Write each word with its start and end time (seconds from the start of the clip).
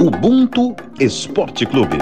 Ubuntu 0.00 0.76
Esporte 1.00 1.66
Clube. 1.66 1.98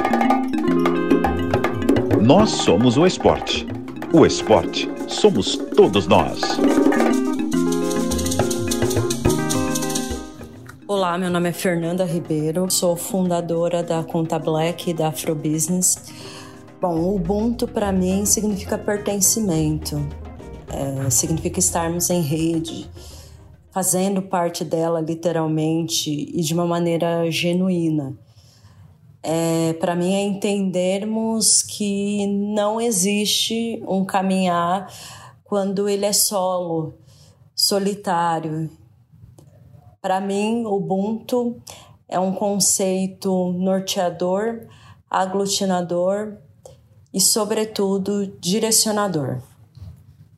Nós 2.20 2.50
somos 2.50 2.98
o 2.98 3.06
esporte. 3.06 3.66
O 4.12 4.26
esporte 4.26 4.86
somos 5.08 5.56
todos 5.56 6.06
nós. 6.06 6.42
Olá, 10.86 11.16
meu 11.16 11.30
nome 11.30 11.48
é 11.48 11.52
Fernanda 11.52 12.04
Ribeiro, 12.04 12.70
sou 12.70 12.96
fundadora 12.96 13.82
da 13.82 14.04
Conta 14.04 14.38
Black 14.38 14.90
e 14.90 14.94
da 14.94 15.08
Afrobusiness. 15.08 16.12
Bom, 16.78 17.14
Ubuntu 17.14 17.66
para 17.66 17.90
mim 17.92 18.26
significa 18.26 18.76
pertencimento, 18.76 20.06
é, 20.68 21.08
significa 21.08 21.58
estarmos 21.58 22.10
em 22.10 22.20
rede, 22.20 22.90
fazendo 23.76 24.22
parte 24.22 24.64
dela 24.64 25.02
literalmente 25.02 26.10
e 26.10 26.40
de 26.40 26.54
uma 26.54 26.64
maneira 26.64 27.30
genuína. 27.30 28.16
É, 29.22 29.74
Para 29.74 29.94
mim 29.94 30.14
é 30.14 30.24
entendermos 30.24 31.62
que 31.62 32.26
não 32.26 32.80
existe 32.80 33.84
um 33.86 34.02
caminhar 34.02 34.90
quando 35.44 35.90
ele 35.90 36.06
é 36.06 36.12
solo, 36.14 36.94
solitário. 37.54 38.70
Para 40.00 40.22
mim, 40.22 40.64
Ubuntu 40.64 41.60
é 42.08 42.18
um 42.18 42.32
conceito 42.32 43.52
norteador, 43.58 44.68
aglutinador 45.10 46.38
e, 47.12 47.20
sobretudo, 47.20 48.26
direcionador. 48.40 49.42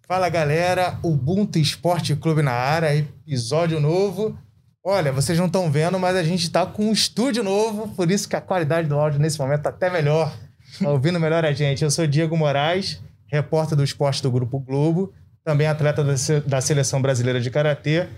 Fala 0.08 0.30
galera, 0.30 0.98
Ubuntu 1.02 1.58
Esporte 1.58 2.16
Clube 2.16 2.40
na 2.40 2.52
área, 2.52 2.96
episódio 2.96 3.78
novo. 3.78 4.38
Olha, 4.82 5.12
vocês 5.12 5.38
não 5.38 5.44
estão 5.44 5.70
vendo, 5.70 5.98
mas 5.98 6.16
a 6.16 6.22
gente 6.22 6.44
está 6.44 6.64
com 6.64 6.86
um 6.86 6.92
estúdio 6.92 7.44
novo, 7.44 7.88
por 7.88 8.10
isso 8.10 8.26
que 8.26 8.34
a 8.34 8.40
qualidade 8.40 8.88
do 8.88 8.98
áudio 8.98 9.20
nesse 9.20 9.38
momento 9.38 9.58
está 9.58 9.68
até 9.68 9.90
melhor. 9.90 10.34
Tá 10.78 10.88
ouvindo 10.88 11.20
melhor 11.20 11.44
a 11.44 11.52
gente. 11.52 11.84
Eu 11.84 11.90
sou 11.90 12.06
Diego 12.06 12.38
Moraes, 12.38 13.02
repórter 13.26 13.76
do 13.76 13.84
esporte 13.84 14.22
do 14.22 14.30
Grupo 14.30 14.58
Globo, 14.58 15.12
também 15.44 15.66
atleta 15.66 16.02
da 16.46 16.60
Seleção 16.62 17.02
Brasileira 17.02 17.38
de 17.38 17.50
Karatê. 17.50 18.08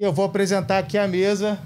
E 0.00 0.04
eu 0.04 0.12
vou 0.12 0.24
apresentar 0.24 0.78
aqui 0.78 0.98
a 0.98 1.06
mesa 1.06 1.60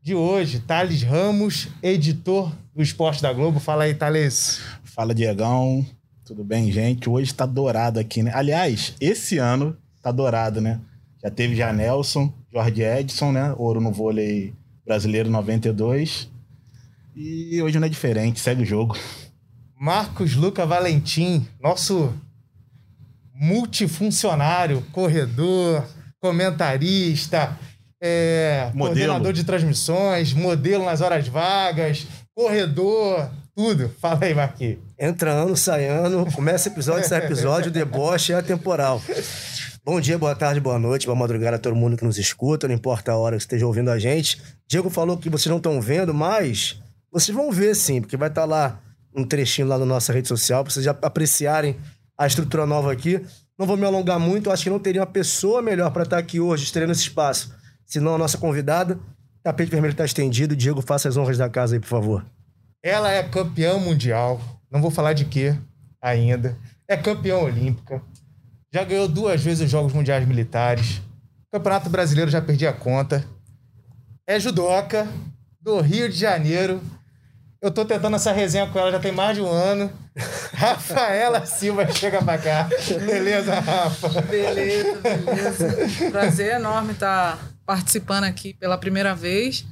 de 0.00 0.14
hoje, 0.14 0.60
Thales 0.60 1.02
Ramos, 1.02 1.66
editor 1.82 2.52
do 2.72 2.80
Esporte 2.80 3.20
da 3.20 3.32
Globo. 3.32 3.58
Fala 3.58 3.84
aí, 3.84 3.94
Thales. 3.96 4.60
Fala, 4.84 5.12
Diegão. 5.12 5.84
Tudo 6.24 6.42
bem, 6.42 6.72
gente? 6.72 7.10
Hoje 7.10 7.34
tá 7.34 7.44
dourado 7.44 8.00
aqui, 8.00 8.22
né? 8.22 8.32
Aliás, 8.34 8.94
esse 8.98 9.36
ano 9.36 9.76
tá 10.00 10.10
dourado, 10.10 10.58
né? 10.58 10.80
Já 11.22 11.30
teve 11.30 11.54
já 11.54 11.70
Nelson, 11.70 12.32
Jorge 12.50 12.82
Edson, 12.82 13.30
né? 13.30 13.54
Ouro 13.58 13.78
no 13.78 13.92
vôlei 13.92 14.54
brasileiro 14.86 15.28
92. 15.28 16.30
E 17.14 17.60
hoje 17.60 17.78
não 17.78 17.86
é 17.86 17.90
diferente, 17.90 18.40
segue 18.40 18.62
o 18.62 18.66
jogo. 18.66 18.96
Marcos 19.78 20.34
Luca 20.34 20.64
Valentim, 20.64 21.46
nosso 21.60 22.14
multifuncionário, 23.34 24.82
corredor, 24.92 25.86
comentarista, 26.20 27.54
é, 28.00 28.72
coordenador 28.74 29.34
de 29.34 29.44
transmissões, 29.44 30.32
modelo 30.32 30.86
nas 30.86 31.02
horas 31.02 31.28
vagas, 31.28 32.06
corredor, 32.34 33.30
tudo. 33.54 33.90
Fala 34.00 34.24
aí, 34.24 34.34
Marquinhos. 34.34 34.83
Entra 34.98 35.32
ano, 35.32 35.56
sai 35.56 35.86
ano, 35.86 36.30
começa 36.32 36.68
episódio, 36.68 37.08
sai 37.08 37.24
episódio, 37.24 37.68
o 37.68 37.72
deboche 37.72 38.32
é 38.32 38.36
atemporal. 38.36 39.02
Bom 39.84 40.00
dia, 40.00 40.16
boa 40.16 40.36
tarde, 40.36 40.60
boa 40.60 40.78
noite, 40.78 41.04
boa 41.06 41.18
madrugada 41.18 41.56
a 41.56 41.58
todo 41.58 41.74
mundo 41.74 41.96
que 41.96 42.04
nos 42.04 42.16
escuta, 42.16 42.68
não 42.68 42.74
importa 42.74 43.10
a 43.10 43.16
hora 43.16 43.36
que 43.36 43.42
esteja 43.42 43.66
ouvindo 43.66 43.90
a 43.90 43.98
gente. 43.98 44.40
Diego 44.68 44.88
falou 44.88 45.18
que 45.18 45.28
vocês 45.28 45.50
não 45.50 45.56
estão 45.56 45.80
vendo, 45.80 46.14
mas 46.14 46.80
vocês 47.10 47.34
vão 47.34 47.50
ver 47.50 47.74
sim, 47.74 48.00
porque 48.00 48.16
vai 48.16 48.28
estar 48.28 48.42
tá 48.42 48.46
lá 48.46 48.80
um 49.14 49.24
trechinho 49.24 49.66
lá 49.66 49.76
na 49.76 49.84
nossa 49.84 50.12
rede 50.12 50.28
social, 50.28 50.62
para 50.62 50.72
vocês 50.72 50.86
apreciarem 50.86 51.76
a 52.16 52.26
estrutura 52.26 52.64
nova 52.64 52.92
aqui. 52.92 53.20
Não 53.58 53.66
vou 53.66 53.76
me 53.76 53.84
alongar 53.84 54.20
muito, 54.20 54.50
acho 54.50 54.62
que 54.62 54.70
não 54.70 54.78
teria 54.78 55.00
uma 55.00 55.06
pessoa 55.06 55.60
melhor 55.60 55.90
para 55.90 56.04
estar 56.04 56.16
tá 56.16 56.20
aqui 56.20 56.38
hoje, 56.38 56.64
estreando 56.64 56.92
esse 56.92 57.02
espaço, 57.02 57.52
senão 57.84 58.14
a 58.14 58.18
nossa 58.18 58.38
convidada. 58.38 58.98
Tapete 59.42 59.70
vermelho 59.70 59.92
está 59.92 60.04
estendido. 60.04 60.56
Diego, 60.56 60.80
faça 60.80 61.08
as 61.08 61.16
honras 61.16 61.36
da 61.36 61.50
casa 61.50 61.74
aí, 61.74 61.80
por 61.80 61.88
favor. 61.88 62.24
Ela 62.82 63.12
é 63.12 63.22
campeã 63.22 63.76
mundial. 63.78 64.40
Não 64.74 64.80
vou 64.80 64.90
falar 64.90 65.12
de 65.12 65.24
quê 65.24 65.56
ainda. 66.02 66.58
É 66.88 66.96
campeã 66.96 67.36
olímpica. 67.36 68.02
Já 68.72 68.82
ganhou 68.82 69.06
duas 69.06 69.40
vezes 69.40 69.66
os 69.66 69.70
Jogos 69.70 69.92
Mundiais 69.92 70.26
Militares. 70.26 71.00
Campeonato 71.52 71.88
Brasileiro 71.88 72.28
já 72.28 72.42
perdi 72.42 72.66
a 72.66 72.72
conta. 72.72 73.24
É 74.26 74.40
judoca 74.40 75.06
do 75.60 75.80
Rio 75.80 76.08
de 76.08 76.18
Janeiro. 76.18 76.82
Eu 77.62 77.70
tô 77.70 77.84
tentando 77.84 78.16
essa 78.16 78.32
resenha 78.32 78.66
com 78.66 78.76
ela 78.76 78.90
já 78.90 78.98
tem 78.98 79.12
mais 79.12 79.36
de 79.36 79.42
um 79.42 79.48
ano. 79.48 79.92
Rafaela 80.52 81.46
Silva 81.46 81.88
chega 81.92 82.20
pra 82.20 82.36
cá. 82.36 82.68
Beleza, 83.06 83.60
Rafa? 83.60 84.22
Beleza, 84.22 85.00
beleza. 85.00 86.10
Prazer 86.10 86.56
enorme 86.56 86.94
estar 86.94 87.38
participando 87.64 88.24
aqui 88.24 88.52
pela 88.54 88.76
primeira 88.76 89.14
vez. 89.14 89.64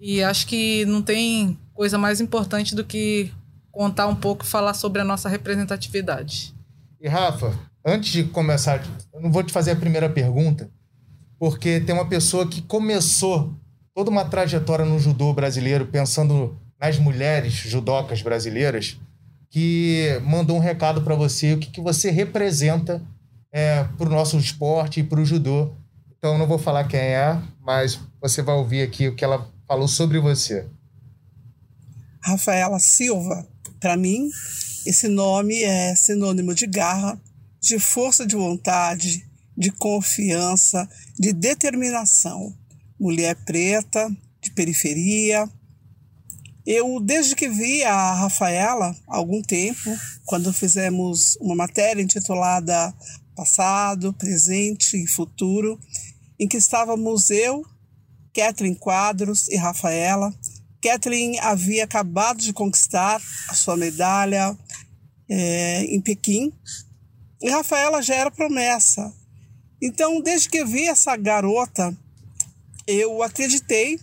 E 0.00 0.22
acho 0.22 0.46
que 0.46 0.86
não 0.86 1.02
tem 1.02 1.58
coisa 1.74 1.98
mais 1.98 2.18
importante 2.18 2.74
do 2.74 2.82
que 2.82 3.30
contar 3.70 4.06
um 4.06 4.14
pouco 4.14 4.44
e 4.44 4.48
falar 4.48 4.74
sobre 4.74 5.00
a 5.00 5.04
nossa 5.04 5.28
representatividade. 5.28 6.54
E 7.00 7.08
Rafa, 7.08 7.56
antes 7.84 8.10
de 8.10 8.24
começar, 8.24 8.84
eu 9.12 9.20
não 9.20 9.30
vou 9.30 9.42
te 9.42 9.52
fazer 9.52 9.72
a 9.72 9.76
primeira 9.76 10.08
pergunta, 10.08 10.70
porque 11.38 11.80
tem 11.80 11.94
uma 11.94 12.08
pessoa 12.08 12.48
que 12.48 12.62
começou 12.62 13.54
toda 13.94 14.10
uma 14.10 14.24
trajetória 14.24 14.84
no 14.84 14.98
judô 14.98 15.32
brasileiro 15.32 15.86
pensando 15.86 16.58
nas 16.80 16.98
mulheres 16.98 17.52
judocas 17.52 18.22
brasileiras, 18.22 18.98
que 19.50 20.20
mandou 20.24 20.56
um 20.56 20.60
recado 20.60 21.02
para 21.02 21.14
você, 21.14 21.54
o 21.54 21.58
que, 21.58 21.70
que 21.70 21.80
você 21.80 22.10
representa 22.10 23.02
é, 23.50 23.84
para 23.84 24.06
o 24.06 24.10
nosso 24.10 24.36
esporte 24.38 25.00
e 25.00 25.02
para 25.02 25.20
o 25.20 25.24
judô. 25.24 25.72
Então, 26.16 26.32
eu 26.32 26.38
não 26.38 26.46
vou 26.46 26.58
falar 26.58 26.84
quem 26.84 27.00
é, 27.00 27.40
mas 27.60 27.98
você 28.20 28.42
vai 28.42 28.54
ouvir 28.54 28.82
aqui 28.82 29.08
o 29.08 29.14
que 29.14 29.24
ela 29.24 29.48
falou 29.66 29.88
sobre 29.88 30.18
você. 30.18 30.66
Rafaela 32.22 32.78
Silva. 32.78 33.46
Para 33.80 33.96
mim, 33.96 34.28
esse 34.84 35.08
nome 35.08 35.62
é 35.62 35.94
sinônimo 35.94 36.54
de 36.54 36.66
garra, 36.66 37.20
de 37.60 37.78
força 37.78 38.26
de 38.26 38.34
vontade, 38.34 39.26
de 39.56 39.70
confiança, 39.70 40.88
de 41.18 41.32
determinação. 41.32 42.56
Mulher 42.98 43.36
preta, 43.44 44.10
de 44.40 44.50
periferia. 44.52 45.48
Eu, 46.66 47.00
desde 47.00 47.34
que 47.34 47.48
vi 47.48 47.82
a 47.82 48.14
Rafaela, 48.14 48.96
há 49.06 49.16
algum 49.16 49.42
tempo, 49.42 49.96
quando 50.24 50.52
fizemos 50.52 51.36
uma 51.40 51.54
matéria 51.54 52.02
intitulada 52.02 52.94
Passado, 53.34 54.12
Presente 54.12 54.96
e 55.02 55.06
Futuro, 55.06 55.78
em 56.38 56.48
que 56.48 56.56
estávamos 56.56 57.30
eu, 57.30 57.64
Kathleen 58.34 58.74
Quadros 58.74 59.48
e 59.48 59.56
Rafaela, 59.56 60.34
Kathleen 60.82 61.38
havia 61.40 61.84
acabado 61.84 62.40
de 62.40 62.52
conquistar 62.52 63.20
a 63.48 63.54
sua 63.54 63.76
medalha 63.76 64.56
é, 65.28 65.84
em 65.84 66.00
Pequim 66.00 66.52
e 67.40 67.50
Rafaela 67.50 68.02
já 68.02 68.14
era 68.14 68.30
promessa. 68.30 69.12
Então, 69.80 70.20
desde 70.20 70.48
que 70.48 70.64
vi 70.64 70.88
essa 70.88 71.16
garota, 71.16 71.96
eu 72.86 73.22
acreditei 73.22 74.00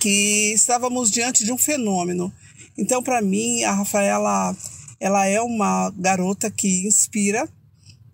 que 0.00 0.52
estávamos 0.54 1.10
diante 1.10 1.44
de 1.44 1.52
um 1.52 1.58
fenômeno. 1.58 2.32
Então, 2.76 3.02
para 3.02 3.20
mim, 3.20 3.62
a 3.62 3.72
Rafaela 3.72 4.56
ela 4.98 5.26
é 5.26 5.40
uma 5.40 5.90
garota 5.98 6.50
que 6.50 6.86
inspira 6.86 7.46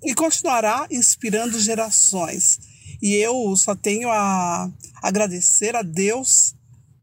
e 0.03 0.13
continuará 0.13 0.89
inspirando 0.91 1.61
gerações. 1.61 2.59
E 3.01 3.15
eu 3.15 3.55
só 3.57 3.77
tenho 3.77 4.11
a 4.11 4.69
agradecer 5.01 5.77
a 5.77 5.83
Deus 5.83 6.55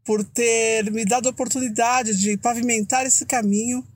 por 0.08 0.24
ter 0.24 0.90
me 0.90 1.04
dado 1.04 1.26
a 1.26 1.30
oportunidade 1.30 2.16
de 2.16 2.38
pavimentar 2.38 3.04
esse 3.04 3.26
caminho 3.26 3.86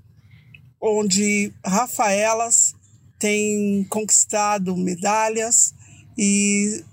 onde 0.78 1.50
Rafaelas 1.64 2.74
tem 3.18 3.82
conquistado 3.84 4.76
medalhas 4.76 5.72
e 6.18 6.84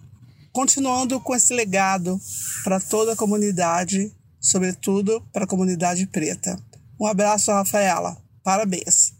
continuando 0.54 1.20
com 1.20 1.36
esse 1.36 1.54
legado 1.54 2.18
para 2.64 2.80
toda 2.80 3.12
a 3.12 3.16
comunidade, 3.18 4.10
sobretudo 4.40 5.22
para 5.34 5.44
a 5.44 5.48
comunidade 5.48 6.08
preta. 6.08 6.58
Um 6.98 7.06
abraço, 7.06 7.52
Rafaela. 7.52 8.16
Parabéns. 8.42 9.14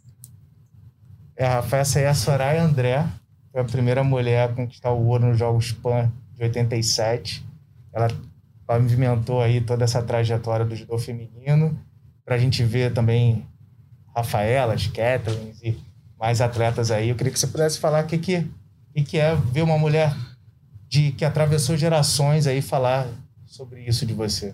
É, 1.36 1.46
Rafaela, 1.46 1.82
essa 1.82 2.00
aí 2.00 2.06
é 2.06 2.08
a 2.08 2.16
Soraya 2.16 2.64
André, 2.64 3.06
foi 3.52 3.60
a 3.60 3.66
primeira 3.66 4.02
mulher 4.02 4.50
a 4.50 4.54
conquistar 4.54 4.94
o 4.94 5.08
ouro 5.08 5.28
nos 5.28 5.38
Jogos 5.38 5.74
Pan 5.74 6.10
de 6.38 6.44
87. 6.44 7.46
Ela 7.92 8.08
pavimentou 8.70 9.42
aí 9.42 9.60
toda 9.62 9.84
essa 9.84 10.00
trajetória 10.00 10.64
do 10.64 10.76
judô 10.76 11.00
feminino, 11.00 11.76
para 12.24 12.36
a 12.36 12.38
gente 12.38 12.64
ver 12.64 12.94
também 12.94 13.44
Rafaelas, 14.16 14.86
Kathleen 14.86 15.54
e 15.64 15.76
mais 16.20 16.40
atletas 16.40 16.92
aí. 16.92 17.10
Eu 17.10 17.16
queria 17.16 17.34
que 17.34 17.40
você 17.40 17.48
pudesse 17.48 17.80
falar 17.80 18.04
o 18.04 18.08
que, 18.08 18.20
que, 18.20 18.46
que 19.08 19.18
é 19.18 19.36
ver 19.36 19.64
uma 19.64 19.80
mulher 19.80 20.16
de 20.88 21.12
que 21.14 21.26
atravessou 21.26 21.76
gerações 21.76 22.46
aí 22.46 22.62
falar 22.62 23.08
sobre 23.48 23.84
isso 23.86 24.06
de 24.06 24.14
você. 24.14 24.54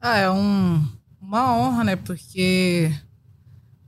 Ah, 0.00 0.16
é 0.16 0.30
um, 0.30 0.82
uma 1.20 1.54
honra, 1.54 1.84
né? 1.84 1.96
Porque 1.96 2.90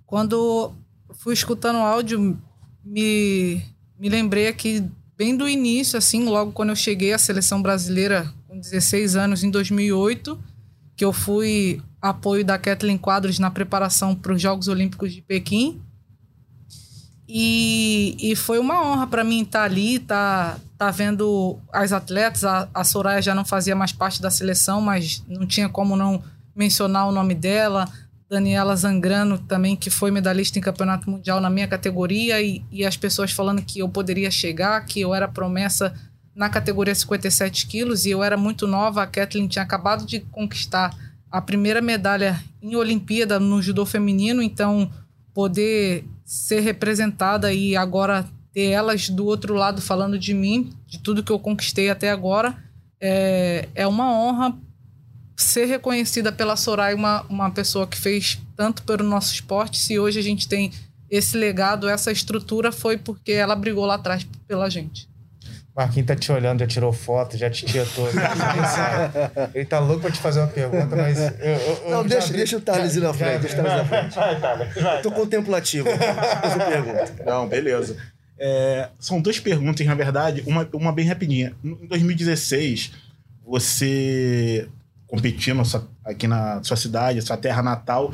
quando 0.05 0.75
fui 1.14 1.32
escutando 1.32 1.76
o 1.76 1.87
áudio, 1.87 2.38
me, 2.84 3.62
me 3.99 4.11
lembrei 4.11 4.49
aqui 4.49 4.87
bem 5.17 5.34
do 5.34 5.49
início, 5.49 5.96
assim, 5.96 6.26
logo 6.26 6.52
quando 6.52 6.69
eu 6.69 6.76
cheguei 6.76 7.14
à 7.14 7.19
seleção 7.19 7.62
brasileira 7.62 8.31
16 8.62 9.16
anos, 9.16 9.42
em 9.42 9.50
2008, 9.50 10.38
que 10.96 11.04
eu 11.04 11.12
fui 11.12 11.82
apoio 12.00 12.44
da 12.44 12.58
Kathleen 12.58 12.96
Quadros 12.96 13.38
na 13.38 13.50
preparação 13.50 14.14
para 14.14 14.32
os 14.32 14.40
Jogos 14.40 14.68
Olímpicos 14.68 15.12
de 15.12 15.20
Pequim. 15.20 15.82
E, 17.28 18.16
e 18.20 18.36
foi 18.36 18.58
uma 18.58 18.82
honra 18.84 19.06
para 19.06 19.24
mim 19.24 19.42
estar 19.42 19.60
tá 19.60 19.64
ali, 19.64 19.96
estar 19.96 20.54
tá, 20.54 20.60
tá 20.78 20.90
vendo 20.90 21.58
as 21.72 21.92
atletas. 21.92 22.44
A, 22.44 22.68
a 22.72 22.84
Soraya 22.84 23.22
já 23.22 23.34
não 23.34 23.44
fazia 23.44 23.74
mais 23.74 23.92
parte 23.92 24.20
da 24.20 24.30
seleção, 24.30 24.80
mas 24.80 25.22
não 25.26 25.46
tinha 25.46 25.68
como 25.68 25.96
não 25.96 26.22
mencionar 26.54 27.08
o 27.08 27.12
nome 27.12 27.34
dela. 27.34 27.88
Daniela 28.28 28.74
Zangrano 28.74 29.38
também, 29.38 29.76
que 29.76 29.90
foi 29.90 30.10
medalhista 30.10 30.58
em 30.58 30.62
campeonato 30.62 31.10
mundial 31.10 31.40
na 31.40 31.50
minha 31.50 31.68
categoria, 31.68 32.40
e, 32.40 32.64
e 32.70 32.84
as 32.84 32.96
pessoas 32.96 33.30
falando 33.30 33.60
que 33.60 33.80
eu 33.80 33.88
poderia 33.88 34.30
chegar, 34.30 34.84
que 34.86 35.00
eu 35.00 35.14
era 35.14 35.28
promessa 35.28 35.92
na 36.34 36.49
categoria 36.49 36.94
57 36.94 37.67
quilos, 37.67 38.06
e 38.06 38.11
eu 38.11 38.23
era 38.23 38.37
muito 38.37 38.67
nova. 38.67 39.02
A 39.02 39.06
Kathleen 39.06 39.49
tinha 39.49 39.62
acabado 39.62 40.06
de 40.06 40.20
conquistar 40.20 40.96
a 41.31 41.40
primeira 41.40 41.81
medalha 41.81 42.43
em 42.61 42.76
Olimpíada 42.76 43.40
no 43.40 43.61
judô 43.62 43.87
feminino, 43.87 44.43
então 44.43 44.90
poder 45.34 46.05
ser 46.25 46.61
representada 46.61 47.52
e 47.52 47.76
agora 47.76 48.26
ter 48.52 48.67
elas 48.67 49.08
do 49.08 49.25
outro 49.25 49.55
lado 49.55 49.81
falando 49.81 50.19
de 50.19 50.34
mim, 50.34 50.73
de 50.87 50.99
tudo 50.99 51.23
que 51.23 51.32
eu 51.32 51.38
conquistei 51.38 51.88
até 51.88 52.11
agora, 52.11 52.56
é, 53.00 53.69
é 53.75 53.87
uma 53.87 54.12
honra 54.12 54.55
ser 55.37 55.64
reconhecida 55.64 56.31
pela 56.31 56.56
Soraya, 56.56 56.94
uma, 56.94 57.23
uma 57.29 57.50
pessoa 57.50 57.87
que 57.87 57.99
fez 57.99 58.38
tanto 58.55 58.82
pelo 58.82 59.02
nosso 59.02 59.32
esporte. 59.32 59.79
Se 59.79 59.99
hoje 59.99 60.19
a 60.19 60.23
gente 60.23 60.46
tem 60.46 60.70
esse 61.11 61.37
legado, 61.37 61.88
essa 61.88 62.12
estrutura, 62.12 62.70
foi 62.70 62.96
porque 62.96 63.32
ela 63.32 63.56
brigou 63.56 63.84
lá 63.84 63.94
atrás 63.94 64.26
pela 64.46 64.70
gente. 64.70 65.08
Marquinhos 65.74 66.06
tá 66.06 66.14
te 66.14 66.30
olhando, 66.30 66.60
já 66.60 66.66
tirou 66.66 66.92
foto, 66.92 67.36
já 67.38 67.48
te 67.48 67.64
tietou. 67.64 68.06
Ele 69.54 69.64
tá 69.64 69.78
louco 69.78 70.02
pra 70.02 70.10
te 70.10 70.20
fazer 70.20 70.40
uma 70.40 70.48
pergunta, 70.48 70.94
mas. 70.94 71.19
Eu, 71.19 71.52
eu, 71.86 71.90
não, 71.90 72.04
deixa, 72.04 72.26
abri... 72.26 72.36
deixa 72.36 72.56
o 72.58 72.60
Thales 72.60 72.94
ir 72.94 73.00
na 73.00 73.14
frente. 73.14 73.40
Deixa 73.40 73.58
o 73.58 73.64
Thales 73.64 73.78
na 73.78 73.84
frente. 73.84 74.14
Vai, 74.14 74.40
Thales. 74.40 74.74
Vai, 74.74 75.02
Tô 75.02 75.10
contemplativo. 75.10 75.88
Pergunta. 76.69 77.14
Não, 77.24 77.48
beleza. 77.48 77.96
É, 78.38 78.88
são 78.98 79.20
duas 79.20 79.40
perguntas, 79.40 79.86
na 79.86 79.94
verdade, 79.94 80.42
uma, 80.46 80.69
uma 80.74 80.92
bem 80.92 81.06
rapidinha. 81.06 81.54
Em 81.64 81.86
2016, 81.86 82.92
você 83.46 84.69
competindo 85.06 85.62
aqui 86.04 86.26
na 86.26 86.62
sua 86.62 86.76
cidade, 86.76 87.22
sua 87.22 87.36
terra 87.36 87.62
natal, 87.62 88.12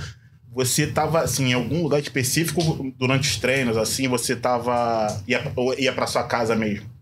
você 0.53 0.85
estava 0.85 1.21
assim 1.21 1.51
em 1.51 1.53
algum 1.55 1.83
lugar 1.83 2.01
específico 2.01 2.61
durante 2.99 3.31
os 3.31 3.37
treinos 3.37 3.77
assim 3.77 4.09
você 4.09 4.33
estava 4.33 5.23
ia, 5.29 5.41
ia 5.79 5.93
para 5.93 6.07
sua 6.09 6.25
casa 6.25 6.57
mesmo 6.57 6.98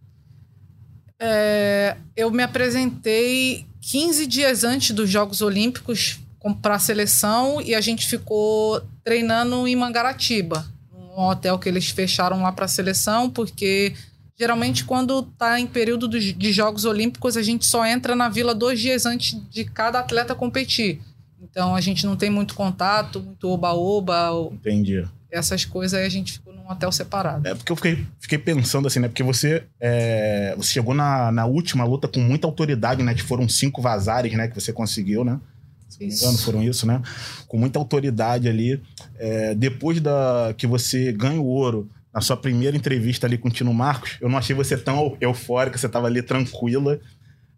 é, 1.19 1.97
eu 2.17 2.31
me 2.31 2.43
apresentei 2.43 3.67
15 3.81 4.27
dias 4.27 4.65
antes 4.65 4.91
dos 4.91 5.09
Jogos 5.09 5.41
Olímpicos 5.41 6.21
para 6.63 6.77
a 6.77 6.79
seleção 6.79 7.61
e 7.61 7.75
a 7.75 7.81
gente 7.81 8.07
ficou 8.07 8.81
treinando 9.03 9.67
em 9.67 9.75
Mangaratiba, 9.75 10.65
um 10.93 11.23
hotel 11.23 11.59
que 11.59 11.69
eles 11.69 11.89
fecharam 11.89 12.43
lá 12.43 12.53
para 12.53 12.67
a 12.67 12.69
seleção, 12.69 13.29
porque 13.29 13.95
geralmente 14.39 14.85
quando 14.85 15.21
está 15.21 15.59
em 15.59 15.67
período 15.67 16.09
de 16.09 16.53
Jogos 16.53 16.85
Olímpicos 16.85 17.37
a 17.37 17.43
gente 17.43 17.67
só 17.67 17.85
entra 17.85 18.15
na 18.15 18.29
vila 18.29 18.55
dois 18.55 18.79
dias 18.79 19.07
antes 19.07 19.41
de 19.51 19.65
cada 19.65 19.99
atleta 19.99 20.35
competir. 20.35 21.01
Então 21.41 21.75
a 21.75 21.81
gente 21.81 22.07
não 22.07 22.17
tem 22.17 22.31
muito 22.31 22.55
contato, 22.55 23.21
muito 23.21 23.49
oba-oba. 23.49 24.31
Entendi. 24.53 25.07
Essas 25.37 25.65
coisas 25.65 25.99
aí 25.99 26.07
a 26.07 26.09
gente 26.09 26.35
ficou 26.35 26.53
num 26.53 26.69
hotel 26.71 26.91
separado. 26.91 27.47
É 27.47 27.55
porque 27.55 27.71
eu 27.71 27.77
fiquei, 27.77 28.07
fiquei 28.21 28.39
pensando 28.39 28.89
assim, 28.89 28.99
né? 28.99 29.09
Porque 29.09 29.23
você, 29.23 29.65
é, 29.81 30.55
você 30.57 30.73
chegou 30.73 30.95
na, 30.95 31.31
na 31.31 31.47
última 31.47 31.85
luta 31.85 32.09
com 32.09 32.21
muita 32.21 32.47
autoridade, 32.47 33.03
né? 33.03 33.15
Que 33.15 33.23
foram 33.23 33.49
cinco 33.49 33.83
vazares, 33.83 34.33
né? 34.33 34.49
Que 34.49 34.55
você 34.55 34.73
conseguiu, 34.73 35.25
né? 35.25 35.41
Se 35.89 36.01
não 36.01 36.09
me 36.09 36.15
engano, 36.15 36.39
foram 36.39 36.63
isso, 36.63 36.87
né? 36.87 37.01
Com 37.47 37.59
muita 37.59 37.79
autoridade 37.79 38.49
ali. 38.49 38.83
É, 39.19 39.55
depois 39.55 40.01
da 40.01 40.55
que 40.57 40.67
você 40.67 41.13
ganha 41.13 41.41
o 41.41 41.47
ouro 41.47 41.89
na 42.13 42.21
sua 42.21 42.37
primeira 42.37 42.77
entrevista 42.77 43.27
ali 43.27 43.37
com 43.37 43.49
o 43.49 43.51
Tino 43.51 43.73
Marcos, 43.75 44.17
eu 44.21 44.29
não 44.29 44.39
achei 44.39 44.57
você 44.57 44.77
tão 44.77 45.17
eufórica, 45.21 45.77
você 45.77 45.89
tava 45.89 46.07
ali 46.07 46.23
tranquila. 46.23 46.99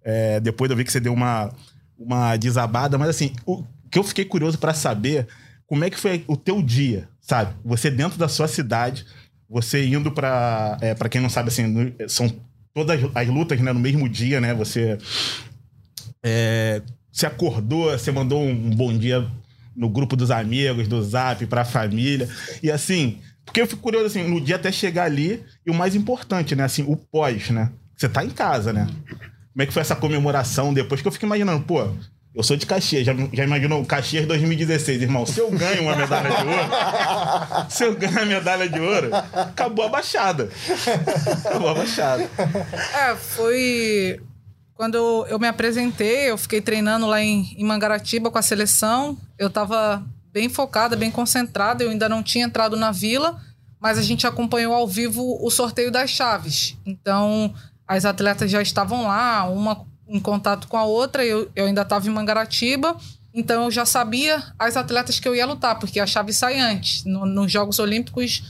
É, 0.03 0.41
depois 0.41 0.71
eu 0.71 0.77
vi 0.77 0.85
que 0.85 0.93
você 0.93 1.01
deu 1.01 1.13
uma, 1.13 1.53
uma 1.99 2.37
desabada, 2.37 2.99
mas 2.99 3.09
assim, 3.09 3.33
o 3.47 3.65
que 3.91 3.99
eu 3.99 4.05
fiquei 4.05 4.25
curioso 4.25 4.59
para 4.59 4.75
saber 4.75 5.27
como 5.67 5.85
é 5.85 5.91
que 5.91 5.99
foi 5.99 6.25
o 6.27 6.37
teu 6.37 6.63
dia, 6.63 7.09
sabe? 7.29 7.55
Você 7.63 7.91
dentro 7.91 8.19
da 8.19 8.27
sua 8.27 8.49
cidade, 8.49 9.05
você 9.49 9.87
indo 9.87 10.11
para 10.11 10.79
é, 10.81 10.95
para 10.95 11.11
quem 11.11 11.21
não 11.21 11.29
sabe 11.29 11.49
assim, 11.49 11.95
são 12.09 12.33
todas 12.75 12.99
as 13.15 13.29
lutas 13.29 13.61
né, 13.61 13.71
no 13.73 13.79
mesmo 13.79 14.09
dia, 14.09 14.41
né? 14.41 14.55
Você 14.55 14.97
é, 16.25 16.81
se 17.13 17.27
acordou, 17.27 17.91
você 17.91 18.11
mandou 18.11 18.43
um 18.43 18.71
bom 18.71 18.97
dia 18.97 19.29
no 19.77 19.91
grupo 19.91 20.17
dos 20.17 20.31
amigos, 20.31 20.89
do 20.89 21.03
Zap, 21.03 21.45
para 21.47 21.61
a 21.61 21.67
família. 21.67 22.29
E 22.63 22.71
assim, 22.71 23.19
porque 23.45 23.61
eu 23.61 23.67
fico 23.67 23.83
curioso 23.83 24.07
assim, 24.07 24.27
no 24.27 24.41
dia 24.41 24.57
até 24.57 24.73
chegar 24.73 25.05
ali, 25.05 25.45
e 25.67 25.71
o 25.71 25.75
mais 25.75 25.95
importante, 25.95 26.57
né, 26.57 26.65
assim, 26.65 26.83
o 26.83 26.97
pós, 26.97 27.51
né? 27.51 27.71
Você 27.95 28.09
tá 28.09 28.25
em 28.25 28.31
casa, 28.31 28.73
né? 28.73 28.87
Como 29.53 29.63
é 29.63 29.67
que 29.67 29.73
foi 29.73 29.83
essa 29.83 29.95
comemoração 29.95 30.73
depois 30.73 31.03
que 31.03 31.09
eu 31.09 31.13
fico 31.13 31.27
imaginando, 31.27 31.65
pô, 31.65 31.91
eu 32.39 32.45
sou 32.45 32.57
de 32.57 32.67
Caxias, 32.67 33.05
já, 33.05 33.13
já 33.33 33.43
imaginou 33.43 33.85
Caxias 33.85 34.25
2016, 34.25 35.03
irmão? 35.03 35.27
Se 35.27 35.41
eu 35.41 35.51
ganho 35.51 35.83
uma 35.83 35.97
medalha 35.97 36.31
de 36.31 36.47
ouro, 36.47 36.71
se 37.69 37.85
eu 37.85 37.97
ganho 37.97 38.23
a 38.23 38.25
medalha 38.25 38.69
de 38.69 38.79
ouro, 38.79 39.11
acabou 39.13 39.87
a 39.87 39.89
baixada. 39.89 40.49
Acabou 41.45 41.71
a 41.71 41.75
baixada. 41.75 42.31
É, 42.95 43.17
foi. 43.17 44.21
Quando 44.73 45.27
eu 45.29 45.37
me 45.41 45.49
apresentei, 45.49 46.31
eu 46.31 46.39
fiquei 46.39 46.61
treinando 46.61 47.09
lá 47.09 47.21
em, 47.21 47.57
em 47.59 47.65
Mangaratiba 47.65 48.31
com 48.31 48.39
a 48.39 48.43
seleção. 48.43 49.19
Eu 49.37 49.51
tava 49.51 50.07
bem 50.33 50.49
focada, 50.49 50.95
bem 50.95 51.11
concentrada. 51.11 51.83
Eu 51.83 51.91
ainda 51.91 52.09
não 52.09 52.23
tinha 52.23 52.45
entrado 52.45 52.77
na 52.77 52.93
vila, 52.93 53.37
mas 53.81 53.99
a 53.99 54.03
gente 54.03 54.29
acompanhou 54.29 54.73
ao 54.73 54.87
vivo 54.87 55.45
o 55.45 55.51
sorteio 55.51 55.91
das 55.91 56.11
chaves. 56.11 56.79
Então, 56.87 57.53
as 57.85 58.05
atletas 58.05 58.49
já 58.49 58.63
estavam 58.63 59.09
lá, 59.09 59.43
uma 59.51 59.85
em 60.09 60.19
contato 60.19 60.67
com 60.69 60.77
a 60.77 60.85
outra, 60.85 61.25
eu, 61.25 61.51
eu 61.55 61.67
ainda 61.67 61.83
estava 61.83 62.07
em 62.07 62.11
Mangaratiba, 62.11 62.97
então 63.33 63.65
eu 63.65 63.71
já 63.71 63.85
sabia 63.85 64.43
as 64.59 64.77
atletas 64.77 65.21
que 65.21 65.29
eu 65.29 65.35
ia 65.35 65.47
lutar, 65.47 65.79
porque 65.79 66.01
a 66.01 66.07
chave 66.07 66.33
sai 66.33 66.59
antes. 66.59 67.05
No, 67.05 67.27
nos 67.27 67.53
Jogos 67.53 67.79
Olímpicos 67.79 68.43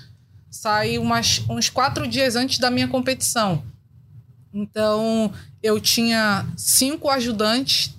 sai 0.51 0.99
umas, 0.99 1.43
uns 1.49 1.69
quatro 1.69 2.07
dias 2.07 2.37
antes 2.37 2.59
da 2.59 2.71
minha 2.71 2.89
competição. 2.89 3.63
Então 4.55 5.33
eu 5.63 5.81
tinha 5.81 6.47
cinco 6.57 7.11
ajudantes 7.11 7.95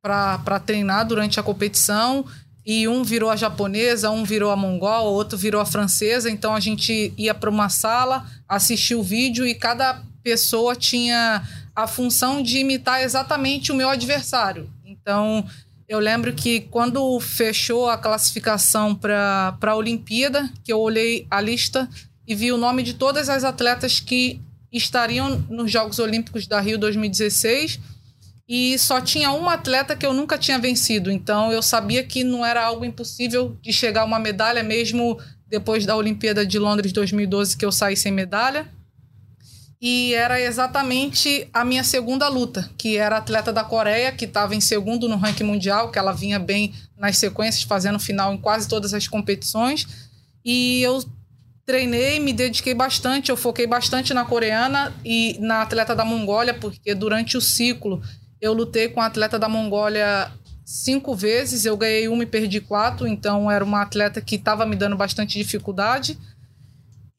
para 0.00 0.60
treinar 0.60 1.06
durante 1.06 1.38
a 1.38 1.42
competição 1.42 2.24
e 2.64 2.86
um 2.88 3.02
virou 3.02 3.28
a 3.28 3.36
japonesa, 3.36 4.10
um 4.10 4.24
virou 4.24 4.50
a 4.50 4.56
mongol, 4.56 5.12
outro 5.12 5.36
virou 5.36 5.60
a 5.60 5.66
francesa. 5.66 6.30
Então 6.30 6.54
a 6.54 6.60
gente 6.60 7.12
ia 7.18 7.34
para 7.34 7.50
uma 7.50 7.68
sala, 7.68 8.24
assistia 8.48 8.98
o 8.98 9.02
vídeo 9.02 9.46
e 9.46 9.54
cada 9.54 10.02
pessoa 10.22 10.76
tinha 10.76 11.42
a 11.82 11.86
função 11.86 12.42
de 12.42 12.58
imitar 12.58 13.02
exatamente 13.02 13.72
o 13.72 13.74
meu 13.74 13.88
adversário. 13.88 14.70
Então, 14.84 15.46
eu 15.88 15.98
lembro 15.98 16.32
que 16.32 16.60
quando 16.60 17.18
fechou 17.20 17.88
a 17.88 17.98
classificação 17.98 18.94
para 18.94 19.56
a 19.60 19.74
Olimpíada, 19.74 20.48
que 20.62 20.72
eu 20.72 20.78
olhei 20.78 21.26
a 21.30 21.40
lista 21.40 21.88
e 22.26 22.34
vi 22.34 22.52
o 22.52 22.56
nome 22.56 22.82
de 22.82 22.94
todas 22.94 23.28
as 23.28 23.42
atletas 23.42 23.98
que 23.98 24.40
estariam 24.72 25.44
nos 25.48 25.70
Jogos 25.70 25.98
Olímpicos 25.98 26.46
da 26.46 26.60
Rio 26.60 26.78
2016 26.78 27.80
e 28.48 28.78
só 28.78 29.00
tinha 29.00 29.32
uma 29.32 29.54
atleta 29.54 29.96
que 29.96 30.06
eu 30.06 30.12
nunca 30.12 30.38
tinha 30.38 30.58
vencido. 30.58 31.10
Então 31.10 31.50
eu 31.50 31.62
sabia 31.62 32.04
que 32.04 32.22
não 32.22 32.46
era 32.46 32.64
algo 32.64 32.84
impossível 32.84 33.56
de 33.60 33.72
chegar 33.72 34.02
a 34.02 34.04
uma 34.04 34.18
medalha 34.18 34.62
mesmo 34.62 35.18
depois 35.48 35.84
da 35.84 35.96
Olimpíada 35.96 36.46
de 36.46 36.58
Londres 36.58 36.92
2012 36.92 37.56
que 37.56 37.64
eu 37.64 37.72
saí 37.72 37.96
sem 37.96 38.12
medalha 38.12 38.68
e 39.80 40.12
era 40.12 40.38
exatamente 40.38 41.48
a 41.54 41.64
minha 41.64 41.82
segunda 41.82 42.28
luta, 42.28 42.68
que 42.76 42.98
era 42.98 43.16
atleta 43.16 43.50
da 43.50 43.64
Coreia, 43.64 44.12
que 44.12 44.26
estava 44.26 44.54
em 44.54 44.60
segundo 44.60 45.08
no 45.08 45.16
ranking 45.16 45.44
mundial, 45.44 45.90
que 45.90 45.98
ela 45.98 46.12
vinha 46.12 46.38
bem 46.38 46.74
nas 46.98 47.16
sequências, 47.16 47.64
fazendo 47.64 47.98
final 47.98 48.34
em 48.34 48.36
quase 48.36 48.68
todas 48.68 48.92
as 48.92 49.08
competições. 49.08 49.86
E 50.44 50.82
eu 50.82 51.02
treinei, 51.64 52.20
me 52.20 52.32
dediquei 52.32 52.74
bastante, 52.74 53.30
eu 53.30 53.36
foquei 53.38 53.66
bastante 53.66 54.12
na 54.12 54.24
coreana 54.24 54.92
e 55.02 55.38
na 55.40 55.62
atleta 55.62 55.94
da 55.94 56.04
Mongólia, 56.04 56.52
porque 56.52 56.94
durante 56.94 57.38
o 57.38 57.40
ciclo 57.40 58.02
eu 58.38 58.52
lutei 58.52 58.88
com 58.88 59.00
a 59.00 59.06
atleta 59.06 59.38
da 59.38 59.48
Mongólia 59.48 60.30
cinco 60.62 61.14
vezes, 61.14 61.64
eu 61.64 61.76
ganhei 61.76 62.06
uma 62.06 62.22
e 62.22 62.26
perdi 62.26 62.60
quatro, 62.60 63.06
então 63.06 63.50
era 63.50 63.64
uma 63.64 63.82
atleta 63.82 64.20
que 64.20 64.36
estava 64.36 64.66
me 64.66 64.76
dando 64.76 64.96
bastante 64.96 65.38
dificuldade. 65.38 66.18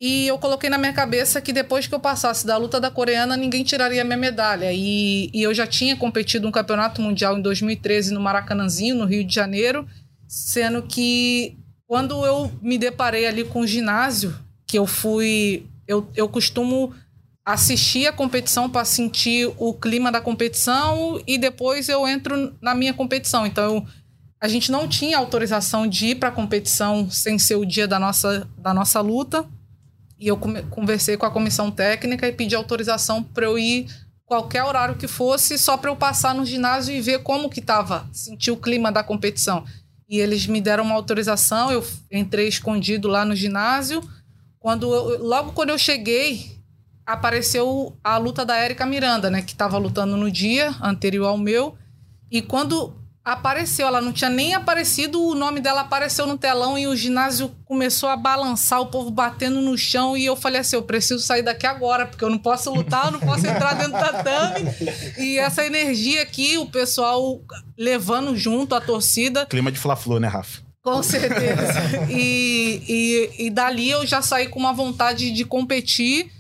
E 0.02 0.26
eu 0.26 0.40
coloquei 0.40 0.68
na 0.68 0.80
minha 0.80 0.92
cabeça 0.92 1.40
que 1.40 1.54
depois 1.54 1.86
que 1.86 1.94
eu 1.94 2.00
passasse 2.00 2.48
da 2.48 2.58
luta 2.58 2.82
da 2.82 2.90
coreana, 2.90 3.38
ninguém 3.38 3.64
tiraria 3.64 4.04
minha 4.04 4.18
medalha. 4.18 4.74
E, 4.74 5.30
e 5.32 5.44
eu 5.44 5.54
já 5.54 5.68
tinha 5.68 5.96
competido 5.96 6.48
um 6.48 6.52
campeonato 6.52 7.00
mundial 7.00 7.38
em 7.38 7.42
2013 7.42 8.12
no 8.12 8.20
Maracanãzinho, 8.20 8.96
no 8.96 9.06
Rio 9.06 9.24
de 9.24 9.36
Janeiro, 9.36 9.88
sendo 10.28 10.82
que 10.82 11.56
quando 11.86 12.26
eu 12.26 12.52
me 12.64 12.80
deparei 12.80 13.28
ali 13.28 13.44
com 13.44 13.60
o 13.60 13.68
ginásio, 13.68 14.36
que 14.66 14.80
eu 14.80 14.88
fui. 14.88 15.68
Eu, 15.88 16.10
eu 16.16 16.28
costumo 16.28 16.96
assistir 17.46 18.08
a 18.08 18.14
competição 18.14 18.70
para 18.70 18.86
sentir 18.86 19.54
o 19.58 19.74
clima 19.74 20.12
da 20.12 20.22
competição 20.22 21.22
e 21.28 21.38
depois 21.38 21.90
eu 21.90 22.08
entro 22.08 22.56
na 22.60 22.74
minha 22.74 22.94
competição. 22.94 23.46
Então, 23.46 23.76
eu, 23.76 23.88
a 24.42 24.48
gente 24.48 24.72
não 24.72 24.88
tinha 24.88 25.18
autorização 25.18 25.86
de 25.86 26.08
ir 26.08 26.16
para 26.16 26.30
a 26.30 26.32
competição 26.32 27.08
sem 27.12 27.38
ser 27.38 27.56
o 27.56 27.66
dia 27.66 27.88
da 27.88 28.00
nossa, 28.00 28.48
da 28.58 28.74
nossa 28.74 29.00
luta. 29.00 29.46
E 30.22 30.28
eu 30.28 30.38
conversei 30.38 31.18
com 31.18 31.26
a 31.26 31.32
comissão 31.32 31.72
técnica 31.72 32.28
e 32.28 32.32
pedi 32.32 32.54
autorização 32.54 33.24
para 33.24 33.48
eu 33.48 33.58
ir 33.58 33.88
qualquer 34.24 34.64
horário 34.64 34.96
que 34.96 35.08
fosse, 35.08 35.58
só 35.58 35.76
para 35.76 35.90
eu 35.90 35.96
passar 35.96 36.36
no 36.36 36.46
ginásio 36.46 36.94
e 36.94 37.02
ver 37.02 37.24
como 37.24 37.50
que 37.50 37.60
estava, 37.60 38.08
sentir 38.14 38.52
o 38.52 38.56
clima 38.56 38.92
da 38.92 39.04
competição. 39.04 39.66
E 40.08 40.20
eles 40.20 40.46
me 40.46 40.62
deram 40.62 40.84
uma 40.84 40.94
autorização, 40.94 41.72
eu 41.72 41.84
entrei 42.12 42.48
escondido 42.48 43.08
lá 43.08 43.26
no 43.26 43.36
ginásio. 43.36 44.08
Quando 44.60 44.94
eu, 44.94 45.26
logo 45.26 45.54
quando 45.54 45.70
eu 45.72 45.78
cheguei, 45.80 46.56
apareceu 47.04 47.98
a 48.04 48.16
luta 48.18 48.46
da 48.46 48.56
Érica 48.56 48.86
Miranda, 48.86 49.28
né, 49.32 49.42
que 49.42 49.54
estava 49.54 49.80
lutando 49.80 50.16
no 50.16 50.30
dia 50.30 50.76
anterior 50.84 51.30
ao 51.30 51.38
meu. 51.38 51.76
E 52.30 52.44
quando 52.44 52.94
apareceu, 53.24 53.88
ela 53.88 54.02
não 54.02 54.12
tinha 54.12 54.30
nem 54.30 54.56
aparecido, 54.56 55.22
o 55.22 55.36
nome 55.36 55.60
dela 55.60 55.82
apareceu 55.82 56.26
no 56.26 56.38
telão 56.38 56.78
e 56.78 56.88
o 56.88 56.96
ginásio 56.96 57.56
começou 57.66 58.10
a 58.10 58.18
balançar, 58.18 58.82
o 58.82 58.88
povo 58.88 59.12
batendo 59.12 59.62
no 59.62 59.78
chão 59.78 60.18
e 60.18 60.26
eu 60.26 60.36
falei 60.36 60.62
assim, 60.62 60.76
eu 60.76 60.82
preciso 60.82 61.22
sair 61.22 61.44
daqui 61.44 61.68
agora, 61.68 62.08
porque 62.08 62.24
eu 62.24 62.30
não 62.30 62.40
posso 62.40 62.74
lutar, 62.74 63.06
eu 63.06 63.12
não 63.12 63.20
posso 63.20 63.46
entrar 63.46 63.74
dentro 63.76 63.94
da 63.94 64.12
tatame. 64.12 64.68
E 65.20 65.38
essa 65.38 65.64
energia 65.66 66.22
aqui, 66.24 66.58
o 66.58 66.66
pessoal 66.66 67.42
levando 67.78 68.36
junto 68.36 68.74
a 68.74 68.82
torcida. 68.82 69.46
Clima 69.46 69.72
de 69.72 69.78
fla-flu, 69.78 70.20
né, 70.20 70.28
Rafa? 70.28 70.62
Com 70.82 71.04
certeza. 71.04 71.80
e, 72.10 72.82
e, 73.38 73.46
e 73.46 73.50
dali 73.52 73.92
eu 73.92 74.06
já 74.06 74.22
saí 74.24 74.48
com 74.48 74.60
uma 74.60 74.74
vontade 74.74 75.32
de 75.32 75.46
competir 75.46 76.32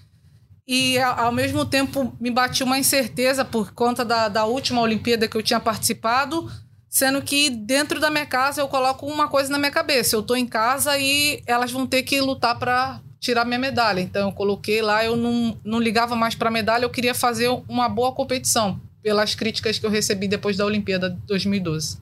e 0.67 0.97
ao 1.00 1.31
mesmo 1.31 1.63
tempo 1.63 2.15
me 2.19 2.31
bati 2.31 2.63
uma 2.63 2.79
incerteza 2.79 3.45
por 3.45 3.71
conta 3.71 4.03
da, 4.03 4.27
da 4.27 4.45
última 4.45 4.81
Olimpíada 4.81 5.27
que 5.27 5.38
eu 5.38 5.43
tinha 5.43 5.59
participado 5.59 6.50
Sendo 6.91 7.21
que 7.21 7.50
dentro 7.50 8.01
da 8.01 8.10
minha 8.10 8.25
casa 8.25 8.60
eu 8.60 8.67
coloco 8.67 9.05
uma 9.05 9.29
coisa 9.29 9.50
na 9.50 9.57
minha 9.57 9.71
cabeça. 9.71 10.13
Eu 10.13 10.21
tô 10.21 10.36
em 10.36 10.45
casa 10.45 10.98
e 10.98 11.41
elas 11.48 11.71
vão 11.71 11.88
ter 11.88 12.03
que 12.03 12.19
lutar 12.19 12.60
para 12.60 13.00
tirar 13.17 13.45
minha 13.45 13.57
medalha. 13.57 14.01
Então 14.01 14.27
eu 14.27 14.33
coloquei 14.33 14.81
lá, 14.81 15.05
eu 15.05 15.15
não, 15.15 15.57
não 15.63 15.79
ligava 15.79 16.17
mais 16.17 16.36
para 16.36 16.51
medalha, 16.51 16.83
eu 16.83 16.89
queria 16.89 17.15
fazer 17.15 17.48
uma 17.69 17.88
boa 17.88 18.12
competição, 18.12 18.77
pelas 19.01 19.33
críticas 19.36 19.79
que 19.79 19.86
eu 19.86 19.89
recebi 19.89 20.27
depois 20.27 20.57
da 20.57 20.65
Olimpíada 20.65 21.12
de 21.12 21.15
2012. 21.27 21.98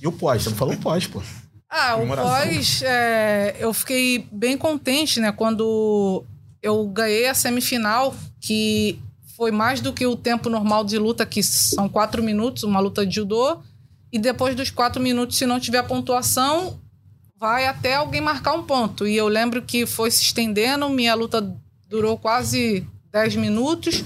E 0.00 0.06
o 0.08 0.10
pós? 0.10 0.42
Você 0.42 0.50
não 0.50 0.56
falou 0.56 0.76
pós, 0.78 1.06
pô. 1.06 1.22
Ah, 1.70 1.94
o 1.94 2.04
pós, 2.04 2.82
é, 2.82 3.54
eu 3.60 3.72
fiquei 3.72 4.26
bem 4.32 4.58
contente, 4.58 5.20
né? 5.20 5.30
Quando 5.30 6.24
eu 6.60 6.88
ganhei 6.88 7.28
a 7.28 7.34
semifinal, 7.34 8.16
que 8.40 8.98
foi 9.36 9.52
mais 9.52 9.80
do 9.80 9.92
que 9.92 10.04
o 10.04 10.16
tempo 10.16 10.50
normal 10.50 10.82
de 10.82 10.98
luta, 10.98 11.24
que 11.24 11.40
são 11.40 11.88
quatro 11.88 12.20
minutos, 12.20 12.64
uma 12.64 12.80
luta 12.80 13.06
de 13.06 13.14
judô. 13.14 13.62
E 14.12 14.18
depois 14.18 14.54
dos 14.54 14.70
quatro 14.70 15.02
minutos, 15.02 15.38
se 15.38 15.46
não 15.46 15.58
tiver 15.58 15.82
pontuação, 15.84 16.78
vai 17.38 17.66
até 17.66 17.94
alguém 17.94 18.20
marcar 18.20 18.52
um 18.52 18.62
ponto. 18.62 19.06
E 19.06 19.16
eu 19.16 19.26
lembro 19.26 19.62
que 19.62 19.86
foi 19.86 20.10
se 20.10 20.22
estendendo, 20.22 20.88
minha 20.90 21.14
luta 21.14 21.40
durou 21.88 22.18
quase 22.18 22.86
10 23.10 23.36
minutos. 23.36 24.04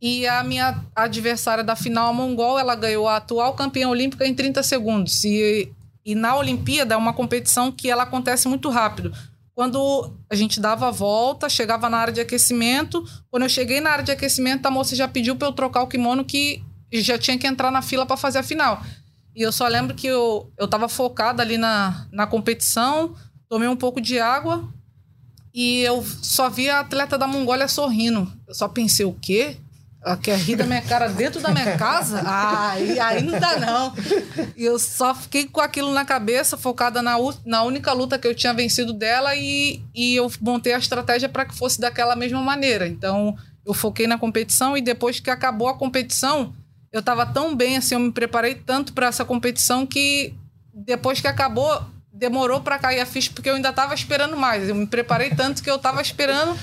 E 0.00 0.26
a 0.26 0.42
minha 0.42 0.82
adversária 0.94 1.62
da 1.62 1.76
final, 1.76 2.08
a 2.08 2.12
Mongol, 2.12 2.58
ela 2.58 2.74
ganhou 2.74 3.06
a 3.06 3.16
atual 3.16 3.54
campeã 3.54 3.88
olímpica 3.88 4.26
em 4.26 4.34
30 4.34 4.62
segundos. 4.62 5.24
E, 5.24 5.70
e 6.04 6.14
na 6.14 6.36
Olimpíada 6.36 6.94
é 6.94 6.96
uma 6.96 7.12
competição 7.12 7.70
que 7.70 7.90
ela 7.90 8.02
acontece 8.02 8.48
muito 8.48 8.68
rápido. 8.70 9.12
Quando 9.54 10.12
a 10.28 10.34
gente 10.34 10.58
dava 10.58 10.88
a 10.88 10.90
volta, 10.90 11.48
chegava 11.48 11.88
na 11.88 11.98
área 11.98 12.12
de 12.12 12.20
aquecimento. 12.20 13.04
Quando 13.30 13.44
eu 13.44 13.48
cheguei 13.48 13.80
na 13.80 13.90
área 13.90 14.04
de 14.04 14.10
aquecimento, 14.10 14.66
a 14.66 14.70
moça 14.70 14.96
já 14.96 15.06
pediu 15.06 15.36
para 15.36 15.48
eu 15.48 15.52
trocar 15.52 15.82
o 15.82 15.86
kimono 15.86 16.24
que 16.24 16.62
já 16.92 17.16
tinha 17.16 17.38
que 17.38 17.46
entrar 17.46 17.70
na 17.70 17.80
fila 17.80 18.04
para 18.04 18.16
fazer 18.16 18.40
a 18.40 18.42
final. 18.42 18.82
E 19.34 19.42
eu 19.42 19.50
só 19.50 19.66
lembro 19.66 19.94
que 19.94 20.06
eu, 20.06 20.52
eu 20.56 20.68
tava 20.68 20.88
focada 20.88 21.42
ali 21.42 21.58
na, 21.58 22.06
na 22.12 22.26
competição, 22.26 23.14
tomei 23.48 23.68
um 23.68 23.76
pouco 23.76 24.00
de 24.00 24.18
água 24.20 24.68
e 25.52 25.80
eu 25.80 26.04
só 26.22 26.48
vi 26.48 26.68
a 26.68 26.80
atleta 26.80 27.18
da 27.18 27.26
Mongólia 27.26 27.68
sorrindo. 27.68 28.30
Eu 28.46 28.54
só 28.54 28.68
pensei, 28.68 29.04
o 29.04 29.12
quê? 29.12 29.56
Ela 30.04 30.16
quer 30.18 30.38
rir 30.38 30.56
da 30.56 30.66
minha 30.66 30.82
cara 30.82 31.08
dentro 31.08 31.40
da 31.40 31.50
minha 31.50 31.78
casa? 31.78 32.20
Ah, 32.26 32.72
aí, 32.72 33.00
aí 33.00 33.22
não 33.22 33.38
dá, 33.40 33.56
não. 33.56 33.94
E 34.54 34.62
eu 34.64 34.78
só 34.78 35.14
fiquei 35.14 35.46
com 35.46 35.60
aquilo 35.60 35.92
na 35.92 36.04
cabeça, 36.04 36.58
focada 36.58 37.00
na, 37.00 37.16
na 37.46 37.62
única 37.62 37.92
luta 37.92 38.18
que 38.18 38.28
eu 38.28 38.34
tinha 38.34 38.52
vencido 38.52 38.92
dela 38.92 39.34
e, 39.34 39.82
e 39.94 40.14
eu 40.14 40.30
montei 40.40 40.74
a 40.74 40.78
estratégia 40.78 41.28
para 41.28 41.46
que 41.46 41.56
fosse 41.56 41.80
daquela 41.80 42.14
mesma 42.14 42.42
maneira. 42.42 42.86
Então, 42.86 43.34
eu 43.64 43.72
foquei 43.72 44.06
na 44.06 44.18
competição 44.18 44.76
e 44.76 44.82
depois 44.82 45.20
que 45.20 45.30
acabou 45.30 45.68
a 45.68 45.78
competição, 45.78 46.54
eu 46.94 47.00
estava 47.00 47.26
tão 47.26 47.56
bem, 47.56 47.76
assim, 47.76 47.96
eu 47.96 47.98
me 47.98 48.12
preparei 48.12 48.54
tanto 48.54 48.92
para 48.92 49.08
essa 49.08 49.24
competição 49.24 49.84
que 49.84 50.32
depois 50.72 51.20
que 51.20 51.26
acabou, 51.26 51.84
demorou 52.12 52.60
para 52.60 52.78
cair 52.78 53.00
a 53.00 53.06
ficha, 53.06 53.32
porque 53.34 53.50
eu 53.50 53.56
ainda 53.56 53.70
estava 53.70 53.92
esperando 53.92 54.36
mais. 54.36 54.68
Eu 54.68 54.76
me 54.76 54.86
preparei 54.86 55.30
tanto 55.30 55.60
que 55.60 55.68
eu 55.68 55.74
estava 55.74 56.00
esperando 56.00 56.56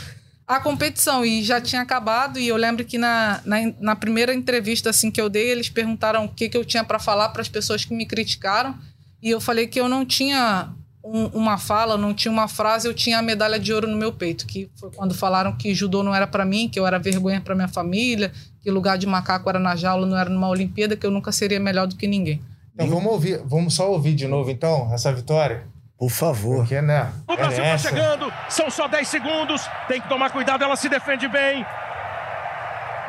a 0.48 0.58
competição 0.62 1.26
e 1.26 1.44
já 1.44 1.60
tinha 1.60 1.82
acabado. 1.82 2.40
E 2.40 2.48
eu 2.48 2.56
lembro 2.56 2.86
que 2.86 2.98
na, 2.98 3.42
na, 3.44 3.58
na 3.78 3.94
primeira 3.94 4.34
entrevista 4.34 4.90
assim 4.90 5.12
que 5.12 5.20
eu 5.20 5.28
dei, 5.28 5.50
eles 5.50 5.68
perguntaram 5.68 6.24
o 6.24 6.30
que, 6.30 6.48
que 6.48 6.56
eu 6.56 6.64
tinha 6.64 6.84
para 6.86 6.98
falar 6.98 7.28
para 7.30 7.42
as 7.42 7.50
pessoas 7.50 7.84
que 7.84 7.94
me 7.94 8.06
criticaram. 8.06 8.74
E 9.22 9.30
eu 9.30 9.42
falei 9.42 9.68
que 9.68 9.82
eu 9.82 9.90
não 9.90 10.06
tinha 10.06 10.70
um, 11.04 11.26
uma 11.28 11.58
fala, 11.58 11.98
não 11.98 12.14
tinha 12.14 12.32
uma 12.32 12.48
frase, 12.48 12.88
eu 12.88 12.94
tinha 12.94 13.20
a 13.20 13.22
medalha 13.22 13.60
de 13.60 13.74
ouro 13.74 13.86
no 13.86 13.98
meu 13.98 14.14
peito, 14.14 14.48
que 14.48 14.70
foi 14.76 14.90
quando 14.92 15.14
falaram 15.14 15.58
que 15.58 15.76
judô 15.76 16.02
não 16.02 16.16
era 16.16 16.26
para 16.26 16.46
mim, 16.46 16.70
que 16.70 16.80
eu 16.80 16.88
era 16.88 16.98
vergonha 16.98 17.42
para 17.42 17.54
minha 17.54 17.68
família, 17.68 18.32
que 18.62 18.70
lugar 18.70 18.98
de 18.98 19.08
macaco 19.08 19.50
era 19.50 19.60
na 19.60 19.76
jaula, 19.76 20.06
não 20.06 20.18
era 20.18 20.30
numa 20.30 20.48
Olimpíada, 20.48 20.96
que 20.96 21.06
eu 21.06 21.12
nunca 21.12 21.32
seria 21.32 21.60
melhor 21.60 21.88
do 21.88 21.96
que 21.96 22.08
ninguém. 22.08 22.42
Então 22.74 22.88
vamos 22.88 23.12
ouvir, 23.12 23.42
vamos 23.46 23.74
só 23.74 23.92
ouvir 23.92 24.16
de 24.16 24.28
novo 24.28 24.50
então 24.50 24.90
essa 24.94 25.12
vitória. 25.12 25.64
Por 25.98 26.10
favor. 26.10 26.58
Porque, 26.60 26.82
né? 26.82 27.12
O 27.28 27.36
Brasil 27.36 27.64
tá 27.64 27.78
chegando, 27.78 28.34
são 28.50 28.72
só 28.72 28.88
10 28.88 29.08
segundos, 29.08 29.62
tem 29.88 30.02
que 30.02 30.10
tomar 30.10 30.32
cuidado, 30.32 30.64
ela 30.64 30.76
se 30.76 30.90
defende 30.90 31.28
bem. 31.28 31.64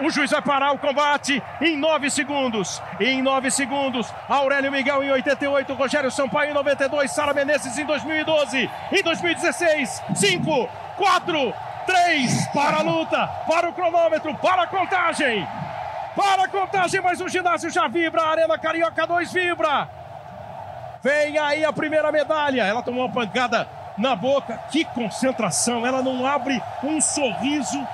O 0.00 0.11
juiz 0.11 0.30
vai 0.30 0.42
parar 0.42 0.73
o 0.73 0.78
combate 0.78 1.42
em 1.61 1.76
9 1.76 2.11
segundos. 2.11 2.82
Em 2.99 3.23
9 3.23 3.50
segundos, 3.50 4.12
Aurélio 4.28 4.73
Miguel 4.73 5.02
em 5.02 5.11
88, 5.11 5.73
Rogério 5.75 6.11
Sampaio 6.11 6.50
em 6.50 6.54
92, 6.54 7.11
Sara 7.12 7.32
Menezes 7.32 7.78
em 7.78 7.87
2012. 7.87 8.68
Em 8.90 9.02
2016, 9.02 10.02
5, 10.14 10.68
4, 10.97 11.54
3, 11.87 12.47
para 12.49 12.79
a 12.79 12.83
luta, 12.83 13.27
para 13.47 13.69
o 13.69 13.73
cronômetro, 13.73 14.35
para 14.37 14.62
a 14.62 14.67
contagem. 14.67 15.47
Para 16.15 16.45
a 16.45 16.49
contagem, 16.49 17.01
mas 17.01 17.21
o 17.21 17.29
ginásio 17.29 17.71
já 17.71 17.89
vibra, 17.89 18.23
a 18.23 18.31
Arena 18.31 18.59
Carioca 18.59 19.07
2 19.07 19.33
vibra. 19.33 19.89
Vem 21.03 21.37
aí 21.37 21.65
a 21.65 21.73
primeira 21.73 22.12
medalha. 22.12 22.62
Ela 22.62 22.83
tomou 22.83 23.05
uma 23.05 23.12
pancada 23.12 23.69
na 23.99 24.15
boca. 24.15 24.59
Que 24.71 24.85
concentração. 24.85 25.85
Ela 25.85 26.01
não 26.01 26.25
abre 26.25 26.62
um 26.83 27.01
sorriso. 27.01 27.85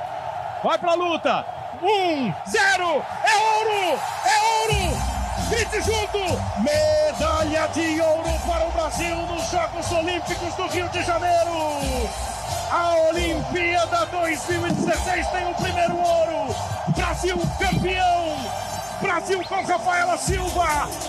Vai 0.63 0.77
pra 0.79 0.95
luta. 0.95 1.45
Um, 1.83 2.33
zero. 2.47 3.03
É 3.25 3.37
ouro! 3.37 4.01
É 4.25 4.77
ouro! 4.77 5.19
Grite 5.49 5.81
junto! 5.81 6.19
Medalha 6.61 7.69
de 7.69 8.01
ouro 8.01 8.31
para 8.47 8.67
o 8.67 8.71
Brasil 8.73 9.17
nos 9.17 9.51
Jogos 9.51 9.93
Olímpicos 9.93 10.55
do 10.55 10.67
Rio 10.67 10.89
de 10.89 11.03
Janeiro! 11.03 12.38
A 12.71 12.95
Olimpíada 13.09 14.07
2016 14.07 15.27
tem 15.29 15.51
o 15.51 15.55
primeiro 15.55 15.97
ouro! 15.97 16.55
Brasil 16.95 17.39
campeão! 17.59 18.69
Brasil 19.01 19.43
com 19.45 19.63
Rafaela 19.63 20.19
Silva, 20.19 20.67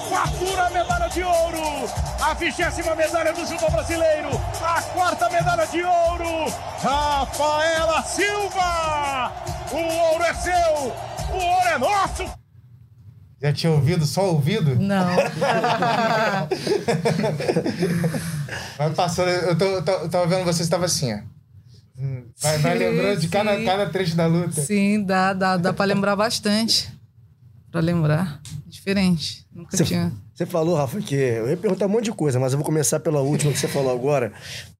fatura 0.09 0.67
a 0.67 0.69
medalha 0.69 1.09
de 1.09 1.23
ouro, 1.23 1.89
a 2.21 2.35
vigésima 2.35 2.93
medalha 2.95 3.33
do 3.33 3.43
judô 3.47 3.67
brasileiro, 3.71 4.29
a 4.63 4.79
quarta 4.93 5.27
medalha 5.29 5.65
de 5.65 5.81
ouro, 5.83 6.53
Rafaela 6.83 8.03
Silva, 8.03 9.33
o 9.71 9.77
ouro 10.11 10.23
é 10.23 10.33
seu, 10.35 10.93
o 11.33 11.37
ouro 11.37 11.67
é 11.67 11.77
nosso. 11.79 12.25
Já 13.41 13.51
tinha 13.53 13.71
ouvido, 13.71 14.05
só 14.05 14.25
ouvido? 14.25 14.75
Não. 14.75 15.15
vai 18.77 18.89
passando, 18.91 19.29
eu, 19.29 19.57
tô, 19.57 19.65
eu, 19.65 19.83
tô, 19.83 19.91
eu 19.93 20.09
tava 20.09 20.27
vendo 20.27 20.45
você, 20.45 20.61
estava 20.61 20.85
assim, 20.85 21.11
ó. 21.13 21.38
Vai, 22.41 22.57
vai 22.59 22.77
lembrando 22.77 23.19
de 23.19 23.27
cada, 23.27 23.63
cada 23.63 23.89
trecho 23.89 24.15
da 24.15 24.25
luta. 24.25 24.61
Sim, 24.61 25.03
dá, 25.03 25.33
dá, 25.33 25.57
dá 25.57 25.73
pra 25.73 25.85
lembrar 25.85 26.15
bastante 26.15 26.99
para 27.71 27.81
lembrar. 27.81 28.41
Diferente. 28.67 29.45
Nunca 29.53 29.75
você, 29.75 29.83
tinha. 29.83 30.11
Você 30.33 30.45
falou, 30.45 30.75
Rafa, 30.75 30.99
que 31.01 31.15
eu 31.15 31.49
ia 31.49 31.57
perguntar 31.57 31.85
um 31.85 31.89
monte 31.89 32.05
de 32.05 32.11
coisa, 32.11 32.39
mas 32.39 32.53
eu 32.53 32.57
vou 32.57 32.65
começar 32.65 32.99
pela 32.99 33.21
última 33.21 33.51
que 33.51 33.59
você 33.59 33.67
falou 33.67 33.91
agora. 33.91 34.31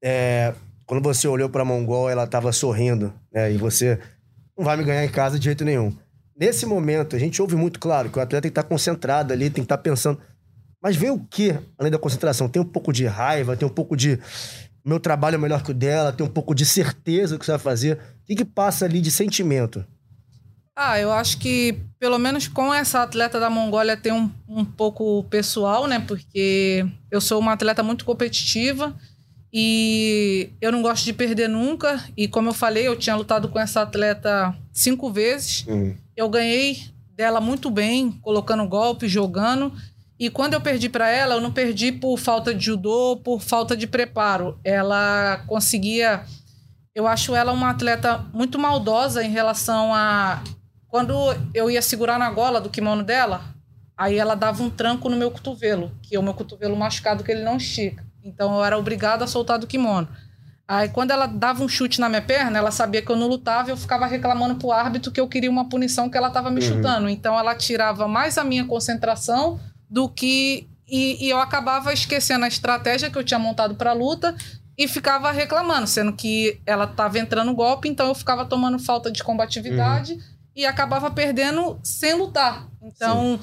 É, 0.04 0.54
quando 0.86 1.04
você 1.04 1.28
olhou 1.28 1.50
pra 1.50 1.66
Mongol, 1.66 2.10
ela 2.10 2.26
tava 2.26 2.52
sorrindo, 2.52 3.14
né? 3.32 3.52
E 3.52 3.58
você 3.58 4.00
não 4.58 4.66
vai 4.66 4.78
me 4.78 4.84
ganhar 4.84 5.04
em 5.06 5.10
casa 5.10 5.38
de 5.38 5.46
jeito 5.46 5.64
nenhum. 5.64 5.94
Nesse 6.40 6.66
momento, 6.66 7.16
a 7.16 7.20
gente 7.20 7.42
ouve 7.42 7.56
muito 7.56 7.80
claro 7.80 8.10
que 8.10 8.18
o 8.18 8.22
atleta 8.22 8.44
tem 8.44 8.52
que 8.52 8.60
estar 8.60 8.64
concentrado 8.64 9.34
ali, 9.34 9.50
tem 9.50 9.64
que 9.64 9.66
estar 9.66 9.78
pensando. 9.78 10.20
Mas 10.82 10.96
vem 10.96 11.12
o 11.12 11.20
que 11.20 11.56
além 11.78 11.92
da 11.92 12.00
concentração? 12.00 12.48
Tem 12.48 12.62
um 12.62 12.66
pouco 12.66 12.94
de 12.94 13.06
raiva, 13.06 13.58
tem 13.58 13.68
um 13.68 13.72
pouco 13.72 13.98
de. 13.98 14.18
Meu 14.84 15.00
trabalho 15.00 15.36
é 15.36 15.38
melhor 15.38 15.64
que 15.64 15.72
o 15.72 15.74
dela, 15.74 16.12
tem 16.12 16.26
um 16.26 16.30
pouco 16.30 16.56
de 16.56 16.66
certeza 16.66 17.36
do 17.36 17.40
que 17.40 17.46
você 17.46 17.52
vai 17.52 17.60
fazer. 17.60 17.98
O 17.98 18.26
que, 18.26 18.36
que 18.36 18.46
passa 18.46 18.86
ali 18.86 19.02
de 19.02 19.12
sentimento? 19.12 19.86
Ah, 20.76 20.98
eu 20.98 21.12
acho 21.12 21.38
que 21.40 21.78
pelo 22.00 22.18
menos 22.18 22.48
com 22.48 22.74
essa 22.74 23.04
atleta 23.04 23.38
da 23.38 23.50
Mongólia 23.50 23.98
tem 23.98 24.14
um, 24.14 24.32
um 24.48 24.64
pouco 24.64 25.24
pessoal, 25.26 25.88
né? 25.88 26.00
Porque 26.00 26.86
eu 27.12 27.20
sou 27.20 27.40
uma 27.40 27.52
atleta 27.52 27.84
muito 27.84 28.06
competitiva 28.06 28.96
e 29.52 30.52
eu 30.62 30.72
não 30.72 30.82
gosto 30.82 31.04
de 31.04 31.12
perder 31.12 31.50
nunca. 31.50 32.02
E 32.16 32.28
como 32.28 32.50
eu 32.50 32.54
falei, 32.54 32.88
eu 32.88 32.96
tinha 32.96 33.16
lutado 33.16 33.50
com 33.50 33.60
essa 33.60 33.82
atleta 33.82 34.56
cinco 34.72 35.12
vezes. 35.12 35.66
Uhum. 35.68 35.96
Eu 36.16 36.30
ganhei 36.30 36.86
dela 37.14 37.42
muito 37.42 37.70
bem, 37.70 38.12
colocando 38.22 38.66
golpe, 38.66 39.08
jogando. 39.10 39.74
E 40.20 40.30
quando 40.30 40.54
eu 40.54 40.60
perdi 40.60 40.90
para 40.90 41.10
ela, 41.10 41.36
eu 41.36 41.42
não 41.42 41.52
perdi 41.52 41.94
por 41.94 42.18
falta 42.18 42.54
de 42.54 42.66
judô, 42.66 43.16
por 43.24 43.40
falta 43.40 43.78
de 43.78 43.88
preparo. 43.88 44.60
Ela 44.66 45.42
conseguia. 45.48 46.26
Eu 46.94 47.08
acho 47.08 47.34
ela 47.34 47.54
uma 47.54 47.70
atleta 47.70 48.26
muito 48.34 48.60
maldosa 48.60 49.24
em 49.24 49.30
relação 49.30 49.94
a. 49.94 50.44
Quando 50.90 51.14
eu 51.54 51.72
ia 51.72 51.82
segurar 51.82 52.20
na 52.20 52.30
gola 52.30 52.60
do 52.60 52.70
kimono 52.70 53.02
dela, 53.02 53.42
aí 53.96 54.18
ela 54.18 54.36
dava 54.36 54.62
um 54.62 54.70
tranco 54.70 55.08
no 55.08 55.16
meu 55.16 55.32
cotovelo, 55.32 55.92
que 56.02 56.16
é 56.16 56.20
o 56.20 56.24
meu 56.24 56.34
cotovelo 56.34 56.76
machucado 56.76 57.24
que 57.24 57.32
ele 57.32 57.44
não 57.44 57.56
estica. 57.56 58.04
Então 58.22 58.58
eu 58.58 58.66
era 58.66 58.78
obrigada 58.78 59.24
a 59.24 59.28
soltar 59.28 59.58
do 59.58 59.68
kimono. 59.68 60.10
Aí 60.68 60.90
quando 60.90 61.12
ela 61.12 61.28
dava 61.28 61.64
um 61.64 61.70
chute 61.70 62.02
na 62.02 62.10
minha 62.10 62.22
perna, 62.22 62.58
ela 62.58 62.72
sabia 62.72 63.02
que 63.02 63.10
eu 63.10 63.16
não 63.16 63.28
lutava 63.28 63.70
e 63.70 63.72
eu 63.72 63.78
ficava 63.78 64.06
reclamando 64.06 64.56
pro 64.56 64.72
árbitro 64.72 65.12
que 65.12 65.22
eu 65.22 65.28
queria 65.28 65.50
uma 65.50 65.70
punição 65.70 66.10
que 66.10 66.18
ela 66.18 66.30
tava 66.30 66.52
me 66.52 66.62
chutando. 66.62 67.08
Então 67.08 67.40
ela 67.40 67.56
tirava 67.56 68.08
mais 68.08 68.38
a 68.38 68.44
minha 68.44 68.66
concentração 68.66 69.60
do 69.90 70.08
que. 70.08 70.68
E, 70.88 71.26
e 71.26 71.30
eu 71.30 71.40
acabava 71.40 71.94
esquecendo 71.94 72.46
a 72.46 72.48
estratégia 72.48 73.12
que 73.12 73.18
eu 73.18 73.24
tinha 73.24 73.40
montado 73.40 73.76
pra 73.76 73.94
luta 73.94 74.36
e 74.78 74.88
ficava 74.88 75.32
reclamando, 75.32 75.86
sendo 75.86 76.14
que 76.14 76.60
ela 76.66 76.88
tava 76.88 77.20
entrando 77.20 77.54
golpe, 77.54 77.90
então 77.90 78.08
eu 78.08 78.16
ficava 78.16 78.46
tomando 78.46 78.80
falta 78.80 79.12
de 79.12 79.24
combatividade 79.24 80.18
e 80.56 80.66
acabava 80.66 81.12
perdendo 81.12 81.78
sem 81.84 82.14
lutar. 82.14 82.66
Então, 82.82 83.40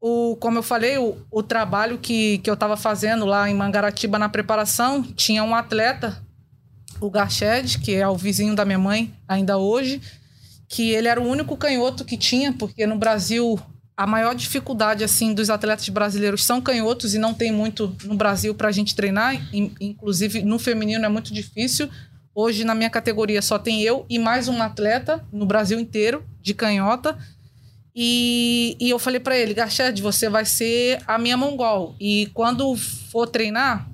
o, 0.00 0.36
como 0.36 0.58
eu 0.58 0.62
falei, 0.62 0.98
o, 0.98 1.16
o 1.30 1.42
trabalho 1.42 1.96
que, 1.96 2.38
que 2.38 2.50
eu 2.50 2.54
estava 2.54 2.76
fazendo 2.76 3.24
lá 3.24 3.48
em 3.48 3.54
Mangaratiba 3.54 4.18
na 4.18 4.28
preparação, 4.28 5.02
tinha 5.02 5.44
um 5.44 5.54
atleta, 5.54 6.20
o 7.00 7.08
Garched, 7.08 7.78
que 7.78 7.94
é 7.94 8.06
o 8.08 8.16
vizinho 8.16 8.54
da 8.56 8.64
minha 8.64 8.78
mãe 8.78 9.14
ainda 9.28 9.56
hoje, 9.56 10.02
que 10.68 10.90
ele 10.90 11.08
era 11.08 11.20
o 11.20 11.26
único 11.26 11.56
canhoto 11.56 12.04
que 12.04 12.16
tinha, 12.16 12.52
porque 12.52 12.86
no 12.86 12.98
Brasil 12.98 13.58
a 13.96 14.06
maior 14.06 14.34
dificuldade 14.34 15.04
assim 15.04 15.32
dos 15.32 15.50
atletas 15.50 15.88
brasileiros 15.88 16.42
são 16.44 16.60
canhotos 16.60 17.14
e 17.14 17.18
não 17.18 17.32
tem 17.32 17.52
muito 17.52 17.94
no 18.04 18.16
Brasil 18.16 18.54
para 18.54 18.68
a 18.68 18.72
gente 18.72 18.94
treinar, 18.94 19.34
in- 19.54 19.72
inclusive 19.80 20.42
no 20.42 20.58
feminino 20.58 21.04
é 21.04 21.08
muito 21.08 21.32
difícil. 21.32 21.88
Hoje 22.34 22.64
na 22.64 22.74
minha 22.74 22.90
categoria 22.90 23.40
só 23.40 23.58
tem 23.58 23.82
eu 23.82 24.04
e 24.10 24.18
mais 24.18 24.48
um 24.48 24.60
atleta 24.60 25.24
no 25.32 25.46
Brasil 25.46 25.78
inteiro 25.78 26.24
de 26.42 26.52
canhota. 26.54 27.16
E, 27.94 28.76
e 28.80 28.90
eu 28.90 28.98
falei 28.98 29.20
para 29.20 29.38
ele, 29.38 29.54
Garched, 29.54 30.02
você 30.02 30.28
vai 30.28 30.44
ser 30.44 31.00
a 31.06 31.16
minha 31.16 31.36
mongol. 31.36 31.94
E 32.00 32.28
quando 32.34 32.74
for 32.76 33.28
treinar, 33.28 33.88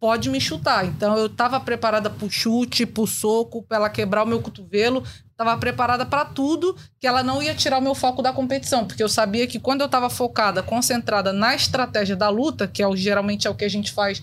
pode 0.00 0.30
me 0.30 0.40
chutar. 0.40 0.86
Então 0.86 1.16
eu 1.16 1.28
tava 1.28 1.60
preparada 1.60 2.08
pro 2.08 2.30
chute, 2.30 2.86
pro 2.86 3.06
soco, 3.06 3.62
pra 3.62 3.76
ela 3.76 3.90
quebrar 3.90 4.24
o 4.24 4.26
meu 4.26 4.40
cotovelo. 4.40 5.04
Tava 5.36 5.56
preparada 5.58 6.04
para 6.06 6.24
tudo, 6.24 6.74
que 6.98 7.06
ela 7.06 7.22
não 7.22 7.42
ia 7.42 7.54
tirar 7.54 7.78
o 7.78 7.82
meu 7.82 7.94
foco 7.94 8.22
da 8.22 8.32
competição, 8.32 8.84
porque 8.84 9.02
eu 9.02 9.08
sabia 9.08 9.46
que 9.46 9.60
quando 9.60 9.82
eu 9.82 9.88
tava 9.88 10.10
focada, 10.10 10.62
concentrada 10.62 11.32
na 11.32 11.54
estratégia 11.54 12.16
da 12.16 12.28
luta, 12.28 12.66
que 12.66 12.82
é 12.82 12.88
o, 12.88 12.96
geralmente 12.96 13.46
é 13.46 13.50
o 13.50 13.54
que 13.54 13.64
a 13.64 13.70
gente 13.70 13.92
faz 13.92 14.22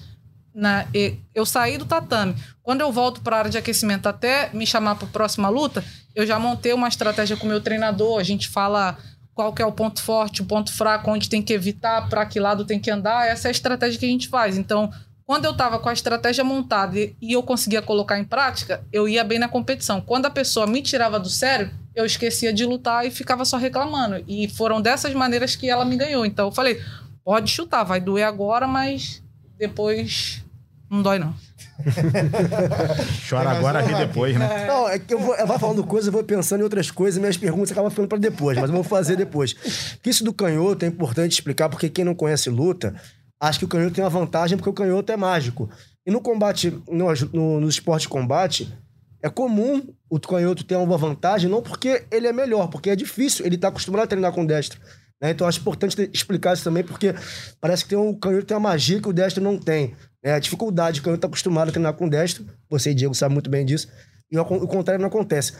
na, 0.54 0.86
e- 0.94 1.16
eu 1.34 1.46
saí 1.46 1.78
do 1.78 1.86
tatame. 1.86 2.36
Quando 2.64 2.82
eu 2.82 2.92
volto 2.92 3.22
para 3.22 3.36
a 3.36 3.40
área 3.40 3.52
de 3.52 3.58
aquecimento 3.58 4.08
até 4.08 4.50
me 4.54 4.66
chamar 4.66 4.96
para 4.96 5.08
a 5.08 5.12
próxima 5.12 5.50
luta, 5.50 5.84
eu 6.16 6.26
já 6.26 6.40
montei 6.40 6.74
uma 6.74 6.88
estratégia 6.88 7.38
com 7.38 7.46
o 7.46 7.50
meu 7.50 7.62
treinador. 7.62 8.20
A 8.20 8.24
gente 8.24 8.48
fala 8.48 8.98
qual 9.34 9.54
que 9.54 9.62
é 9.62 9.66
o 9.66 9.72
ponto 9.72 10.02
forte, 10.02 10.42
o 10.42 10.46
ponto 10.46 10.74
fraco, 10.74 11.12
onde 11.12 11.30
tem 11.30 11.44
que 11.44 11.54
evitar, 11.54 12.10
para 12.10 12.26
que 12.26 12.40
lado 12.40 12.66
tem 12.66 12.80
que 12.80 12.90
andar. 12.90 13.28
Essa 13.28 13.48
é 13.48 13.50
a 13.50 13.52
estratégia 13.52 14.00
que 14.00 14.06
a 14.06 14.10
gente 14.10 14.28
faz. 14.28 14.58
Então, 14.58 14.92
quando 15.28 15.44
eu 15.44 15.52
estava 15.52 15.78
com 15.78 15.90
a 15.90 15.94
estratégia 15.94 16.42
montada 16.42 16.98
e, 16.98 17.14
e 17.22 17.34
eu 17.34 17.44
conseguia 17.44 17.82
colocar 17.82 18.18
em 18.18 18.24
prática, 18.24 18.82
eu 18.94 19.10
ia 19.10 19.26
bem 19.26 19.38
na 19.38 19.50
competição. 19.50 20.00
Quando 20.00 20.26
a 20.26 20.30
pessoa 20.30 20.66
me 20.66 20.82
tirava 20.82 21.20
do 21.20 21.30
sério, 21.30 21.70
eu 21.94 22.06
esquecia 22.06 22.54
de 22.54 22.66
lutar 22.66 23.06
e 23.06 23.12
ficava 23.12 23.44
só 23.44 23.58
reclamando. 23.58 24.24
E 24.26 24.48
foram 24.48 24.82
dessas 24.82 25.14
maneiras 25.14 25.54
que 25.54 25.70
ela 25.70 25.84
me 25.84 25.98
ganhou. 25.98 26.26
Então, 26.26 26.48
eu 26.48 26.52
falei: 26.54 26.82
pode 27.26 27.52
chutar, 27.52 27.84
vai 27.84 28.00
doer 28.00 28.26
agora, 28.26 28.66
mas 28.66 29.22
depois 29.60 30.42
não 30.90 31.02
dói, 31.02 31.20
não. 31.20 31.36
Chora 33.30 33.52
agora, 33.52 33.82
ri 33.82 33.94
depois, 33.96 34.36
né? 34.38 34.66
Não, 34.66 34.88
é 34.88 34.98
que 34.98 35.14
eu 35.14 35.20
vou, 35.20 35.36
eu 35.36 35.46
vou 35.46 35.60
falando 35.60 35.84
coisas, 35.84 36.08
eu 36.08 36.14
vou 36.14 36.24
pensando 36.24 36.62
em 36.62 36.64
outras 36.64 36.90
coisas, 36.90 37.18
e 37.18 37.20
minhas 37.20 37.38
perguntas 37.38 37.72
acabam 37.72 37.90
ficando 37.90 38.08
pra 38.08 38.18
depois, 38.18 38.58
mas 38.58 38.70
eu 38.70 38.74
vou 38.74 38.84
fazer 38.84 39.18
depois. 39.18 39.54
Porque 39.54 40.10
isso 40.10 40.24
do 40.24 40.34
canhoto 40.34 40.86
é 40.86 40.88
importante 40.88 41.34
explicar, 41.34 41.68
porque 41.68 41.90
quem 41.90 42.06
não 42.06 42.16
conhece 42.16 42.50
luta, 42.50 42.96
acha 43.40 43.60
que 43.60 43.66
o 43.66 43.68
canhoto 43.68 43.94
tem 43.94 44.04
uma 44.04 44.10
vantagem, 44.10 44.58
porque 44.58 44.70
o 44.70 44.74
canhoto 44.74 45.12
é 45.12 45.18
mágico. 45.18 45.70
E 46.06 46.12
no 46.12 46.22
combate, 46.22 46.72
no, 46.88 47.08
no, 47.34 47.60
no 47.62 47.70
esporte 47.70 48.04
de 48.04 48.10
combate, 48.10 48.74
é 49.22 49.30
comum 49.30 49.84
o 50.10 50.20
canhoto 50.20 50.64
ter 50.64 50.76
uma 50.76 50.98
vantagem, 50.98 51.50
não 51.50 51.62
porque 51.62 52.06
ele 52.12 52.28
é 52.28 52.34
melhor, 52.34 52.68
porque 52.68 52.90
é 52.90 52.96
difícil, 52.96 53.46
ele 53.46 53.58
tá 53.58 53.68
acostumado 53.68 54.04
a 54.04 54.08
treinar 54.08 54.32
com 54.32 54.46
destro. 54.46 54.80
né? 55.22 55.32
Então, 55.32 55.48
acho 55.48 55.60
importante 55.60 56.10
explicar 56.14 56.54
isso 56.54 56.64
também, 56.64 56.84
porque 56.84 57.14
parece 57.60 57.84
que 57.84 57.90
tem 57.90 57.98
um, 57.98 58.10
o 58.10 58.18
canhoto 58.18 58.46
tem 58.46 58.56
uma 58.56 58.70
magia 58.70 59.02
que 59.02 59.10
o 59.10 59.14
destro 59.14 59.44
não 59.44 59.58
tem. 59.58 59.96
né? 60.24 60.34
A 60.34 60.40
dificuldade, 60.40 61.00
o 61.00 61.04
canhoto 61.04 61.22
tá 61.22 61.28
acostumado 61.28 61.70
a 61.70 61.72
treinar 61.72 61.94
com 61.94 62.08
destro, 62.08 62.46
você 62.70 62.92
e 62.92 62.94
Diego 62.94 63.14
sabem 63.14 63.34
muito 63.34 63.50
bem 63.50 63.66
disso, 63.66 63.90
e 64.32 64.38
o, 64.38 64.42
o 64.42 64.68
contrário 64.68 65.02
não 65.02 65.10
acontece. 65.10 65.54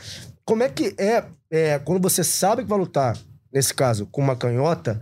Como 0.46 0.64
é 0.64 0.70
que 0.70 0.96
é, 0.98 1.26
é, 1.52 1.80
quando 1.80 2.02
você 2.02 2.24
sabe 2.24 2.64
que 2.64 2.70
vai 2.70 2.80
lutar, 2.80 3.18
nesse 3.52 3.74
caso, 3.74 4.06
com 4.08 4.22
uma 4.22 4.36
canhota, 4.36 5.02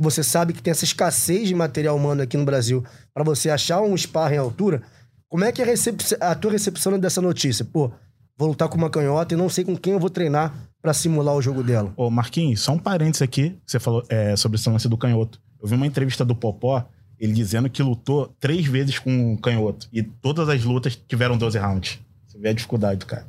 e 0.00 0.02
você 0.02 0.22
sabe 0.24 0.52
que 0.52 0.62
tem 0.62 0.70
essa 0.70 0.84
escassez 0.84 1.46
de 1.46 1.54
material 1.54 1.94
humano 1.96 2.22
aqui 2.22 2.36
no 2.36 2.44
Brasil 2.44 2.82
para 3.12 3.22
você 3.22 3.50
achar 3.50 3.80
um 3.82 3.94
sparring 3.96 4.38
à 4.38 4.40
altura, 4.40 4.82
como 5.28 5.44
é 5.44 5.52
que 5.52 5.60
é 5.60 5.64
a, 5.64 5.68
recep- 5.68 6.16
a 6.20 6.34
tua 6.34 6.50
recepção 6.50 6.98
dessa 6.98 7.20
notícia? 7.20 7.64
Pô, 7.64 7.92
vou 8.36 8.48
lutar 8.48 8.68
com 8.68 8.76
uma 8.78 8.90
canhota 8.90 9.34
e 9.34 9.36
não 9.36 9.48
sei 9.48 9.64
com 9.64 9.76
quem 9.76 9.92
eu 9.92 10.00
vou 10.00 10.10
treinar 10.10 10.54
para 10.82 10.94
simular 10.94 11.34
o 11.36 11.42
jogo 11.42 11.62
dela. 11.62 11.92
Ô, 11.96 12.10
Marquinhos, 12.10 12.62
só 12.62 12.72
um 12.72 12.78
parênteses 12.78 13.20
aqui. 13.22 13.56
Você 13.66 13.78
falou 13.78 14.02
é, 14.08 14.34
sobre 14.34 14.56
esse 14.58 14.68
lance 14.68 14.88
do 14.88 14.96
canhoto. 14.96 15.38
Eu 15.62 15.68
vi 15.68 15.74
uma 15.74 15.86
entrevista 15.86 16.24
do 16.24 16.34
Popó, 16.34 16.88
ele 17.18 17.34
dizendo 17.34 17.68
que 17.68 17.82
lutou 17.82 18.34
três 18.40 18.66
vezes 18.66 18.98
com 18.98 19.34
o 19.34 19.38
canhoto. 19.38 19.86
E 19.92 20.02
todas 20.02 20.48
as 20.48 20.64
lutas 20.64 20.96
tiveram 21.06 21.36
12 21.36 21.58
rounds. 21.58 21.98
Você 22.26 22.38
vê 22.38 22.48
a 22.48 22.52
dificuldade 22.54 23.00
do 23.00 23.06
cara. 23.06 23.26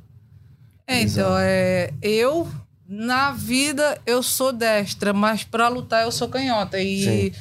É, 0.87 1.01
então, 1.01 1.37
é, 1.37 1.91
eu, 2.01 2.47
na 2.93 3.31
vida, 3.31 4.01
eu 4.05 4.21
sou 4.21 4.51
destra, 4.51 5.13
mas 5.13 5.45
pra 5.45 5.69
lutar 5.69 6.03
eu 6.03 6.11
sou 6.11 6.27
canhota. 6.27 6.77
E 6.77 7.31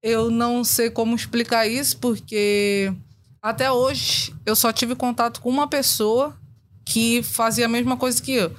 eu 0.00 0.30
não 0.30 0.62
sei 0.62 0.88
como 0.88 1.16
explicar 1.16 1.66
isso, 1.66 1.98
porque 1.98 2.92
até 3.42 3.72
hoje 3.72 4.32
eu 4.46 4.54
só 4.54 4.72
tive 4.72 4.94
contato 4.94 5.40
com 5.40 5.50
uma 5.50 5.66
pessoa 5.66 6.38
que 6.84 7.24
fazia 7.24 7.66
a 7.66 7.68
mesma 7.68 7.96
coisa 7.96 8.22
que 8.22 8.30
eu. 8.30 8.54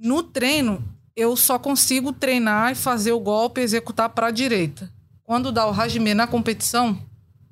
No 0.00 0.22
treino, 0.22 0.82
eu 1.14 1.36
só 1.36 1.58
consigo 1.58 2.10
treinar 2.10 2.72
e 2.72 2.74
fazer 2.74 3.12
o 3.12 3.20
golpe 3.20 3.60
e 3.60 3.64
executar 3.64 4.08
pra 4.08 4.30
direita. 4.30 4.90
Quando 5.24 5.52
dá 5.52 5.66
o 5.66 5.78
Hajime 5.78 6.14
na 6.14 6.26
competição, 6.26 6.98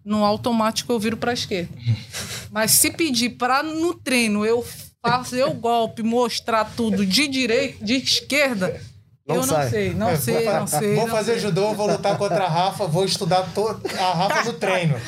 no 0.03 0.25
automático 0.25 0.91
eu 0.91 0.99
viro 0.99 1.19
pra 1.19 1.35
esquerda. 1.35 1.77
Mas 2.51 2.71
se 2.71 2.91
pedir 2.91 3.37
pra 3.37 3.63
no 3.63 3.93
treino 3.93 4.47
eu 4.47 4.65
fazer 5.05 5.45
o 5.45 5.53
golpe, 5.55 6.03
mostrar 6.03 6.64
tudo 6.77 7.05
de 7.05 7.29
direita, 7.29 7.85
de 7.85 7.95
esquerda, 7.97 8.81
Não 9.27 9.37
eu 9.37 9.43
sai. 9.43 9.64
não 9.64 9.71
sei, 9.71 9.95
não 9.95 10.09
É, 10.11 10.17
sei, 10.17 10.45
não 10.47 10.67
sei. 10.67 10.95
Vou 10.95 11.07
não 11.07 11.14
fazer 11.14 11.33
sei. 11.33 11.40
judô, 11.40 11.73
vou 11.75 11.87
lutar 11.88 12.17
contra 12.19 12.45
a 12.45 12.49
Rafa, 12.49 12.87
vou 12.87 13.05
estudar 13.05 13.43
to- 13.55 13.81
a 13.99 14.12
Rafa 14.14 14.45
no 14.45 14.53
treino. 14.55 15.01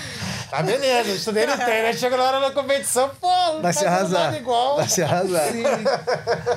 Tá 0.51 0.63
beleza, 0.63 1.11
estudei 1.11 1.45
no 1.47 1.57
treino. 1.59 1.89
Aí 1.89 1.95
chega 1.97 2.17
na 2.17 2.23
hora 2.23 2.41
da 2.41 2.51
competição, 2.53 3.11
pô, 3.21 3.29
Vai 3.61 3.73
tá 3.73 3.73
se 3.73 3.85
arrasar. 3.87 4.35
igual. 4.37 4.77
Vai 4.77 4.89
se 4.89 5.03
arrasar. 5.03 5.49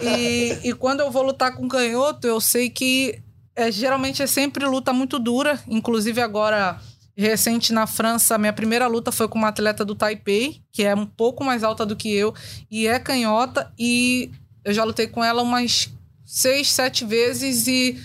E, 0.02 0.60
e 0.64 0.74
quando 0.74 1.00
eu 1.02 1.10
vou 1.12 1.24
lutar 1.24 1.56
com 1.56 1.68
canhoto, 1.68 2.28
eu 2.28 2.40
sei 2.40 2.70
que 2.70 3.20
é, 3.56 3.72
geralmente 3.72 4.22
é 4.22 4.28
sempre 4.28 4.64
luta 4.66 4.94
muito 4.94 5.18
dura. 5.20 5.60
Inclusive 5.68 6.22
agora, 6.22 6.80
recente 7.20 7.74
na 7.74 7.86
França, 7.86 8.38
minha 8.38 8.54
primeira 8.54 8.88
luta 8.88 9.12
foi 9.12 9.28
com 9.28 9.38
uma 9.38 9.50
atleta 9.50 9.84
do 9.84 9.94
Taipei, 9.94 10.62
que 10.72 10.84
é 10.84 10.96
um 10.96 11.06
pouco 11.06 11.44
mais 11.44 11.64
alta 11.64 11.86
do 11.86 11.96
que 11.96 12.14
eu, 12.14 12.34
e 12.72 12.88
é 12.88 12.98
canhota. 12.98 13.72
E 13.78 14.32
eu 14.64 14.74
já 14.74 14.84
lutei 14.84 15.08
com 15.08 15.24
ela 15.24 15.42
umas 15.42 15.90
seis, 16.26 16.72
sete 16.72 17.04
vezes 17.04 17.68
e 17.68 18.00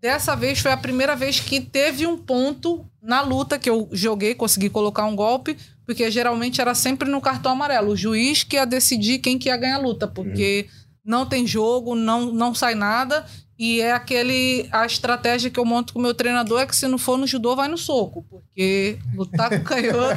dessa 0.00 0.36
vez 0.36 0.60
foi 0.60 0.70
a 0.70 0.76
primeira 0.76 1.16
vez 1.16 1.40
que 1.40 1.60
teve 1.60 2.06
um 2.06 2.16
ponto 2.16 2.86
na 3.02 3.20
luta 3.22 3.58
que 3.58 3.68
eu 3.68 3.88
joguei, 3.90 4.34
consegui 4.34 4.70
colocar 4.70 5.04
um 5.04 5.16
golpe, 5.16 5.56
porque 5.84 6.10
geralmente 6.10 6.60
era 6.60 6.74
sempre 6.74 7.10
no 7.10 7.20
cartão 7.20 7.52
amarelo. 7.52 7.92
O 7.92 7.96
juiz 7.96 8.44
que 8.44 8.56
ia 8.56 8.64
decidir 8.64 9.18
quem 9.18 9.38
que 9.38 9.48
ia 9.48 9.56
ganhar 9.56 9.76
a 9.76 9.80
luta, 9.80 10.06
porque 10.06 10.66
uhum. 10.68 10.79
Não 11.04 11.26
tem 11.26 11.46
jogo, 11.46 11.94
não, 11.94 12.32
não 12.32 12.54
sai 12.54 12.74
nada. 12.74 13.24
E 13.58 13.80
é 13.80 13.92
aquele. 13.92 14.66
A 14.72 14.86
estratégia 14.86 15.50
que 15.50 15.60
eu 15.60 15.66
monto 15.66 15.92
com 15.92 15.98
o 15.98 16.02
meu 16.02 16.14
treinador 16.14 16.60
é 16.62 16.66
que 16.66 16.74
se 16.74 16.88
não 16.88 16.96
for 16.96 17.18
no 17.18 17.26
judô, 17.26 17.54
vai 17.54 17.68
no 17.68 17.76
soco. 17.76 18.24
Porque 18.30 18.98
lutar 19.14 19.50
com 19.50 19.62
canhoto 19.62 20.16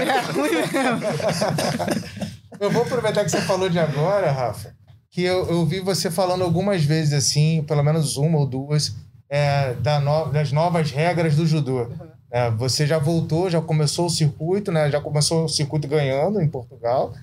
é 0.00 0.20
ruim 0.30 0.50
mesmo. 0.50 2.28
Eu 2.60 2.70
vou 2.70 2.82
aproveitar 2.82 3.24
que 3.24 3.30
você 3.30 3.40
falou 3.42 3.68
de 3.68 3.78
agora, 3.78 4.32
Rafa, 4.32 4.74
que 5.12 5.22
eu, 5.22 5.46
eu 5.48 5.64
vi 5.64 5.78
você 5.78 6.10
falando 6.10 6.42
algumas 6.42 6.82
vezes 6.82 7.12
assim, 7.12 7.62
pelo 7.62 7.84
menos 7.84 8.16
uma 8.16 8.36
ou 8.36 8.46
duas, 8.46 8.96
é, 9.30 9.74
da 9.74 10.00
no, 10.00 10.26
das 10.32 10.50
novas 10.50 10.90
regras 10.90 11.36
do 11.36 11.46
judô. 11.46 11.82
Uhum. 11.82 12.08
É, 12.30 12.50
você 12.50 12.86
já 12.86 12.98
voltou, 12.98 13.48
já 13.48 13.60
começou 13.60 14.06
o 14.06 14.10
circuito, 14.10 14.72
né? 14.72 14.90
Já 14.90 15.00
começou 15.00 15.44
o 15.44 15.48
circuito 15.48 15.86
ganhando 15.86 16.40
em 16.40 16.48
Portugal. 16.48 17.14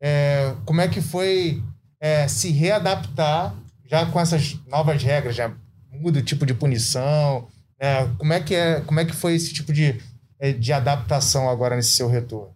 É, 0.00 0.52
como 0.64 0.80
é 0.80 0.88
que 0.88 1.00
foi 1.00 1.62
é, 2.02 2.26
se 2.26 2.50
readaptar 2.50 3.54
já 3.88 4.04
com 4.04 4.20
essas 4.20 4.58
novas 4.66 5.00
regras? 5.00 5.36
Já 5.36 5.52
muda 5.92 6.18
o 6.18 6.22
tipo 6.22 6.44
de 6.44 6.52
punição? 6.52 7.46
Né? 7.80 8.10
Como, 8.18 8.32
é 8.32 8.40
que 8.40 8.56
é, 8.56 8.80
como 8.80 8.98
é 8.98 9.04
que 9.04 9.14
foi 9.14 9.36
esse 9.36 9.54
tipo 9.54 9.72
de, 9.72 10.00
é, 10.40 10.52
de 10.52 10.72
adaptação 10.72 11.48
agora 11.48 11.76
nesse 11.76 11.92
seu 11.92 12.08
retorno? 12.08 12.52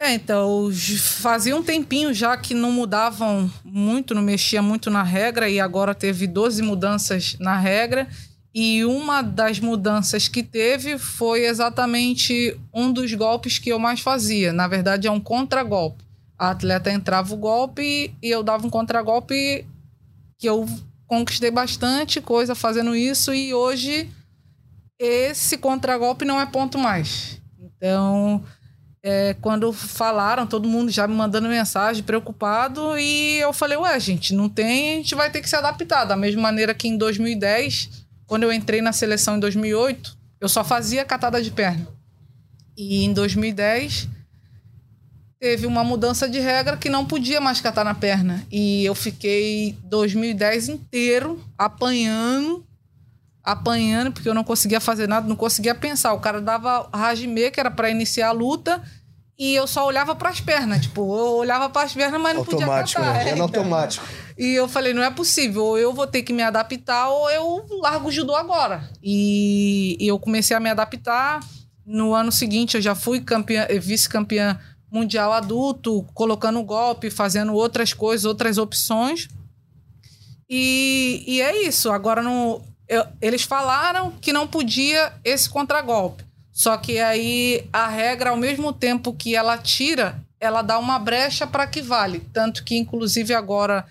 É, 0.00 0.12
então, 0.14 0.70
fazia 0.98 1.56
um 1.56 1.62
tempinho 1.62 2.14
já 2.14 2.36
que 2.36 2.54
não 2.54 2.70
mudavam 2.70 3.50
muito, 3.64 4.14
não 4.14 4.22
mexia 4.22 4.62
muito 4.62 4.90
na 4.90 5.02
regra, 5.02 5.48
e 5.48 5.58
agora 5.58 5.94
teve 5.94 6.26
12 6.26 6.62
mudanças 6.62 7.36
na 7.40 7.58
regra. 7.58 8.06
E 8.54 8.84
uma 8.84 9.22
das 9.22 9.58
mudanças 9.58 10.28
que 10.28 10.42
teve 10.42 10.98
foi 10.98 11.46
exatamente 11.46 12.56
um 12.72 12.92
dos 12.92 13.12
golpes 13.14 13.58
que 13.58 13.70
eu 13.70 13.80
mais 13.80 14.00
fazia. 14.00 14.52
Na 14.52 14.68
verdade, 14.68 15.08
é 15.08 15.10
um 15.10 15.18
contragolpe. 15.18 16.03
A 16.44 16.50
atleta 16.50 16.90
entrava 16.90 17.34
o 17.34 17.36
golpe 17.36 18.14
e 18.22 18.30
eu 18.30 18.42
dava 18.42 18.66
um 18.66 18.70
contragolpe 18.70 19.66
que 20.38 20.48
eu 20.48 20.66
conquistei 21.06 21.50
bastante 21.50 22.20
coisa 22.20 22.54
fazendo 22.54 22.94
isso 22.96 23.32
e 23.32 23.54
hoje 23.54 24.10
esse 24.98 25.58
contragolpe 25.58 26.24
não 26.24 26.40
é 26.40 26.46
ponto 26.46 26.78
mais. 26.78 27.40
Então, 27.58 28.42
é, 29.02 29.34
quando 29.40 29.72
falaram, 29.72 30.46
todo 30.46 30.68
mundo 30.68 30.90
já 30.90 31.06
me 31.06 31.14
mandando 31.14 31.48
mensagem, 31.48 32.02
preocupado, 32.02 32.96
e 32.98 33.38
eu 33.38 33.52
falei, 33.52 33.76
ué, 33.76 34.00
gente, 34.00 34.34
não 34.34 34.48
tem, 34.48 34.94
a 34.94 34.96
gente 34.96 35.14
vai 35.14 35.30
ter 35.30 35.40
que 35.40 35.48
se 35.48 35.56
adaptar. 35.56 36.04
Da 36.04 36.16
mesma 36.16 36.40
maneira 36.40 36.74
que 36.74 36.88
em 36.88 36.96
2010 36.96 38.04
quando 38.26 38.44
eu 38.44 38.52
entrei 38.52 38.80
na 38.80 38.92
seleção 38.92 39.36
em 39.36 39.40
2008, 39.40 40.16
eu 40.40 40.48
só 40.48 40.64
fazia 40.64 41.04
catada 41.04 41.42
de 41.42 41.50
perna. 41.50 41.86
E 42.76 43.04
em 43.04 43.12
2010 43.12 44.08
teve 45.38 45.66
uma 45.66 45.84
mudança 45.84 46.28
de 46.28 46.40
regra 46.40 46.76
que 46.76 46.88
não 46.88 47.04
podia 47.04 47.40
mais 47.40 47.60
catar 47.60 47.84
na 47.84 47.94
perna. 47.94 48.44
E 48.50 48.84
eu 48.84 48.94
fiquei 48.94 49.76
2010 49.84 50.68
inteiro 50.68 51.42
apanhando, 51.58 52.64
apanhando, 53.42 54.12
porque 54.12 54.28
eu 54.28 54.34
não 54.34 54.44
conseguia 54.44 54.80
fazer 54.80 55.06
nada, 55.06 55.28
não 55.28 55.36
conseguia 55.36 55.74
pensar. 55.74 56.12
O 56.14 56.20
cara 56.20 56.40
dava 56.40 56.88
rajime, 56.94 57.50
que 57.50 57.60
era 57.60 57.70
para 57.70 57.90
iniciar 57.90 58.28
a 58.28 58.32
luta, 58.32 58.82
e 59.38 59.54
eu 59.54 59.66
só 59.66 59.86
olhava 59.86 60.14
para 60.14 60.30
as 60.30 60.40
pernas. 60.40 60.82
Tipo, 60.82 61.02
eu 61.02 61.36
olhava 61.36 61.68
para 61.68 61.82
as 61.82 61.92
pernas, 61.92 62.20
mas 62.20 62.36
não 62.36 62.44
podia 62.44 62.66
catar. 62.66 63.00
Né? 63.00 63.30
É, 63.30 63.32
então. 63.32 63.42
automático. 63.44 64.06
E 64.38 64.54
eu 64.54 64.68
falei, 64.68 64.94
não 64.94 65.02
é 65.02 65.10
possível, 65.10 65.64
ou 65.64 65.78
eu 65.78 65.92
vou 65.92 66.06
ter 66.06 66.22
que 66.22 66.32
me 66.32 66.42
adaptar 66.42 67.08
ou 67.08 67.30
eu 67.30 67.66
largo 67.80 68.08
o 68.08 68.12
judô 68.12 68.34
agora. 68.34 68.88
E, 69.02 69.96
e 70.00 70.08
eu 70.08 70.18
comecei 70.18 70.56
a 70.56 70.60
me 70.60 70.70
adaptar. 70.70 71.40
No 71.86 72.14
ano 72.14 72.32
seguinte 72.32 72.76
eu 72.76 72.80
já 72.80 72.94
fui 72.94 73.20
campeã, 73.20 73.66
vice-campeã 73.78 74.58
mundial 74.94 75.32
adulto, 75.32 76.06
colocando 76.14 76.62
golpe, 76.62 77.10
fazendo 77.10 77.52
outras 77.52 77.92
coisas, 77.92 78.24
outras 78.24 78.58
opções. 78.58 79.28
E, 80.48 81.24
e 81.26 81.42
é 81.42 81.66
isso. 81.66 81.90
Agora 81.90 82.22
no, 82.22 82.62
eu, 82.88 83.04
eles 83.20 83.42
falaram 83.42 84.12
que 84.20 84.32
não 84.32 84.46
podia 84.46 85.12
esse 85.24 85.50
contragolpe. 85.50 86.24
Só 86.52 86.76
que 86.76 87.00
aí 87.00 87.68
a 87.72 87.88
regra, 87.88 88.30
ao 88.30 88.36
mesmo 88.36 88.72
tempo 88.72 89.12
que 89.12 89.34
ela 89.34 89.58
tira, 89.58 90.22
ela 90.38 90.62
dá 90.62 90.78
uma 90.78 90.96
brecha 90.96 91.44
para 91.44 91.66
que 91.66 91.82
vale. 91.82 92.20
Tanto 92.32 92.62
que, 92.62 92.76
inclusive, 92.76 93.34
agora 93.34 93.84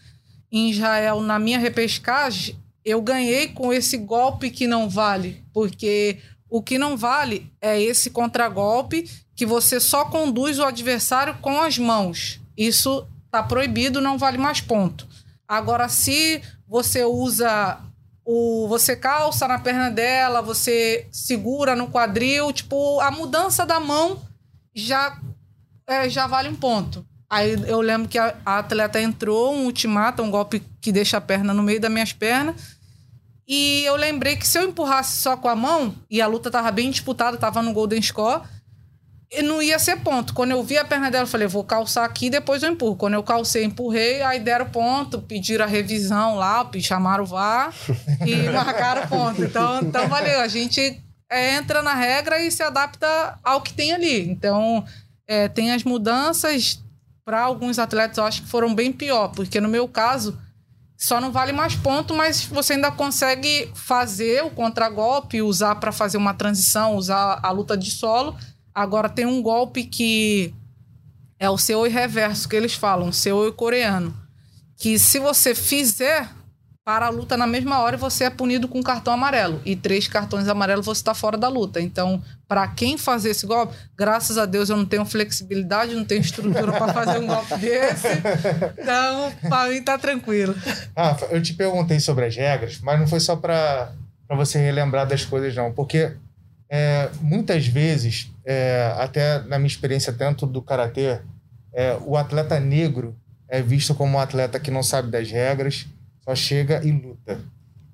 em 0.49 0.69
Israel, 0.69 1.19
na 1.19 1.37
minha 1.37 1.59
repescagem, 1.59 2.55
eu 2.85 3.01
ganhei 3.01 3.49
com 3.49 3.73
esse 3.73 3.97
golpe 3.97 4.49
que 4.49 4.67
não 4.67 4.87
vale, 4.87 5.43
porque 5.51 6.19
o 6.49 6.61
que 6.61 6.77
não 6.77 6.95
vale 6.95 7.51
é 7.59 7.81
esse 7.81 8.09
contragolpe 8.09 9.09
que 9.35 9.45
você 9.45 9.79
só 9.79 10.05
conduz 10.05 10.59
o 10.59 10.63
adversário 10.63 11.37
com 11.41 11.61
as 11.61 11.77
mãos. 11.77 12.39
Isso 12.57 13.07
está 13.25 13.41
proibido, 13.41 14.01
não 14.01 14.17
vale 14.17 14.37
mais 14.37 14.61
ponto. 14.61 15.07
Agora, 15.47 15.89
se 15.89 16.41
você 16.67 17.03
usa 17.03 17.79
o 18.25 18.67
você 18.67 18.95
calça 18.95 19.47
na 19.47 19.59
perna 19.59 19.91
dela, 19.91 20.41
você 20.41 21.07
segura 21.11 21.75
no 21.75 21.89
quadril, 21.89 22.53
tipo, 22.53 22.99
a 23.01 23.11
mudança 23.11 23.65
da 23.65 23.79
mão 23.79 24.21
já 24.73 25.19
é, 25.85 26.09
já 26.09 26.27
vale 26.27 26.49
um 26.49 26.55
ponto. 26.55 27.05
Aí 27.29 27.53
eu 27.67 27.81
lembro 27.81 28.07
que 28.07 28.17
a, 28.17 28.35
a 28.45 28.59
atleta 28.59 29.01
entrou, 29.01 29.53
um 29.53 29.65
ultimato, 29.65 30.21
um 30.21 30.29
golpe 30.29 30.63
que 30.79 30.91
deixa 30.91 31.17
a 31.17 31.21
perna 31.21 31.53
no 31.53 31.63
meio 31.63 31.81
das 31.81 31.91
minhas 31.91 32.13
pernas. 32.13 32.77
E 33.47 33.83
eu 33.83 33.95
lembrei 33.95 34.37
que 34.37 34.47
se 34.47 34.57
eu 34.57 34.63
empurrasse 34.63 35.17
só 35.17 35.35
com 35.35 35.49
a 35.49 35.55
mão, 35.55 35.93
e 36.09 36.21
a 36.21 36.27
luta 36.27 36.49
tava 36.49 36.71
bem 36.71 36.89
disputada, 36.89 37.37
tava 37.37 37.61
no 37.61 37.73
Golden 37.73 38.01
Score, 38.01 38.41
não 39.41 39.61
ia 39.61 39.79
ser 39.79 39.97
ponto. 39.97 40.33
Quando 40.33 40.51
eu 40.51 40.63
vi 40.63 40.77
a 40.77 40.85
perna 40.85 41.09
dela, 41.09 41.23
eu 41.23 41.27
falei, 41.27 41.47
vou 41.47 41.63
calçar 41.63 42.05
aqui, 42.05 42.29
depois 42.29 42.61
eu 42.61 42.71
empurro. 42.71 42.95
Quando 42.95 43.15
eu 43.15 43.23
calcei, 43.23 43.63
empurrei, 43.63 44.21
aí 44.21 44.39
deram 44.39 44.69
ponto, 44.69 45.21
pediram 45.21 45.65
a 45.65 45.67
revisão 45.67 46.35
lá, 46.35 46.69
chamaram 46.79 47.23
o 47.23 47.27
VAR 47.27 47.73
e 48.25 48.35
marcaram 48.51 49.07
ponto. 49.07 49.43
Então, 49.43 49.81
então 49.81 50.07
valeu. 50.07 50.39
A 50.39 50.47
gente 50.47 51.01
é, 51.29 51.55
entra 51.55 51.81
na 51.81 51.93
regra 51.93 52.39
e 52.39 52.51
se 52.51 52.61
adapta 52.61 53.39
ao 53.43 53.61
que 53.61 53.73
tem 53.73 53.93
ali. 53.93 54.29
Então, 54.29 54.85
é, 55.27 55.47
tem 55.47 55.71
as 55.71 55.83
mudanças, 55.83 56.79
para 57.25 57.41
alguns 57.41 57.79
atletas 57.79 58.17
eu 58.17 58.25
acho 58.25 58.41
que 58.43 58.47
foram 58.49 58.73
bem 58.75 58.91
pior, 58.91 59.29
porque 59.29 59.59
no 59.59 59.69
meu 59.69 59.87
caso 59.87 60.37
só 60.97 61.19
não 61.19 61.31
vale 61.31 61.51
mais 61.51 61.75
ponto, 61.75 62.13
mas 62.13 62.45
você 62.45 62.73
ainda 62.73 62.91
consegue 62.91 63.69
fazer 63.73 64.43
o 64.43 64.49
contragolpe, 64.49 65.41
usar 65.41 65.75
para 65.75 65.91
fazer 65.91 66.17
uma 66.17 66.33
transição, 66.33 66.95
usar 66.95 67.39
a 67.43 67.51
luta 67.51 67.75
de 67.75 67.91
solo. 67.91 68.37
Agora 68.73 69.09
tem 69.09 69.25
um 69.25 69.41
golpe 69.41 69.83
que 69.83 70.53
é 71.39 71.49
o 71.49 71.57
seu 71.57 71.83
reverso 71.83 72.47
que 72.47 72.55
eles 72.55 72.73
falam, 72.73 73.11
seu 73.11 73.51
coreano, 73.53 74.15
que 74.77 74.97
se 74.97 75.19
você 75.19 75.53
fizer 75.53 76.29
para 76.85 77.05
a 77.05 77.09
luta 77.09 77.37
na 77.37 77.47
mesma 77.47 77.79
hora 77.79 77.95
você 77.95 78.25
é 78.25 78.29
punido 78.29 78.67
com 78.67 78.79
um 78.79 78.83
cartão 78.83 79.13
amarelo. 79.13 79.61
E 79.65 79.75
três 79.75 80.07
cartões 80.07 80.47
amarelos 80.47 80.85
você 80.85 80.99
está 80.99 81.13
fora 81.13 81.37
da 81.37 81.47
luta. 81.47 81.79
Então, 81.79 82.21
para 82.47 82.67
quem 82.67 82.97
fazer 82.97 83.29
esse 83.29 83.45
golpe, 83.45 83.73
graças 83.95 84.37
a 84.37 84.45
Deus 84.45 84.69
eu 84.69 84.75
não 84.75 84.85
tenho 84.85 85.05
flexibilidade, 85.05 85.95
não 85.95 86.03
tenho 86.03 86.21
estrutura 86.21 86.73
para 86.73 86.93
fazer 86.93 87.19
um 87.19 87.27
golpe 87.27 87.55
desse. 87.57 88.07
Então, 88.77 89.31
para 89.49 89.69
mim 89.69 89.81
tá 89.81 89.97
tranquilo. 89.97 90.53
Ah, 90.95 91.15
eu 91.31 91.41
te 91.41 91.53
perguntei 91.53 91.99
sobre 91.99 92.25
as 92.25 92.35
regras, 92.35 92.79
mas 92.81 92.99
não 92.99 93.07
foi 93.07 93.21
só 93.21 93.35
para 93.35 93.93
você 94.29 94.59
relembrar 94.59 95.07
das 95.07 95.23
coisas, 95.23 95.55
não. 95.55 95.71
Porque 95.71 96.11
é, 96.69 97.09
muitas 97.21 97.65
vezes, 97.65 98.29
é, 98.45 98.93
até 98.97 99.41
na 99.43 99.57
minha 99.57 99.67
experiência 99.67 100.11
dentro 100.11 100.45
do 100.45 100.61
karatê, 100.61 101.19
é, 101.73 101.97
o 102.05 102.17
atleta 102.17 102.59
negro 102.59 103.15
é 103.47 103.61
visto 103.61 103.95
como 103.95 104.17
um 104.17 104.19
atleta 104.19 104.59
que 104.59 104.71
não 104.71 104.83
sabe 104.83 105.11
das 105.11 105.29
regras 105.29 105.87
só 106.23 106.35
chega 106.35 106.81
e 106.83 106.91
luta. 106.91 107.39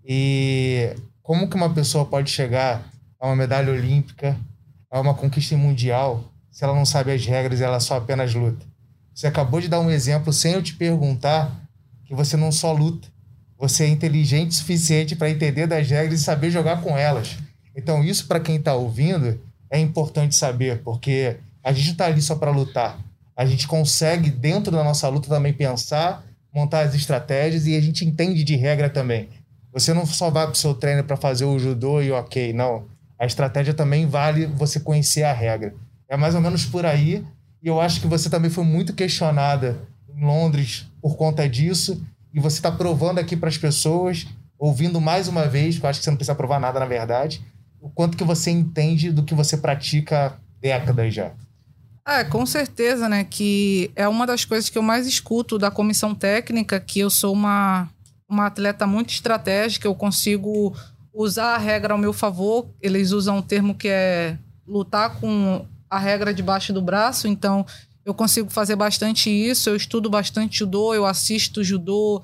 E 0.06 0.96
como 1.22 1.50
que 1.50 1.56
uma 1.56 1.74
pessoa 1.74 2.06
pode 2.06 2.30
chegar 2.30 2.84
a 3.20 3.28
uma 3.28 3.36
medalha 3.36 3.72
olímpica, 3.72 4.38
a 4.90 5.00
uma 5.00 5.14
conquista 5.14 5.58
mundial, 5.58 6.24
se 6.52 6.64
ela 6.64 6.76
não 6.76 6.86
sabe 6.86 7.12
as 7.12 7.26
regras 7.26 7.62
ela 7.62 7.80
só 7.80 7.98
apenas 7.98 8.34
luta? 8.34 8.66
Você 9.14 9.28
acabou 9.28 9.60
de 9.60 9.68
dar 9.68 9.80
um 9.80 9.90
exemplo 9.90 10.32
sem 10.32 10.54
eu 10.54 10.64
te 10.64 10.76
perguntar 10.76 11.52
que 12.06 12.16
você 12.16 12.38
não 12.38 12.52
só 12.52 12.72
luta, 12.72 13.08
você 13.58 13.84
é 13.84 13.88
inteligente 13.88 14.52
o 14.52 14.56
suficiente 14.56 15.16
para 15.16 15.30
entender 15.30 15.68
das 15.68 15.90
regras 15.90 16.22
e 16.22 16.24
saber 16.24 16.50
jogar 16.50 16.82
com 16.82 16.98
elas. 16.98 17.38
Então, 17.76 18.04
isso 18.04 18.28
para 18.28 18.40
quem 18.40 18.56
está 18.56 18.74
ouvindo 18.74 19.40
é 19.72 19.80
importante 19.80 20.36
saber, 20.36 20.82
porque 20.84 21.38
a 21.64 21.72
gente 21.72 21.92
está 21.92 22.06
ali 22.06 22.22
só 22.22 22.36
para 22.36 22.52
lutar. 22.52 23.00
A 23.36 23.46
gente 23.46 23.68
consegue, 23.68 24.30
dentro 24.30 24.72
da 24.72 24.84
nossa 24.84 25.08
luta, 25.08 25.30
também 25.30 25.54
pensar 25.54 26.24
montar 26.54 26.82
as 26.82 26.96
estratégias 26.96 27.68
e 27.68 27.76
a 27.76 27.82
gente 27.82 28.06
entende 28.06 28.44
de 28.44 28.56
regra 28.56 28.90
também. 28.90 29.30
Você 29.72 29.94
não 29.94 30.06
só 30.06 30.30
vai 30.30 30.46
para 30.46 30.54
o 30.54 30.58
seu 30.58 30.74
treino 30.74 31.04
para 31.04 31.16
fazer 31.16 31.46
o 31.46 31.60
judô 31.60 32.02
e 32.02 32.12
ok, 32.12 32.54
não. 32.54 32.86
A 33.18 33.26
estratégia 33.26 33.74
também 33.74 34.08
vale 34.08 34.46
você 34.46 34.80
conhecer 34.80 35.24
a 35.24 35.34
regra. 35.34 35.74
É 36.08 36.18
mais 36.18 36.34
ou 36.34 36.42
menos 36.42 36.66
por 36.66 36.86
aí. 36.86 37.24
E 37.62 37.68
eu 37.68 37.80
acho 37.80 38.02
que 38.02 38.08
você 38.08 38.30
também 38.30 38.50
foi 38.50 38.64
muito 38.64 38.94
questionada 38.94 39.80
em 40.16 40.26
Londres 40.26 40.88
por 41.02 41.16
conta 41.16 41.48
disso. 41.48 42.04
E 42.34 42.40
você 42.40 42.58
está 42.58 42.72
provando 42.72 43.20
aqui 43.20 43.36
para 43.36 43.50
as 43.50 43.58
pessoas 43.58 44.28
ouvindo 44.58 45.00
mais 45.00 45.28
uma 45.28 45.48
vez, 45.48 45.76
porque 45.76 45.86
eu 45.86 45.90
acho 45.90 46.00
que 46.00 46.04
você 46.04 46.10
não 46.10 46.18
precisa 46.18 46.36
provar 46.36 46.60
nada, 46.60 46.80
na 46.80 46.86
verdade, 46.86 47.42
o 47.82 47.89
quanto 47.89 48.18
que 48.18 48.24
você 48.24 48.52
entende 48.52 49.12
do 49.12 49.24
que 49.24 49.34
você 49.34 49.58
pratica 49.58 50.28
há 50.28 50.34
décadas 50.60 51.13
já. 51.13 51.32
É, 52.08 52.24
com 52.24 52.46
certeza, 52.46 53.08
né? 53.08 53.24
Que 53.24 53.92
é 53.96 54.08
uma 54.08 54.26
das 54.26 54.44
coisas 54.44 54.70
que 54.70 54.78
eu 54.78 54.82
mais 54.82 55.06
escuto 55.06 55.60
da 55.60 55.70
comissão 55.70 56.15
técnica, 56.15 56.80
que 56.80 57.00
eu 57.00 57.10
sou 57.10 57.34
uma, 57.34 57.88
uma 58.28 58.48
atleta 58.48 58.88
muito 58.88 59.12
estratégica, 59.12 59.88
eu 59.88 59.94
consigo 59.94 60.76
usar 61.13 61.56
a 61.56 61.58
regra 61.58 61.94
ao 61.94 62.00
meu 62.00 62.12
favor. 62.12 62.68
Eles 62.82 63.12
usam 63.12 63.38
um 63.38 63.42
termo 63.42 63.76
que 63.76 63.88
é 63.88 64.38
lutar 64.68 65.20
com 65.20 65.65
a 65.89 66.00
regra 66.00 66.34
debaixo 66.34 66.74
do 66.74 66.82
braço, 66.82 67.28
então 67.28 67.65
eu 68.04 68.13
consigo 68.13 68.50
fazer 68.50 68.76
bastante 68.76 69.30
isso. 69.30 69.70
Eu 69.70 69.76
estudo 69.76 70.10
bastante 70.10 70.60
judô, 70.60 70.94
eu 70.94 71.06
assisto 71.06 71.63
judô 71.63 72.24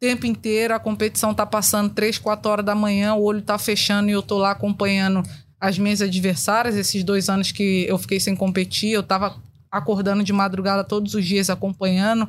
tempo 0.00 0.26
inteiro. 0.26 0.74
A 0.74 0.78
competição 0.78 1.34
tá 1.34 1.44
passando 1.44 1.90
3, 1.90 2.18
4 2.18 2.50
horas 2.50 2.64
da 2.64 2.74
manhã, 2.74 3.14
o 3.14 3.22
olho 3.22 3.42
tá 3.42 3.58
fechando 3.58 4.08
e 4.08 4.12
eu 4.12 4.22
tô 4.22 4.38
lá 4.38 4.52
acompanhando 4.52 5.22
as 5.60 5.78
minhas 5.78 6.00
adversárias. 6.00 6.76
Esses 6.76 7.02
dois 7.04 7.28
anos 7.28 7.52
que 7.52 7.86
eu 7.88 7.98
fiquei 7.98 8.20
sem 8.20 8.36
competir, 8.36 8.92
eu 8.92 9.02
tava 9.02 9.36
acordando 9.70 10.24
de 10.24 10.32
madrugada 10.32 10.82
todos 10.82 11.14
os 11.14 11.24
dias 11.24 11.50
acompanhando, 11.50 12.28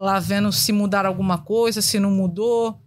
lá 0.00 0.20
vendo 0.20 0.52
se 0.52 0.72
mudar 0.72 1.06
alguma 1.06 1.38
coisa, 1.38 1.82
se 1.82 1.98
não 1.98 2.10
mudou 2.10 2.78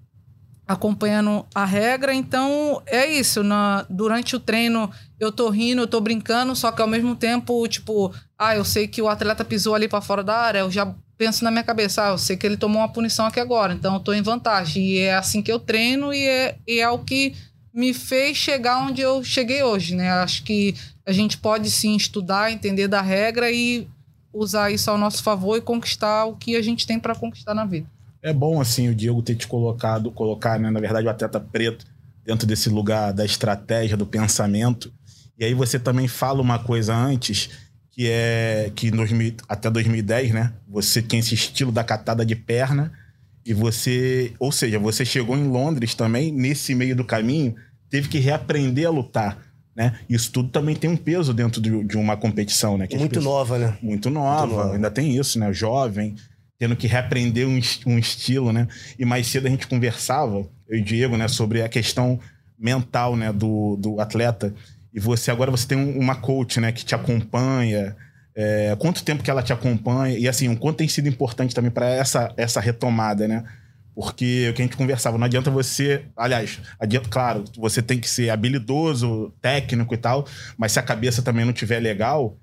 acompanhando 0.67 1.45
a 1.53 1.65
regra. 1.65 2.13
Então, 2.13 2.81
é 2.85 3.05
isso. 3.07 3.43
Na, 3.43 3.85
durante 3.89 4.35
o 4.35 4.39
treino, 4.39 4.89
eu 5.19 5.31
tô 5.31 5.49
rindo, 5.49 5.81
eu 5.81 5.87
tô 5.87 5.99
brincando, 5.99 6.55
só 6.55 6.71
que 6.71 6.81
ao 6.81 6.87
mesmo 6.87 7.15
tempo, 7.15 7.67
tipo, 7.67 8.13
ah, 8.37 8.55
eu 8.55 8.63
sei 8.63 8.87
que 8.87 9.01
o 9.01 9.09
atleta 9.09 9.43
pisou 9.43 9.75
ali 9.75 9.87
para 9.87 10.01
fora 10.01 10.23
da 10.23 10.37
área, 10.37 10.59
eu 10.59 10.71
já 10.71 10.95
penso 11.21 11.43
na 11.43 11.51
minha 11.51 11.63
cabeça, 11.63 12.03
ah, 12.03 12.09
eu 12.09 12.17
sei 12.17 12.35
que 12.35 12.47
ele 12.47 12.57
tomou 12.57 12.81
uma 12.81 12.89
punição 12.89 13.27
aqui 13.27 13.39
agora, 13.39 13.73
então 13.73 13.93
eu 13.93 13.99
tô 13.99 14.11
em 14.11 14.23
vantagem. 14.23 14.83
E 14.83 14.99
é 14.99 15.13
assim 15.13 15.41
que 15.41 15.51
eu 15.51 15.59
treino 15.59 16.11
e 16.11 16.25
é, 16.25 16.57
e 16.67 16.79
é 16.79 16.89
o 16.89 16.97
que 16.97 17.35
me 17.71 17.93
fez 17.93 18.35
chegar 18.35 18.79
onde 18.79 19.01
eu 19.01 19.23
cheguei 19.23 19.61
hoje, 19.61 19.93
né? 19.93 20.09
Acho 20.09 20.43
que 20.43 20.73
a 21.05 21.11
gente 21.11 21.37
pode 21.37 21.69
sim 21.69 21.95
estudar, 21.95 22.51
entender 22.51 22.87
da 22.87 23.01
regra 23.01 23.51
e 23.51 23.87
usar 24.33 24.71
isso 24.71 24.89
ao 24.89 24.97
nosso 24.97 25.21
favor 25.21 25.57
e 25.57 25.61
conquistar 25.61 26.25
o 26.25 26.35
que 26.35 26.55
a 26.55 26.61
gente 26.63 26.87
tem 26.87 26.99
para 26.99 27.13
conquistar 27.13 27.53
na 27.53 27.65
vida 27.65 27.87
é 28.21 28.31
bom 28.31 28.61
assim 28.61 28.87
o 28.87 28.95
Diego 28.95 29.21
ter 29.21 29.35
te 29.35 29.47
colocado, 29.47 30.11
colocar, 30.11 30.59
né, 30.59 30.69
na 30.69 30.79
verdade, 30.79 31.07
o 31.07 31.09
atleta 31.09 31.39
preto 31.39 31.85
dentro 32.23 32.45
desse 32.45 32.69
lugar 32.69 33.11
da 33.11 33.25
estratégia, 33.25 33.97
do 33.97 34.05
pensamento. 34.05 34.93
E 35.37 35.43
aí 35.43 35.53
você 35.53 35.79
também 35.79 36.07
fala 36.07 36.39
uma 36.39 36.59
coisa 36.59 36.95
antes, 36.95 37.49
que 38.01 38.09
é 38.09 38.71
que 38.75 38.87
em 38.87 39.35
até 39.47 39.69
2010, 39.69 40.31
né, 40.31 40.53
você 40.67 41.03
tinha 41.03 41.19
esse 41.19 41.35
estilo 41.35 41.71
da 41.71 41.83
catada 41.83 42.25
de 42.25 42.35
perna 42.35 42.91
e 43.45 43.53
você, 43.53 44.33
ou 44.39 44.51
seja, 44.51 44.79
você 44.79 45.05
chegou 45.05 45.37
em 45.37 45.47
Londres 45.47 45.93
também 45.93 46.31
nesse 46.31 46.73
meio 46.73 46.95
do 46.95 47.05
caminho, 47.05 47.53
teve 47.91 48.09
que 48.09 48.17
reaprender 48.17 48.87
a 48.87 48.89
lutar. 48.89 49.37
Né? 49.75 49.99
Isso 50.09 50.31
tudo 50.31 50.49
também 50.49 50.75
tem 50.75 50.89
um 50.89 50.97
peso 50.97 51.31
dentro 51.31 51.61
de, 51.61 51.83
de 51.83 51.95
uma 51.95 52.17
competição, 52.17 52.75
né? 52.75 52.87
muito 52.91 53.13
pessoas, 53.13 53.23
nova, 53.23 53.59
né? 53.59 53.77
Muito 53.83 54.09
nova, 54.09 54.47
muito 54.47 54.57
nova, 54.57 54.73
ainda 54.73 54.89
tem 54.89 55.15
isso, 55.15 55.37
né? 55.37 55.53
Jovem 55.53 56.15
tendo 56.57 56.75
que 56.75 56.87
reaprender 56.87 57.47
um, 57.47 57.59
um 57.85 57.99
estilo, 57.99 58.51
né? 58.51 58.67
E 58.97 59.05
mais 59.05 59.27
cedo 59.27 59.45
a 59.45 59.49
gente 59.49 59.67
conversava, 59.67 60.47
eu 60.67 60.77
e 60.77 60.81
Diego, 60.81 61.17
né, 61.17 61.27
sobre 61.27 61.61
a 61.61 61.69
questão 61.69 62.19
mental, 62.57 63.15
né, 63.15 63.31
do, 63.31 63.75
do 63.77 63.99
atleta. 63.99 64.53
E 64.93 64.99
você 64.99 65.31
agora 65.31 65.51
você 65.51 65.67
tem 65.67 65.77
uma 65.77 66.15
coach, 66.15 66.59
né, 66.59 66.71
que 66.71 66.85
te 66.85 66.93
acompanha. 66.93 67.95
É, 68.33 68.75
quanto 68.79 69.03
tempo 69.03 69.23
que 69.23 69.29
ela 69.29 69.43
te 69.43 69.51
acompanha 69.51 70.17
e 70.17 70.27
assim, 70.27 70.47
o 70.47 70.57
quanto 70.57 70.77
tem 70.77 70.87
sido 70.87 71.09
importante 71.09 71.53
também 71.53 71.69
para 71.69 71.85
essa 71.89 72.33
essa 72.37 72.61
retomada, 72.61 73.27
né? 73.27 73.43
Porque 73.93 74.47
o 74.49 74.53
que 74.53 74.61
a 74.61 74.65
gente 74.65 74.77
conversava, 74.77 75.17
não 75.17 75.25
adianta 75.25 75.51
você, 75.51 76.05
aliás, 76.15 76.59
adianta, 76.79 77.09
claro, 77.09 77.43
você 77.57 77.81
tem 77.81 77.99
que 77.99 78.09
ser 78.09 78.29
habilidoso, 78.29 79.33
técnico 79.41 79.93
e 79.93 79.97
tal, 79.97 80.25
mas 80.57 80.71
se 80.71 80.79
a 80.79 80.83
cabeça 80.83 81.21
também 81.21 81.43
não 81.43 81.51
tiver 81.51 81.79
legal, 81.81 82.37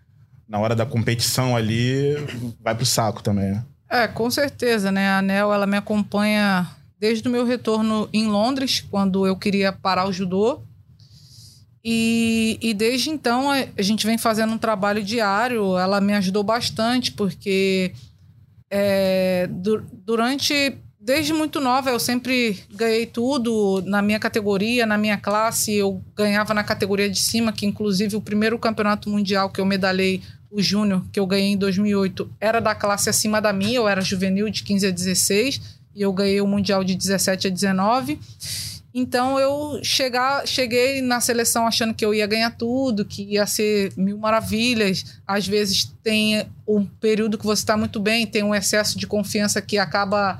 na 0.46 0.58
hora 0.58 0.76
da 0.76 0.84
competição 0.84 1.56
ali, 1.56 2.14
vai 2.62 2.74
pro 2.74 2.84
saco 2.84 3.22
também, 3.22 3.52
né? 3.52 3.64
É, 3.90 4.06
com 4.06 4.30
certeza, 4.30 4.92
né? 4.92 5.08
A 5.08 5.18
Anel, 5.18 5.52
ela 5.52 5.66
me 5.66 5.76
acompanha 5.76 6.66
desde 7.00 7.26
o 7.28 7.30
meu 7.30 7.46
retorno 7.46 8.08
em 8.12 8.26
Londres, 8.26 8.84
quando 8.90 9.26
eu 9.26 9.36
queria 9.36 9.72
parar 9.72 10.06
o 10.06 10.12
judô. 10.12 10.62
E, 11.84 12.58
e 12.60 12.74
desde 12.74 13.10
então 13.10 13.50
a 13.50 13.82
gente 13.82 14.06
vem 14.06 14.18
fazendo 14.18 14.52
um 14.52 14.58
trabalho 14.58 15.02
diário. 15.02 15.76
Ela 15.78 16.00
me 16.00 16.14
ajudou 16.14 16.42
bastante, 16.42 17.12
porque 17.12 17.92
é, 18.70 19.48
du 19.50 19.82
durante. 20.04 20.76
Desde 21.00 21.32
muito 21.32 21.58
nova, 21.58 21.88
eu 21.88 21.98
sempre 21.98 22.58
ganhei 22.74 23.06
tudo 23.06 23.82
na 23.86 24.02
minha 24.02 24.18
categoria, 24.18 24.84
na 24.84 24.98
minha 24.98 25.16
classe. 25.16 25.72
Eu 25.72 26.02
ganhava 26.14 26.52
na 26.52 26.62
categoria 26.62 27.08
de 27.08 27.18
cima, 27.18 27.50
que 27.50 27.64
inclusive 27.64 28.14
o 28.16 28.20
primeiro 28.20 28.58
campeonato 28.58 29.08
mundial 29.08 29.48
que 29.48 29.58
eu 29.58 29.64
medalhei 29.64 30.20
o 30.50 30.60
Júnior, 30.60 31.04
que 31.12 31.20
eu 31.20 31.26
ganhei 31.26 31.52
em 31.52 31.56
2008, 31.56 32.30
era 32.40 32.60
da 32.60 32.74
classe 32.74 33.10
acima 33.10 33.40
da 33.40 33.52
minha, 33.52 33.76
eu 33.76 33.88
era 33.88 34.00
juvenil 34.00 34.48
de 34.48 34.62
15 34.62 34.86
a 34.86 34.90
16, 34.90 35.60
e 35.94 36.02
eu 36.02 36.12
ganhei 36.12 36.40
o 36.40 36.46
Mundial 36.46 36.82
de 36.84 36.94
17 36.94 37.48
a 37.48 37.50
19. 37.50 38.18
Então 38.94 39.38
eu 39.38 39.80
chegar, 39.82 40.46
cheguei 40.46 41.02
na 41.02 41.20
seleção 41.20 41.66
achando 41.66 41.94
que 41.94 42.04
eu 42.04 42.14
ia 42.14 42.26
ganhar 42.26 42.50
tudo, 42.50 43.04
que 43.04 43.22
ia 43.22 43.46
ser 43.46 43.92
mil 43.96 44.18
maravilhas. 44.18 45.20
Às 45.26 45.46
vezes 45.46 45.94
tem 46.02 46.46
um 46.66 46.84
período 46.84 47.38
que 47.38 47.46
você 47.46 47.62
está 47.62 47.76
muito 47.76 48.00
bem, 48.00 48.26
tem 48.26 48.42
um 48.42 48.54
excesso 48.54 48.98
de 48.98 49.06
confiança 49.06 49.60
que 49.60 49.78
acaba 49.78 50.38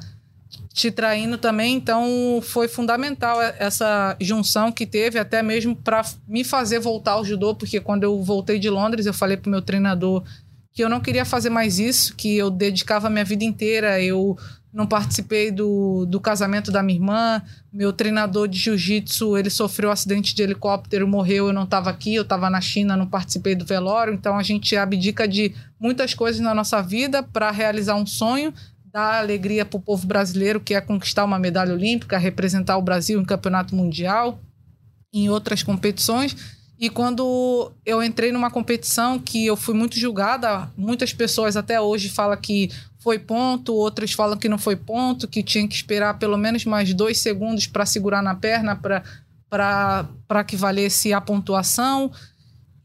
te 0.72 0.90
traindo 0.90 1.36
também. 1.36 1.74
Então 1.74 2.40
foi 2.42 2.68
fundamental 2.68 3.40
essa 3.42 4.16
junção 4.20 4.72
que 4.72 4.86
teve, 4.86 5.18
até 5.18 5.42
mesmo 5.42 5.76
para 5.76 6.02
me 6.26 6.42
fazer 6.42 6.78
voltar 6.78 7.12
ao 7.12 7.24
judô, 7.24 7.54
porque 7.54 7.80
quando 7.80 8.04
eu 8.04 8.22
voltei 8.22 8.58
de 8.58 8.70
Londres, 8.70 9.04
eu 9.04 9.14
falei 9.14 9.36
pro 9.36 9.50
meu 9.50 9.60
treinador 9.60 10.24
que 10.72 10.84
eu 10.84 10.88
não 10.88 11.00
queria 11.00 11.24
fazer 11.24 11.50
mais 11.50 11.80
isso, 11.80 12.14
que 12.14 12.36
eu 12.36 12.50
dedicava 12.50 13.10
minha 13.10 13.24
vida 13.24 13.42
inteira. 13.42 14.00
Eu 14.00 14.38
não 14.78 14.86
participei 14.86 15.50
do, 15.50 16.06
do 16.06 16.20
casamento 16.20 16.70
da 16.70 16.84
minha 16.84 17.00
irmã. 17.00 17.42
Meu 17.72 17.92
treinador 17.92 18.46
de 18.46 18.56
jiu-jitsu, 18.56 19.36
ele 19.36 19.50
sofreu 19.50 19.88
um 19.88 19.92
acidente 19.92 20.32
de 20.32 20.40
helicóptero, 20.40 21.08
morreu, 21.08 21.48
eu 21.48 21.52
não 21.52 21.64
estava 21.64 21.90
aqui, 21.90 22.14
eu 22.14 22.22
estava 22.22 22.48
na 22.48 22.60
China, 22.60 22.96
não 22.96 23.04
participei 23.04 23.56
do 23.56 23.64
velório. 23.64 24.14
Então 24.14 24.38
a 24.38 24.42
gente 24.44 24.76
abdica 24.76 25.26
de 25.26 25.52
muitas 25.80 26.14
coisas 26.14 26.40
na 26.40 26.54
nossa 26.54 26.80
vida 26.80 27.24
para 27.24 27.50
realizar 27.50 27.96
um 27.96 28.06
sonho 28.06 28.54
dar 28.92 29.18
alegria 29.18 29.66
para 29.66 29.76
o 29.76 29.82
povo 29.82 30.06
brasileiro, 30.06 30.60
que 30.60 30.74
é 30.74 30.80
conquistar 30.80 31.24
uma 31.24 31.40
medalha 31.40 31.74
olímpica, 31.74 32.16
representar 32.16 32.78
o 32.78 32.82
Brasil 32.82 33.20
em 33.20 33.24
campeonato 33.24 33.74
mundial, 33.74 34.38
em 35.12 35.28
outras 35.28 35.60
competições. 35.60 36.36
E 36.78 36.88
quando 36.88 37.72
eu 37.84 38.00
entrei 38.02 38.30
numa 38.30 38.50
competição 38.50 39.18
que 39.18 39.44
eu 39.44 39.56
fui 39.56 39.74
muito 39.74 39.98
julgada, 39.98 40.70
muitas 40.76 41.12
pessoas 41.12 41.56
até 41.56 41.80
hoje 41.80 42.08
falam 42.08 42.36
que 42.36 42.70
foi 42.98 43.18
ponto, 43.18 43.74
outras 43.74 44.12
falam 44.12 44.36
que 44.36 44.48
não 44.48 44.58
foi 44.58 44.76
ponto, 44.76 45.28
que 45.28 45.42
tinha 45.42 45.66
que 45.66 45.74
esperar 45.74 46.18
pelo 46.18 46.36
menos 46.36 46.64
mais 46.64 46.92
dois 46.92 47.18
segundos 47.18 47.66
para 47.66 47.86
segurar 47.86 48.22
na 48.22 48.34
perna 48.34 48.76
para 49.48 50.44
que 50.44 50.56
valesse 50.56 51.12
a 51.12 51.20
pontuação. 51.20 52.10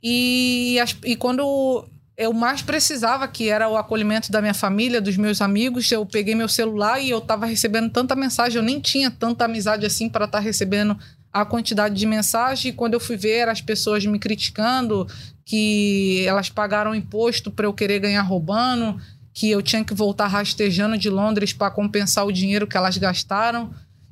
E, 0.01 0.77
e 1.03 1.15
quando 1.15 1.87
eu 2.15 2.31
mais 2.31 2.61
precisava, 2.61 3.27
que 3.27 3.49
era 3.49 3.67
o 3.67 3.75
acolhimento 3.75 4.31
da 4.31 4.39
minha 4.39 4.53
família, 4.53 5.01
dos 5.01 5.17
meus 5.17 5.41
amigos. 5.41 5.91
Eu 5.91 6.05
peguei 6.05 6.35
meu 6.35 6.47
celular 6.47 6.99
e 6.99 7.09
eu 7.09 7.17
estava 7.17 7.45
recebendo 7.45 7.89
tanta 7.89 8.15
mensagem, 8.15 8.57
eu 8.57 8.63
nem 8.63 8.79
tinha 8.79 9.09
tanta 9.09 9.45
amizade 9.45 9.85
assim 9.85 10.07
para 10.07 10.25
estar 10.25 10.37
tá 10.37 10.43
recebendo 10.43 10.97
a 11.31 11.43
quantidade 11.43 11.95
de 11.95 12.05
mensagem. 12.05 12.69
E 12.69 12.73
quando 12.73 12.93
eu 12.93 12.99
fui 12.99 13.17
ver 13.17 13.49
as 13.49 13.61
pessoas 13.61 14.05
me 14.05 14.19
criticando, 14.19 15.07
que 15.43 16.23
elas 16.27 16.49
pagaram 16.49 16.93
imposto 16.93 17.49
para 17.49 17.65
eu 17.65 17.73
querer 17.73 17.99
ganhar 17.99 18.21
roubando, 18.21 18.99
que 19.33 19.49
eu 19.49 19.61
tinha 19.61 19.83
que 19.83 19.93
voltar 19.93 20.27
rastejando 20.27 20.97
de 20.97 21.09
Londres 21.09 21.51
para 21.51 21.71
compensar 21.71 22.25
o 22.25 22.31
dinheiro 22.31 22.67
que 22.67 22.77
elas 22.77 22.97
gastaram. 22.97 23.71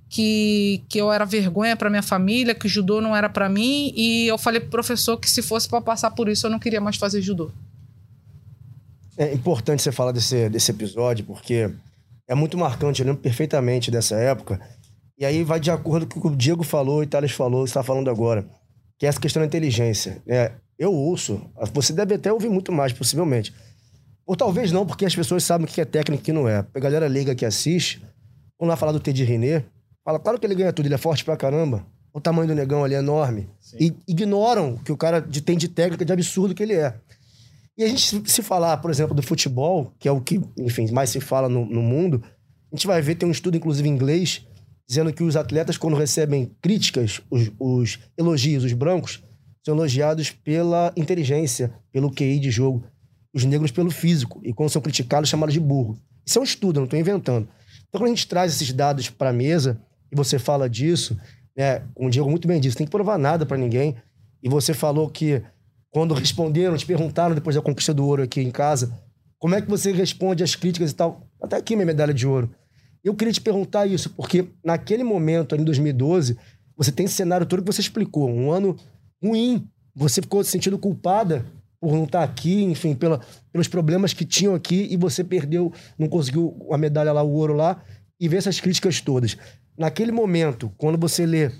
Que, 0.09 0.83
que 0.89 0.99
eu 0.99 1.09
era 1.09 1.23
vergonha 1.23 1.77
para 1.77 1.89
minha 1.89 2.03
família, 2.03 2.53
que 2.53 2.67
judô 2.67 2.99
não 2.99 3.15
era 3.15 3.29
para 3.29 3.47
mim, 3.47 3.93
e 3.95 4.27
eu 4.27 4.37
falei 4.37 4.59
pro 4.59 4.69
professor 4.69 5.15
que 5.15 5.29
se 5.29 5.41
fosse 5.41 5.69
para 5.69 5.79
passar 5.79 6.11
por 6.11 6.27
isso, 6.27 6.45
eu 6.45 6.51
não 6.51 6.59
queria 6.59 6.81
mais 6.81 6.97
fazer 6.97 7.21
judô. 7.21 7.49
É 9.17 9.33
importante 9.33 9.81
você 9.81 9.89
falar 9.89 10.11
desse, 10.11 10.49
desse 10.49 10.69
episódio, 10.69 11.23
porque 11.23 11.73
é 12.27 12.35
muito 12.35 12.57
marcante, 12.57 13.01
eu 13.01 13.07
lembro 13.07 13.21
perfeitamente 13.21 13.89
dessa 13.89 14.15
época. 14.15 14.59
E 15.17 15.23
aí 15.23 15.45
vai 15.45 15.61
de 15.61 15.71
acordo 15.71 16.05
com 16.05 16.19
o 16.19 16.21
que 16.23 16.27
o 16.27 16.35
Diego 16.35 16.63
falou, 16.63 17.01
o 17.01 17.07
Thales 17.07 17.31
falou, 17.31 17.63
está 17.63 17.81
falando 17.81 18.09
agora, 18.09 18.45
que 18.99 19.05
é 19.05 19.09
essa 19.09 19.19
questão 19.19 19.41
da 19.41 19.45
inteligência. 19.45 20.21
É, 20.27 20.51
eu 20.77 20.91
ouço, 20.91 21.41
você 21.73 21.93
deve 21.93 22.15
até 22.15 22.33
ouvir 22.33 22.49
muito 22.49 22.71
mais, 22.71 22.91
possivelmente. 22.91 23.53
Ou 24.31 24.37
talvez 24.37 24.71
não, 24.71 24.85
porque 24.85 25.05
as 25.05 25.13
pessoas 25.13 25.43
sabem 25.43 25.65
o 25.65 25.67
que 25.67 25.81
é 25.81 25.83
técnico 25.83 26.21
e 26.21 26.23
o 26.23 26.23
que 26.23 26.31
não 26.31 26.47
é. 26.47 26.65
A 26.73 26.79
galera 26.79 27.05
liga 27.05 27.35
que 27.35 27.45
assiste, 27.45 28.01
vamos 28.57 28.71
lá 28.71 28.77
falar 28.77 28.93
do 28.93 28.99
Teddy 29.01 29.25
René, 29.25 29.65
fala, 30.05 30.19
claro 30.19 30.39
que 30.39 30.45
ele 30.45 30.55
ganha 30.55 30.71
tudo, 30.71 30.85
ele 30.85 30.95
é 30.95 30.97
forte 30.97 31.25
pra 31.25 31.35
caramba. 31.35 31.85
O 32.13 32.21
tamanho 32.21 32.47
do 32.47 32.55
negão 32.55 32.81
ali 32.81 32.95
é 32.95 32.99
enorme. 32.99 33.49
Sim. 33.59 33.77
E 33.77 33.93
ignoram 34.07 34.77
que 34.77 34.91
o 34.93 34.95
cara 34.95 35.21
tem 35.21 35.57
de 35.57 35.67
técnica 35.67 36.05
de 36.05 36.13
absurdo 36.13 36.55
que 36.55 36.63
ele 36.63 36.75
é. 36.75 36.95
E 37.77 37.83
a 37.83 37.87
gente, 37.89 38.31
se 38.31 38.41
falar, 38.41 38.77
por 38.77 38.89
exemplo, 38.89 39.13
do 39.13 39.21
futebol, 39.21 39.91
que 39.99 40.07
é 40.07 40.11
o 40.13 40.21
que, 40.21 40.39
enfim, 40.57 40.89
mais 40.93 41.09
se 41.09 41.19
fala 41.19 41.49
no, 41.49 41.65
no 41.65 41.81
mundo, 41.81 42.23
a 42.71 42.75
gente 42.77 42.87
vai 42.87 43.01
ver, 43.01 43.15
tem 43.15 43.27
um 43.27 43.33
estudo, 43.33 43.57
inclusive, 43.57 43.89
em 43.89 43.91
inglês, 43.91 44.47
dizendo 44.87 45.11
que 45.11 45.23
os 45.23 45.35
atletas, 45.35 45.75
quando 45.75 45.97
recebem 45.97 46.55
críticas, 46.61 47.19
os, 47.29 47.51
os 47.59 47.99
elogios, 48.17 48.63
os 48.63 48.71
brancos, 48.71 49.21
são 49.61 49.75
elogiados 49.75 50.31
pela 50.31 50.93
inteligência, 50.95 51.73
pelo 51.91 52.09
QI 52.09 52.39
de 52.39 52.49
jogo. 52.49 52.81
Os 53.33 53.45
negros 53.45 53.71
pelo 53.71 53.91
físico. 53.91 54.41
E 54.43 54.53
quando 54.53 54.69
são 54.69 54.81
criticados, 54.81 55.29
chamados 55.29 55.53
de 55.53 55.59
burro. 55.59 55.97
Isso 56.25 56.37
é 56.37 56.41
um 56.41 56.43
estudo, 56.43 56.77
eu 56.77 56.81
não 56.81 56.85
estou 56.85 56.99
inventando. 56.99 57.47
Então, 57.87 57.99
quando 57.99 58.05
a 58.05 58.15
gente 58.15 58.27
traz 58.27 58.53
esses 58.53 58.71
dados 58.71 59.09
para 59.09 59.29
a 59.29 59.33
mesa 59.33 59.81
e 60.11 60.15
você 60.15 60.37
fala 60.37 60.69
disso, 60.69 61.17
né, 61.57 61.83
o 61.95 62.09
Diego 62.09 62.29
muito 62.29 62.47
bem 62.47 62.59
disse, 62.59 62.77
tem 62.77 62.85
que 62.85 62.91
provar 62.91 63.17
nada 63.17 63.45
para 63.45 63.57
ninguém. 63.57 63.95
E 64.43 64.49
você 64.49 64.73
falou 64.73 65.09
que 65.09 65.41
quando 65.89 66.13
responderam, 66.13 66.77
te 66.77 66.85
perguntaram 66.85 67.35
depois 67.35 67.55
da 67.55 67.61
conquista 67.61 67.93
do 67.93 68.05
ouro 68.05 68.23
aqui 68.23 68.41
em 68.41 68.51
casa, 68.51 68.97
como 69.37 69.55
é 69.55 69.61
que 69.61 69.69
você 69.69 69.91
responde 69.91 70.43
às 70.43 70.55
críticas 70.55 70.91
e 70.91 70.95
tal? 70.95 71.27
Até 71.41 71.57
aqui 71.57 71.75
minha 71.75 71.85
medalha 71.85 72.13
de 72.13 72.27
ouro. 72.27 72.49
Eu 73.03 73.15
queria 73.15 73.33
te 73.33 73.41
perguntar 73.41 73.87
isso, 73.87 74.11
porque 74.11 74.47
naquele 74.63 75.03
momento, 75.03 75.55
em 75.55 75.63
2012, 75.63 76.37
você 76.77 76.91
tem 76.91 77.05
esse 77.05 77.15
cenário 77.15 77.45
todo 77.45 77.61
que 77.61 77.71
você 77.71 77.81
explicou. 77.81 78.29
Um 78.29 78.51
ano 78.51 78.77
ruim. 79.21 79.67
Você 79.93 80.21
ficou 80.21 80.43
se 80.43 80.51
sentindo 80.51 80.77
culpada 80.77 81.45
por 81.81 81.93
não 81.93 82.03
estar 82.03 82.23
aqui, 82.23 82.61
enfim, 82.63 82.93
pela, 82.93 83.19
pelos 83.51 83.67
problemas 83.67 84.13
que 84.13 84.23
tinham 84.23 84.53
aqui 84.53 84.87
e 84.91 84.95
você 84.95 85.23
perdeu, 85.23 85.73
não 85.97 86.07
conseguiu 86.07 86.55
a 86.71 86.77
medalha 86.77 87.11
lá, 87.11 87.23
o 87.23 87.31
ouro 87.31 87.53
lá, 87.53 87.83
e 88.19 88.29
ver 88.29 88.37
essas 88.37 88.59
críticas 88.59 89.01
todas. 89.01 89.35
Naquele 89.75 90.11
momento, 90.11 90.71
quando 90.77 90.99
você 90.99 91.25
lê 91.25 91.51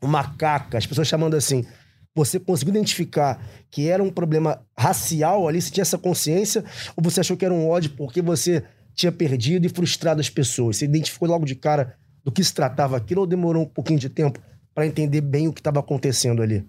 o 0.00 0.06
macaca, 0.06 0.78
as 0.78 0.86
pessoas 0.86 1.08
chamando 1.08 1.34
assim, 1.34 1.66
você 2.14 2.38
conseguiu 2.38 2.74
identificar 2.74 3.44
que 3.68 3.88
era 3.88 4.00
um 4.00 4.10
problema 4.10 4.64
racial 4.78 5.48
ali, 5.48 5.60
você 5.60 5.72
tinha 5.72 5.82
essa 5.82 5.98
consciência, 5.98 6.64
ou 6.96 7.02
você 7.02 7.18
achou 7.18 7.36
que 7.36 7.44
era 7.44 7.52
um 7.52 7.68
ódio 7.68 7.90
porque 7.96 8.22
você 8.22 8.62
tinha 8.94 9.10
perdido 9.10 9.66
e 9.66 9.68
frustrado 9.68 10.20
as 10.20 10.30
pessoas? 10.30 10.76
Você 10.76 10.84
identificou 10.84 11.28
logo 11.28 11.44
de 11.44 11.56
cara 11.56 11.96
do 12.24 12.30
que 12.30 12.42
se 12.42 12.54
tratava 12.54 12.96
aquilo 12.96 13.22
ou 13.22 13.26
demorou 13.26 13.64
um 13.64 13.68
pouquinho 13.68 13.98
de 13.98 14.08
tempo 14.08 14.40
para 14.72 14.86
entender 14.86 15.22
bem 15.22 15.48
o 15.48 15.52
que 15.52 15.60
estava 15.60 15.80
acontecendo 15.80 16.40
ali? 16.40 16.64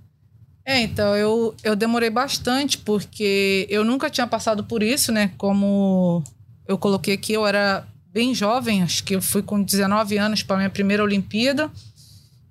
É, 0.67 0.81
então, 0.81 1.15
eu, 1.15 1.55
eu 1.63 1.77
demorei 1.77 2.09
bastante, 2.09 2.77
porque 2.77 3.65
eu 3.69 3.85
nunca 3.85 4.09
tinha 4.09 4.27
passado 4.27 4.65
por 4.65 4.83
isso, 4.83 5.13
né? 5.13 5.31
Como 5.37 6.21
eu 6.67 6.77
coloquei 6.77 7.13
aqui, 7.13 7.31
eu 7.31 7.47
era 7.47 7.87
bem 8.11 8.35
jovem, 8.35 8.83
acho 8.83 9.01
que 9.05 9.15
eu 9.15 9.21
fui 9.21 9.41
com 9.41 9.63
19 9.63 10.17
anos 10.17 10.43
para 10.43 10.57
minha 10.57 10.69
primeira 10.69 11.01
Olimpíada. 11.01 11.71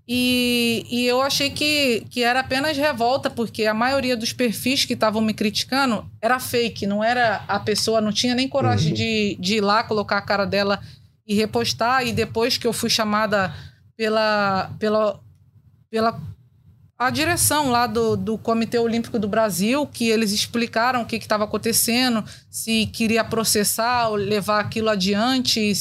E, 0.08 0.86
e 0.90 1.04
eu 1.04 1.20
achei 1.20 1.50
que, 1.50 2.06
que 2.08 2.22
era 2.22 2.40
apenas 2.40 2.74
revolta, 2.78 3.28
porque 3.28 3.66
a 3.66 3.74
maioria 3.74 4.16
dos 4.16 4.32
perfis 4.32 4.86
que 4.86 4.94
estavam 4.94 5.20
me 5.20 5.34
criticando 5.34 6.08
era 6.18 6.40
fake, 6.40 6.86
não 6.86 7.04
era 7.04 7.44
a 7.46 7.60
pessoa, 7.60 8.00
não 8.00 8.12
tinha 8.12 8.34
nem 8.34 8.48
coragem 8.48 8.92
uhum. 8.92 8.96
de, 8.96 9.36
de 9.38 9.56
ir 9.56 9.60
lá, 9.60 9.84
colocar 9.84 10.16
a 10.16 10.22
cara 10.22 10.46
dela 10.46 10.80
e 11.26 11.34
repostar. 11.34 12.06
E 12.06 12.12
depois 12.12 12.56
que 12.56 12.66
eu 12.66 12.72
fui 12.72 12.88
chamada 12.88 13.54
pela, 13.94 14.70
pela, 14.78 15.20
pela 15.90 16.18
a 16.98 17.10
direção 17.10 17.70
lá 17.70 17.86
do, 17.86 18.16
do 18.16 18.38
Comitê 18.38 18.78
Olímpico 18.78 19.18
do 19.18 19.28
Brasil, 19.28 19.86
que 19.86 20.08
eles 20.08 20.32
explicaram 20.32 21.02
o 21.02 21.06
que 21.06 21.16
estava 21.16 21.44
acontecendo, 21.44 22.24
se 22.50 22.86
queria 22.86 23.22
processar 23.22 24.08
ou 24.08 24.14
levar 24.14 24.60
aquilo 24.60 24.88
adiante, 24.88 25.72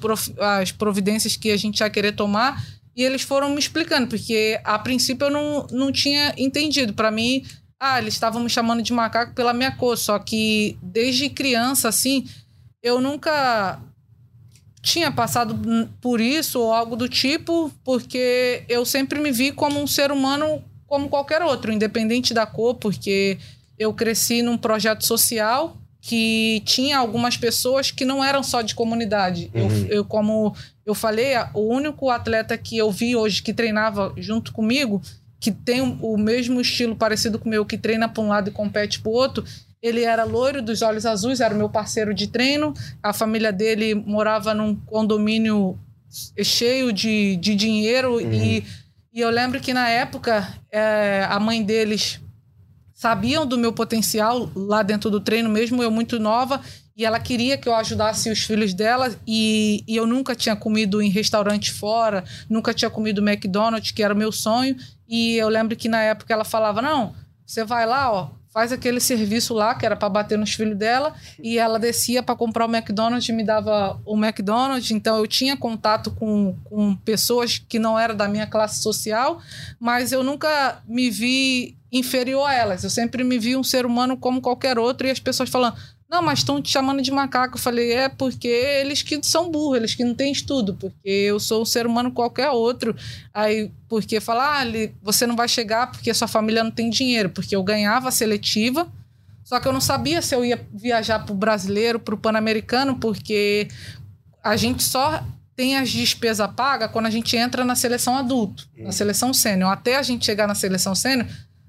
prof, 0.00 0.34
as 0.38 0.72
providências 0.72 1.36
que 1.36 1.50
a 1.52 1.56
gente 1.56 1.80
ia 1.80 1.90
querer 1.90 2.12
tomar. 2.12 2.64
E 2.96 3.04
eles 3.04 3.22
foram 3.22 3.50
me 3.50 3.60
explicando, 3.60 4.08
porque 4.08 4.60
a 4.64 4.76
princípio 4.76 5.26
eu 5.26 5.30
não, 5.30 5.66
não 5.70 5.92
tinha 5.92 6.34
entendido. 6.36 6.94
Para 6.94 7.12
mim, 7.12 7.46
ah, 7.78 8.00
eles 8.00 8.14
estavam 8.14 8.42
me 8.42 8.50
chamando 8.50 8.82
de 8.82 8.92
macaco 8.92 9.34
pela 9.34 9.52
minha 9.52 9.70
cor, 9.70 9.96
só 9.96 10.18
que 10.18 10.76
desde 10.82 11.30
criança, 11.30 11.88
assim, 11.88 12.28
eu 12.82 13.00
nunca 13.00 13.80
tinha 14.82 15.10
passado 15.10 15.58
por 16.00 16.20
isso 16.20 16.60
ou 16.60 16.72
algo 16.72 16.96
do 16.96 17.08
tipo, 17.08 17.70
porque 17.84 18.64
eu 18.68 18.84
sempre 18.84 19.20
me 19.20 19.30
vi 19.30 19.52
como 19.52 19.80
um 19.80 19.86
ser 19.86 20.10
humano 20.12 20.62
como 20.86 21.08
qualquer 21.08 21.42
outro, 21.42 21.72
independente 21.72 22.32
da 22.32 22.46
cor, 22.46 22.74
porque 22.76 23.38
eu 23.78 23.92
cresci 23.92 24.42
num 24.42 24.56
projeto 24.56 25.04
social 25.04 25.76
que 26.00 26.62
tinha 26.64 26.96
algumas 26.96 27.36
pessoas 27.36 27.90
que 27.90 28.04
não 28.04 28.24
eram 28.24 28.42
só 28.42 28.62
de 28.62 28.74
comunidade. 28.74 29.50
Uhum. 29.54 29.68
Eu, 29.68 29.86
eu, 29.88 30.04
como 30.04 30.54
eu 30.86 30.94
falei, 30.94 31.32
o 31.52 31.60
único 31.60 32.08
atleta 32.08 32.56
que 32.56 32.78
eu 32.78 32.90
vi 32.90 33.14
hoje 33.14 33.42
que 33.42 33.52
treinava 33.52 34.14
junto 34.16 34.52
comigo, 34.52 35.02
que 35.38 35.52
tem 35.52 35.98
o 36.00 36.16
mesmo 36.16 36.60
estilo 36.60 36.96
parecido 36.96 37.38
com 37.38 37.46
o 37.46 37.50
meu, 37.50 37.66
que 37.66 37.76
treina 37.76 38.08
para 38.08 38.22
um 38.22 38.28
lado 38.28 38.48
e 38.48 38.52
compete 38.52 39.00
para 39.00 39.10
o 39.10 39.14
outro, 39.14 39.44
ele 39.82 40.02
era 40.02 40.24
loiro, 40.24 40.60
dos 40.60 40.82
olhos 40.82 41.06
azuis, 41.06 41.40
era 41.40 41.54
meu 41.54 41.68
parceiro 41.68 42.12
de 42.12 42.26
treino. 42.26 42.74
A 43.02 43.12
família 43.12 43.52
dele 43.52 43.94
morava 43.94 44.52
num 44.52 44.74
condomínio 44.74 45.78
cheio 46.42 46.92
de, 46.92 47.36
de 47.36 47.54
dinheiro. 47.54 48.14
Uhum. 48.14 48.32
E, 48.32 48.64
e 49.12 49.20
eu 49.20 49.30
lembro 49.30 49.60
que 49.60 49.72
na 49.72 49.88
época 49.88 50.46
é, 50.70 51.26
a 51.28 51.38
mãe 51.38 51.62
deles 51.62 52.20
sabiam 52.92 53.46
do 53.46 53.56
meu 53.56 53.72
potencial 53.72 54.50
lá 54.54 54.82
dentro 54.82 55.08
do 55.08 55.20
treino, 55.20 55.48
mesmo 55.48 55.82
eu 55.82 55.90
muito 55.90 56.18
nova. 56.18 56.60
E 56.96 57.04
ela 57.04 57.20
queria 57.20 57.56
que 57.56 57.68
eu 57.68 57.74
ajudasse 57.76 58.28
os 58.28 58.40
filhos 58.40 58.74
dela. 58.74 59.14
E, 59.24 59.84
e 59.86 59.94
eu 59.94 60.04
nunca 60.04 60.34
tinha 60.34 60.56
comido 60.56 61.00
em 61.00 61.08
restaurante 61.08 61.70
fora, 61.70 62.24
nunca 62.50 62.74
tinha 62.74 62.90
comido 62.90 63.22
McDonald's, 63.22 63.92
que 63.92 64.02
era 64.02 64.12
o 64.12 64.16
meu 64.16 64.32
sonho. 64.32 64.76
E 65.08 65.36
eu 65.36 65.48
lembro 65.48 65.76
que 65.76 65.88
na 65.88 66.02
época 66.02 66.34
ela 66.34 66.44
falava: 66.44 66.82
Não, 66.82 67.14
você 67.46 67.64
vai 67.64 67.86
lá, 67.86 68.12
ó, 68.12 68.30
faz 68.58 68.72
aquele 68.72 68.98
serviço 68.98 69.54
lá, 69.54 69.72
que 69.72 69.86
era 69.86 69.94
para 69.94 70.08
bater 70.08 70.36
nos 70.36 70.52
filhos 70.52 70.76
dela, 70.76 71.14
e 71.40 71.60
ela 71.60 71.78
descia 71.78 72.24
para 72.24 72.34
comprar 72.34 72.66
o 72.66 72.68
McDonald's 72.68 73.28
e 73.28 73.32
me 73.32 73.44
dava 73.44 74.00
o 74.04 74.16
McDonald's. 74.16 74.90
Então 74.90 75.16
eu 75.16 75.28
tinha 75.28 75.56
contato 75.56 76.10
com, 76.10 76.56
com 76.64 76.96
pessoas 76.96 77.56
que 77.56 77.78
não 77.78 77.96
eram 77.96 78.16
da 78.16 78.26
minha 78.26 78.48
classe 78.48 78.82
social, 78.82 79.40
mas 79.78 80.10
eu 80.10 80.24
nunca 80.24 80.82
me 80.88 81.08
vi 81.08 81.76
inferior 81.92 82.48
a 82.48 82.52
elas. 82.52 82.82
Eu 82.82 82.90
sempre 82.90 83.22
me 83.22 83.38
vi 83.38 83.56
um 83.56 83.62
ser 83.62 83.86
humano 83.86 84.16
como 84.16 84.40
qualquer 84.40 84.76
outro, 84.76 85.06
e 85.06 85.10
as 85.12 85.20
pessoas 85.20 85.48
falando 85.48 85.76
não, 86.10 86.22
mas 86.22 86.38
estão 86.38 86.60
te 86.62 86.70
chamando 86.70 87.02
de 87.02 87.10
macaco. 87.10 87.56
Eu 87.56 87.60
falei, 87.60 87.92
é 87.92 88.08
porque 88.08 88.48
eles 88.48 89.02
que 89.02 89.20
são 89.22 89.50
burros, 89.50 89.76
eles 89.76 89.94
que 89.94 90.04
não 90.04 90.14
têm 90.14 90.32
estudo, 90.32 90.74
porque 90.74 91.08
eu 91.08 91.38
sou 91.38 91.60
um 91.60 91.66
ser 91.66 91.86
humano 91.86 92.10
qualquer 92.10 92.48
outro. 92.50 92.96
Aí, 93.32 93.70
porque 93.88 94.18
falar, 94.18 94.62
ah, 94.62 94.90
você 95.02 95.26
não 95.26 95.36
vai 95.36 95.48
chegar 95.48 95.90
porque 95.90 96.12
sua 96.14 96.26
família 96.26 96.64
não 96.64 96.70
tem 96.70 96.88
dinheiro, 96.88 97.28
porque 97.28 97.54
eu 97.54 97.62
ganhava 97.62 98.08
a 98.08 98.12
seletiva, 98.12 98.90
só 99.44 99.60
que 99.60 99.68
eu 99.68 99.72
não 99.72 99.80
sabia 99.80 100.22
se 100.22 100.34
eu 100.34 100.44
ia 100.44 100.66
viajar 100.72 101.18
para 101.20 101.32
o 101.32 101.36
brasileiro, 101.36 102.00
para 102.00 102.14
o 102.14 102.18
pan-americano, 102.18 102.96
porque 102.96 103.68
a 104.42 104.56
gente 104.56 104.82
só 104.82 105.22
tem 105.54 105.76
as 105.76 105.90
despesas 105.90 106.48
pagas 106.54 106.90
quando 106.90 107.06
a 107.06 107.10
gente 107.10 107.36
entra 107.36 107.64
na 107.64 107.74
seleção 107.74 108.16
adulto, 108.16 108.68
na 108.78 108.92
seleção 108.92 109.34
sênior. 109.34 109.70
Até 109.70 109.96
a 109.96 110.02
gente 110.02 110.24
chegar 110.24 110.46
na 110.46 110.54
seleção 110.54 110.94
sênior, 110.94 111.26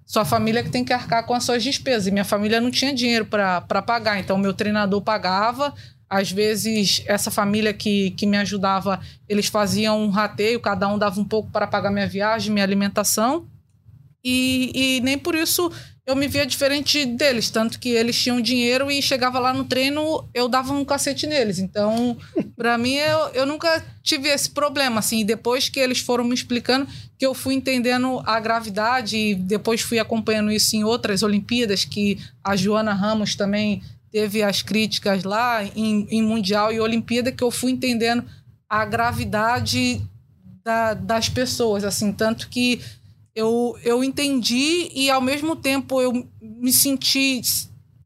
sua 0.09 0.25
família 0.25 0.63
que 0.63 0.71
tem 0.71 0.83
que 0.83 0.91
arcar 0.91 1.23
com 1.23 1.35
as 1.35 1.43
suas 1.43 1.63
despesas. 1.63 2.07
E 2.07 2.11
minha 2.11 2.25
família 2.25 2.59
não 2.59 2.71
tinha 2.71 2.91
dinheiro 2.91 3.27
para 3.27 3.81
pagar, 3.83 4.19
então 4.19 4.39
meu 4.39 4.55
treinador 4.55 5.03
pagava. 5.03 5.71
Às 6.09 6.31
vezes, 6.31 7.03
essa 7.05 7.29
família 7.29 7.71
que, 7.71 8.09
que 8.11 8.25
me 8.25 8.35
ajudava, 8.37 8.99
eles 9.27 9.45
faziam 9.45 10.01
um 10.01 10.09
rateio, 10.09 10.59
cada 10.59 10.87
um 10.87 10.97
dava 10.97 11.21
um 11.21 11.23
pouco 11.23 11.51
para 11.51 11.67
pagar 11.67 11.91
minha 11.91 12.07
viagem, 12.07 12.51
minha 12.51 12.65
alimentação. 12.65 13.45
E, 14.23 14.71
e 14.73 15.01
nem 15.01 15.15
por 15.15 15.35
isso 15.35 15.71
eu 16.09 16.15
me 16.15 16.27
via 16.27 16.43
diferente 16.43 17.05
deles, 17.05 17.51
tanto 17.51 17.79
que 17.79 17.89
eles 17.89 18.19
tinham 18.19 18.41
dinheiro 18.41 18.89
e 18.89 18.99
chegava 18.99 19.37
lá 19.37 19.53
no 19.53 19.63
treino, 19.63 20.27
eu 20.33 20.47
dava 20.47 20.73
um 20.73 20.83
cacete 20.83 21.27
neles. 21.27 21.59
Então, 21.59 22.17
para 22.57 22.79
mim, 22.79 22.95
eu, 22.95 23.19
eu 23.35 23.45
nunca 23.45 23.85
tive 24.01 24.27
esse 24.27 24.49
problema, 24.49 24.99
assim. 24.99 25.23
Depois 25.23 25.69
que 25.69 25.79
eles 25.79 25.99
foram 25.99 26.23
me 26.23 26.33
explicando, 26.33 26.87
que 27.15 27.23
eu 27.23 27.35
fui 27.35 27.53
entendendo 27.53 28.23
a 28.25 28.39
gravidade 28.39 29.15
e 29.15 29.35
depois 29.35 29.81
fui 29.81 29.99
acompanhando 29.99 30.51
isso 30.51 30.75
em 30.75 30.83
outras 30.83 31.21
Olimpíadas, 31.21 31.85
que 31.85 32.17
a 32.43 32.55
Joana 32.55 32.91
Ramos 32.91 33.35
também 33.35 33.83
teve 34.11 34.41
as 34.41 34.63
críticas 34.63 35.23
lá 35.23 35.63
em, 35.63 36.07
em 36.09 36.23
Mundial 36.23 36.73
e 36.73 36.79
Olimpíada, 36.79 37.31
que 37.31 37.43
eu 37.43 37.51
fui 37.51 37.71
entendendo 37.71 38.25
a 38.67 38.83
gravidade 38.83 40.01
da, 40.63 40.95
das 40.95 41.29
pessoas, 41.29 41.83
assim. 41.83 42.11
Tanto 42.11 42.49
que 42.49 42.81
eu, 43.39 43.77
eu 43.83 44.03
entendi 44.03 44.91
e 44.93 45.09
ao 45.09 45.21
mesmo 45.21 45.55
tempo 45.55 46.01
eu 46.01 46.27
me 46.41 46.73
senti 46.73 47.41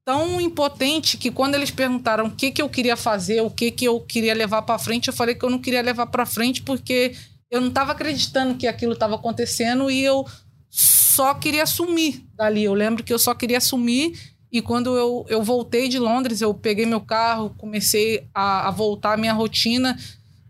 tão 0.06 0.40
impotente 0.40 1.18
que 1.18 1.32
quando 1.32 1.56
eles 1.56 1.72
perguntaram 1.72 2.28
o 2.28 2.32
que, 2.32 2.52
que 2.52 2.62
eu 2.62 2.70
queria 2.70 2.96
fazer, 2.96 3.42
o 3.42 3.50
que, 3.50 3.72
que 3.72 3.86
eu 3.86 4.00
queria 4.00 4.36
levar 4.36 4.62
para 4.62 4.78
frente, 4.78 5.08
eu 5.08 5.14
falei 5.14 5.34
que 5.34 5.44
eu 5.44 5.50
não 5.50 5.60
queria 5.60 5.82
levar 5.82 6.06
para 6.08 6.26
frente 6.26 6.62
porque 6.62 7.16
eu 7.50 7.60
não 7.60 7.70
estava 7.70 7.94
acreditando 7.94 8.56
que 8.56 8.68
aquilo 8.68 8.94
estava 8.94 9.16
acontecendo 9.16 9.90
e 9.90 10.04
eu 10.04 10.26
só 10.70 11.34
queria 11.34 11.66
sumir 11.66 12.24
dali. 12.36 12.64
Eu 12.64 12.74
lembro 12.74 13.04
que 13.04 13.14
eu 13.14 13.20
só 13.20 13.34
queria 13.34 13.60
sumir 13.60 14.14
e 14.52 14.62
quando 14.62 14.96
eu, 14.96 15.26
eu 15.30 15.42
voltei 15.42 15.88
de 15.88 15.98
Londres, 15.98 16.42
eu 16.42 16.54
peguei 16.54 16.86
meu 16.86 17.02
carro, 17.02 17.56
comecei 17.58 18.28
a, 18.34 18.68
a 18.68 18.72
voltar 18.72 19.14
à 19.14 19.18
minha 19.18 19.34
rotina 19.34 19.98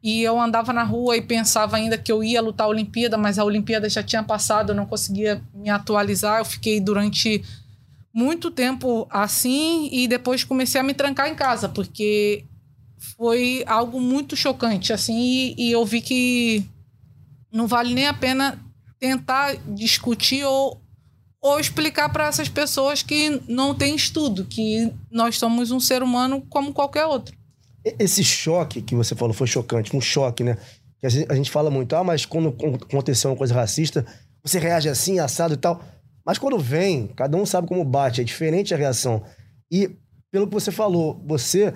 e 0.04 0.22
eu 0.22 0.38
andava 0.38 0.74
na 0.74 0.84
rua 0.84 1.16
e 1.16 1.22
pensava 1.22 1.78
ainda 1.78 1.98
que 1.98 2.12
eu 2.12 2.22
ia 2.22 2.42
lutar 2.42 2.68
a 2.68 2.70
Olimpíada, 2.70 3.18
mas 3.18 3.40
a 3.40 3.46
Olimpíada 3.46 3.90
já 3.90 4.04
tinha 4.04 4.22
passado, 4.22 4.72
eu 4.72 4.76
não 4.76 4.86
conseguia 4.86 5.42
me 5.54 5.70
atualizar. 5.70 6.40
Eu 6.40 6.46
fiquei 6.46 6.82
durante 6.82 7.42
muito 8.14 8.52
tempo 8.52 9.08
assim 9.10 9.88
e 9.94 10.06
depois 10.06 10.44
comecei 10.44 10.82
a 10.82 10.84
me 10.84 10.94
trancar 10.94 11.30
em 11.30 11.36
casa, 11.36 11.70
porque 11.70 12.44
foi 13.18 13.64
algo 13.66 14.02
muito 14.02 14.36
chocante, 14.36 14.92
assim, 14.92 15.18
e, 15.18 15.56
e 15.58 15.72
eu 15.72 15.86
vi 15.86 16.02
que 16.02 16.66
não 17.50 17.66
vale 17.66 17.94
nem 17.94 18.08
a 18.08 18.14
pena 18.14 18.60
tentar 19.00 19.56
discutir 19.74 20.44
ou, 20.44 20.82
ou 21.42 21.60
explicar 21.60 22.10
para 22.10 22.28
essas 22.28 22.50
pessoas 22.50 23.02
que 23.02 23.42
não 23.48 23.74
têm 23.74 23.96
estudo, 23.96 24.44
que 24.46 24.92
nós 25.10 25.38
somos 25.38 25.72
um 25.72 25.80
ser 25.80 26.04
humano 26.04 26.46
como 26.50 26.74
qualquer 26.74 27.06
outro. 27.06 27.43
Esse 27.84 28.24
choque 28.24 28.82
que 28.82 28.96
você 28.96 29.16
falou 29.16 29.34
foi 29.34 29.48
chocante, 29.48 29.96
um 29.96 30.02
choque, 30.02 30.44
né? 30.44 30.58
Que 31.00 31.08
a 31.08 31.36
gente, 31.36 31.52
fala 31.52 31.70
muito, 31.70 31.96
ah, 31.96 32.04
mas 32.04 32.26
quando 32.26 32.50
aconteceu 32.82 33.32
uma 33.32 33.36
coisa 33.36 33.54
racista, 33.54 34.06
você 34.42 34.58
reage 34.58 34.88
assim, 34.88 35.20
assado 35.20 35.54
e 35.54 35.58
tal. 35.58 35.84
Mas 36.26 36.38
quando 36.38 36.58
vem, 36.58 37.08
cada 37.08 37.36
um 37.36 37.46
sabe 37.46 37.68
como 37.68 37.84
bate, 37.84 38.22
é 38.22 38.24
diferente 38.24 38.74
a 38.74 38.78
reação. 38.78 39.22
E 39.70 39.92
pelo 40.32 40.48
que 40.48 40.54
você 40.54 40.72
falou, 40.72 41.22
você 41.26 41.74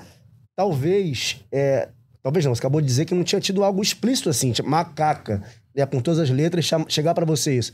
talvez. 0.55 1.43
É, 1.51 1.89
talvez 2.23 2.45
não, 2.45 2.55
você 2.55 2.59
acabou 2.59 2.81
de 2.81 2.87
dizer 2.87 3.05
que 3.05 3.13
não 3.13 3.23
tinha 3.23 3.41
tido 3.41 3.63
algo 3.63 3.81
explícito 3.81 4.29
assim, 4.29 4.53
macaca, 4.63 5.43
né, 5.75 5.85
com 5.85 6.01
todas 6.01 6.19
as 6.19 6.29
letras, 6.29 6.69
chegar 6.87 7.13
para 7.13 7.25
você 7.25 7.57
isso. 7.57 7.73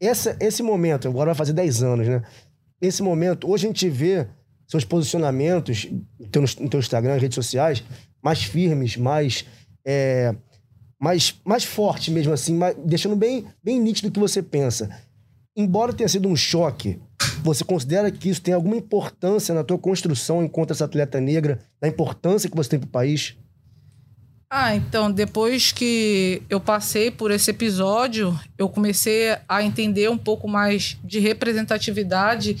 Essa, 0.00 0.36
esse 0.40 0.62
momento, 0.62 1.08
agora 1.08 1.30
vai 1.30 1.34
fazer 1.34 1.52
10 1.52 1.82
anos, 1.82 2.06
né? 2.06 2.22
Esse 2.80 3.02
momento, 3.02 3.50
hoje 3.50 3.66
a 3.66 3.68
gente 3.70 3.88
vê 3.88 4.28
seus 4.68 4.84
posicionamentos 4.84 5.88
no 6.20 6.28
teu, 6.28 6.42
no 6.42 6.68
teu 6.68 6.78
Instagram, 6.78 7.16
redes 7.16 7.34
sociais, 7.34 7.82
mais 8.22 8.42
firmes, 8.42 8.96
mais. 8.96 9.44
É, 9.84 10.34
mais, 11.00 11.34
mais 11.44 11.64
forte 11.64 12.10
mesmo 12.10 12.32
assim, 12.32 12.54
mais, 12.54 12.76
deixando 12.84 13.14
bem, 13.14 13.46
bem 13.62 13.80
nítido 13.80 14.08
o 14.08 14.12
que 14.12 14.18
você 14.18 14.42
pensa. 14.42 14.90
Embora 15.56 15.92
tenha 15.92 16.08
sido 16.08 16.28
um 16.28 16.36
choque, 16.36 17.00
você 17.42 17.64
considera 17.64 18.10
que 18.10 18.28
isso 18.28 18.42
tem 18.42 18.52
alguma 18.52 18.76
importância 18.76 19.54
na 19.54 19.64
tua 19.64 19.78
construção 19.78 20.42
enquanto 20.42 20.72
essa 20.72 20.84
atleta 20.84 21.20
negra, 21.20 21.60
da 21.80 21.88
importância 21.88 22.50
que 22.50 22.56
você 22.56 22.70
tem 22.70 22.80
para 22.80 22.86
o 22.88 22.90
país? 22.90 23.36
Ah, 24.50 24.74
então, 24.74 25.12
depois 25.12 25.72
que 25.72 26.42
eu 26.48 26.58
passei 26.58 27.10
por 27.10 27.30
esse 27.30 27.50
episódio, 27.50 28.38
eu 28.56 28.68
comecei 28.68 29.36
a 29.46 29.62
entender 29.62 30.10
um 30.10 30.16
pouco 30.16 30.48
mais 30.48 30.96
de 31.04 31.18
representatividade. 31.18 32.56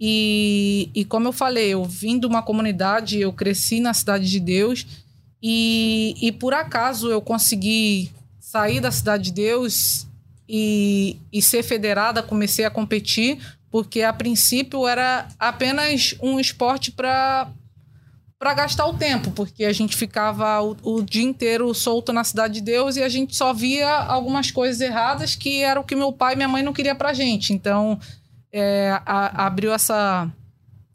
E, 0.00 0.90
e 0.94 1.04
como 1.04 1.28
eu 1.28 1.32
falei, 1.32 1.68
eu 1.70 1.84
vim 1.84 2.18
de 2.18 2.26
uma 2.26 2.42
comunidade, 2.42 3.20
eu 3.20 3.32
cresci 3.32 3.80
na 3.80 3.92
Cidade 3.92 4.30
de 4.30 4.38
Deus. 4.38 4.86
E, 5.42 6.14
e 6.20 6.32
por 6.32 6.54
acaso 6.54 7.10
eu 7.10 7.20
consegui 7.20 8.10
sair 8.38 8.80
da 8.80 8.90
Cidade 8.90 9.24
de 9.24 9.32
Deus 9.32 10.06
e, 10.48 11.16
e 11.32 11.42
ser 11.42 11.62
federada, 11.62 12.22
comecei 12.22 12.64
a 12.64 12.70
competir, 12.70 13.38
porque 13.70 14.02
a 14.02 14.12
princípio 14.12 14.86
era 14.86 15.28
apenas 15.38 16.14
um 16.22 16.40
esporte 16.40 16.90
para 16.90 17.50
para 18.38 18.54
gastar 18.54 18.86
o 18.86 18.94
tempo, 18.94 19.32
porque 19.32 19.64
a 19.64 19.72
gente 19.72 19.96
ficava 19.96 20.62
o, 20.62 20.76
o, 20.84 21.02
dia 21.02 21.24
inteiro 21.24 21.74
solto 21.74 22.12
na 22.12 22.22
cidade 22.22 22.54
de 22.54 22.60
Deus 22.60 22.94
e 22.94 23.02
a 23.02 23.08
gente 23.08 23.36
só 23.36 23.52
via 23.52 23.90
algumas 23.90 24.52
coisas 24.52 24.80
erradas 24.80 25.34
que 25.34 25.60
era 25.60 25.80
o 25.80 25.82
que 25.82 25.96
meu 25.96 26.12
pai 26.12 26.34
e 26.34 26.36
minha 26.36 26.48
mãe 26.48 26.62
não 26.62 26.72
queria 26.72 26.94
pra 26.94 27.12
gente. 27.12 27.52
Então, 27.52 27.98
é, 28.52 29.00
a, 29.04 29.46
abriu 29.46 29.72
essa, 29.72 30.30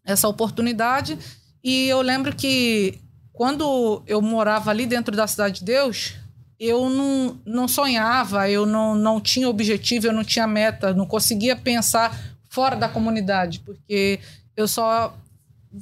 essa 0.05 0.27
oportunidade. 0.27 1.17
E 1.63 1.87
eu 1.87 2.01
lembro 2.01 2.35
que 2.35 2.99
quando 3.31 4.03
eu 4.05 4.21
morava 4.21 4.69
ali 4.69 4.85
dentro 4.85 5.15
da 5.15 5.27
cidade 5.27 5.59
de 5.59 5.65
Deus, 5.65 6.15
eu 6.59 6.89
não, 6.89 7.37
não 7.45 7.67
sonhava, 7.67 8.49
eu 8.49 8.65
não, 8.65 8.95
não 8.95 9.19
tinha 9.19 9.49
objetivo, 9.49 10.07
eu 10.07 10.13
não 10.13 10.23
tinha 10.23 10.47
meta, 10.47 10.93
não 10.93 11.05
conseguia 11.05 11.55
pensar 11.55 12.17
fora 12.49 12.75
da 12.75 12.87
comunidade, 12.87 13.59
porque 13.59 14.19
eu 14.55 14.67
só 14.67 15.17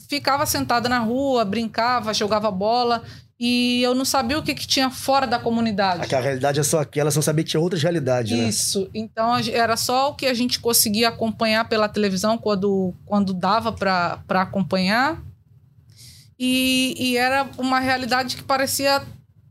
ficava 0.09 0.45
sentada 0.45 0.87
na 0.87 0.99
rua, 0.99 1.43
brincava, 1.43 2.13
jogava 2.13 2.49
bola 2.49 3.03
e 3.43 3.81
eu 3.81 3.95
não 3.95 4.05
sabia 4.05 4.37
o 4.37 4.43
que, 4.43 4.53
que 4.53 4.67
tinha 4.67 4.91
fora 4.91 5.25
da 5.25 5.39
comunidade. 5.39 6.03
Aquela 6.03 6.21
realidade 6.21 6.59
é 6.59 6.63
só 6.63 6.79
aquela, 6.79 7.09
não 7.09 7.23
sabia 7.23 7.43
que 7.43 7.49
tinha 7.49 7.59
outras 7.59 7.81
realidades, 7.81 8.37
né? 8.37 8.47
Isso. 8.47 8.87
Então 8.93 9.35
era 9.51 9.75
só 9.75 10.11
o 10.11 10.13
que 10.13 10.27
a 10.27 10.33
gente 10.35 10.59
conseguia 10.59 11.09
acompanhar 11.09 11.67
pela 11.67 11.89
televisão 11.89 12.37
quando, 12.37 12.93
quando 13.03 13.33
dava 13.33 13.71
para 13.71 14.21
acompanhar. 14.29 15.19
E, 16.37 16.93
e 16.95 17.17
era 17.17 17.49
uma 17.57 17.79
realidade 17.79 18.35
que 18.35 18.43
parecia 18.43 19.01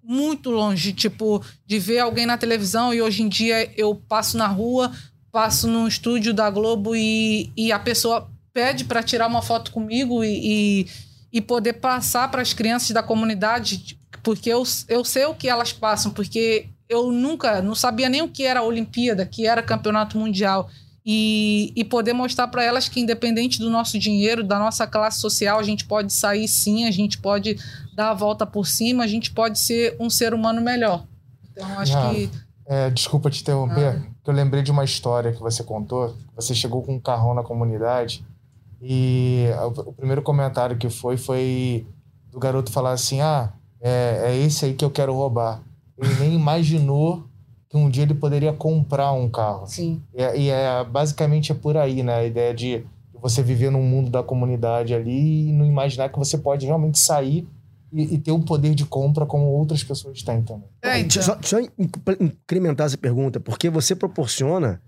muito 0.05 0.51
longe, 0.51 0.93
tipo, 0.93 1.45
de 1.67 1.81
ver 1.81 1.99
alguém 1.99 2.27
na 2.27 2.39
televisão 2.39 2.95
e 2.95 3.03
hoje 3.03 3.25
em 3.25 3.29
dia 3.29 3.73
eu 3.77 3.97
passo 3.97 4.39
na 4.39 4.47
rua, 4.47 4.93
passo 5.33 5.67
no 5.67 5.89
estúdio 5.89 6.33
da 6.33 6.49
Globo 6.49 6.95
e, 6.95 7.51
e 7.57 7.73
a 7.73 7.79
pessoa 7.81 8.31
pede 8.53 8.85
para 8.85 9.03
tirar 9.03 9.27
uma 9.27 9.43
foto 9.43 9.73
comigo 9.73 10.23
e, 10.23 10.83
e, 10.83 10.87
e 11.33 11.41
poder 11.41 11.75
passar 11.75 12.31
para 12.31 12.43
as 12.43 12.53
crianças 12.53 12.91
da 12.91 13.03
comunidade, 13.03 13.99
porque 14.23 14.51
eu, 14.51 14.63
eu 14.89 15.05
sei 15.05 15.25
o 15.27 15.35
que 15.35 15.49
elas 15.49 15.73
passam, 15.73 16.11
porque 16.11 16.69
eu 16.89 17.13
nunca, 17.13 17.63
não 17.63 17.75
sabia 17.75 18.09
nem 18.09 18.21
o 18.21 18.29
que 18.29 18.45
era 18.45 18.61
a 18.61 18.65
Olimpíada, 18.65 19.25
que 19.25 19.47
era 19.47 19.63
campeonato 19.63 20.19
mundial. 20.19 20.69
E, 21.07 21.73
e 21.75 21.83
poder 21.83 22.13
mostrar 22.13 22.49
para 22.49 22.63
elas 22.63 22.89
que, 22.89 23.01
independente 23.01 23.59
do 23.59 23.71
nosso 23.71 23.99
dinheiro, 23.99 24.45
da 24.45 24.59
nossa 24.59 24.87
classe 24.87 25.19
social, 25.19 25.59
a 25.59 25.63
gente 25.63 25.87
pode 25.87 26.13
sair 26.13 26.47
sim, 26.47 26.85
a 26.87 26.91
gente 26.91 27.17
pode 27.17 27.57
dar 27.95 28.11
a 28.11 28.15
volta 28.15 28.45
por 28.45 28.67
cima, 28.67 29.03
a 29.03 29.07
gente 29.07 29.31
pode 29.31 29.59
ser 29.59 29.97
um 29.99 30.11
ser 30.11 30.35
humano 30.35 30.61
melhor. 30.61 31.05
Então, 31.53 31.79
acho 31.79 31.97
ah, 31.97 32.11
que. 32.11 32.31
É, 32.67 32.91
desculpa 32.91 33.31
te 33.31 33.41
interromper, 33.41 33.97
ah. 33.97 34.01
que 34.23 34.29
eu 34.31 34.35
lembrei 34.35 34.63
de 34.63 34.71
uma 34.71 34.85
história 34.85 35.33
que 35.33 35.41
você 35.41 35.65
contou. 35.65 36.15
Você 36.37 36.55
chegou 36.55 36.83
com 36.83 36.95
um 36.95 37.01
carrão 37.01 37.35
na 37.35 37.43
comunidade 37.43 38.23
e 38.81 39.47
o 39.87 39.93
primeiro 39.93 40.23
comentário 40.23 40.77
que 40.77 40.89
foi 40.89 41.17
foi 41.17 41.87
do 42.31 42.39
garoto 42.39 42.73
falar 42.73 42.93
assim: 42.93 43.21
Ah, 43.21 43.53
é, 43.81 44.23
é 44.27 44.37
esse 44.37 44.65
aí 44.65 44.75
que 44.75 44.85
eu 44.85 44.91
quero 44.91 45.13
roubar. 45.13 45.63
Ele 45.99 46.15
nem 46.15 46.35
imaginou 46.35 47.25
que 47.69 47.77
um 47.77 47.89
dia 47.89 48.03
ele 48.03 48.15
poderia 48.15 48.53
comprar 48.53 49.13
um 49.13 49.29
carro. 49.29 49.67
Sim. 49.67 50.03
E, 50.15 50.23
é, 50.23 50.39
e 50.39 50.49
é, 50.49 50.85
basicamente 50.85 51.53
é 51.53 51.55
por 51.55 51.77
aí, 51.77 52.03
né? 52.03 52.15
A 52.15 52.25
ideia 52.25 52.55
de 52.55 52.85
você 53.21 53.43
viver 53.43 53.71
no 53.71 53.81
mundo 53.81 54.11
da 54.11 54.23
comunidade 54.23 54.95
ali 54.95 55.49
e 55.49 55.53
não 55.53 55.67
imaginar 55.67 56.09
que 56.09 56.19
você 56.19 56.39
pode 56.39 56.67
realmente 56.67 56.99
sair 56.99 57.47
e, 57.93 58.15
e 58.15 58.19
ter 58.19 58.33
um 58.33 58.41
poder 58.41 58.75
de 58.75 58.85
compra 58.87 59.27
como 59.27 59.45
outras 59.45 59.85
pessoas 59.85 60.23
têm 60.23 60.43
também. 60.43 60.69
É, 60.83 60.99
então... 60.99 61.23
Só, 61.23 61.39
só 61.43 61.59
incrementar 62.19 62.87
essa 62.87 62.97
pergunta, 62.97 63.39
porque 63.39 63.69
você 63.69 63.95
proporciona 63.95 64.81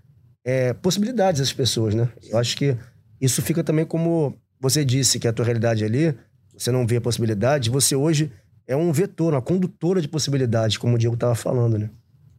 é, 0.45 0.72
possibilidades 0.72 1.40
às 1.40 1.53
pessoas, 1.53 1.95
né? 1.95 2.09
Eu 2.30 2.38
acho 2.38 2.57
que 2.57 2.76
isso 3.22 3.40
fica 3.40 3.62
também 3.62 3.86
como 3.86 4.36
você 4.60 4.84
disse 4.84 5.20
que 5.20 5.28
a 5.28 5.32
tua 5.32 5.44
realidade 5.44 5.84
ali, 5.84 6.14
você 6.58 6.72
não 6.72 6.86
vê 6.86 6.96
a 6.96 7.00
possibilidade, 7.00 7.70
você 7.70 7.94
hoje 7.94 8.32
é 8.66 8.76
um 8.76 8.92
vetor, 8.92 9.32
uma 9.32 9.40
condutora 9.40 10.02
de 10.02 10.08
possibilidades, 10.08 10.76
como 10.76 10.96
o 10.96 10.98
Diego 10.98 11.14
estava 11.14 11.34
falando, 11.36 11.78
né? 11.78 11.88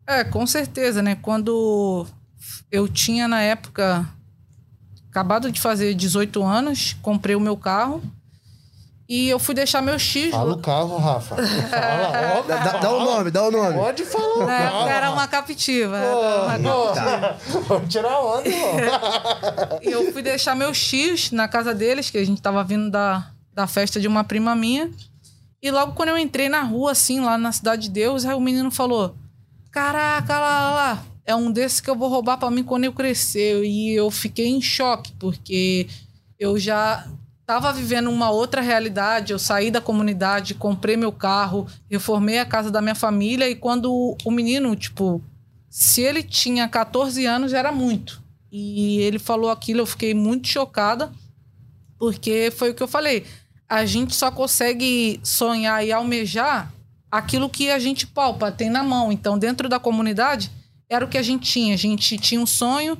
É, 0.05 0.23
com 0.23 0.45
certeza, 0.45 1.01
né? 1.01 1.15
Quando 1.15 2.05
eu 2.69 2.88
tinha 2.89 3.27
na 3.27 3.41
época 3.41 4.05
acabado 5.09 5.51
de 5.51 5.61
fazer 5.61 5.93
18 5.93 6.43
anos, 6.43 6.97
comprei 7.01 7.36
o 7.36 7.39
meu 7.39 7.55
carro 7.55 8.01
e 9.16 9.30
eu 9.30 9.38
fui 9.38 9.53
deixar 9.53 9.80
meu 9.80 9.99
X. 9.99 10.32
Fala 10.32 10.53
o 10.53 10.57
carro, 10.57 10.97
Rafa. 10.97 11.36
Fala, 11.36 12.34
óbvio. 12.39 12.55
Dá, 12.55 12.78
dá, 12.80 12.91
o 12.91 13.05
nome, 13.05 13.30
dá 13.30 13.43
o 13.43 13.51
nome. 13.51 13.76
Pode 13.76 14.03
falar. 14.05 14.43
Na 14.47 14.59
época 14.59 14.89
era 14.89 15.11
uma 15.11 15.28
captiva. 15.28 15.99
Pô, 15.99 17.61
Vamos 17.68 17.93
tirar 17.93 18.20
onda, 18.20 18.49
E 19.84 19.91
eu 19.91 20.11
fui 20.11 20.24
deixar 20.24 20.55
meu 20.55 20.74
X 20.74 21.30
na 21.30 21.47
casa 21.47 21.76
deles, 21.76 22.09
que 22.09 22.18
a 22.18 22.26
gente 22.26 22.41
tava 22.41 22.64
vindo 22.64 22.89
da, 22.89 23.30
da 23.53 23.68
festa 23.68 24.01
de 24.01 24.07
uma 24.07 24.24
prima 24.24 24.55
minha. 24.55 24.89
E 25.61 25.70
logo 25.70 25.93
quando 25.93 26.09
eu 26.09 26.18
entrei 26.18 26.49
na 26.49 26.64
rua, 26.64 26.93
assim, 26.93 27.20
lá 27.20 27.38
na 27.38 27.51
Cidade 27.51 27.84
de 27.84 27.89
Deus, 27.91 28.26
aí 28.26 28.34
o 28.34 28.41
menino 28.41 28.72
falou: 28.72 29.16
Caraca, 29.70 30.39
lá, 30.39 30.39
lá, 30.39 30.74
lá. 30.74 31.05
É 31.24 31.36
um 31.36 31.51
desses 31.51 31.80
que 31.80 31.89
eu 31.89 31.95
vou 31.95 32.09
roubar 32.09 32.38
para 32.38 32.49
mim 32.49 32.64
quando 32.64 32.86
eu 32.86 32.93
crescer. 32.93 33.64
E 33.64 33.93
eu 33.93 34.09
fiquei 34.09 34.47
em 34.47 34.59
choque, 34.59 35.11
porque 35.20 35.88
eu 36.39 36.57
já 36.57 37.05
estava 37.43 37.71
vivendo 37.73 38.09
uma 38.09 38.31
outra 38.31 38.61
realidade. 38.61 39.31
Eu 39.31 39.39
saí 39.39 39.69
da 39.69 39.81
comunidade, 39.81 40.55
comprei 40.55 40.97
meu 40.97 41.11
carro, 41.11 41.67
reformei 41.89 42.39
a 42.39 42.45
casa 42.45 42.71
da 42.71 42.81
minha 42.81 42.95
família 42.95 43.49
e 43.49 43.55
quando 43.55 44.17
o 44.23 44.31
menino, 44.31 44.75
tipo, 44.75 45.21
se 45.69 46.01
ele 46.01 46.23
tinha 46.23 46.67
14 46.67 47.25
anos 47.25 47.53
era 47.53 47.71
muito. 47.71 48.23
E 48.51 48.99
ele 48.99 49.19
falou 49.19 49.49
aquilo, 49.49 49.81
eu 49.81 49.85
fiquei 49.85 50.13
muito 50.13 50.47
chocada, 50.47 51.11
porque 51.99 52.51
foi 52.55 52.71
o 52.71 52.73
que 52.73 52.83
eu 52.83 52.87
falei. 52.87 53.25
A 53.67 53.85
gente 53.85 54.15
só 54.15 54.29
consegue 54.31 55.19
sonhar 55.23 55.85
e 55.85 55.91
almejar 55.91 56.71
aquilo 57.11 57.49
que 57.49 57.69
a 57.69 57.79
gente 57.79 58.07
palpa, 58.07 58.51
tem 58.51 58.69
na 58.69 58.83
mão. 58.83 59.11
Então, 59.11 59.37
dentro 59.37 59.67
da 59.67 59.79
comunidade, 59.79 60.51
era 60.87 61.03
o 61.03 61.07
que 61.07 61.17
a 61.17 61.23
gente 61.23 61.51
tinha. 61.51 61.73
A 61.73 61.77
gente 61.77 62.17
tinha 62.17 62.39
um 62.39 62.45
sonho 62.45 62.97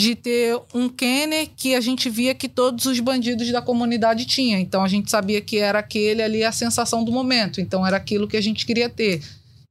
de 0.00 0.14
ter 0.14 0.58
um 0.72 0.88
Kenner 0.88 1.50
que 1.54 1.74
a 1.74 1.80
gente 1.80 2.08
via 2.08 2.34
que 2.34 2.48
todos 2.48 2.86
os 2.86 2.98
bandidos 3.00 3.52
da 3.52 3.60
comunidade 3.60 4.24
tinham. 4.24 4.58
Então 4.58 4.82
a 4.82 4.88
gente 4.88 5.10
sabia 5.10 5.42
que 5.42 5.58
era 5.58 5.78
aquele 5.78 6.22
ali 6.22 6.42
a 6.42 6.50
sensação 6.50 7.04
do 7.04 7.12
momento. 7.12 7.60
Então 7.60 7.86
era 7.86 7.98
aquilo 7.98 8.26
que 8.26 8.36
a 8.38 8.40
gente 8.40 8.64
queria 8.64 8.88
ter. 8.88 9.22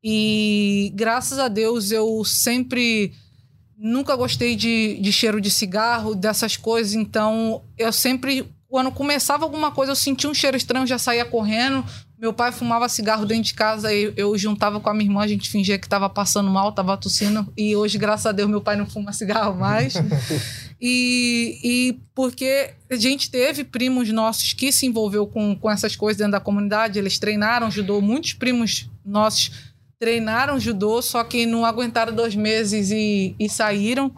E 0.04 0.92
graças 0.94 1.40
a 1.40 1.48
Deus 1.48 1.90
eu 1.90 2.24
sempre 2.24 3.12
nunca 3.76 4.16
gostei 4.16 4.56
de, 4.56 5.00
de 5.02 5.12
cheiro 5.12 5.42
de 5.42 5.50
cigarro, 5.50 6.14
dessas 6.14 6.56
coisas. 6.56 6.94
Então 6.94 7.64
eu 7.76 7.92
sempre, 7.92 8.46
quando 8.68 8.92
começava 8.92 9.44
alguma 9.46 9.72
coisa, 9.72 9.94
eu 9.94 9.96
sentia 9.96 10.30
um 10.30 10.34
cheiro 10.34 10.56
estranho, 10.56 10.86
já 10.86 11.00
saía 11.00 11.26
correndo. 11.26 11.84
Meu 12.20 12.34
pai 12.34 12.52
fumava 12.52 12.90
cigarro 12.90 13.26
dentro 13.26 13.46
de 13.46 13.54
casa, 13.54 13.94
eu, 13.94 14.12
eu 14.18 14.38
juntava 14.38 14.78
com 14.82 14.90
a 14.90 14.94
minha 14.94 15.10
irmã, 15.10 15.22
a 15.22 15.28
gente 15.28 15.50
fingia 15.50 15.80
que 15.80 15.88
tava 15.88 16.10
passando 16.10 16.50
mal, 16.50 16.74
tava 16.74 16.98
tossindo. 16.98 17.48
E 17.56 17.78
hoje, 17.78 17.98
graças 17.98 18.26
a 18.26 18.34
Deus, 18.34 18.50
meu 18.50 18.60
pai 18.60 18.76
não 18.76 18.86
fuma 18.86 19.14
cigarro 19.14 19.58
mais. 19.58 19.94
e, 20.82 21.60
e 21.64 22.00
porque 22.14 22.72
a 22.92 22.98
gente 22.98 23.32
teve 23.32 23.64
primos 23.64 24.10
nossos 24.10 24.52
que 24.52 24.70
se 24.70 24.86
envolveu 24.86 25.26
com, 25.28 25.56
com 25.56 25.72
essas 25.72 25.96
coisas 25.96 26.18
dentro 26.18 26.34
da 26.34 26.42
comunidade, 26.42 27.00
eles 27.00 27.18
treinaram 27.18 27.72
judô, 27.72 28.02
muitos 28.02 28.34
primos 28.34 28.90
nossos 29.06 29.52
treinaram 29.98 30.60
judô, 30.60 31.02
só 31.02 31.24
que 31.24 31.46
não 31.46 31.64
aguentaram 31.66 32.14
dois 32.14 32.36
meses 32.36 32.92
e, 32.92 33.34
e 33.40 33.48
saíram. 33.48 34.14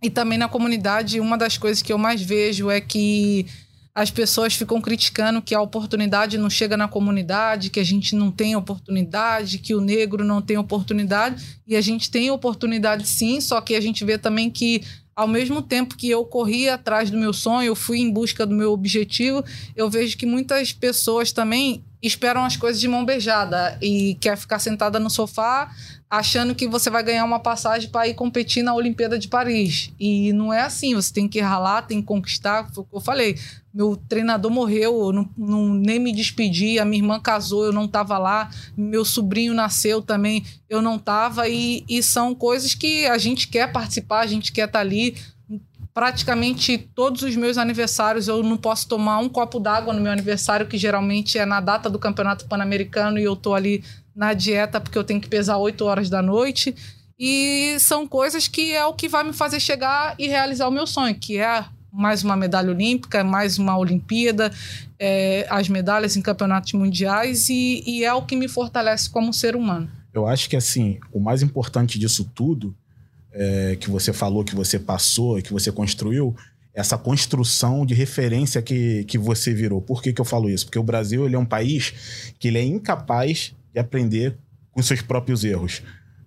E 0.00 0.08
também 0.08 0.38
na 0.38 0.48
comunidade, 0.48 1.18
uma 1.18 1.36
das 1.36 1.58
coisas 1.58 1.82
que 1.82 1.92
eu 1.92 1.98
mais 1.98 2.22
vejo 2.22 2.70
é 2.70 2.80
que 2.80 3.46
as 3.94 4.10
pessoas 4.10 4.54
ficam 4.54 4.80
criticando 4.80 5.42
que 5.42 5.54
a 5.54 5.60
oportunidade 5.60 6.38
não 6.38 6.48
chega 6.48 6.76
na 6.76 6.88
comunidade, 6.88 7.68
que 7.68 7.78
a 7.78 7.84
gente 7.84 8.16
não 8.16 8.30
tem 8.30 8.56
oportunidade, 8.56 9.58
que 9.58 9.74
o 9.74 9.80
negro 9.80 10.24
não 10.24 10.40
tem 10.40 10.56
oportunidade. 10.56 11.60
E 11.66 11.76
a 11.76 11.80
gente 11.80 12.10
tem 12.10 12.30
oportunidade 12.30 13.06
sim, 13.06 13.40
só 13.40 13.60
que 13.60 13.74
a 13.74 13.80
gente 13.80 14.02
vê 14.04 14.16
também 14.16 14.50
que 14.50 14.82
ao 15.14 15.28
mesmo 15.28 15.60
tempo 15.60 15.94
que 15.94 16.08
eu 16.08 16.24
corri 16.24 16.70
atrás 16.70 17.10
do 17.10 17.18
meu 17.18 17.34
sonho, 17.34 17.66
eu 17.66 17.76
fui 17.76 18.00
em 18.00 18.10
busca 18.10 18.46
do 18.46 18.54
meu 18.54 18.72
objetivo, 18.72 19.44
eu 19.76 19.90
vejo 19.90 20.16
que 20.16 20.24
muitas 20.24 20.72
pessoas 20.72 21.32
também 21.32 21.84
esperam 22.02 22.44
as 22.44 22.56
coisas 22.56 22.80
de 22.80 22.88
mão 22.88 23.04
beijada 23.04 23.78
e 23.80 24.16
quer 24.20 24.36
ficar 24.38 24.58
sentada 24.58 24.98
no 24.98 25.10
sofá 25.10 25.70
achando 26.12 26.54
que 26.54 26.68
você 26.68 26.90
vai 26.90 27.02
ganhar 27.02 27.24
uma 27.24 27.40
passagem 27.40 27.88
para 27.88 28.06
ir 28.06 28.12
competir 28.12 28.62
na 28.62 28.74
Olimpíada 28.74 29.18
de 29.18 29.28
Paris. 29.28 29.90
E 29.98 30.30
não 30.34 30.52
é 30.52 30.60
assim, 30.60 30.94
você 30.94 31.10
tem 31.10 31.26
que 31.26 31.40
ralar, 31.40 31.82
tem 31.82 32.02
que 32.02 32.06
conquistar. 32.06 32.68
Foi 32.74 32.84
o 32.84 32.86
que 32.86 32.96
eu 32.96 33.00
falei. 33.00 33.38
Meu 33.72 33.96
treinador 33.96 34.50
morreu, 34.50 35.06
eu 35.06 35.12
não, 35.12 35.28
não, 35.36 35.68
nem 35.68 35.98
me 35.98 36.12
despedi, 36.12 36.78
a 36.78 36.84
minha 36.84 37.02
irmã 37.02 37.18
casou, 37.18 37.64
eu 37.64 37.72
não 37.72 37.86
estava 37.86 38.18
lá, 38.18 38.50
meu 38.76 39.04
sobrinho 39.04 39.54
nasceu 39.54 40.02
também, 40.02 40.44
eu 40.68 40.82
não 40.82 40.96
estava. 40.96 41.48
E, 41.48 41.84
e 41.88 42.02
são 42.02 42.34
coisas 42.34 42.74
que 42.74 43.06
a 43.06 43.16
gente 43.16 43.48
quer 43.48 43.72
participar, 43.72 44.20
a 44.20 44.26
gente 44.26 44.52
quer 44.52 44.66
estar 44.66 44.78
tá 44.78 44.80
ali 44.80 45.16
praticamente 45.94 46.78
todos 46.78 47.22
os 47.22 47.36
meus 47.36 47.58
aniversários 47.58 48.26
eu 48.26 48.42
não 48.42 48.56
posso 48.56 48.88
tomar 48.88 49.18
um 49.18 49.28
copo 49.28 49.60
d'água 49.60 49.92
no 49.92 50.00
meu 50.00 50.12
aniversário, 50.12 50.66
que 50.66 50.78
geralmente 50.78 51.38
é 51.38 51.44
na 51.44 51.60
data 51.60 51.90
do 51.90 51.98
Campeonato 51.98 52.46
Pan-Americano 52.46 53.18
e 53.18 53.24
eu 53.24 53.36
tô 53.36 53.54
ali 53.54 53.84
na 54.14 54.32
dieta 54.32 54.80
porque 54.80 54.96
eu 54.96 55.04
tenho 55.04 55.20
que 55.20 55.28
pesar 55.28 55.58
8 55.58 55.84
horas 55.84 56.08
da 56.08 56.22
noite. 56.22 56.74
E 57.18 57.76
são 57.78 58.06
coisas 58.06 58.48
que 58.48 58.72
é 58.72 58.84
o 58.84 58.94
que 58.94 59.08
vai 59.08 59.22
me 59.22 59.32
fazer 59.32 59.60
chegar 59.60 60.14
e 60.18 60.26
realizar 60.26 60.66
o 60.66 60.72
meu 60.72 60.86
sonho, 60.86 61.14
que 61.14 61.38
é 61.38 61.64
mais 61.92 62.24
uma 62.24 62.36
medalha 62.36 62.70
olímpica, 62.70 63.22
mais 63.22 63.58
uma 63.58 63.76
Olimpíada, 63.76 64.50
é, 64.98 65.46
as 65.50 65.68
medalhas 65.68 66.16
em 66.16 66.22
campeonatos 66.22 66.72
mundiais 66.72 67.48
e, 67.50 67.82
e 67.86 68.04
é 68.04 68.14
o 68.14 68.22
que 68.22 68.34
me 68.34 68.48
fortalece 68.48 69.10
como 69.10 69.32
ser 69.32 69.54
humano. 69.54 69.90
Eu 70.14 70.26
acho 70.26 70.48
que 70.48 70.56
assim, 70.56 70.98
o 71.12 71.20
mais 71.20 71.42
importante 71.42 71.98
disso 71.98 72.30
tudo 72.34 72.74
é, 73.32 73.76
que 73.78 73.90
você 73.90 74.12
falou, 74.12 74.44
que 74.44 74.54
você 74.54 74.78
passou, 74.78 75.40
que 75.42 75.52
você 75.52 75.70
construiu, 75.70 76.34
essa 76.74 76.96
construção 76.96 77.84
de 77.84 77.92
referência 77.92 78.62
que, 78.62 79.04
que 79.04 79.18
você 79.18 79.52
virou. 79.52 79.82
Por 79.82 80.02
que, 80.02 80.12
que 80.12 80.20
eu 80.20 80.24
falo 80.24 80.48
isso? 80.48 80.64
Porque 80.64 80.78
o 80.78 80.82
Brasil 80.82 81.26
ele 81.26 81.36
é 81.36 81.38
um 81.38 81.44
país 81.44 82.32
que 82.38 82.48
ele 82.48 82.58
é 82.58 82.64
incapaz 82.64 83.54
de 83.72 83.80
aprender 83.80 84.38
com 84.70 84.82
seus 84.82 85.02
próprios 85.02 85.44
erros. 85.44 85.82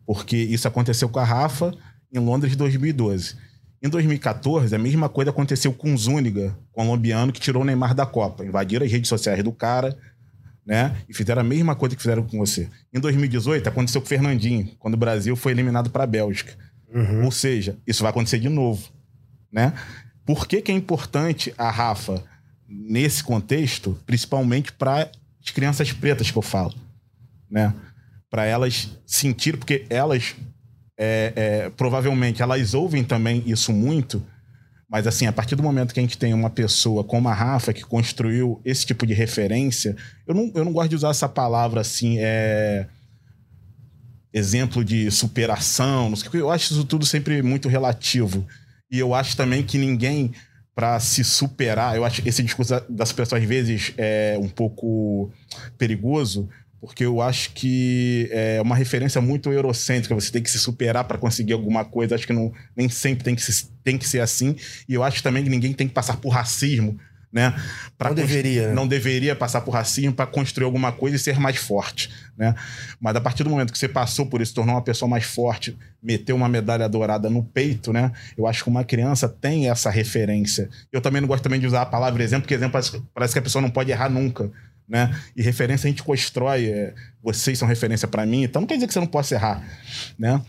Porque 0.05 0.37
isso 0.37 0.67
aconteceu 0.67 1.09
com 1.09 1.19
a 1.19 1.23
Rafa 1.23 1.71
em 2.13 2.19
Londres 2.19 2.51
de 2.51 2.57
2012. 2.57 3.35
Em 3.81 3.89
2014, 3.89 4.73
a 4.73 4.79
mesma 4.79 5.09
coisa 5.09 5.31
aconteceu 5.31 5.73
com 5.73 5.93
o 5.93 5.97
Zúñiga, 5.97 6.57
colombiano, 6.71 7.31
que 7.31 7.39
tirou 7.39 7.61
o 7.61 7.65
Neymar 7.65 7.93
da 7.93 8.05
Copa. 8.05 8.45
Invadiram 8.45 8.85
as 8.85 8.91
redes 8.91 9.09
sociais 9.09 9.43
do 9.43 9.51
cara, 9.51 9.97
né? 10.65 10.95
E 11.07 11.13
fizeram 11.13 11.41
a 11.41 11.43
mesma 11.43 11.75
coisa 11.75 11.95
que 11.95 12.01
fizeram 12.01 12.23
com 12.23 12.39
você. 12.39 12.69
Em 12.93 12.99
2018, 12.99 13.69
aconteceu 13.69 14.01
com 14.01 14.05
o 14.05 14.09
Fernandinho, 14.09 14.71
quando 14.79 14.95
o 14.95 14.97
Brasil 14.97 15.35
foi 15.35 15.51
eliminado 15.51 15.89
para 15.89 16.03
a 16.03 16.07
Bélgica. 16.07 16.53
Uhum. 16.93 17.25
Ou 17.25 17.31
seja, 17.31 17.77
isso 17.85 18.01
vai 18.01 18.09
acontecer 18.09 18.39
de 18.39 18.49
novo, 18.49 18.89
né? 19.51 19.73
Por 20.25 20.47
que, 20.47 20.61
que 20.61 20.71
é 20.71 20.75
importante 20.75 21.53
a 21.57 21.69
Rafa 21.69 22.23
nesse 22.67 23.23
contexto, 23.23 23.99
principalmente 24.05 24.71
para 24.71 25.11
as 25.43 25.51
crianças 25.51 25.91
pretas 25.91 26.31
que 26.31 26.37
eu 26.37 26.41
falo, 26.41 26.73
né? 27.49 27.73
Para 28.29 28.45
elas 28.45 28.97
sentir, 29.05 29.57
porque 29.57 29.85
elas 29.89 30.35
é, 30.97 31.33
é, 31.35 31.69
provavelmente 31.71 32.41
elas 32.41 32.73
ouvem 32.73 33.03
também 33.03 33.43
isso 33.45 33.73
muito, 33.73 34.23
mas 34.89 35.07
assim, 35.07 35.25
a 35.25 35.33
partir 35.33 35.55
do 35.55 35.63
momento 35.63 35.93
que 35.93 35.99
a 35.99 36.03
gente 36.03 36.17
tem 36.17 36.33
uma 36.33 36.49
pessoa 36.49 37.03
como 37.03 37.27
a 37.27 37.33
Rafa 37.33 37.73
que 37.73 37.83
construiu 37.83 38.61
esse 38.63 38.85
tipo 38.85 39.05
de 39.05 39.13
referência, 39.13 39.95
eu 40.27 40.33
não, 40.33 40.51
eu 40.53 40.63
não 40.63 40.71
gosto 40.71 40.89
de 40.89 40.95
usar 40.95 41.09
essa 41.09 41.27
palavra 41.27 41.81
assim, 41.81 42.17
é 42.19 42.87
exemplo 44.31 44.83
de 44.83 45.09
superação, 45.11 46.09
não 46.09 46.17
sei, 46.17 46.29
eu 46.33 46.51
acho 46.51 46.73
isso 46.73 46.83
tudo 46.83 47.05
sempre 47.05 47.41
muito 47.41 47.69
relativo. 47.69 48.45
E 48.91 48.99
eu 48.99 49.13
acho 49.13 49.35
também 49.37 49.63
que 49.63 49.77
ninguém, 49.77 50.33
para 50.75 50.99
se 50.99 51.23
superar, 51.23 51.95
eu 51.95 52.03
acho 52.03 52.21
esse 52.27 52.43
discurso 52.43 52.81
das 52.89 53.13
pessoas 53.13 53.41
às 53.41 53.47
vezes 53.47 53.93
é 53.97 54.37
um 54.37 54.49
pouco 54.49 55.31
perigoso, 55.77 56.49
porque 56.85 57.05
eu 57.05 57.21
acho 57.21 57.51
que 57.51 58.29
é 58.31 58.61
uma 58.61 58.75
referência 58.75 59.19
muito 59.19 59.51
eurocêntrica. 59.51 60.15
Você 60.15 60.31
tem 60.31 60.41
que 60.41 60.51
se 60.51 60.59
superar 60.59 61.03
para 61.03 61.17
conseguir 61.17 61.53
alguma 61.53 61.83
coisa. 61.83 62.15
Acho 62.15 62.27
que 62.27 62.33
não, 62.33 62.53
nem 62.75 62.87
sempre 62.87 63.23
tem 63.23 63.35
que, 63.35 63.41
se, 63.41 63.69
tem 63.83 63.97
que 63.97 64.07
ser 64.07 64.19
assim. 64.19 64.55
E 64.87 64.93
eu 64.93 65.03
acho 65.03 65.21
também 65.23 65.43
que 65.43 65.49
ninguém 65.49 65.73
tem 65.73 65.87
que 65.87 65.93
passar 65.93 66.17
por 66.17 66.29
racismo 66.29 66.97
né? 67.35 67.53
Pra 67.97 68.09
não 68.11 68.15
deveria. 68.15 68.69
Né? 68.69 68.73
Não 68.73 68.87
deveria 68.87 69.35
passar 69.35 69.59
por 69.59 69.71
racismo 69.71 70.13
para 70.13 70.25
construir 70.25 70.63
alguma 70.63 70.93
coisa 70.93 71.17
e 71.17 71.19
ser 71.19 71.37
mais 71.37 71.57
forte, 71.57 72.09
né? 72.37 72.55
Mas 72.97 73.13
a 73.13 73.19
partir 73.19 73.43
do 73.43 73.49
momento 73.49 73.73
que 73.73 73.77
você 73.77 73.89
passou 73.89 74.25
por 74.25 74.41
isso, 74.41 74.53
tornou 74.55 74.73
uma 74.73 74.81
pessoa 74.81 75.09
mais 75.09 75.25
forte, 75.25 75.77
meteu 76.01 76.33
uma 76.33 76.47
medalha 76.47 76.87
dourada 76.87 77.29
no 77.29 77.43
peito, 77.43 77.91
né? 77.91 78.13
Eu 78.37 78.47
acho 78.47 78.63
que 78.63 78.69
uma 78.69 78.85
criança 78.85 79.27
tem 79.27 79.69
essa 79.69 79.89
referência. 79.89 80.69
Eu 80.93 81.01
também 81.01 81.19
não 81.19 81.27
gosto 81.27 81.43
também 81.43 81.59
de 81.59 81.67
usar 81.67 81.81
a 81.81 81.85
palavra 81.85 82.23
exemplo, 82.23 82.43
porque 82.43 82.53
exemplo 82.53 82.71
parece, 82.71 83.03
parece 83.13 83.33
que 83.33 83.39
a 83.39 83.41
pessoa 83.41 83.61
não 83.61 83.69
pode 83.69 83.91
errar 83.91 84.07
nunca. 84.07 84.49
Né? 84.87 85.19
E 85.35 85.41
referência 85.41 85.87
a 85.87 85.89
gente 85.89 86.03
constrói, 86.03 86.67
é, 86.67 86.93
vocês 87.23 87.57
são 87.57 87.67
referência 87.67 88.07
para 88.07 88.25
mim, 88.25 88.43
então 88.43 88.61
não 88.61 88.67
quer 88.67 88.75
dizer 88.75 88.87
que 88.87 88.93
você 88.93 88.99
não 88.99 89.07
possa 89.07 89.33
errar, 89.33 89.63
né? 90.17 90.39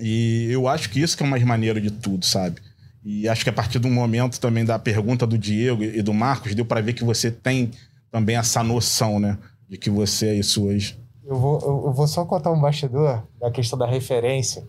E 0.00 0.48
eu 0.50 0.66
acho 0.66 0.88
que 0.90 1.00
isso 1.00 1.16
que 1.16 1.22
é 1.22 1.26
mais 1.26 1.42
maneiro 1.42 1.80
de 1.80 1.90
tudo, 1.90 2.24
sabe? 2.24 2.60
E 3.04 3.28
acho 3.28 3.44
que 3.44 3.50
a 3.50 3.52
partir 3.52 3.78
do 3.78 3.88
momento 3.88 4.40
também 4.40 4.64
da 4.64 4.78
pergunta 4.78 5.26
do 5.26 5.38
Diego 5.38 5.84
e 5.84 6.02
do 6.02 6.12
Marcos, 6.12 6.54
deu 6.54 6.64
para 6.64 6.80
ver 6.80 6.92
que 6.92 7.04
você 7.04 7.30
tem 7.30 7.70
também 8.10 8.36
essa 8.36 8.62
noção, 8.62 9.20
né? 9.20 9.38
De 9.68 9.76
que 9.76 9.88
você 9.88 10.28
é 10.28 10.34
isso 10.34 10.64
hoje. 10.64 10.98
Eu 11.24 11.38
vou, 11.38 11.60
eu 11.60 11.92
vou 11.92 12.06
só 12.06 12.24
contar 12.24 12.50
um 12.52 12.60
bastidor 12.60 13.22
da 13.40 13.50
questão 13.50 13.78
da 13.78 13.86
referência. 13.86 14.66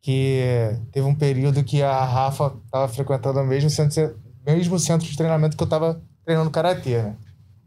Que 0.00 0.76
teve 0.90 1.06
um 1.06 1.14
período 1.14 1.62
que 1.62 1.80
a 1.82 2.04
Rafa 2.04 2.52
estava 2.64 2.88
frequentando 2.88 3.40
o 3.40 3.46
mesmo 3.46 3.70
centro, 3.70 4.18
mesmo 4.44 4.78
centro 4.78 5.06
de 5.06 5.16
treinamento 5.16 5.56
que 5.56 5.62
eu 5.62 5.66
estava 5.66 6.02
treinando 6.24 6.50
karatê, 6.50 7.02
né? 7.02 7.16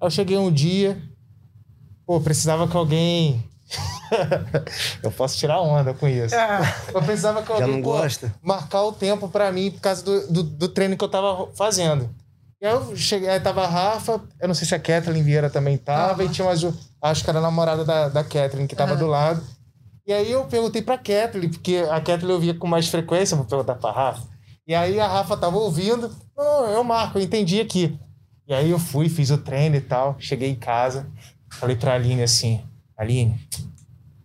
Eu 0.02 0.10
cheguei 0.10 0.38
um 0.38 0.52
dia, 0.52 1.02
pô, 2.06 2.20
precisava 2.20 2.68
que 2.68 2.78
alguém 2.78 3.44
eu 5.02 5.12
posso 5.12 5.38
tirar 5.38 5.62
onda 5.62 5.94
com 5.94 6.08
isso. 6.08 6.36
É. 6.36 6.60
Eu 6.94 7.02
pensava 7.02 7.42
que 7.42 7.52
alguém 7.52 7.68
Já 7.68 7.74
não 7.74 7.82
gosta? 7.82 8.34
marcar 8.42 8.84
o 8.84 8.92
tempo 8.92 9.28
para 9.28 9.52
mim 9.52 9.72
por 9.72 9.82
causa 9.82 10.04
do, 10.04 10.28
do, 10.32 10.44
do, 10.44 10.70
treino 10.70 10.96
que 10.96 11.04
eu 11.04 11.10
tava 11.10 11.52
fazendo. 11.54 12.10
E 12.62 12.66
aí 12.66 12.74
eu 12.74 12.96
cheguei, 12.96 13.30
aí 13.30 13.40
tava 13.40 13.64
a 13.64 13.68
Rafa, 13.68 14.22
eu 14.40 14.48
não 14.48 14.56
sei 14.56 14.68
se 14.68 14.76
a 14.76 14.80
Kathleen 14.80 15.24
Vieira 15.24 15.50
também 15.50 15.78
tava, 15.78 16.24
uhum. 16.24 16.30
e 16.30 16.32
tinha 16.32 16.46
mais 16.46 16.64
acho 17.02 17.24
que 17.24 17.30
era 17.30 17.40
a 17.40 17.42
namorada 17.42 17.84
da, 17.84 18.10
da 18.10 18.24
Kathleen 18.24 18.68
que 18.68 18.76
tava 18.76 18.94
uhum. 18.94 19.00
do 19.00 19.08
lado. 19.08 19.44
E 20.08 20.14
aí 20.14 20.32
eu 20.32 20.46
perguntei 20.46 20.82
pra 20.82 20.98
Kathleen, 20.98 21.50
porque 21.50 21.84
a 21.90 22.00
Kathleen 22.00 22.32
eu 22.36 22.40
via 22.40 22.54
com 22.54 22.68
mais 22.68 22.88
frequência, 22.88 23.36
vou 23.36 23.46
perguntar 23.46 23.76
pra 23.76 23.92
Rafa. 23.92 24.28
E 24.68 24.74
aí 24.74 25.00
a 25.00 25.08
Rafa 25.08 25.36
tava 25.38 25.58
ouvindo, 25.58 26.12
não, 26.38 26.68
eu 26.68 26.84
marco, 26.84 27.18
eu 27.18 27.24
entendi 27.24 27.60
aqui. 27.60 27.98
E 28.48 28.54
aí 28.54 28.70
eu 28.70 28.80
fui, 28.80 29.10
fiz 29.10 29.32
o 29.32 29.38
treino 29.38 29.76
e 29.76 29.82
tal, 29.82 30.16
cheguei 30.20 30.50
em 30.50 30.56
casa, 30.56 31.08
falei 31.50 31.76
pra 31.76 31.94
Aline 31.94 32.22
assim, 32.22 32.62
Aline, 32.96 33.40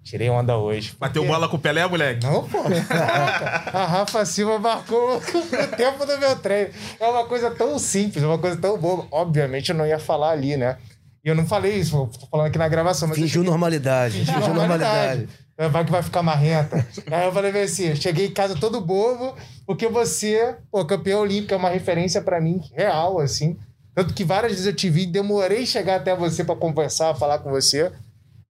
tirei 0.05 0.29
onda 0.29 0.59
hoje. 0.59 0.95
Bateu 0.99 1.25
bola 1.25 1.49
com 1.49 1.57
o 1.57 1.59
Pelé, 1.59 1.87
moleque? 1.87 2.27
Não, 2.27 2.47
pô. 2.47 2.59
a 3.73 3.87
Rafa 3.87 4.25
Silva 4.27 4.59
marcou 4.59 5.17
o 5.17 5.77
tempo 5.77 6.05
do 6.05 6.19
meu 6.19 6.37
treino. 6.37 6.71
É 6.99 7.09
uma 7.09 7.25
coisa 7.25 7.51
tão 7.51 7.79
simples, 7.79 8.23
uma 8.23 8.37
coisa 8.37 8.57
tão 8.57 8.77
boa. 8.79 9.07
Obviamente 9.11 9.71
eu 9.71 9.77
não 9.77 9.87
ia 9.87 9.99
falar 9.99 10.33
ali, 10.33 10.57
né? 10.57 10.77
E 11.25 11.29
eu 11.29 11.35
não 11.35 11.47
falei 11.47 11.77
isso, 11.77 12.09
tô 12.19 12.27
falando 12.27 12.47
aqui 12.47 12.59
na 12.59 12.69
gravação. 12.69 13.09
Mas 13.09 13.17
Fingiu 13.19 13.43
normalidade. 13.43 14.25
Fingiu 14.25 14.55
normalidade. 14.55 15.29
Vai 15.71 15.85
que 15.85 15.91
vai 15.91 16.03
ficar 16.03 16.23
marrenta. 16.23 16.87
Aí 17.11 17.27
eu 17.27 17.33
falei 17.33 17.63
assim, 17.63 17.89
eu 17.89 17.97
cheguei 17.97 18.27
em 18.29 18.33
casa 18.33 18.57
todo 18.57 18.81
bobo, 18.81 19.37
porque 19.67 19.89
você, 19.89 20.57
pô, 20.71 20.83
campeão 20.87 21.21
olímpico 21.21 21.53
é 21.53 21.57
uma 21.57 21.69
referência 21.69 22.23
para 22.23 22.41
mim 22.41 22.63
real, 22.75 23.19
assim. 23.21 23.59
Tanto 23.95 24.15
que 24.15 24.25
várias 24.25 24.53
vezes 24.53 24.67
eu 24.67 24.75
te 24.75 24.89
vi, 24.89 25.07
demorei 25.07 25.67
chegar 25.67 25.97
até 25.97 26.15
você 26.15 26.45
para 26.45 26.57
conversar, 26.57 27.15
falar 27.15 27.39
com 27.39 27.51
você 27.51 27.93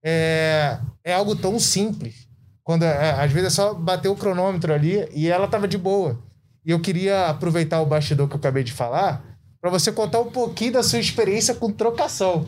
é, 0.03 0.79
é 1.03 1.13
algo 1.13 1.35
tão 1.35 1.59
simples. 1.59 2.27
Quando 2.63 2.83
é, 2.83 3.11
às 3.11 3.31
vezes 3.31 3.47
é 3.47 3.55
só 3.55 3.73
bater 3.73 4.07
o 4.09 4.15
cronômetro 4.15 4.73
ali 4.73 5.07
e 5.13 5.27
ela 5.27 5.47
tava 5.47 5.67
de 5.67 5.77
boa. 5.77 6.19
E 6.65 6.71
eu 6.71 6.79
queria 6.79 7.27
aproveitar 7.27 7.81
o 7.81 7.85
bastidor 7.85 8.27
que 8.27 8.35
eu 8.35 8.39
acabei 8.39 8.63
de 8.63 8.71
falar 8.71 9.23
para 9.59 9.69
você 9.69 9.91
contar 9.91 10.19
um 10.19 10.31
pouquinho 10.31 10.73
da 10.73 10.83
sua 10.83 10.99
experiência 10.99 11.53
com 11.55 11.71
trocação. 11.71 12.47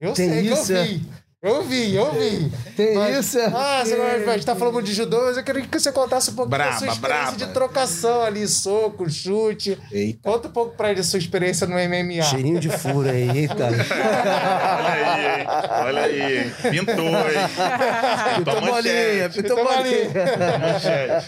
Eu 0.00 0.12
Tem 0.12 0.28
sei 0.28 0.40
isso, 0.40 0.66
que 0.66 0.72
eu 0.72 0.76
é? 0.76 0.84
vi. 0.84 1.08
Eu 1.44 1.62
vi, 1.64 1.92
eu 1.96 2.12
vi. 2.12 2.52
Tem 2.76 2.94
Mas- 2.94 3.18
isso, 3.26 3.36
é? 3.36 3.46
Ah, 3.46 3.82
você 3.84 3.96
vai, 3.96 4.14
a 4.28 4.32
gente 4.34 4.46
tá 4.46 4.54
falando 4.54 4.80
de 4.80 4.92
judô, 4.94 5.22
mas 5.24 5.36
eu 5.36 5.42
queria 5.42 5.62
que 5.62 5.76
você 5.80 5.90
contasse 5.90 6.30
um 6.30 6.34
pouco 6.34 6.48
da 6.48 6.56
Braba, 6.56 6.78
sua 6.78 6.86
experiência 6.86 7.24
braba. 7.32 7.36
de 7.36 7.46
trocação 7.52 8.22
ali, 8.22 8.46
soco, 8.46 9.10
chute. 9.10 9.76
Eita. 9.90 10.20
Conta 10.30 10.46
um 10.46 10.52
pouco 10.52 10.76
pra 10.76 10.92
ele 10.92 11.00
a 11.00 11.02
sua 11.02 11.18
experiência 11.18 11.66
no 11.66 11.74
MMA. 11.74 12.22
Cheirinho 12.22 12.60
de 12.60 12.70
furo 12.70 13.08
aí, 13.10 13.28
eita. 13.40 13.56
Olha 13.66 15.02
aí, 15.14 15.40
hein? 15.40 15.46
Olha 15.84 16.02
aí, 16.02 16.38
hein? 16.44 16.52
Pintou, 16.70 17.08
hein? 17.08 18.36
Pintou 18.36 18.60
bolinha, 18.60 19.28
pintou 19.30 19.56
bolinha. 19.56 21.22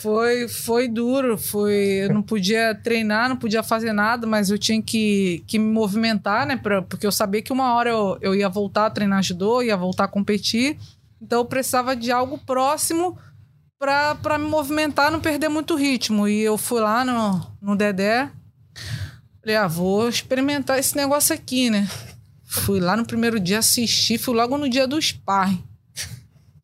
Foi, 0.00 0.48
foi 0.48 0.88
duro, 0.88 1.36
foi. 1.36 1.74
Eu 2.04 2.14
não 2.14 2.22
podia 2.22 2.74
treinar, 2.74 3.28
não 3.28 3.36
podia 3.36 3.62
fazer 3.62 3.92
nada, 3.92 4.26
mas 4.26 4.48
eu 4.50 4.56
tinha 4.58 4.80
que, 4.80 5.44
que 5.46 5.58
me 5.58 5.70
movimentar, 5.70 6.46
né? 6.46 6.56
Pra, 6.56 6.80
porque 6.80 7.06
eu 7.06 7.12
sabia 7.12 7.42
que 7.42 7.52
uma 7.52 7.74
hora 7.74 7.90
eu, 7.90 8.16
eu 8.22 8.34
ia 8.34 8.48
voltar 8.48 8.86
a 8.86 8.90
treinar 8.90 9.09
judô, 9.22 9.62
ia 9.62 9.76
voltar 9.76 10.04
a 10.04 10.08
competir. 10.08 10.78
Então 11.20 11.40
eu 11.40 11.44
precisava 11.44 11.94
de 11.94 12.10
algo 12.10 12.38
próximo 12.38 13.18
pra 13.78 14.38
me 14.38 14.46
movimentar, 14.46 15.10
não 15.10 15.20
perder 15.20 15.48
muito 15.48 15.74
ritmo. 15.74 16.28
E 16.28 16.40
eu 16.40 16.56
fui 16.58 16.80
lá 16.80 17.04
no, 17.04 17.46
no 17.60 17.76
Dedé. 17.76 18.30
Falei, 19.40 19.56
ah, 19.56 19.66
vou 19.66 20.08
experimentar 20.08 20.78
esse 20.78 20.96
negócio 20.96 21.34
aqui, 21.34 21.70
né? 21.70 21.88
Fui 22.44 22.80
lá 22.80 22.96
no 22.96 23.06
primeiro 23.06 23.40
dia 23.40 23.58
assistir, 23.60 24.18
fui 24.18 24.34
logo 24.34 24.58
no 24.58 24.68
dia 24.68 24.86
do 24.86 25.00
sparring. 25.00 25.64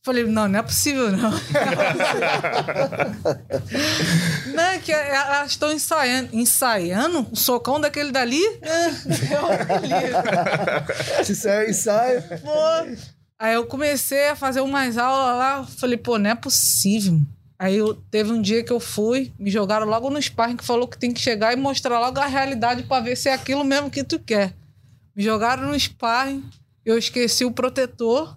Falei, 0.06 0.22
não, 0.22 0.46
não 0.46 0.60
é 0.60 0.62
possível, 0.62 1.10
não. 1.10 1.32
não, 4.54 4.62
é 4.62 4.78
que 4.78 4.92
elas 4.92 5.50
estão 5.50 5.72
ensaiando. 5.72 6.28
Ensaiando? 6.32 7.26
Um 7.32 7.34
socão 7.34 7.80
daquele 7.80 8.12
dali? 8.12 8.40
É, 8.62 8.92
Se 11.24 11.34
sair 11.34 11.70
ensaio. 11.70 12.22
Pô. 12.22 12.96
Aí 13.36 13.54
eu 13.54 13.66
comecei 13.66 14.28
a 14.28 14.36
fazer 14.36 14.60
umas 14.60 14.96
aulas 14.96 15.38
lá. 15.38 15.64
Falei, 15.64 15.96
pô, 15.96 16.20
não 16.20 16.30
é 16.30 16.36
possível. 16.36 17.20
Aí 17.58 17.74
eu, 17.74 17.92
teve 17.92 18.30
um 18.30 18.40
dia 18.40 18.62
que 18.62 18.72
eu 18.72 18.78
fui, 18.78 19.32
me 19.36 19.50
jogaram 19.50 19.88
logo 19.88 20.08
no 20.08 20.22
sparring 20.22 20.56
que 20.56 20.64
falou 20.64 20.86
que 20.86 20.96
tem 20.96 21.12
que 21.12 21.20
chegar 21.20 21.52
e 21.52 21.56
mostrar 21.56 21.98
logo 21.98 22.20
a 22.20 22.26
realidade 22.26 22.84
pra 22.84 23.00
ver 23.00 23.16
se 23.16 23.28
é 23.28 23.34
aquilo 23.34 23.64
mesmo 23.64 23.90
que 23.90 24.04
tu 24.04 24.20
quer. 24.20 24.54
Me 25.16 25.24
jogaram 25.24 25.66
no 25.66 25.80
sparring, 25.80 26.44
eu 26.86 26.96
esqueci 26.96 27.44
o 27.44 27.50
protetor. 27.50 28.36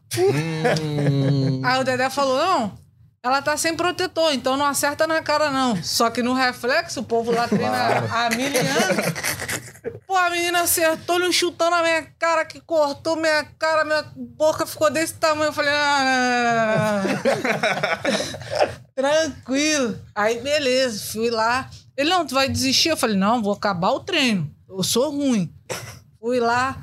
Aí 1.63 1.79
o 1.79 1.83
Dedé 1.83 2.09
falou: 2.09 2.37
não, 2.37 2.77
ela 3.21 3.41
tá 3.41 3.55
sem 3.55 3.75
protetor, 3.75 4.33
então 4.33 4.57
não 4.57 4.65
acerta 4.65 5.05
na 5.05 5.21
cara, 5.21 5.51
não. 5.51 5.81
Só 5.83 6.09
que 6.09 6.23
no 6.23 6.33
reflexo, 6.33 7.01
o 7.01 7.03
povo 7.03 7.31
lá 7.31 7.47
treina 7.47 8.05
há 8.11 8.29
mil 8.35 8.47
anos. 8.47 9.99
Pô, 10.07 10.15
a 10.15 10.31
menina 10.31 10.61
acertou-lhe 10.61 11.27
um 11.27 11.31
chutão 11.31 11.69
na 11.69 11.83
minha 11.83 12.01
cara 12.17 12.43
que 12.43 12.59
cortou 12.59 13.15
minha 13.15 13.43
cara, 13.59 13.85
minha 13.85 14.03
boca 14.15 14.65
ficou 14.65 14.89
desse 14.89 15.13
tamanho. 15.13 15.49
Eu 15.49 15.53
falei, 15.53 15.71
ah, 15.71 17.03
tranquilo. 18.95 19.99
Aí, 20.15 20.39
beleza, 20.39 21.11
fui 21.11 21.29
lá. 21.29 21.69
Ele, 21.95 22.09
não, 22.09 22.25
tu 22.25 22.33
vai 22.33 22.49
desistir? 22.49 22.89
Eu 22.89 22.97
falei, 22.97 23.15
não, 23.15 23.43
vou 23.43 23.53
acabar 23.53 23.91
o 23.91 23.99
treino. 23.99 24.49
Eu 24.67 24.81
sou 24.81 25.11
ruim. 25.11 25.53
Fui 26.19 26.39
lá, 26.39 26.75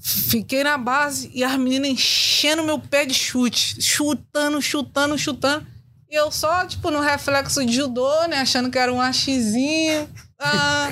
fiquei 0.00 0.64
na 0.64 0.78
base 0.78 1.30
e 1.34 1.44
as 1.44 1.56
meninas 1.56 1.90
enchendo 1.90 2.62
meu 2.62 2.78
pé 2.78 3.04
de 3.04 3.14
chute. 3.14 3.80
Chutando, 3.82 4.60
chutando, 4.62 5.18
chutando. 5.18 5.66
E 6.08 6.14
eu 6.14 6.30
só, 6.32 6.66
tipo, 6.66 6.90
no 6.90 7.00
reflexo 7.00 7.64
de 7.64 7.72
judô, 7.72 8.26
né? 8.26 8.38
Achando 8.38 8.70
que 8.70 8.78
era 8.78 8.92
um 8.92 9.00
axizinho. 9.00 10.08
Ah, 10.38 10.88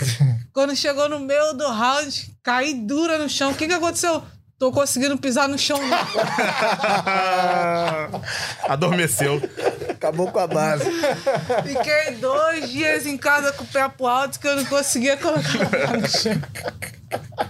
quando 0.52 0.76
chegou 0.76 1.08
no 1.08 1.18
meio 1.18 1.54
do 1.54 1.66
round, 1.66 2.30
caí 2.42 2.74
dura 2.74 3.18
no 3.18 3.28
chão. 3.28 3.50
O 3.50 3.54
que 3.54 3.66
que 3.66 3.74
aconteceu? 3.74 4.22
Tô 4.58 4.70
conseguindo 4.70 5.16
pisar 5.16 5.48
no 5.48 5.58
chão. 5.58 5.78
não. 5.80 5.98
Adormeceu. 8.68 9.40
Acabou 9.88 10.30
com 10.30 10.38
a 10.38 10.46
base. 10.46 10.84
Fiquei 11.66 12.16
dois 12.16 12.70
dias 12.70 13.06
em 13.06 13.16
casa 13.16 13.52
com 13.52 13.64
o 13.64 13.66
pé 13.66 13.88
pro 13.88 14.06
alto 14.06 14.38
que 14.38 14.46
eu 14.46 14.56
não 14.56 14.66
conseguia 14.66 15.16
colocar 15.16 15.62
o 15.62 15.70
pé 15.70 15.96
no 15.96 16.06
chão. 16.06 16.32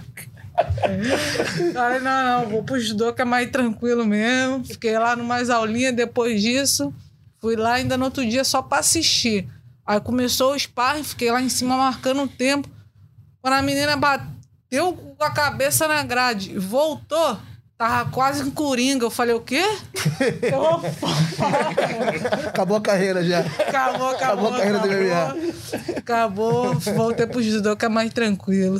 Falei, 1.73 1.99
não, 1.99 2.41
não, 2.41 2.49
vou 2.49 2.63
pro 2.63 2.79
judô 2.79 3.13
que 3.13 3.21
é 3.21 3.25
mais 3.25 3.49
tranquilo 3.49 4.05
mesmo. 4.05 4.65
Fiquei 4.65 4.97
lá 4.97 5.15
no 5.15 5.23
mais 5.23 5.49
aulinha 5.49 5.91
depois 5.91 6.41
disso. 6.41 6.93
Fui 7.39 7.55
lá 7.55 7.73
ainda 7.73 7.97
no 7.97 8.05
outro 8.05 8.25
dia 8.25 8.43
só 8.43 8.61
pra 8.61 8.79
assistir. 8.79 9.47
Aí 9.85 9.99
começou 9.99 10.53
o 10.53 10.59
sparring, 10.59 11.03
fiquei 11.03 11.31
lá 11.31 11.41
em 11.41 11.49
cima 11.49 11.75
marcando 11.75 12.23
o 12.23 12.27
tempo. 12.27 12.69
Quando 13.41 13.53
a 13.55 13.61
menina 13.61 13.97
bateu 13.97 14.93
com 14.93 15.23
a 15.23 15.31
cabeça 15.31 15.87
na 15.87 16.03
grade 16.03 16.51
e 16.51 16.59
voltou, 16.59 17.39
tava 17.81 18.11
quase 18.11 18.47
em 18.47 18.51
coringa. 18.51 19.05
Eu 19.05 19.09
falei, 19.09 19.33
o 19.33 19.41
quê? 19.41 19.63
Eu 20.41 20.51
vou 20.51 20.81
Acabou 22.47 22.77
a 22.77 22.81
carreira 22.81 23.23
já. 23.23 23.39
Acabou, 23.39 24.09
acabou. 24.09 24.47
Acabou 24.47 24.47
a 24.53 24.57
carreira 24.57 24.79
do 24.79 24.85
acabou. 24.85 26.71
Acabou, 26.71 26.73
voltei 26.95 27.25
pro 27.25 27.41
judô 27.41 27.75
que 27.75 27.85
é 27.85 27.89
mais 27.89 28.13
tranquilo. 28.13 28.79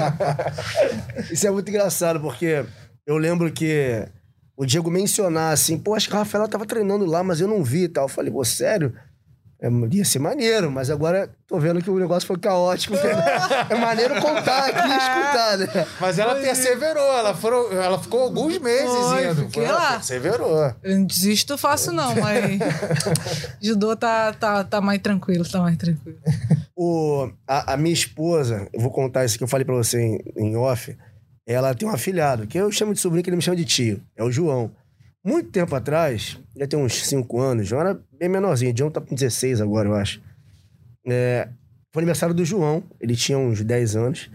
Isso 1.30 1.46
é 1.46 1.50
muito 1.50 1.68
engraçado, 1.68 2.20
porque 2.20 2.64
eu 3.06 3.18
lembro 3.18 3.52
que 3.52 4.08
o 4.56 4.64
Diego 4.64 4.90
mencionar 4.90 5.52
assim, 5.52 5.76
pô, 5.78 5.94
acho 5.94 6.08
que 6.08 6.16
a 6.16 6.20
Rafaela 6.20 6.48
tava 6.48 6.64
treinando 6.64 7.04
lá, 7.04 7.22
mas 7.22 7.40
eu 7.40 7.48
não 7.48 7.62
vi 7.62 7.84
e 7.84 7.88
tal. 7.88 8.04
Eu 8.04 8.08
falei, 8.08 8.32
pô, 8.32 8.42
sério? 8.44 8.94
É, 9.62 9.68
ia 9.90 10.04
ser 10.06 10.18
maneiro, 10.20 10.70
mas 10.70 10.88
agora 10.88 11.28
tô 11.46 11.58
vendo 11.58 11.82
que 11.82 11.90
o 11.90 11.98
negócio 11.98 12.26
foi 12.26 12.38
caótico. 12.38 12.94
é 12.96 13.74
maneiro 13.74 14.18
contar 14.18 14.70
aqui 14.70 14.88
e 14.88 14.96
escutar, 14.96 15.58
né? 15.58 15.86
Mas 16.00 16.18
ela 16.18 16.34
perseverou, 16.36 17.18
ela, 17.18 17.34
foram, 17.34 17.70
ela 17.70 17.98
ficou 17.98 18.22
alguns 18.22 18.56
meses 18.56 18.88
Foi, 18.88 19.26
indo. 19.26 19.44
fiquei 19.44 19.64
Ela 19.64 19.78
lá. 19.78 19.92
Perseverou. 19.92 20.74
Eu 20.82 20.96
não 20.96 21.04
desisto 21.04 21.58
fácil, 21.58 21.92
não, 21.92 22.14
mas 22.14 22.58
judô 23.60 23.94
tá, 23.94 24.32
tá, 24.32 24.64
tá 24.64 24.80
mais 24.80 24.98
tranquilo, 25.02 25.46
tá 25.46 25.60
mais 25.60 25.76
tranquilo. 25.76 26.18
O, 26.74 27.30
a, 27.46 27.74
a 27.74 27.76
minha 27.76 27.92
esposa, 27.92 28.66
eu 28.72 28.80
vou 28.80 28.90
contar 28.90 29.26
isso 29.26 29.36
que 29.36 29.44
eu 29.44 29.48
falei 29.48 29.66
pra 29.66 29.74
você 29.74 30.00
em, 30.00 30.18
em 30.38 30.56
off. 30.56 30.96
Ela 31.46 31.74
tem 31.74 31.86
um 31.86 31.92
afilhado, 31.92 32.46
que 32.46 32.56
eu 32.56 32.72
chamo 32.72 32.94
de 32.94 33.00
sobrinho, 33.00 33.22
que 33.22 33.28
ele 33.28 33.36
me 33.36 33.42
chama 33.42 33.58
de 33.58 33.66
tio. 33.66 34.00
É 34.16 34.24
o 34.24 34.30
João. 34.30 34.70
Muito 35.24 35.50
tempo 35.50 35.74
atrás, 35.74 36.38
já 36.56 36.66
tem 36.66 36.78
uns 36.78 37.04
5 37.06 37.38
anos, 37.40 37.66
João 37.68 37.82
era 37.82 38.00
bem 38.18 38.28
menorzinho. 38.28 38.72
O 38.72 38.76
João 38.76 38.90
tá 38.90 39.00
com 39.00 39.14
16 39.14 39.60
agora, 39.60 39.88
eu 39.88 39.94
acho. 39.94 40.22
É, 41.06 41.48
foi 41.92 42.00
aniversário 42.02 42.34
do 42.34 42.44
João, 42.44 42.82
ele 43.00 43.14
tinha 43.14 43.36
uns 43.38 43.62
10 43.62 43.96
anos. 43.96 44.30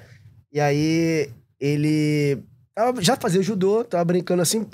E 0.52 0.60
aí, 0.60 1.30
ele 1.60 2.44
tava- 2.76 3.02
já 3.02 3.16
fazia 3.18 3.42
judô, 3.42 3.84
tava 3.84 4.06
brincando 4.06 4.42
assim. 4.44 4.68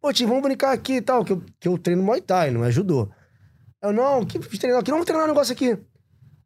Pô, 0.00 0.12
tio, 0.12 0.26
vamos 0.26 0.42
brincar 0.42 0.72
aqui 0.72 0.94
e 0.94 1.00
tal, 1.02 1.24
que 1.24 1.32
eu, 1.32 1.42
que 1.60 1.68
eu 1.68 1.76
treino 1.76 2.02
Muay 2.02 2.20
Thai, 2.22 2.50
não 2.50 2.64
é 2.64 2.70
judô. 2.70 3.10
Eu, 3.82 3.92
não, 3.92 4.24
que 4.24 4.38
treinar 4.38 4.80
aqui? 4.80 4.90
Vamos 4.90 5.04
treinar 5.06 5.26
um 5.26 5.28
negócio 5.28 5.52
aqui. 5.52 5.76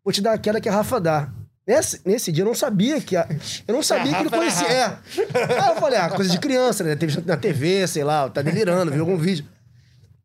Vou 0.05 0.13
te 0.13 0.21
dar 0.21 0.33
aquela 0.33 0.61
que 0.61 0.69
a 0.69 0.73
Rafa 0.73 1.01
dá. 1.01 1.33
Nesse, 1.67 2.01
nesse 2.05 2.33
dia 2.33 2.43
eu 2.43 2.47
não 2.47 2.55
sabia 2.55 3.01
que. 3.01 3.17
A, 3.17 3.29
eu 3.67 3.75
não 3.75 3.83
sabia 3.83 4.13
A 4.13 4.15
que 4.17 4.23
ele 4.23 4.31
conhecia. 4.31 4.67
É. 4.69 4.85
Aí 4.85 5.69
eu 5.75 5.77
falei, 5.77 5.99
ah, 5.99 6.11
coisa 6.11 6.31
de 6.31 6.39
criança, 6.39 6.83
né? 6.83 6.97
Teve 6.97 7.23
na 7.25 7.37
TV, 7.37 7.87
sei 7.87 8.03
lá, 8.03 8.29
tá 8.29 8.43
delirando, 8.43 8.91
viu 8.91 9.01
algum 9.01 9.17
vídeo. 9.17 9.45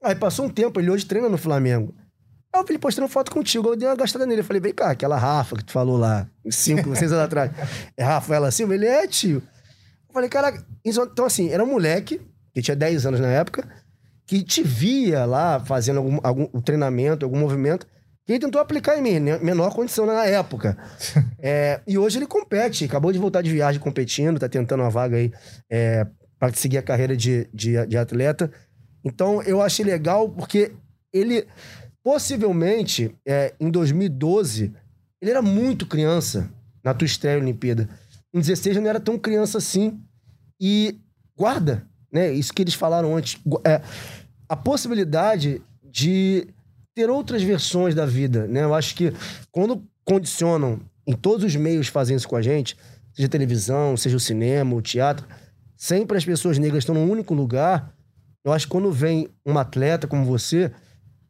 Aí 0.04 0.16
passou 0.16 0.46
um 0.46 0.50
tempo, 0.50 0.80
ele 0.80 0.90
hoje 0.90 1.06
treina 1.06 1.30
no 1.30 1.38
Flamengo. 1.38 1.94
Aí 2.54 2.62
eu 2.62 2.66
vi 2.66 2.74
ele 2.74 2.80
postando 2.80 3.08
foto 3.08 3.32
contigo, 3.32 3.70
eu 3.70 3.76
dei 3.76 3.88
uma 3.88 3.96
gastada 3.96 4.26
nele. 4.26 4.42
Eu 4.42 4.46
falei, 4.46 4.62
vem 4.62 4.74
cá, 4.74 4.92
aquela 4.92 5.18
Rafa 5.18 5.58
que 5.58 5.66
tu 5.66 5.72
falou 5.72 5.98
lá, 5.98 6.28
cinco, 6.50 6.96
seis 6.96 7.12
anos 7.12 7.26
atrás. 7.26 7.52
É 7.96 8.04
Rafaela 8.04 8.50
Silva? 8.50 8.74
Ele 8.74 8.88
é, 8.88 9.08
tio. 9.08 9.44
Eu 10.08 10.14
falei, 10.14 10.30
caraca. 10.30 10.66
Então, 10.84 11.26
assim, 11.26 11.50
era 11.50 11.64
um 11.64 11.68
moleque, 11.68 12.22
que 12.54 12.62
tinha 12.62 12.76
10 12.76 13.06
anos 13.06 13.20
na 13.20 13.28
época, 13.28 13.68
que 14.26 14.42
te 14.42 14.64
via 14.64 15.26
lá 15.26 15.60
fazendo 15.60 15.98
algum, 15.98 16.20
algum 16.24 16.62
treinamento, 16.62 17.24
algum 17.24 17.38
movimento, 17.38 17.86
que 18.28 18.34
ele 18.34 18.40
tentou 18.40 18.60
aplicar 18.60 18.98
em 18.98 19.02
mim, 19.02 19.20
menor 19.42 19.74
condição 19.74 20.06
na 20.06 20.26
época. 20.26 20.78
É, 21.40 21.82
e 21.88 22.00
hoje 22.00 22.18
ele 22.18 22.26
compete, 22.26 22.84
acabou 22.84 23.12
de 23.12 23.20
voltar 23.20 23.44
de 23.44 23.52
viagem 23.52 23.80
competindo, 23.80 24.40
tá 24.40 24.50
tentando 24.50 24.82
uma 24.82 24.90
vaga 24.90 25.16
aí 25.16 25.32
é, 25.70 26.06
para 26.40 26.52
seguir 26.54 26.80
a 26.80 26.82
carreira 26.82 27.16
de, 27.16 27.48
de, 27.54 27.86
de 27.86 27.96
atleta. 27.96 28.52
Então 29.06 29.42
eu 29.44 29.62
achei 29.62 29.86
legal 29.86 30.28
porque 30.30 30.74
ele, 31.14 31.48
possivelmente, 32.04 33.16
é, 33.26 33.54
em 33.60 33.70
2012, 33.70 34.74
ele 35.22 35.32
era 35.32 35.44
muito 35.44 35.86
criança 35.86 36.50
na 36.84 36.94
tua 36.94 37.06
estreia 37.06 37.38
Olimpíada. 37.38 37.88
Em 38.34 38.40
16 38.40 38.76
já 38.76 38.82
não 38.82 38.90
era 38.90 39.00
tão 39.00 39.18
criança 39.18 39.60
assim. 39.60 40.02
E 40.60 41.00
guarda, 41.38 41.88
né? 42.12 42.32
Isso 42.32 42.52
que 42.52 42.64
eles 42.64 42.74
falaram 42.74 43.16
antes. 43.16 43.40
é, 43.64 43.80
a 44.50 44.56
possibilidade 44.56 45.62
de 45.84 46.48
ter 46.98 47.12
outras 47.12 47.44
versões 47.44 47.94
da 47.94 48.08
vida, 48.08 48.48
né? 48.48 48.64
Eu 48.64 48.74
acho 48.74 48.96
que 48.96 49.14
quando 49.52 49.84
condicionam 50.04 50.80
em 51.06 51.14
todos 51.14 51.46
os 51.46 51.56
meios 51.56 51.88
fazendo 51.90 52.18
isso 52.18 52.28
com 52.28 52.36
a 52.36 52.42
gente, 52.42 52.76
seja 53.14 53.30
televisão, 53.30 53.96
seja 53.96 54.18
o 54.18 54.20
cinema, 54.20 54.74
o 54.76 54.82
teatro, 54.82 55.24
sempre 55.76 56.18
as 56.18 56.26
pessoas 56.26 56.58
negras 56.58 56.80
estão 56.80 56.96
num 56.96 57.08
único 57.08 57.36
lugar. 57.36 57.94
Eu 58.44 58.52
acho 58.52 58.66
que 58.66 58.72
quando 58.72 58.92
vem 58.92 59.30
um 59.46 59.60
atleta 59.60 60.08
como 60.08 60.26
você, 60.26 60.72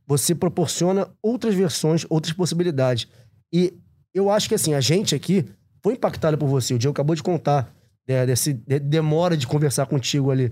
você 0.07 0.33
proporciona 0.33 1.09
outras 1.21 1.53
versões, 1.53 2.05
outras 2.09 2.31
possibilidades. 2.31 3.05
E 3.51 3.73
eu 4.13 4.31
acho 4.31 4.47
que 4.47 4.55
assim, 4.55 4.73
a 4.73 4.79
gente 4.79 5.13
aqui 5.15 5.43
foi 5.83 5.95
impactado 5.95 6.37
por 6.37 6.47
você. 6.47 6.75
O 6.75 6.79
Diego 6.79 6.93
acabou 6.93 7.13
de 7.13 7.21
contar 7.21 7.75
é, 8.07 8.25
desse 8.25 8.53
de- 8.53 8.79
demora 8.79 9.35
de 9.35 9.45
conversar 9.45 9.85
contigo 9.85 10.31
ali. 10.31 10.49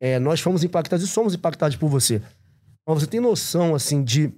É, 0.00 0.18
nós 0.18 0.40
fomos 0.40 0.64
impactados 0.64 1.06
e 1.06 1.08
somos 1.08 1.34
impactados 1.34 1.76
por 1.76 1.88
você. 1.88 2.20
Mas 2.84 2.98
você 3.00 3.06
tem 3.06 3.20
noção, 3.20 3.76
assim, 3.76 4.02
de. 4.02 4.32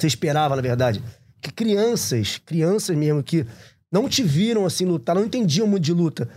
Você 0.00 0.06
esperava, 0.06 0.56
na 0.56 0.62
verdade, 0.62 1.02
que 1.40 1.50
crianças, 1.50 2.38
crianças 2.38 2.96
mesmo, 2.96 3.22
que 3.22 3.46
não 3.92 4.08
te 4.08 4.22
viram 4.22 4.64
assim 4.64 4.84
lutar, 4.84 5.14
não 5.14 5.24
entendiam 5.24 5.66
muito 5.66 5.84
de 5.84 5.92
luta. 5.92 6.28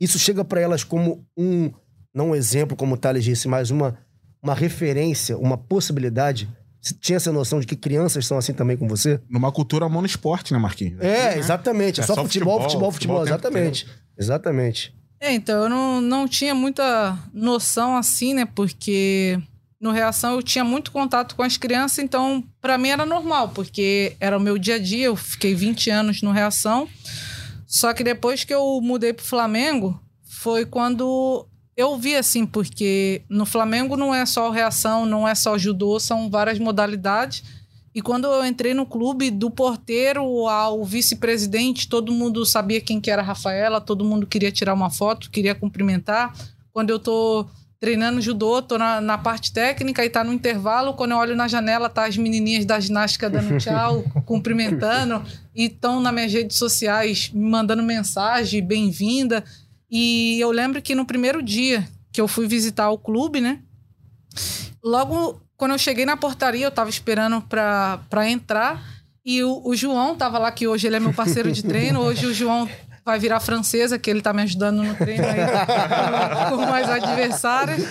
Isso 0.00 0.18
chega 0.18 0.44
pra 0.44 0.60
elas 0.60 0.84
como 0.84 1.24
um. 1.36 1.70
Não 2.14 2.30
um 2.30 2.34
exemplo, 2.34 2.76
como 2.76 2.94
o 2.94 2.96
Thales 2.96 3.24
disse, 3.24 3.48
mas 3.48 3.70
uma, 3.70 3.96
uma 4.42 4.54
referência, 4.54 5.36
uma 5.36 5.56
possibilidade. 5.56 6.48
Você 6.80 6.94
tinha 6.94 7.16
essa 7.16 7.32
noção 7.32 7.60
de 7.60 7.66
que 7.66 7.76
crianças 7.76 8.26
são 8.26 8.38
assim 8.38 8.52
também 8.52 8.76
com 8.76 8.86
você? 8.88 9.20
Numa 9.28 9.50
cultura 9.50 9.88
monoesporte, 9.88 10.52
né, 10.52 10.58
Marquinhos? 10.58 11.00
É, 11.00 11.30
né? 11.34 11.38
exatamente. 11.38 12.00
É, 12.00 12.04
É 12.04 12.06
só, 12.06 12.14
só 12.14 12.22
futebol, 12.22 12.62
futebol, 12.62 12.92
futebol, 12.92 12.92
futebol, 12.92 13.16
futebol 13.20 13.22
o 13.22 13.24
tempo 13.24 13.58
exatamente. 13.58 13.86
Exatamente. 14.16 14.94
É, 15.20 15.32
então, 15.32 15.64
eu 15.64 15.68
não, 15.68 16.00
não 16.00 16.28
tinha 16.28 16.54
muita 16.54 17.18
noção 17.32 17.96
assim, 17.96 18.34
né? 18.34 18.46
Porque 18.46 19.40
no 19.80 19.92
Reação 19.92 20.34
eu 20.34 20.42
tinha 20.42 20.64
muito 20.64 20.90
contato 20.90 21.36
com 21.36 21.42
as 21.42 21.56
crianças, 21.56 21.98
então 21.98 22.42
pra 22.60 22.76
mim 22.76 22.88
era 22.88 23.06
normal, 23.06 23.50
porque 23.50 24.16
era 24.18 24.36
o 24.36 24.40
meu 24.40 24.58
dia 24.58 24.74
a 24.74 24.78
dia. 24.78 25.06
Eu 25.06 25.16
fiquei 25.16 25.54
20 25.54 25.90
anos 25.90 26.22
no 26.22 26.32
Reação. 26.32 26.88
Só 27.66 27.92
que 27.92 28.02
depois 28.02 28.44
que 28.44 28.54
eu 28.54 28.80
mudei 28.80 29.12
pro 29.12 29.24
Flamengo, 29.24 30.00
foi 30.24 30.64
quando 30.64 31.46
eu 31.76 31.96
vi 31.96 32.16
assim, 32.16 32.44
porque 32.44 33.22
no 33.28 33.46
Flamengo 33.46 33.96
não 33.96 34.14
é 34.14 34.26
só 34.26 34.50
Reação, 34.50 35.06
não 35.06 35.28
é 35.28 35.34
só 35.34 35.56
judô, 35.56 36.00
são 36.00 36.28
várias 36.28 36.58
modalidades. 36.58 37.44
E 37.94 38.02
quando 38.02 38.26
eu 38.26 38.44
entrei 38.44 38.74
no 38.74 38.86
clube, 38.86 39.30
do 39.30 39.50
porteiro 39.50 40.46
ao 40.48 40.84
vice-presidente, 40.84 41.88
todo 41.88 42.12
mundo 42.12 42.44
sabia 42.44 42.80
quem 42.80 43.00
que 43.00 43.10
era 43.10 43.22
a 43.22 43.24
Rafaela, 43.24 43.80
todo 43.80 44.04
mundo 44.04 44.26
queria 44.26 44.50
tirar 44.52 44.74
uma 44.74 44.90
foto, 44.90 45.30
queria 45.30 45.54
cumprimentar. 45.54 46.34
Quando 46.72 46.90
eu 46.90 46.98
tô 46.98 47.46
treinando 47.80 48.20
judô, 48.20 48.60
tô 48.60 48.76
na, 48.76 49.00
na 49.00 49.16
parte 49.16 49.52
técnica 49.52 50.04
e 50.04 50.10
tá 50.10 50.24
no 50.24 50.32
intervalo, 50.32 50.94
quando 50.94 51.12
eu 51.12 51.16
olho 51.16 51.36
na 51.36 51.46
janela, 51.46 51.88
tá 51.88 52.06
as 52.06 52.16
menininhas 52.16 52.64
da 52.64 52.80
ginástica 52.80 53.30
dando 53.30 53.56
tchau, 53.58 54.02
cumprimentando, 54.24 55.24
e 55.54 55.66
estão 55.66 56.00
nas 56.00 56.12
minhas 56.12 56.32
redes 56.32 56.56
sociais 56.56 57.30
me 57.32 57.48
mandando 57.48 57.82
mensagem, 57.82 58.64
bem-vinda. 58.64 59.44
E 59.90 60.38
eu 60.40 60.50
lembro 60.50 60.82
que 60.82 60.94
no 60.94 61.04
primeiro 61.04 61.42
dia 61.42 61.88
que 62.12 62.20
eu 62.20 62.28
fui 62.28 62.46
visitar 62.48 62.90
o 62.90 62.98
clube, 62.98 63.40
né? 63.40 63.60
Logo 64.82 65.40
quando 65.56 65.72
eu 65.72 65.78
cheguei 65.78 66.06
na 66.06 66.16
portaria, 66.16 66.66
eu 66.66 66.70
tava 66.70 66.88
esperando 66.88 67.40
pra, 67.42 68.00
pra 68.08 68.28
entrar. 68.28 68.82
E 69.24 69.42
o, 69.42 69.60
o 69.64 69.74
João 69.74 70.14
tava 70.14 70.38
lá, 70.38 70.52
que 70.52 70.68
hoje 70.68 70.86
ele 70.86 70.96
é 70.96 71.00
meu 71.00 71.12
parceiro 71.12 71.50
de 71.50 71.62
treino. 71.64 72.00
Hoje 72.00 72.26
o 72.26 72.32
João 72.32 72.68
vai 73.08 73.18
virar 73.18 73.40
francesa, 73.40 73.98
que 73.98 74.10
ele 74.10 74.20
tá 74.20 74.34
me 74.34 74.42
ajudando 74.42 74.82
no 74.82 74.94
treino 74.94 75.24
aí 75.24 75.40
com, 76.50 76.56
mais 76.58 76.90
adversários. 76.90 77.82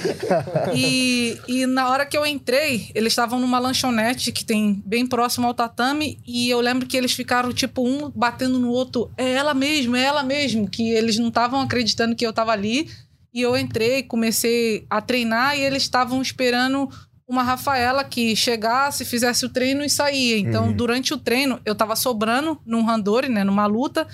E, 0.76 1.40
e 1.48 1.66
na 1.66 1.90
hora 1.90 2.06
que 2.06 2.16
eu 2.16 2.24
entrei, 2.24 2.92
eles 2.94 3.14
estavam 3.14 3.40
numa 3.40 3.58
lanchonete 3.58 4.32
que 4.32 4.46
tem 4.46 4.80
bem 4.86 5.08
próximo 5.08 5.48
ao 5.48 5.56
tatame. 5.56 6.20
E 6.24 6.48
eu 6.52 6.62
lembro 6.62 6.88
que 6.88 6.96
eles 6.96 7.14
ficaram, 7.14 7.52
tipo, 7.52 7.84
um 7.84 8.12
batendo 8.12 8.60
no 8.60 8.70
outro. 8.70 9.12
É 9.18 9.32
ela 9.32 9.56
mesmo, 9.56 9.96
é 9.96 10.04
ela 10.04 10.22
mesmo. 10.22 10.70
Que 10.70 10.92
eles 10.92 11.18
não 11.18 11.30
estavam 11.30 11.62
acreditando 11.62 12.16
que 12.16 12.26
eu 12.26 12.32
tava 12.32 12.52
ali. 12.52 12.88
E 13.34 13.42
eu 13.42 13.58
entrei, 13.58 14.04
comecei 14.04 14.86
a 14.88 15.02
treinar 15.02 15.58
e 15.58 15.62
eles 15.62 15.82
estavam 15.82 16.22
esperando 16.22 16.88
uma 17.28 17.44
Rafaela 17.44 18.04
que 18.04 18.36
chegasse, 18.36 19.04
fizesse 19.04 19.46
o 19.46 19.50
treino 19.50 19.84
e 19.84 19.90
saía. 19.90 20.38
Então, 20.38 20.72
durante 20.72 21.14
o 21.14 21.18
treino, 21.18 21.60
eu 21.66 21.76
tava 21.76 21.96
sobrando 21.96 22.60
num 22.66 22.84
randori, 22.84 23.28
né, 23.28 23.44
numa 23.44 23.66
luta, 23.66 24.08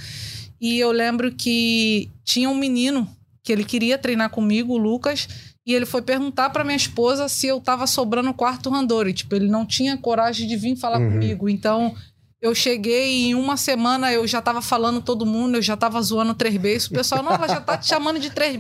e 0.64 0.80
eu 0.80 0.91
lembro 0.91 1.32
que 1.34 2.09
tinha 2.24 2.49
um 2.49 2.55
menino 2.55 3.05
que 3.43 3.51
ele 3.51 3.66
queria 3.66 3.97
treinar 3.97 4.30
comigo, 4.30 4.74
o 4.74 4.78
Lucas, 4.78 5.28
e 5.68 5.74
ele 5.74 5.86
foi 5.86 6.01
perguntar 6.01 6.49
pra 6.51 6.64
minha 6.64 6.78
esposa 6.78 7.28
se 7.28 7.47
eu 7.47 7.59
tava 7.59 7.86
sobrando 7.86 8.30
o 8.30 8.34
quarto 8.34 8.70
randori. 8.70 9.14
Tipo, 9.14 9.36
ele 9.36 9.49
não 9.49 9.66
tinha 9.66 9.97
coragem 9.97 10.47
de 10.47 10.55
vir 10.55 10.78
falar 10.78 10.99
comigo. 11.11 11.49
Então, 11.49 11.93
eu 12.41 12.55
cheguei 12.55 13.09
e 13.11 13.26
em 13.32 13.36
uma 13.36 13.57
semana 13.57 14.11
eu 14.14 14.26
já 14.26 14.41
tava 14.41 14.61
falando 14.61 15.01
todo 15.01 15.26
mundo, 15.26 15.55
eu 15.57 15.61
já 15.61 15.76
tava 15.76 16.01
zoando 16.01 16.34
três 16.34 16.55
beiços. 16.57 16.89
O 16.89 16.93
pessoal, 16.93 17.22
não, 17.24 17.34
ela 17.34 17.47
já 17.49 17.59
tá 17.61 17.78
te 17.78 17.88
chamando 17.88 18.18
de 18.20 18.30
três 18.30 18.55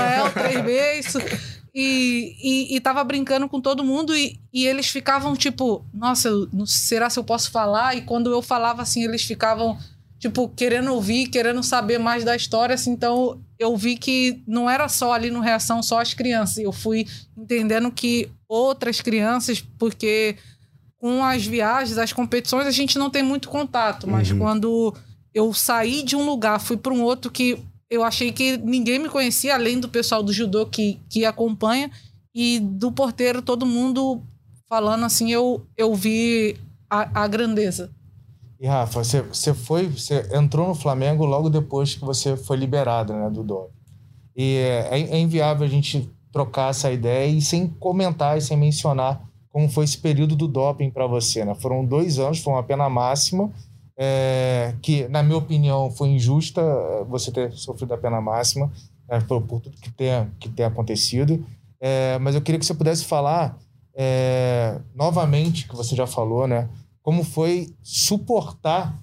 é, 0.00 0.22
o 0.24 0.32
três 0.32 0.64
beiços. 0.64 1.22
E, 1.74 2.34
e, 2.72 2.76
e 2.76 2.80
tava 2.80 3.04
brincando 3.04 3.48
com 3.48 3.60
todo 3.60 3.84
mundo 3.84 4.16
e, 4.16 4.40
e 4.52 4.66
eles 4.66 4.86
ficavam 4.88 5.36
tipo, 5.36 5.84
nossa, 5.92 6.28
eu- 6.28 6.48
será 6.66 7.10
se 7.10 7.18
eu 7.18 7.24
posso 7.24 7.50
falar? 7.50 7.94
E 7.96 8.00
quando 8.02 8.30
eu 8.32 8.40
falava 8.40 8.80
assim, 8.82 9.04
eles 9.04 9.22
ficavam 9.22 9.76
tipo 10.18 10.48
querendo 10.48 10.92
ouvir, 10.92 11.28
querendo 11.28 11.62
saber 11.62 11.98
mais 11.98 12.24
da 12.24 12.34
história. 12.34 12.74
Assim, 12.74 12.90
então 12.90 13.40
eu 13.58 13.76
vi 13.76 13.96
que 13.96 14.42
não 14.46 14.68
era 14.68 14.88
só 14.88 15.12
ali 15.12 15.30
no 15.30 15.40
Reação 15.40 15.82
só 15.82 16.00
as 16.00 16.14
crianças. 16.14 16.58
Eu 16.58 16.72
fui 16.72 17.06
entendendo 17.36 17.90
que 17.90 18.28
outras 18.48 19.00
crianças, 19.00 19.60
porque 19.78 20.36
com 20.98 21.22
as 21.24 21.46
viagens, 21.46 21.98
as 21.98 22.12
competições, 22.12 22.66
a 22.66 22.70
gente 22.70 22.98
não 22.98 23.10
tem 23.10 23.22
muito 23.22 23.48
contato, 23.48 24.08
mas 24.08 24.32
quando 24.32 24.94
eu 25.32 25.52
saí 25.52 26.02
de 26.02 26.16
um 26.16 26.24
lugar, 26.24 26.58
fui 26.58 26.76
para 26.76 26.92
um 26.92 27.02
outro 27.02 27.30
que 27.30 27.58
eu 27.88 28.02
achei 28.02 28.32
que 28.32 28.56
ninguém 28.56 28.98
me 28.98 29.08
conhecia, 29.08 29.54
além 29.54 29.78
do 29.78 29.88
pessoal 29.88 30.22
do 30.22 30.32
judô 30.32 30.66
que, 30.66 30.98
que 31.08 31.24
acompanha, 31.24 31.90
e 32.34 32.58
do 32.60 32.90
porteiro, 32.90 33.40
todo 33.40 33.64
mundo 33.64 34.22
falando 34.68 35.04
assim, 35.04 35.30
eu, 35.30 35.64
eu 35.76 35.94
vi 35.94 36.56
a, 36.90 37.22
a 37.22 37.28
grandeza. 37.28 37.90
E 38.58 38.66
Rafa, 38.66 39.04
você, 39.04 39.22
você 39.22 39.52
foi, 39.52 39.86
você 39.86 40.28
entrou 40.32 40.68
no 40.68 40.74
Flamengo 40.74 41.24
logo 41.26 41.50
depois 41.50 41.94
que 41.94 42.04
você 42.04 42.36
foi 42.36 42.56
liberado, 42.56 43.12
né, 43.12 43.28
do 43.30 43.42
doping. 43.42 43.74
E 44.34 44.56
é, 44.56 45.00
é 45.00 45.18
inviável 45.18 45.66
a 45.66 45.70
gente 45.70 46.10
trocar 46.32 46.70
essa 46.70 46.90
ideia 46.92 47.26
e 47.26 47.40
sem 47.40 47.66
comentar 47.66 48.36
e 48.36 48.40
sem 48.40 48.56
mencionar 48.56 49.26
como 49.56 49.70
foi 49.70 49.84
esse 49.84 49.96
período 49.96 50.36
do 50.36 50.46
doping 50.46 50.90
para 50.90 51.06
você, 51.06 51.42
né? 51.42 51.54
Foram 51.54 51.82
dois 51.82 52.18
anos, 52.18 52.40
foi 52.40 52.52
uma 52.52 52.62
pena 52.62 52.90
máxima, 52.90 53.50
é, 53.96 54.74
que 54.82 55.08
na 55.08 55.22
minha 55.22 55.38
opinião 55.38 55.90
foi 55.90 56.08
injusta 56.08 56.60
é, 56.60 57.04
você 57.04 57.32
ter 57.32 57.50
sofrido 57.52 57.94
a 57.94 57.96
pena 57.96 58.20
máxima 58.20 58.70
né, 59.08 59.18
por, 59.26 59.40
por 59.40 59.62
tudo 59.62 59.78
que 59.78 59.90
tem, 59.90 60.30
que 60.38 60.50
tem 60.50 60.66
acontecido. 60.66 61.42
É, 61.80 62.18
mas 62.18 62.34
eu 62.34 62.42
queria 62.42 62.58
que 62.58 62.66
você 62.66 62.74
pudesse 62.74 63.06
falar 63.06 63.58
é, 63.94 64.78
novamente, 64.94 65.66
que 65.66 65.74
você 65.74 65.96
já 65.96 66.06
falou, 66.06 66.46
né? 66.46 66.68
Como 67.06 67.22
foi 67.22 67.72
suportar 67.84 69.00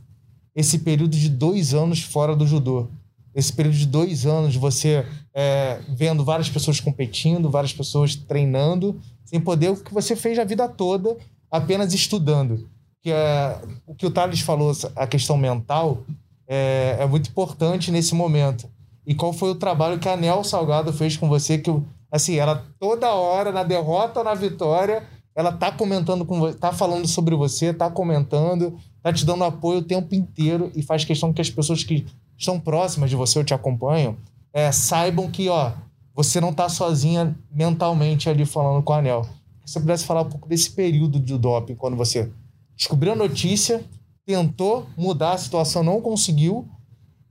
esse 0.54 0.80
período 0.80 1.16
de 1.16 1.30
dois 1.30 1.74
anos 1.74 2.01
fora 2.01 2.36
do 2.36 2.45
judô. 2.45 2.89
Esse 3.34 3.54
período 3.54 3.78
de 3.78 3.86
dois 3.86 4.26
anos, 4.26 4.58
você 4.58 5.06
é, 5.34 5.80
vendo 5.88 6.26
várias 6.26 6.49
pessoas 6.49 6.82
competindo, 6.82 7.49
várias 7.49 7.72
pessoas 7.72 8.14
treinando, 8.14 8.99
sem 9.24 9.39
poder 9.39 9.70
o 9.70 9.78
que 9.78 9.93
você 9.93 10.18
fez 10.18 10.38
a 10.38 10.43
vida 10.43 10.68
toda 10.68 11.16
apenas 11.49 11.93
estudando. 11.93 12.70
Que 13.01 13.10
é, 13.10 13.58
o 13.88 13.95
que 13.95 14.06
o 14.06 14.12
Thales 14.12 14.41
falou, 14.41 14.74
a 14.97 15.08
questão 15.08 15.38
mental, 15.38 16.04
é, 16.45 16.97
é 16.99 17.06
muito 17.08 17.30
importante 17.30 17.89
nesse 17.89 18.14
momento. 18.14 18.70
E 19.08 19.16
qual 19.16 19.32
foi 19.32 19.51
o 19.51 19.56
trabalho 19.56 19.97
que 19.97 20.10
a 20.10 20.18
Nel 20.18 20.43
Salgado 20.43 20.91
fez 20.91 21.16
com 21.16 21.30
você? 21.30 21.58
Que, 21.58 21.72
assim, 22.12 22.36
ela 22.36 22.66
toda 22.78 23.14
hora, 23.14 23.49
na 23.54 23.64
derrota 23.64 24.20
ou 24.20 24.26
na 24.26 24.34
vitória, 24.34 25.08
ela 25.36 25.51
tá 25.51 25.71
comentando 25.71 26.25
com 26.25 26.39
você, 26.39 26.57
tá 26.57 26.71
falando 26.71 27.07
sobre 27.07 27.36
você, 27.36 27.73
tá 27.73 27.89
comentando, 27.89 28.77
tá 29.01 29.11
te 29.11 29.25
dando 29.25 29.43
apoio 29.43 29.79
o 29.79 29.84
tempo 29.84 30.13
inteiro 30.13 30.71
e 30.75 30.84
faz 30.84 31.03
questão 31.03 31.34
que 31.34 31.41
as 31.41 31.49
pessoas 31.49 31.84
que 31.84 32.05
estão 32.38 32.59
próximas 32.59 33.09
de 33.09 33.15
você 33.15 33.39
ou 33.39 33.45
te 33.45 33.53
acompanham 33.53 34.15
é, 34.53 34.71
saibam 34.71 35.29
que, 35.29 35.49
ó, 35.49 35.71
você 36.13 36.39
não 36.39 36.53
tá 36.53 36.69
sozinha 36.69 37.36
mentalmente 37.51 38.29
ali 38.29 38.45
falando 38.45 38.84
com 38.84 38.93
a 38.93 38.99
Anel. 38.99 39.23
Se 39.65 39.73
você 39.73 39.79
pudesse 39.79 40.05
falar 40.05 40.21
um 40.21 40.29
pouco 40.29 40.47
desse 40.47 40.69
período 40.71 41.19
de 41.19 41.38
doping, 41.38 41.75
quando 41.75 41.97
você 41.97 42.31
descobriu 42.75 43.13
a 43.13 43.15
notícia, 43.15 43.84
tentou 44.25 44.86
mudar 44.95 45.34
a 45.34 45.38
situação, 45.38 45.84
não 45.84 46.01
conseguiu, 46.01 46.67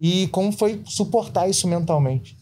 e 0.01 0.27
como 0.29 0.51
foi 0.51 0.83
suportar 0.85 1.49
isso 1.49 1.69
mentalmente. 1.69 2.37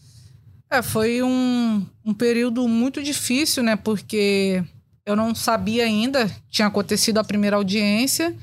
É, 0.69 0.81
foi 0.81 1.21
um, 1.21 1.85
um 2.03 2.13
período 2.13 2.67
muito 2.67 3.03
difícil, 3.03 3.61
né? 3.61 3.75
Porque 3.75 4.63
eu 5.05 5.15
não 5.15 5.33
sabia 5.33 5.85
ainda, 5.85 6.29
tinha 6.49 6.67
acontecido 6.67 7.17
a 7.17 7.23
primeira 7.23 7.55
audiência, 7.55 8.35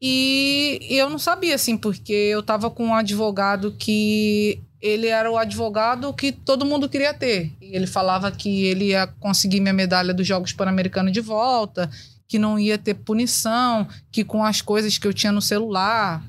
e, 0.00 0.78
e 0.82 0.96
eu 0.96 1.10
não 1.10 1.18
sabia, 1.18 1.54
assim, 1.54 1.76
porque 1.76 2.12
eu 2.12 2.42
tava 2.42 2.70
com 2.70 2.86
um 2.86 2.94
advogado 2.94 3.74
que 3.78 4.60
ele 4.80 5.08
era 5.08 5.30
o 5.30 5.36
advogado 5.36 6.12
que 6.14 6.30
todo 6.30 6.64
mundo 6.64 6.88
queria 6.88 7.12
ter. 7.12 7.52
E 7.60 7.74
ele 7.74 7.86
falava 7.86 8.30
que 8.30 8.64
ele 8.64 8.86
ia 8.86 9.08
conseguir 9.18 9.60
minha 9.60 9.72
medalha 9.72 10.14
dos 10.14 10.26
Jogos 10.26 10.52
Pan-Americanos 10.52 11.12
de 11.12 11.20
volta, 11.20 11.90
que 12.28 12.38
não 12.38 12.58
ia 12.58 12.78
ter 12.78 12.94
punição, 12.94 13.88
que 14.12 14.22
com 14.24 14.44
as 14.44 14.60
coisas 14.60 14.96
que 14.98 15.06
eu 15.06 15.14
tinha 15.14 15.32
no 15.32 15.42
celular, 15.42 16.22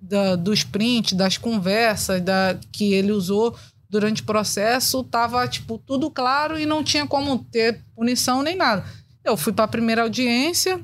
da, 0.00 0.36
dos 0.36 0.62
prints, 0.62 1.14
das 1.14 1.38
conversas 1.38 2.20
da, 2.20 2.58
que 2.70 2.92
ele 2.92 3.12
usou 3.12 3.56
durante 3.88 4.22
o 4.22 4.24
processo, 4.24 5.04
tava, 5.04 5.46
tipo, 5.46 5.78
tudo 5.78 6.10
claro 6.10 6.58
e 6.58 6.66
não 6.66 6.82
tinha 6.82 7.06
como 7.06 7.38
ter 7.44 7.80
punição 7.94 8.42
nem 8.42 8.56
nada. 8.56 8.84
Eu 9.24 9.36
fui 9.36 9.52
para 9.52 9.64
a 9.64 9.68
primeira 9.68 10.02
audiência 10.02 10.80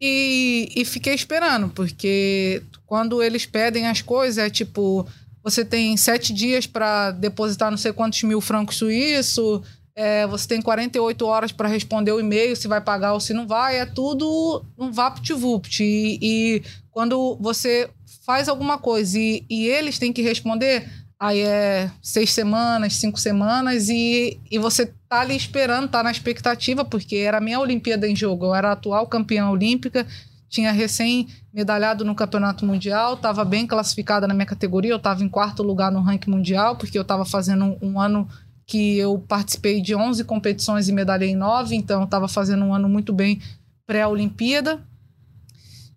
e, 0.00 0.72
e 0.74 0.84
fiquei 0.84 1.14
esperando, 1.14 1.68
porque 1.68 2.62
quando 2.86 3.22
eles 3.22 3.46
pedem 3.46 3.86
as 3.86 4.02
coisas, 4.02 4.38
é 4.38 4.50
tipo, 4.50 5.06
você 5.42 5.64
tem 5.64 5.96
sete 5.96 6.32
dias 6.32 6.66
para 6.66 7.10
depositar 7.12 7.70
não 7.70 7.78
sei 7.78 7.92
quantos 7.92 8.22
mil 8.22 8.40
francos 8.40 8.76
suíços, 8.76 9.62
é, 9.94 10.26
você 10.26 10.48
tem 10.48 10.62
48 10.62 11.26
horas 11.26 11.52
para 11.52 11.68
responder 11.68 12.12
o 12.12 12.20
e-mail, 12.20 12.56
se 12.56 12.66
vai 12.66 12.80
pagar 12.80 13.12
ou 13.12 13.20
se 13.20 13.34
não 13.34 13.46
vai, 13.46 13.78
é 13.78 13.86
tudo 13.86 14.64
um 14.78 14.90
vapt-vupt. 14.90 15.82
E, 15.82 16.18
e 16.22 16.62
quando 16.90 17.36
você 17.40 17.90
faz 18.24 18.48
alguma 18.48 18.78
coisa 18.78 19.18
e, 19.18 19.44
e 19.50 19.66
eles 19.66 19.98
têm 19.98 20.12
que 20.12 20.22
responder, 20.22 20.88
aí 21.22 21.38
é 21.38 21.88
seis 22.02 22.32
semanas, 22.32 22.94
cinco 22.94 23.16
semanas, 23.16 23.88
e, 23.88 24.40
e 24.50 24.58
você 24.58 24.86
tá 25.08 25.20
ali 25.20 25.36
esperando, 25.36 25.88
tá 25.88 26.02
na 26.02 26.10
expectativa, 26.10 26.84
porque 26.84 27.14
era 27.14 27.38
a 27.38 27.40
minha 27.40 27.60
Olimpíada 27.60 28.08
em 28.08 28.16
jogo, 28.16 28.46
eu 28.46 28.54
era 28.56 28.70
a 28.70 28.72
atual 28.72 29.06
campeã 29.06 29.48
olímpica, 29.48 30.04
tinha 30.48 30.72
recém 30.72 31.28
medalhado 31.54 32.04
no 32.04 32.12
Campeonato 32.12 32.66
Mundial, 32.66 33.14
estava 33.14 33.44
bem 33.44 33.68
classificada 33.68 34.26
na 34.26 34.34
minha 34.34 34.46
categoria, 34.46 34.90
eu 34.90 34.96
estava 34.96 35.22
em 35.22 35.28
quarto 35.28 35.62
lugar 35.62 35.92
no 35.92 36.00
ranking 36.00 36.28
mundial, 36.28 36.74
porque 36.74 36.98
eu 36.98 37.02
estava 37.02 37.24
fazendo 37.24 37.66
um, 37.66 37.78
um, 37.80 38.00
ano 38.00 38.28
que 38.66 38.98
eu 38.98 39.16
participei 39.20 39.80
de 39.80 39.94
11 39.94 40.24
competições 40.24 40.88
e 40.88 40.92
medalhei 40.92 41.30
em 41.30 41.36
9, 41.36 41.76
então 41.76 42.00
eu 42.00 42.04
estava 42.04 42.26
fazendo 42.26 42.64
um 42.64 42.74
ano 42.74 42.88
muito 42.88 43.12
bem 43.12 43.40
pré-Olimpíada. 43.86 44.80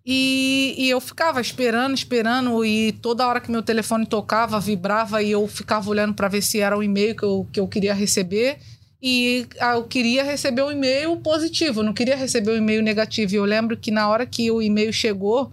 E, 0.08 0.76
e, 0.78 0.88
eu 0.88 1.00
ficava 1.00 1.40
esperando, 1.40 1.94
esperando, 1.94 2.64
e 2.64 2.92
toda 2.92 3.26
hora 3.26 3.40
que 3.40 3.50
meu 3.50 3.60
telefone 3.60 4.06
tocava, 4.06 4.60
vibrava, 4.60 5.20
e 5.20 5.32
eu 5.32 5.48
ficava 5.48 5.90
olhando 5.90 6.14
para 6.14 6.28
ver 6.28 6.42
se 6.42 6.60
era 6.60 6.78
o 6.78 6.82
e-mail 6.82 7.16
que 7.16 7.24
eu, 7.24 7.48
que 7.52 7.58
eu 7.58 7.66
queria 7.66 7.92
receber 7.92 8.58
e 9.02 9.46
ah, 9.60 9.74
eu 9.74 9.84
queria 9.84 10.24
receber 10.24 10.62
um 10.62 10.70
e-mail 10.72 11.16
positivo, 11.18 11.82
não 11.82 11.92
queria 11.92 12.16
receber 12.16 12.52
um 12.52 12.56
e-mail 12.56 12.82
negativo. 12.82 13.34
E 13.34 13.36
eu 13.36 13.44
lembro 13.44 13.76
que 13.76 13.90
na 13.90 14.08
hora 14.08 14.26
que 14.26 14.50
o 14.50 14.62
e-mail 14.62 14.92
chegou, 14.92 15.52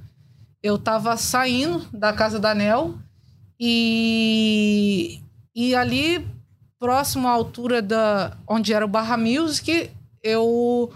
eu 0.62 0.76
estava 0.76 1.16
saindo 1.18 1.86
da 1.94 2.14
casa 2.14 2.40
da 2.40 2.56
Nel 2.56 2.96
e, 3.60 5.20
e 5.54 5.76
ali 5.76 6.26
próximo 6.80 7.28
à 7.28 7.32
altura 7.32 7.82
da 7.82 8.38
onde 8.48 8.74
era 8.74 8.86
o 8.86 8.90
Barra 8.90 9.18
Music, 9.18 9.90
eu 10.22 10.92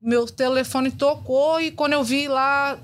meu 0.00 0.26
telefone 0.26 0.92
tocou 0.92 1.60
e 1.60 1.72
quando 1.72 1.92
eu 1.94 2.04
vi 2.04 2.28
lá 2.28 2.78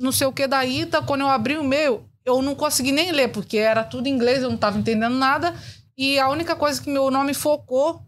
não 0.00 0.10
sei 0.10 0.26
o 0.26 0.32
que 0.32 0.46
da 0.46 0.64
Ita, 0.64 1.02
quando 1.02 1.20
eu 1.20 1.28
abri 1.28 1.56
o 1.56 1.62
e-mail, 1.62 2.02
eu 2.24 2.40
não 2.42 2.54
consegui 2.54 2.90
nem 2.90 3.12
ler 3.12 3.28
porque 3.28 3.58
era 3.58 3.84
tudo 3.84 4.06
em 4.06 4.12
inglês, 4.12 4.42
eu 4.42 4.48
não 4.48 4.56
estava 4.56 4.78
entendendo 4.78 5.14
nada. 5.14 5.54
E 5.96 6.18
a 6.18 6.28
única 6.28 6.56
coisa 6.56 6.80
que 6.80 6.90
meu 6.90 7.10
nome 7.10 7.34
focou 7.34 8.02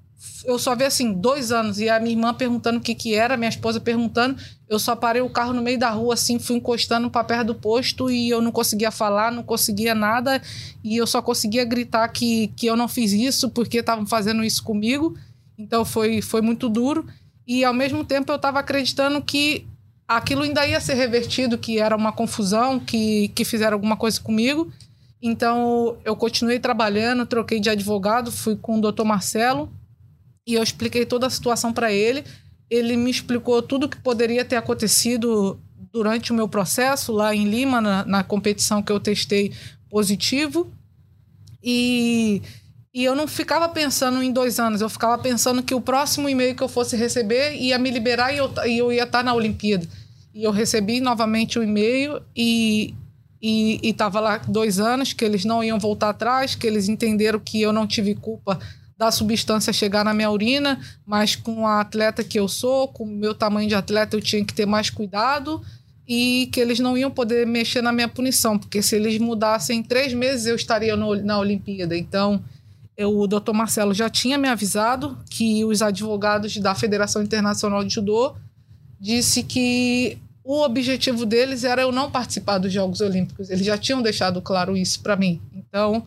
eu 0.44 0.58
só 0.58 0.74
vi 0.74 0.84
assim, 0.84 1.12
dois 1.12 1.50
anos, 1.50 1.78
e 1.80 1.88
a 1.88 1.98
minha 1.98 2.12
irmã 2.12 2.34
perguntando 2.34 2.78
o 2.78 2.80
que 2.80 2.94
que 2.94 3.14
era, 3.14 3.36
minha 3.36 3.48
esposa 3.48 3.80
perguntando, 3.80 4.40
eu 4.68 4.78
só 4.78 4.94
parei 4.94 5.22
o 5.22 5.30
carro 5.30 5.52
no 5.52 5.62
meio 5.62 5.78
da 5.78 5.90
rua, 5.90 6.14
assim, 6.14 6.38
fui 6.38 6.56
encostando 6.56 7.10
para 7.10 7.24
perto 7.24 7.48
do 7.48 7.54
posto 7.54 8.10
e 8.10 8.30
eu 8.30 8.40
não 8.40 8.52
conseguia 8.52 8.90
falar, 8.90 9.32
não 9.32 9.42
conseguia 9.42 9.94
nada, 9.94 10.40
e 10.82 10.96
eu 10.96 11.06
só 11.06 11.20
conseguia 11.20 11.64
gritar 11.64 12.06
que, 12.08 12.48
que 12.56 12.66
eu 12.66 12.76
não 12.76 12.88
fiz 12.88 13.12
isso 13.12 13.50
porque 13.50 13.78
estavam 13.78 14.06
fazendo 14.06 14.44
isso 14.44 14.62
comigo, 14.62 15.16
então 15.58 15.84
foi, 15.84 16.22
foi 16.22 16.40
muito 16.40 16.68
duro, 16.68 17.06
e 17.46 17.64
ao 17.64 17.74
mesmo 17.74 18.04
tempo 18.04 18.30
eu 18.30 18.36
estava 18.36 18.60
acreditando 18.60 19.20
que 19.22 19.66
aquilo 20.16 20.42
ainda 20.42 20.66
ia 20.66 20.80
ser 20.80 20.94
revertido, 20.94 21.58
que 21.58 21.78
era 21.78 21.96
uma 21.96 22.12
confusão, 22.12 22.78
que, 22.78 23.28
que 23.28 23.44
fizeram 23.44 23.74
alguma 23.74 23.96
coisa 23.96 24.20
comigo, 24.20 24.72
então 25.22 25.96
eu 26.04 26.16
continuei 26.16 26.58
trabalhando, 26.58 27.24
troquei 27.24 27.60
de 27.60 27.70
advogado, 27.70 28.32
fui 28.32 28.56
com 28.56 28.78
o 28.78 28.80
doutor 28.80 29.04
Marcelo, 29.04 29.72
e 30.44 30.54
eu 30.54 30.62
expliquei 30.62 31.06
toda 31.06 31.28
a 31.28 31.30
situação 31.30 31.72
para 31.72 31.92
ele. 31.92 32.24
Ele 32.68 32.96
me 32.96 33.10
explicou 33.10 33.62
tudo 33.62 33.86
o 33.86 33.88
que 33.88 34.00
poderia 34.00 34.44
ter 34.44 34.56
acontecido 34.56 35.60
durante 35.92 36.32
o 36.32 36.34
meu 36.34 36.48
processo 36.48 37.12
lá 37.12 37.34
em 37.34 37.48
Lima, 37.48 37.80
na, 37.80 38.04
na 38.04 38.24
competição 38.24 38.82
que 38.82 38.90
eu 38.90 38.98
testei 38.98 39.52
positivo. 39.88 40.72
E, 41.62 42.42
e 42.92 43.04
eu 43.04 43.14
não 43.14 43.28
ficava 43.28 43.68
pensando 43.68 44.20
em 44.20 44.32
dois 44.32 44.58
anos, 44.58 44.80
eu 44.80 44.88
ficava 44.88 45.16
pensando 45.22 45.62
que 45.62 45.74
o 45.74 45.80
próximo 45.80 46.28
e-mail 46.28 46.56
que 46.56 46.62
eu 46.62 46.68
fosse 46.68 46.96
receber 46.96 47.54
ia 47.54 47.78
me 47.78 47.90
liberar 47.90 48.32
e 48.32 48.38
eu, 48.38 48.52
e 48.66 48.78
eu 48.78 48.92
ia 48.92 49.04
estar 49.04 49.22
na 49.22 49.34
Olimpíada. 49.34 49.86
E 50.34 50.44
eu 50.44 50.50
recebi 50.50 51.00
novamente 51.00 51.58
o 51.58 51.62
e-mail 51.62 52.22
e 52.36 52.94
e 53.44 53.80
estava 53.82 54.20
lá 54.20 54.38
dois 54.38 54.78
anos 54.78 55.12
que 55.12 55.24
eles 55.24 55.44
não 55.44 55.64
iam 55.64 55.76
voltar 55.76 56.10
atrás, 56.10 56.54
que 56.54 56.64
eles 56.64 56.88
entenderam 56.88 57.40
que 57.40 57.60
eu 57.60 57.72
não 57.72 57.88
tive 57.88 58.14
culpa 58.14 58.56
da 58.96 59.10
substância 59.10 59.72
chegar 59.72 60.04
na 60.04 60.14
minha 60.14 60.30
urina, 60.30 60.78
mas 61.04 61.34
com 61.34 61.66
a 61.66 61.80
atleta 61.80 62.22
que 62.22 62.38
eu 62.38 62.46
sou, 62.46 62.86
com 62.86 63.02
o 63.02 63.06
meu 63.06 63.34
tamanho 63.34 63.68
de 63.68 63.74
atleta, 63.74 64.14
eu 64.14 64.20
tinha 64.20 64.44
que 64.44 64.54
ter 64.54 64.64
mais 64.64 64.90
cuidado 64.90 65.60
e 66.06 66.48
que 66.52 66.60
eles 66.60 66.78
não 66.78 66.96
iam 66.96 67.10
poder 67.10 67.44
mexer 67.44 67.82
na 67.82 67.90
minha 67.90 68.06
punição, 68.06 68.56
porque 68.56 68.80
se 68.80 68.94
eles 68.94 69.18
mudassem 69.18 69.80
em 69.80 69.82
três 69.82 70.14
meses 70.14 70.46
eu 70.46 70.54
estaria 70.54 70.96
no, 70.96 71.16
na 71.16 71.40
Olimpíada. 71.40 71.96
Então, 71.96 72.40
eu, 72.96 73.18
o 73.18 73.26
doutor 73.26 73.54
Marcelo 73.54 73.92
já 73.92 74.08
tinha 74.08 74.38
me 74.38 74.46
avisado 74.46 75.18
que 75.28 75.64
os 75.64 75.82
advogados 75.82 76.56
da 76.58 76.76
Federação 76.76 77.22
Internacional 77.22 77.82
de 77.82 77.94
Judô 77.94 78.36
disse 79.00 79.42
que 79.42 80.16
o 80.44 80.60
objetivo 80.62 81.24
deles 81.24 81.64
era 81.64 81.82
eu 81.82 81.92
não 81.92 82.10
participar 82.10 82.58
dos 82.58 82.72
Jogos 82.72 83.00
Olímpicos. 83.00 83.48
Eles 83.48 83.64
já 83.64 83.78
tinham 83.78 84.02
deixado 84.02 84.42
claro 84.42 84.76
isso 84.76 85.00
para 85.00 85.16
mim. 85.16 85.40
Então, 85.52 86.06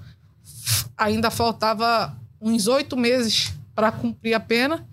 ainda 0.97 1.31
faltava 1.31 2.15
uns 2.41 2.67
oito 2.67 2.97
meses 2.97 3.53
para 3.73 3.91
cumprir 3.91 4.33
a 4.33 4.39
pena. 4.39 4.87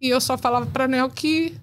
E 0.00 0.08
eu 0.08 0.20
só 0.20 0.36
falava 0.36 0.66
para 0.66 0.88
Nel 0.88 1.08
que 1.08 1.56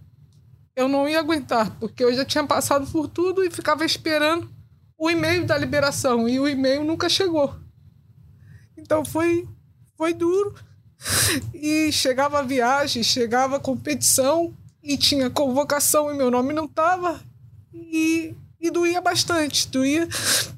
eu 0.75 0.87
não 0.87 1.09
ia 1.09 1.19
aguentar, 1.19 1.71
porque 1.77 2.03
eu 2.03 2.13
já 2.13 2.23
tinha 2.23 2.45
passado 2.47 2.89
por 2.89 3.09
tudo 3.09 3.43
e 3.43 3.51
ficava 3.51 3.83
esperando 3.83 4.49
o 4.97 5.09
e-mail 5.09 5.45
da 5.45 5.57
liberação 5.57 6.27
e 6.27 6.39
o 6.39 6.47
e-mail 6.47 6.85
nunca 6.85 7.09
chegou. 7.09 7.53
Então 8.77 9.03
foi 9.03 9.47
foi 9.97 10.13
duro. 10.13 10.55
E 11.53 11.91
chegava 11.91 12.39
a 12.39 12.43
viagem, 12.43 13.03
chegava 13.03 13.57
a 13.57 13.59
competição 13.59 14.53
e 14.89 14.97
tinha 14.97 15.29
convocação 15.29 16.11
e 16.11 16.17
meu 16.17 16.31
nome 16.31 16.51
não 16.51 16.67
tava. 16.67 17.21
E, 17.71 18.33
e 18.59 18.71
doía 18.71 18.99
bastante, 18.99 19.67
doía, 19.67 20.09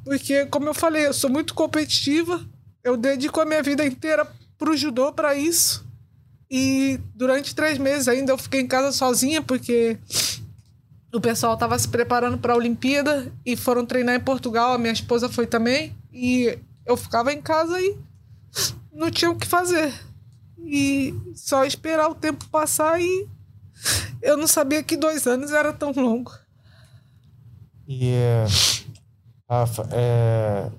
porque 0.05 0.45
como 0.45 0.69
eu 0.69 0.73
falei, 0.73 1.05
eu 1.05 1.13
sou 1.13 1.29
muito 1.29 1.53
competitiva. 1.53 2.41
Eu 2.81 2.95
dedico 2.95 3.41
a 3.41 3.45
minha 3.45 3.61
vida 3.61 3.85
inteira 3.85 4.25
pro 4.57 4.77
judô 4.77 5.11
para 5.11 5.35
isso. 5.35 5.85
E 6.49 6.97
durante 7.13 7.53
três 7.53 7.77
meses 7.77 8.07
ainda 8.07 8.31
eu 8.31 8.37
fiquei 8.37 8.61
em 8.61 8.67
casa 8.67 8.93
sozinha, 8.93 9.41
porque 9.41 9.99
o 11.13 11.19
pessoal 11.19 11.55
estava 11.55 11.77
se 11.77 11.89
preparando 11.89 12.37
para 12.37 12.53
a 12.53 12.57
Olimpíada 12.57 13.29
e 13.45 13.57
foram 13.57 13.85
treinar 13.85 14.15
em 14.15 14.23
Portugal. 14.23 14.71
A 14.71 14.77
minha 14.77 14.93
esposa 14.93 15.27
foi 15.27 15.45
também. 15.45 15.93
E 16.09 16.57
eu 16.85 16.95
ficava 16.95 17.33
em 17.33 17.41
casa 17.41 17.81
e 17.81 17.97
não 18.93 19.11
tinha 19.11 19.29
o 19.29 19.35
que 19.35 19.45
fazer. 19.45 19.93
E 20.57 21.13
só 21.35 21.65
esperar 21.65 22.07
o 22.07 22.15
tempo 22.15 22.47
passar 22.47 23.01
e 23.01 23.27
eu 24.21 24.37
não 24.37 24.47
sabia 24.47 24.83
que 24.83 24.95
dois 24.95 25.25
anos 25.27 25.51
era 25.51 25.73
tão 25.73 25.91
longo. 25.91 26.31
E, 27.87 28.13
Rafa, 29.49 29.87
é, 29.91 30.69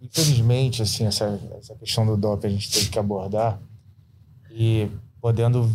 infelizmente, 0.00 0.82
assim, 0.82 1.06
essa, 1.06 1.40
essa 1.58 1.74
questão 1.76 2.04
do 2.04 2.16
doping 2.16 2.48
a 2.48 2.50
gente 2.50 2.70
teve 2.70 2.88
que 2.90 2.98
abordar 2.98 3.60
e 4.50 4.90
podendo 5.20 5.70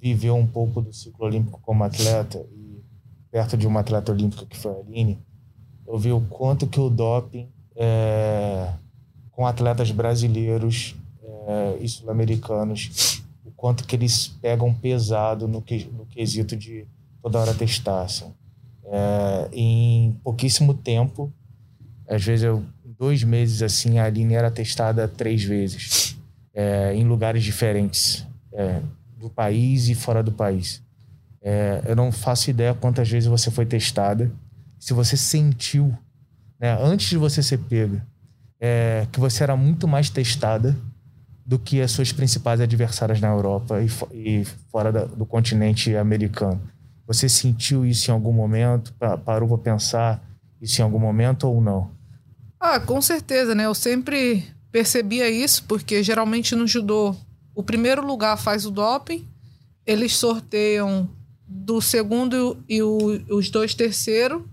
viver 0.00 0.30
um 0.30 0.46
pouco 0.46 0.80
do 0.82 0.92
ciclo 0.92 1.26
olímpico 1.26 1.60
como 1.60 1.84
atleta 1.84 2.44
e 2.52 2.84
perto 3.30 3.56
de 3.56 3.66
uma 3.66 3.80
atleta 3.80 4.12
olímpica 4.12 4.46
que 4.46 4.56
foi 4.56 4.72
a 4.72 4.76
Aline, 4.76 5.18
eu 5.86 5.98
vi 5.98 6.12
o 6.12 6.20
quanto 6.20 6.66
que 6.66 6.78
o 6.78 6.90
doping 6.90 7.48
é, 7.74 8.72
com 9.30 9.46
atletas 9.46 9.90
brasileiros 9.90 10.94
é, 11.22 11.78
e 11.80 11.88
sul-americanos, 11.88 13.22
quanto 13.58 13.84
que 13.84 13.96
eles 13.96 14.28
pegam 14.40 14.72
pesado 14.72 15.48
no, 15.48 15.60
que, 15.60 15.84
no 15.92 16.06
quesito 16.06 16.56
de 16.56 16.86
toda 17.20 17.40
hora 17.40 17.52
testar. 17.52 18.02
Assim. 18.02 18.32
É, 18.84 19.48
em 19.52 20.18
pouquíssimo 20.22 20.72
tempo, 20.72 21.30
às 22.08 22.24
vezes 22.24 22.44
eu 22.44 22.64
dois 22.98 23.22
meses 23.22 23.62
assim, 23.62 23.98
a 23.98 24.04
Aline 24.04 24.34
era 24.34 24.50
testada 24.50 25.06
três 25.06 25.44
vezes, 25.44 26.16
é, 26.54 26.92
em 26.94 27.04
lugares 27.04 27.44
diferentes, 27.44 28.26
é, 28.52 28.80
do 29.16 29.28
país 29.28 29.88
e 29.88 29.94
fora 29.94 30.22
do 30.22 30.32
país. 30.32 30.82
É, 31.40 31.82
eu 31.86 31.94
não 31.94 32.10
faço 32.10 32.50
ideia 32.50 32.74
quantas 32.74 33.08
vezes 33.08 33.28
você 33.28 33.50
foi 33.50 33.66
testada, 33.66 34.32
se 34.78 34.92
você 34.92 35.16
sentiu, 35.16 35.96
né, 36.58 36.76
antes 36.80 37.08
de 37.08 37.16
você 37.16 37.42
ser 37.42 37.58
pega, 37.58 38.04
é, 38.60 39.06
que 39.12 39.20
você 39.20 39.44
era 39.44 39.56
muito 39.56 39.86
mais 39.86 40.10
testada 40.10 40.76
do 41.48 41.58
que 41.58 41.80
as 41.80 41.92
suas 41.92 42.12
principais 42.12 42.60
adversárias 42.60 43.22
na 43.22 43.28
Europa 43.28 43.80
e, 43.80 43.88
e 44.12 44.44
fora 44.70 44.92
da, 44.92 45.06
do 45.06 45.24
continente 45.24 45.96
americano. 45.96 46.60
Você 47.06 47.26
sentiu 47.26 47.86
isso 47.86 48.10
em 48.10 48.12
algum 48.12 48.34
momento? 48.34 48.92
Parou 49.24 49.48
para 49.48 49.72
pensar 49.72 50.22
isso 50.60 50.78
em 50.78 50.84
algum 50.84 50.98
momento 50.98 51.48
ou 51.48 51.58
não? 51.58 51.90
Ah, 52.60 52.78
com 52.78 53.00
certeza, 53.00 53.54
né? 53.54 53.64
Eu 53.64 53.74
sempre 53.74 54.44
percebia 54.70 55.30
isso, 55.30 55.64
porque 55.64 56.02
geralmente 56.02 56.54
no 56.54 56.66
judô 56.66 57.16
o 57.54 57.62
primeiro 57.62 58.06
lugar 58.06 58.36
faz 58.36 58.66
o 58.66 58.70
doping, 58.70 59.26
eles 59.86 60.14
sorteiam 60.16 61.08
do 61.46 61.80
segundo 61.80 62.62
e 62.68 62.82
o, 62.82 63.22
os 63.30 63.48
dois 63.48 63.74
terceiro 63.74 64.46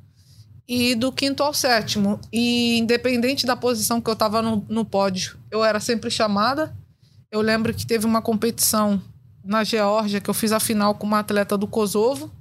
e 0.65 0.95
do 0.95 1.11
quinto 1.11 1.43
ao 1.43 1.53
sétimo. 1.53 2.21
E 2.31 2.77
independente 2.77 3.45
da 3.45 3.57
posição 3.57 3.99
que 3.99 4.09
eu 4.09 4.13
estava 4.13 4.41
no, 4.41 4.65
no 4.69 4.85
pódio, 4.85 5.37
eu 5.51 5.61
era 5.61 5.81
sempre 5.81 6.09
chamada. 6.09 6.73
Eu 7.35 7.41
lembro 7.41 7.73
que 7.73 7.85
teve 7.85 8.05
uma 8.05 8.21
competição 8.21 9.01
na 9.43 9.61
Geórgia 9.61 10.21
que 10.21 10.29
eu 10.29 10.33
fiz 10.33 10.53
a 10.53 10.59
final 10.59 10.95
com 10.95 11.05
uma 11.05 11.19
atleta 11.19 11.57
do 11.57 11.67
Kosovo, 11.67 12.31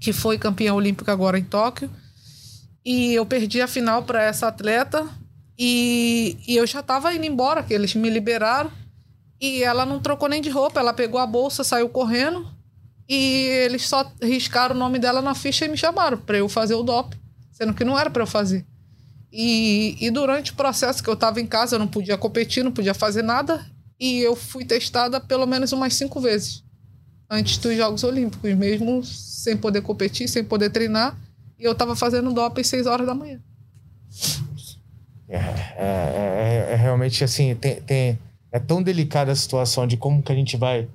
que 0.00 0.12
foi 0.12 0.36
campeã 0.36 0.74
olímpica 0.74 1.12
agora 1.12 1.38
em 1.38 1.44
Tóquio. 1.44 1.88
E 2.84 3.14
eu 3.14 3.24
perdi 3.24 3.60
a 3.60 3.68
final 3.68 4.02
para 4.02 4.20
essa 4.20 4.48
atleta 4.48 5.08
e, 5.56 6.36
e 6.48 6.56
eu 6.56 6.66
já 6.66 6.80
estava 6.80 7.14
indo 7.14 7.24
embora, 7.24 7.62
que 7.62 7.72
eles 7.72 7.94
me 7.94 8.10
liberaram. 8.10 8.72
E 9.40 9.62
ela 9.62 9.86
não 9.86 10.00
trocou 10.00 10.28
nem 10.28 10.42
de 10.42 10.50
roupa, 10.50 10.80
ela 10.80 10.92
pegou 10.92 11.20
a 11.20 11.26
bolsa, 11.26 11.62
saiu 11.62 11.88
correndo. 11.88 12.44
E 13.08 13.46
eles 13.66 13.88
só 13.88 14.10
riscaram 14.20 14.74
o 14.74 14.78
nome 14.78 14.98
dela 14.98 15.22
na 15.22 15.36
ficha 15.36 15.66
e 15.66 15.68
me 15.68 15.76
chamaram 15.76 16.18
para 16.18 16.38
eu 16.38 16.48
fazer 16.48 16.74
o 16.74 16.82
DOP, 16.82 17.16
sendo 17.52 17.72
que 17.72 17.84
não 17.84 17.96
era 17.96 18.10
para 18.10 18.24
eu 18.24 18.26
fazer. 18.26 18.66
E, 19.32 19.96
e 20.00 20.10
durante 20.10 20.50
o 20.50 20.56
processo 20.56 21.00
que 21.04 21.08
eu 21.08 21.14
estava 21.14 21.40
em 21.40 21.46
casa, 21.46 21.76
eu 21.76 21.78
não 21.78 21.86
podia 21.86 22.18
competir, 22.18 22.64
não 22.64 22.72
podia 22.72 22.94
fazer 22.94 23.22
nada. 23.22 23.64
E 24.02 24.18
eu 24.18 24.34
fui 24.34 24.64
testada 24.64 25.20
pelo 25.20 25.46
menos 25.46 25.70
umas 25.70 25.94
cinco 25.94 26.20
vezes 26.20 26.64
antes 27.30 27.56
dos 27.58 27.76
Jogos 27.76 28.02
Olímpicos, 28.02 28.52
mesmo 28.52 29.04
sem 29.04 29.56
poder 29.56 29.80
competir, 29.80 30.28
sem 30.28 30.42
poder 30.42 30.70
treinar. 30.70 31.16
E 31.56 31.62
eu 31.62 31.70
estava 31.70 31.94
fazendo 31.94 32.34
DOP 32.34 32.60
às 32.60 32.66
seis 32.66 32.84
horas 32.84 33.06
da 33.06 33.14
manhã. 33.14 33.40
É, 35.28 35.36
é, 35.36 36.66
é, 36.68 36.72
é 36.72 36.74
realmente 36.74 37.22
assim, 37.22 37.54
tem, 37.54 37.80
tem, 37.82 38.18
é 38.50 38.58
tão 38.58 38.82
delicada 38.82 39.30
a 39.30 39.36
situação 39.36 39.86
de 39.86 39.96
como 39.96 40.20
que 40.20 40.32
a 40.32 40.34
gente 40.34 40.56
vai 40.56 40.88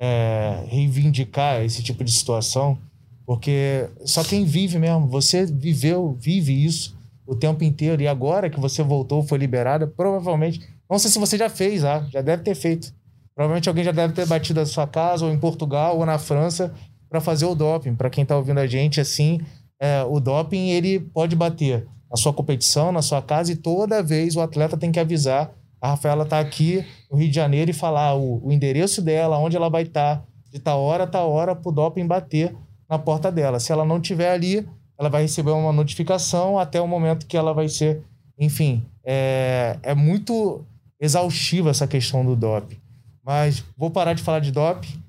é, 0.00 0.64
reivindicar 0.66 1.62
esse 1.62 1.82
tipo 1.82 2.02
de 2.02 2.10
situação, 2.10 2.78
porque 3.26 3.86
só 4.06 4.24
quem 4.24 4.46
vive 4.46 4.78
mesmo, 4.78 5.06
você 5.06 5.44
viveu, 5.44 6.16
vive 6.18 6.64
isso 6.64 6.96
o 7.26 7.36
tempo 7.36 7.62
inteiro, 7.62 8.00
e 8.00 8.08
agora 8.08 8.48
que 8.48 8.58
você 8.58 8.82
voltou, 8.82 9.22
foi 9.22 9.36
liberada, 9.36 9.86
provavelmente, 9.86 10.74
não 10.88 10.98
sei 10.98 11.10
se 11.10 11.18
você 11.18 11.36
já 11.36 11.48
fez, 11.48 11.84
ah, 11.84 12.06
já 12.10 12.20
deve 12.22 12.42
ter 12.42 12.54
feito. 12.54 12.92
Provavelmente 13.34 13.68
alguém 13.68 13.84
já 13.84 13.92
deve 13.92 14.14
ter 14.14 14.26
batido 14.26 14.60
a 14.60 14.66
sua 14.66 14.86
casa, 14.86 15.26
ou 15.26 15.32
em 15.32 15.38
Portugal, 15.38 15.98
ou 15.98 16.06
na 16.06 16.18
França, 16.18 16.72
para 17.08 17.20
fazer 17.20 17.44
o 17.44 17.54
doping. 17.54 17.94
Para 17.94 18.08
quem 18.08 18.22
está 18.22 18.36
ouvindo 18.36 18.58
a 18.58 18.66
gente, 18.66 19.00
assim, 19.00 19.40
é, 19.78 20.02
o 20.04 20.18
doping 20.18 20.70
ele 20.70 21.00
pode 21.00 21.36
bater 21.36 21.86
na 22.10 22.16
sua 22.16 22.32
competição, 22.32 22.92
na 22.92 23.02
sua 23.02 23.20
casa, 23.20 23.52
e 23.52 23.56
toda 23.56 24.02
vez 24.02 24.36
o 24.36 24.40
atleta 24.40 24.76
tem 24.76 24.90
que 24.90 25.00
avisar. 25.00 25.52
A 25.80 25.88
Rafaela 25.88 26.24
está 26.24 26.40
aqui 26.40 26.84
no 27.10 27.18
Rio 27.18 27.28
de 27.28 27.34
Janeiro 27.34 27.70
e 27.70 27.74
falar 27.74 28.14
o, 28.14 28.40
o 28.46 28.52
endereço 28.52 29.02
dela, 29.02 29.38
onde 29.38 29.56
ela 29.56 29.68
vai 29.68 29.82
estar, 29.82 30.16
tá, 30.16 30.24
de 30.50 30.58
tal 30.58 30.80
hora, 30.80 31.06
tal 31.06 31.30
hora, 31.30 31.54
para 31.54 31.68
o 31.68 31.72
doping 31.72 32.06
bater 32.06 32.56
na 32.88 32.98
porta 32.98 33.30
dela. 33.30 33.60
Se 33.60 33.70
ela 33.70 33.84
não 33.84 33.98
estiver 33.98 34.30
ali, 34.30 34.66
ela 34.98 35.10
vai 35.10 35.22
receber 35.22 35.50
uma 35.50 35.72
notificação 35.72 36.58
até 36.58 36.80
o 36.80 36.88
momento 36.88 37.26
que 37.26 37.36
ela 37.36 37.52
vai 37.52 37.68
ser. 37.68 38.02
Enfim, 38.38 38.84
é, 39.04 39.78
é 39.82 39.94
muito 39.94 40.64
exaustiva 41.00 41.70
essa 41.70 41.86
questão 41.86 42.24
do 42.24 42.36
doping. 42.36 42.76
Mas 43.24 43.64
vou 43.76 43.90
parar 43.90 44.14
de 44.14 44.22
falar 44.22 44.40
de 44.40 44.52
doping. 44.52 45.02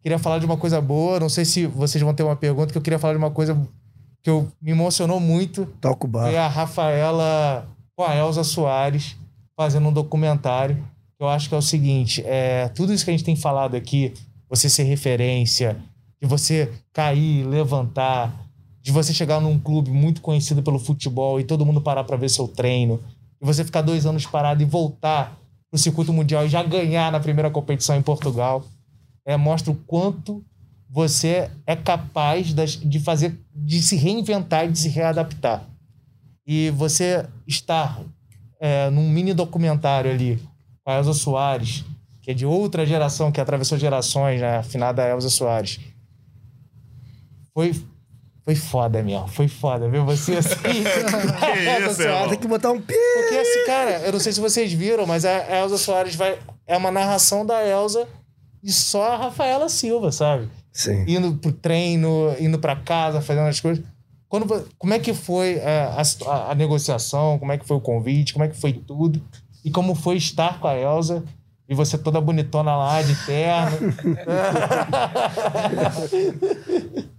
Queria 0.00 0.18
falar 0.18 0.38
de 0.38 0.46
uma 0.46 0.56
coisa 0.56 0.80
boa. 0.80 1.18
Não 1.18 1.28
sei 1.28 1.44
se 1.44 1.66
vocês 1.66 2.02
vão 2.02 2.14
ter 2.14 2.22
uma 2.22 2.36
pergunta, 2.36 2.72
que 2.72 2.78
eu 2.78 2.82
queria 2.82 2.98
falar 2.98 3.14
de 3.14 3.18
uma 3.18 3.30
coisa 3.30 3.56
que 4.22 4.30
eu, 4.30 4.48
me 4.60 4.70
emocionou 4.70 5.18
muito. 5.18 5.66
Toca 5.80 6.06
o 6.06 6.08
bar. 6.08 6.24
Foi 6.24 6.36
a 6.36 6.46
Rafaela 6.46 7.66
com 7.96 8.04
a 8.04 8.14
Elza 8.14 8.44
Soares 8.44 9.16
fazendo 9.56 9.88
um 9.88 9.92
documentário. 9.92 10.82
Eu 11.18 11.28
acho 11.28 11.48
que 11.48 11.54
é 11.54 11.58
o 11.58 11.62
seguinte: 11.62 12.22
é, 12.26 12.68
tudo 12.68 12.92
isso 12.92 13.04
que 13.04 13.10
a 13.10 13.14
gente 13.14 13.24
tem 13.24 13.36
falado 13.36 13.76
aqui, 13.76 14.12
você 14.48 14.68
ser 14.68 14.84
referência, 14.84 15.76
de 16.20 16.28
você 16.28 16.70
cair, 16.92 17.46
levantar, 17.46 18.32
de 18.82 18.92
você 18.92 19.12
chegar 19.12 19.40
num 19.40 19.58
clube 19.58 19.90
muito 19.90 20.20
conhecido 20.20 20.62
pelo 20.62 20.78
futebol 20.78 21.40
e 21.40 21.44
todo 21.44 21.64
mundo 21.64 21.80
parar 21.80 22.04
para 22.04 22.16
ver 22.16 22.28
seu 22.28 22.46
treino, 22.46 23.00
você 23.44 23.64
ficar 23.64 23.82
dois 23.82 24.06
anos 24.06 24.26
parado 24.26 24.62
e 24.62 24.66
voltar 24.66 25.38
pro 25.70 25.78
circuito 25.78 26.12
mundial 26.12 26.46
e 26.46 26.48
já 26.48 26.62
ganhar 26.62 27.12
na 27.12 27.20
primeira 27.20 27.50
competição 27.50 27.96
em 27.96 28.02
Portugal, 28.02 28.64
é, 29.26 29.36
mostra 29.36 29.72
o 29.72 29.74
quanto 29.74 30.44
você 30.88 31.50
é 31.66 31.74
capaz 31.74 32.54
de 32.54 33.00
fazer, 33.00 33.38
de 33.54 33.82
se 33.82 33.96
reinventar 33.96 34.70
de 34.70 34.78
se 34.78 34.88
readaptar. 34.88 35.64
E 36.46 36.70
você 36.70 37.26
está 37.46 37.98
é, 38.60 38.88
num 38.90 39.08
mini 39.08 39.34
documentário 39.34 40.10
ali 40.10 40.40
com 40.84 40.90
a 40.90 40.98
Elza 40.98 41.14
Soares, 41.14 41.84
que 42.22 42.30
é 42.30 42.34
de 42.34 42.46
outra 42.46 42.86
geração, 42.86 43.32
que 43.32 43.40
atravessou 43.40 43.76
gerações, 43.76 44.40
né? 44.40 44.58
Afinada 44.58 45.08
Elza 45.08 45.30
Soares. 45.30 45.80
Foi, 47.52 47.74
foi 48.44 48.54
foda, 48.54 49.02
meu. 49.02 49.26
Foi 49.26 49.48
foda, 49.48 49.88
viu? 49.88 50.04
Você 50.04 50.36
assim. 50.36 50.54
que 50.60 50.70
isso, 50.70 52.02
Soares, 52.02 52.28
tem 52.28 52.38
que 52.38 52.46
botar 52.46 52.72
um 52.72 52.80
pi. 52.80 52.94
Porque 53.14 53.34
assim, 53.36 53.66
cara, 53.66 53.90
eu 54.00 54.12
não 54.12 54.20
sei 54.20 54.32
se 54.32 54.40
vocês 54.40 54.70
viram, 54.72 55.06
mas 55.06 55.24
a 55.24 55.60
Elza 55.60 55.78
Soares 55.78 56.14
vai. 56.14 56.38
É 56.66 56.76
uma 56.76 56.90
narração 56.90 57.46
da 57.46 57.66
Elza 57.66 58.06
e 58.62 58.70
só 58.70 59.12
a 59.12 59.16
Rafaela 59.16 59.68
Silva, 59.70 60.12
sabe? 60.12 60.50
Sim. 60.70 61.04
Indo 61.08 61.34
pro 61.36 61.52
treino, 61.52 62.34
indo 62.38 62.58
para 62.58 62.76
casa, 62.76 63.22
fazendo 63.22 63.48
as 63.48 63.60
coisas. 63.60 63.82
Quando, 64.28 64.68
como 64.78 64.92
é 64.92 64.98
que 64.98 65.14
foi 65.14 65.54
é, 65.54 65.82
a, 65.82 66.02
a, 66.26 66.50
a, 66.50 66.54
negociação? 66.54 67.38
Como 67.38 67.52
é 67.52 67.58
que 67.58 67.66
foi 67.66 67.76
o 67.76 67.80
convite? 67.80 68.32
Como 68.32 68.44
é 68.44 68.48
que 68.48 68.60
foi 68.60 68.72
tudo? 68.72 69.22
E 69.64 69.70
como 69.70 69.94
foi 69.94 70.16
estar 70.16 70.58
com 70.60 70.66
a 70.66 70.76
Elsa? 70.76 71.22
E 71.66 71.74
você 71.74 71.96
toda 71.96 72.20
bonitona 72.20 72.76
lá, 72.76 73.00
de 73.00 73.14
terno. 73.24 73.94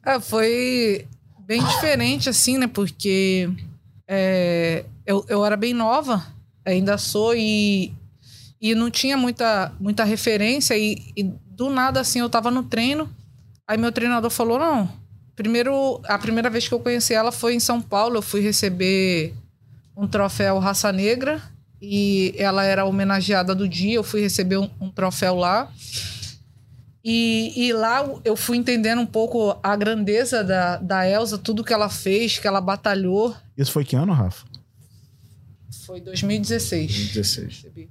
é, 0.05 0.19
foi 0.21 1.07
bem 1.45 1.63
diferente, 1.63 2.29
assim, 2.29 2.57
né? 2.57 2.67
Porque 2.67 3.49
é, 4.07 4.85
eu, 5.05 5.25
eu 5.27 5.45
era 5.45 5.55
bem 5.55 5.73
nova, 5.73 6.25
ainda 6.65 6.97
sou, 6.97 7.35
e, 7.35 7.93
e 8.59 8.73
não 8.75 8.89
tinha 8.89 9.17
muita, 9.17 9.71
muita 9.79 10.03
referência. 10.03 10.77
E, 10.77 11.13
e 11.15 11.23
do 11.23 11.69
nada, 11.69 12.01
assim, 12.01 12.19
eu 12.19 12.29
tava 12.29 12.49
no 12.49 12.63
treino 12.63 13.09
Aí 13.67 13.77
meu 13.77 13.91
treinador 13.91 14.29
falou: 14.29 14.59
não. 14.59 14.89
Primeiro, 15.35 15.99
a 16.05 16.17
primeira 16.17 16.49
vez 16.49 16.67
que 16.67 16.73
eu 16.73 16.79
conheci 16.79 17.13
ela 17.13 17.31
foi 17.31 17.55
em 17.55 17.59
São 17.59 17.81
Paulo. 17.81 18.17
Eu 18.17 18.21
fui 18.21 18.39
receber 18.41 19.33
um 19.97 20.07
troféu 20.07 20.59
Raça 20.59 20.91
Negra 20.91 21.41
e 21.81 22.33
ela 22.37 22.63
era 22.63 22.85
homenageada 22.85 23.53
do 23.53 23.67
dia. 23.67 23.95
Eu 23.95 24.03
fui 24.03 24.21
receber 24.21 24.57
um, 24.57 24.69
um 24.79 24.89
troféu 24.89 25.35
lá. 25.35 25.69
E, 27.07 27.53
e, 27.55 27.71
lá 27.71 28.03
eu 28.25 28.35
fui 28.35 28.57
entendendo 28.57 28.99
um 28.99 29.05
pouco 29.05 29.55
a 29.61 29.75
grandeza 29.75 30.43
da, 30.43 30.77
da 30.77 31.07
Elsa, 31.07 31.37
tudo 31.37 31.63
que 31.63 31.71
ela 31.71 31.87
fez, 31.87 32.39
que 32.39 32.47
ela 32.47 32.59
batalhou. 32.59 33.35
Isso 33.55 33.71
foi 33.71 33.85
que 33.85 33.95
ano, 33.95 34.11
Rafa? 34.11 34.43
Foi 35.85 36.01
2016. 36.01 36.91
2016. 36.91 37.45
Recebi. 37.45 37.89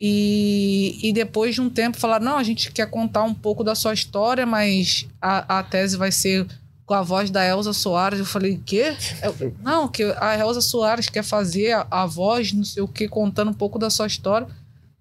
E, 0.00 0.98
e 1.00 1.12
depois 1.12 1.54
de 1.54 1.60
um 1.60 1.70
tempo 1.70 1.96
falaram: 1.96 2.24
não, 2.24 2.36
a 2.36 2.42
gente 2.42 2.72
quer 2.72 2.90
contar 2.90 3.22
um 3.22 3.32
pouco 3.32 3.62
da 3.62 3.76
sua 3.76 3.94
história, 3.94 4.44
mas 4.44 5.06
a, 5.20 5.60
a 5.60 5.62
tese 5.62 5.96
vai 5.96 6.10
ser 6.10 6.44
com 6.84 6.94
a 6.94 7.02
voz 7.02 7.30
da 7.30 7.46
Elza 7.46 7.72
Soares. 7.72 8.18
Eu 8.18 8.26
falei: 8.26 8.60
quê? 8.66 8.96
Eu, 9.22 9.54
não, 9.62 9.86
que 9.86 10.02
a 10.18 10.36
Elza 10.36 10.60
Soares 10.60 11.08
quer 11.08 11.22
fazer 11.22 11.70
a, 11.70 11.86
a 11.88 12.06
voz, 12.06 12.52
não 12.52 12.64
sei 12.64 12.82
o 12.82 12.88
que, 12.88 13.06
contando 13.06 13.52
um 13.52 13.54
pouco 13.54 13.78
da 13.78 13.88
sua 13.88 14.08
história. 14.08 14.48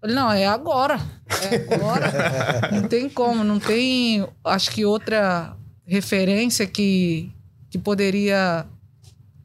Falei: 0.01 0.15
não, 0.15 0.31
é 0.31 0.47
agora. 0.47 0.99
É 1.43 1.75
agora. 1.75 2.71
não 2.73 2.87
tem 2.87 3.07
como, 3.07 3.43
não 3.43 3.59
tem. 3.59 4.27
Acho 4.43 4.71
que 4.71 4.83
outra 4.83 5.55
referência 5.85 6.65
que, 6.65 7.31
que 7.69 7.77
poderia 7.77 8.65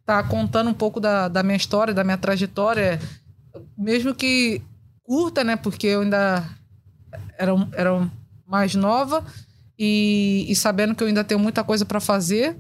estar 0.00 0.22
tá 0.22 0.28
contando 0.28 0.70
um 0.70 0.74
pouco 0.74 0.98
da, 0.98 1.28
da 1.28 1.42
minha 1.42 1.56
história, 1.56 1.92
da 1.92 2.02
minha 2.02 2.16
trajetória. 2.16 2.98
Mesmo 3.76 4.14
que 4.14 4.62
curta, 5.04 5.44
né? 5.44 5.56
Porque 5.56 5.86
eu 5.88 6.00
ainda 6.00 6.48
era, 7.38 7.52
era 7.74 8.10
mais 8.46 8.74
nova 8.74 9.24
e, 9.78 10.46
e 10.48 10.56
sabendo 10.56 10.94
que 10.94 11.02
eu 11.02 11.08
ainda 11.08 11.24
tenho 11.24 11.38
muita 11.38 11.62
coisa 11.62 11.84
para 11.84 12.00
fazer. 12.00 12.56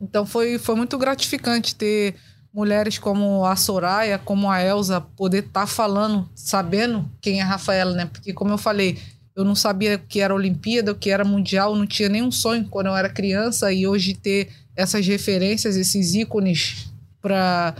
Então 0.00 0.26
foi, 0.26 0.58
foi 0.58 0.74
muito 0.74 0.98
gratificante 0.98 1.74
ter 1.74 2.14
mulheres 2.52 2.98
como 2.98 3.44
a 3.44 3.54
Soraya, 3.56 4.18
como 4.18 4.50
a 4.50 4.62
Elsa, 4.62 5.00
poder 5.00 5.44
estar 5.44 5.60
tá 5.60 5.66
falando, 5.66 6.28
sabendo 6.34 7.10
quem 7.20 7.40
é 7.40 7.42
a 7.42 7.46
Rafaela, 7.46 7.94
né? 7.94 8.06
Porque, 8.06 8.32
como 8.32 8.50
eu 8.50 8.58
falei, 8.58 8.98
eu 9.36 9.44
não 9.44 9.54
sabia 9.54 9.96
o 9.96 9.98
que 9.98 10.20
era 10.20 10.34
Olimpíada, 10.34 10.92
o 10.92 10.94
que 10.96 11.10
era 11.10 11.24
Mundial, 11.24 11.76
não 11.76 11.86
tinha 11.86 12.08
nenhum 12.08 12.30
sonho 12.30 12.66
quando 12.68 12.88
eu 12.88 12.96
era 12.96 13.08
criança 13.08 13.72
e 13.72 13.86
hoje 13.86 14.14
ter 14.14 14.48
essas 14.74 15.06
referências, 15.06 15.76
esses 15.76 16.14
ícones 16.14 16.92
para 17.20 17.74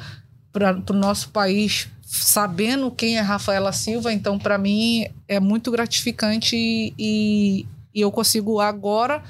o 0.89 0.93
nosso 0.93 1.31
país 1.31 1.89
sabendo 2.03 2.91
quem 2.91 3.19
é 3.19 3.21
Rafaela 3.21 3.71
Silva, 3.71 4.13
então 4.13 4.39
para 4.39 4.57
mim 4.57 5.07
é 5.27 5.39
muito 5.39 5.71
gratificante 5.71 6.57
e, 6.57 6.95
e, 6.99 8.01
eu 8.01 8.11
consigo 8.11 8.61
agora 8.61 9.23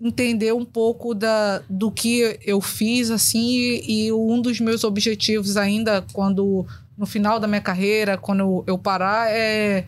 entender 0.00 0.52
um 0.52 0.64
pouco 0.64 1.14
da, 1.14 1.62
do 1.68 1.90
que 1.90 2.38
eu 2.44 2.60
fiz 2.60 3.10
assim 3.10 3.48
e, 3.48 4.06
e, 4.06 4.12
um 4.12 4.40
dos 4.40 4.60
meus 4.60 4.84
objetivos 4.84 5.56
ainda 5.56 6.04
quando 6.12 6.66
no 6.96 7.06
final 7.06 7.40
da 7.40 7.46
minha 7.48 7.60
carreira 7.60 8.18
quando 8.18 8.62
eu, 8.66 8.76
parar 8.76 9.30
é 9.30 9.84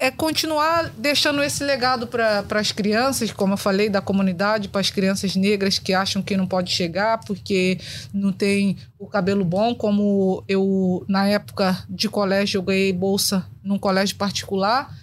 é 0.00 0.12
continuar 0.12 0.92
deixando 0.96 1.42
esse 1.42 1.64
legado 1.64 2.06
para 2.06 2.44
as 2.50 2.70
crianças, 2.70 3.32
como 3.32 3.54
eu 3.54 3.56
falei, 3.56 3.88
da 3.88 4.00
comunidade, 4.00 4.68
para 4.68 4.80
as 4.80 4.90
crianças 4.90 5.34
negras 5.34 5.80
que 5.80 5.92
acham 5.92 6.22
que 6.22 6.36
não 6.36 6.46
pode 6.46 6.70
chegar 6.70 7.18
porque 7.26 7.80
não 8.14 8.30
tem 8.32 8.76
o 8.96 9.08
cabelo 9.08 9.44
bom, 9.44 9.74
como 9.74 10.44
eu, 10.46 11.04
na 11.08 11.26
época 11.26 11.84
de 11.90 12.08
colégio, 12.08 12.58
eu 12.58 12.62
ganhei 12.62 12.92
bolsa 12.92 13.44
num 13.60 13.76
colégio 13.76 14.14
particular 14.14 14.96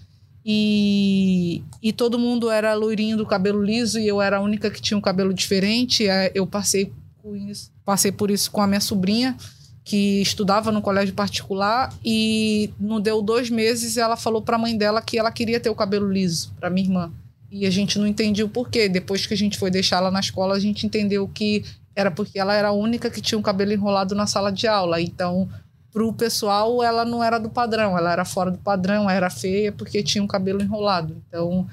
e, 0.47 1.63
e 1.81 1.91
todo 1.91 2.19
mundo 2.19 2.51
era 2.51 2.75
loirinho 2.75 3.17
do 3.17 3.25
cabelo 3.25 3.63
liso 3.63 3.99
e 3.99 4.07
eu 4.07 4.21
era 4.21 4.37
a 4.37 4.41
única 4.41 4.69
que 4.69 4.79
tinha 4.79 4.95
um 4.95 5.01
cabelo 5.01 5.33
diferente. 5.33 6.07
É, 6.07 6.31
eu 6.35 6.45
passei 6.45 6.93
por 7.19 7.35
isso, 7.35 7.71
passei 7.83 8.11
por 8.11 8.29
isso 8.29 8.51
com 8.51 8.61
a 8.61 8.67
minha 8.67 8.79
sobrinha 8.79 9.35
que 9.83 10.21
estudava 10.21 10.71
no 10.71 10.83
colégio 10.83 11.15
particular 11.15 11.91
e 12.03 12.71
não 12.79 13.01
deu 13.01 13.21
dois 13.23 13.49
meses 13.49 13.97
ela 13.97 14.15
falou 14.15 14.41
para 14.41 14.55
a 14.55 14.59
mãe 14.59 14.77
dela 14.77 15.01
que 15.01 15.17
ela 15.17 15.31
queria 15.31 15.59
ter 15.59 15.69
o 15.69 15.75
cabelo 15.75 16.11
liso 16.11 16.53
para 16.59 16.69
minha 16.69 16.85
irmã. 16.85 17.11
E 17.51 17.65
a 17.65 17.69
gente 17.71 17.97
não 17.97 18.05
entendia 18.05 18.45
o 18.45 18.49
porquê. 18.49 18.87
Depois 18.87 19.25
que 19.25 19.33
a 19.33 19.37
gente 19.37 19.57
foi 19.57 19.71
deixar 19.71 19.97
ela 19.97 20.11
na 20.11 20.19
escola 20.19 20.55
a 20.55 20.59
gente 20.59 20.85
entendeu 20.85 21.27
que 21.27 21.63
era 21.95 22.11
porque 22.11 22.37
ela 22.37 22.53
era 22.53 22.67
a 22.67 22.73
única 22.73 23.09
que 23.09 23.21
tinha 23.21 23.39
o 23.39 23.43
cabelo 23.43 23.73
enrolado 23.73 24.13
na 24.13 24.27
sala 24.27 24.51
de 24.51 24.67
aula. 24.67 25.01
Então 25.01 25.49
pro 25.95 26.11
pessoal 26.11 26.83
ela 26.83 27.05
não 27.05 27.23
era 27.23 27.39
do 27.39 27.49
padrão 27.49 27.97
ela 27.97 28.11
era 28.11 28.25
fora 28.25 28.51
do 28.51 28.57
padrão 28.57 29.09
era 29.09 29.29
feia 29.29 29.71
porque 29.71 30.03
tinha 30.03 30.21
o 30.21 30.27
cabelo 30.27 30.61
enrolado. 30.61 31.15
Então 31.25 31.65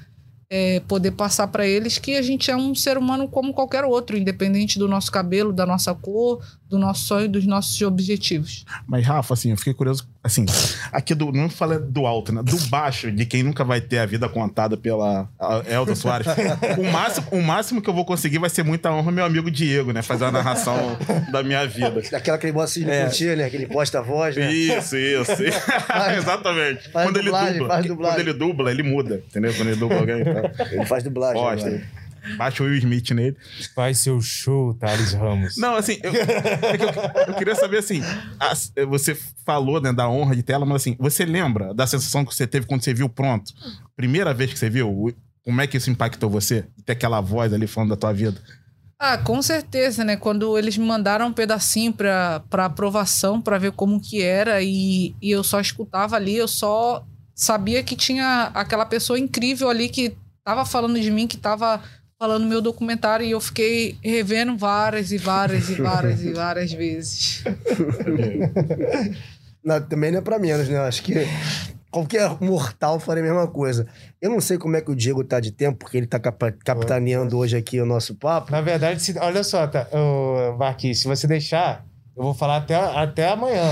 é, 0.49 0.79
poder 0.87 1.11
passar 1.11 1.47
para 1.47 1.67
eles 1.67 1.97
que 1.97 2.15
a 2.15 2.21
gente 2.21 2.49
é 2.49 2.55
um 2.55 2.73
ser 2.73 2.97
humano 2.97 3.27
como 3.27 3.53
qualquer 3.53 3.83
outro, 3.83 4.15
independente 4.15 4.79
do 4.79 4.87
nosso 4.87 5.11
cabelo, 5.11 5.51
da 5.51 5.65
nossa 5.65 5.93
cor, 5.93 6.41
do 6.73 6.79
nosso 6.79 7.05
sonho, 7.05 7.29
dos 7.29 7.45
nossos 7.45 7.79
objetivos. 7.83 8.65
Mas, 8.87 9.05
Rafa, 9.05 9.35
assim, 9.35 9.51
eu 9.51 9.57
fiquei 9.57 9.75
curioso, 9.75 10.07
assim, 10.23 10.43
aqui 10.91 11.13
do, 11.13 11.31
não 11.31 11.47
falei 11.49 11.77
do 11.77 12.07
alto, 12.07 12.33
né? 12.33 12.41
Do 12.41 12.57
baixo, 12.67 13.11
de 13.11 13.25
quem 13.27 13.43
nunca 13.43 13.63
vai 13.63 13.79
ter 13.79 13.99
a 13.99 14.05
vida 14.07 14.27
contada 14.27 14.75
pela 14.75 15.29
Elza 15.69 15.93
Soares. 15.93 16.25
o, 16.77 16.91
máximo, 16.91 17.27
o 17.31 17.41
máximo 17.43 17.81
que 17.81 17.89
eu 17.89 17.93
vou 17.93 18.03
conseguir 18.05 18.39
vai 18.39 18.49
ser 18.49 18.63
muita 18.63 18.91
honra 18.91 19.11
meu 19.11 19.23
amigo 19.23 19.51
Diego, 19.51 19.93
né? 19.93 20.01
Fazer 20.01 20.25
a 20.25 20.31
narração 20.31 20.97
da 21.31 21.43
minha 21.43 21.65
vida. 21.67 22.01
Aquela 22.11 22.39
que 22.39 22.47
ele 22.47 22.53
bota 22.53 22.65
assim 22.65 22.89
é. 22.89 23.03
curtir, 23.03 23.37
né? 23.37 23.45
Aquele 23.45 23.67
posta 23.67 23.99
a 23.99 24.01
voz, 24.01 24.35
né? 24.35 24.51
Isso, 24.51 24.97
isso. 24.97 25.31
Exatamente. 26.17 26.89
Faz 26.89 27.05
quando 27.05 27.21
dublagem, 27.21 27.49
ele 27.49 27.59
dubla, 27.59 27.73
faz 27.75 27.85
dublagem. 27.85 28.17
quando 28.17 28.27
ele 28.27 28.37
dubla, 28.37 28.71
ele 28.71 28.83
muda, 28.83 29.23
entendeu? 29.27 29.53
Quando 29.53 29.67
ele 29.67 29.79
dubla 29.79 29.99
alguém, 29.99 30.21
então, 30.21 30.67
Ele 30.71 30.85
faz 30.85 31.03
dublagem. 31.03 31.41
posta. 31.41 31.67
agora. 31.67 32.02
Baixa 32.37 32.63
o 32.63 32.65
Will 32.65 32.77
Smith 32.77 33.09
nele. 33.11 33.35
Faz 33.75 33.99
seu 33.99 34.21
show, 34.21 34.73
Thales 34.75 35.13
Ramos. 35.13 35.57
Não, 35.57 35.75
assim, 35.75 35.97
eu, 36.03 36.11
é 36.13 36.77
que 36.77 36.83
eu- 36.83 37.27
eu 37.27 37.33
queria 37.35 37.55
saber 37.55 37.77
assim, 37.79 38.01
as- 38.39 38.71
você 38.87 39.17
falou 39.45 39.81
né, 39.81 39.91
da 39.91 40.07
honra 40.09 40.35
de 40.35 40.43
tela, 40.43 40.65
mas 40.65 40.77
assim, 40.83 40.95
você 40.99 41.25
lembra 41.25 41.73
da 41.73 41.85
sensação 41.87 42.23
que 42.25 42.33
você 42.33 42.47
teve 42.47 42.65
quando 42.65 42.83
você 42.83 42.93
viu 42.93 43.09
pronto? 43.09 43.51
Primeira 43.95 44.33
vez 44.33 44.51
que 44.53 44.59
você 44.59 44.69
viu, 44.69 45.13
como 45.43 45.61
é 45.61 45.67
que 45.67 45.77
isso 45.77 45.89
impactou 45.89 46.29
você? 46.29 46.65
Ter 46.85 46.93
aquela 46.93 47.19
voz 47.21 47.51
ali 47.53 47.67
falando 47.67 47.89
da 47.89 47.97
tua 47.97 48.13
vida. 48.13 48.39
Ah, 48.99 49.17
com 49.17 49.41
certeza, 49.41 50.03
né? 50.05 50.15
Quando 50.15 50.57
eles 50.57 50.77
me 50.77 50.85
mandaram 50.85 51.27
um 51.27 51.33
pedacinho 51.33 51.91
pra, 51.91 52.41
pra 52.49 52.65
aprovação, 52.65 53.41
pra 53.41 53.57
ver 53.57 53.73
como 53.73 53.99
que 53.99 54.21
era, 54.21 54.61
e, 54.61 55.13
e 55.21 55.29
eu 55.31 55.43
só 55.43 55.59
escutava 55.59 56.15
ali, 56.15 56.37
eu 56.37 56.47
só 56.47 57.05
sabia 57.35 57.83
que 57.83 57.97
tinha 57.97 58.51
aquela 58.53 58.85
pessoa 58.85 59.19
incrível 59.19 59.69
ali 59.69 59.89
que 59.89 60.15
tava 60.45 60.63
falando 60.65 60.97
de 61.01 61.11
mim, 61.11 61.27
que 61.27 61.35
tava 61.35 61.81
falando 62.23 62.45
meu 62.47 62.61
documentário, 62.61 63.25
e 63.25 63.31
eu 63.31 63.41
fiquei 63.41 63.97
revendo 64.01 64.55
várias 64.57 65.11
e 65.11 65.17
várias 65.17 65.69
e 65.69 65.73
várias 65.75 66.23
e 66.23 66.31
várias 66.31 66.71
vezes. 66.71 67.43
Não, 69.61 69.81
também 69.81 70.09
não 70.11 70.19
é 70.19 70.21
pra 70.21 70.39
menos, 70.39 70.67
né? 70.69 70.77
Acho 70.79 71.03
que 71.03 71.13
qualquer 71.91 72.29
mortal 72.41 72.97
faria 72.99 73.23
a 73.23 73.25
mesma 73.25 73.47
coisa. 73.47 73.87
Eu 74.21 74.29
não 74.29 74.39
sei 74.41 74.57
como 74.57 74.75
é 74.75 74.81
que 74.81 74.91
o 74.91 74.95
Diego 74.95 75.23
tá 75.23 75.39
de 75.39 75.51
tempo, 75.51 75.77
porque 75.79 75.95
ele 75.97 76.07
tá 76.07 76.19
capa- 76.19 76.51
capitaneando 76.65 77.37
hoje 77.37 77.55
aqui 77.57 77.79
o 77.79 77.85
nosso 77.85 78.15
papo. 78.15 78.51
Na 78.51 78.59
verdade, 78.61 79.01
se- 79.01 79.17
olha 79.19 79.41
só, 79.43 79.65
tá, 79.67 79.87
ô, 79.93 80.57
Marquinhos, 80.57 80.99
se 80.99 81.07
você 81.07 81.27
deixar, 81.27 81.85
eu 82.17 82.23
vou 82.23 82.33
falar 82.33 82.57
até, 82.57 82.75
até 82.75 83.29
amanhã. 83.29 83.63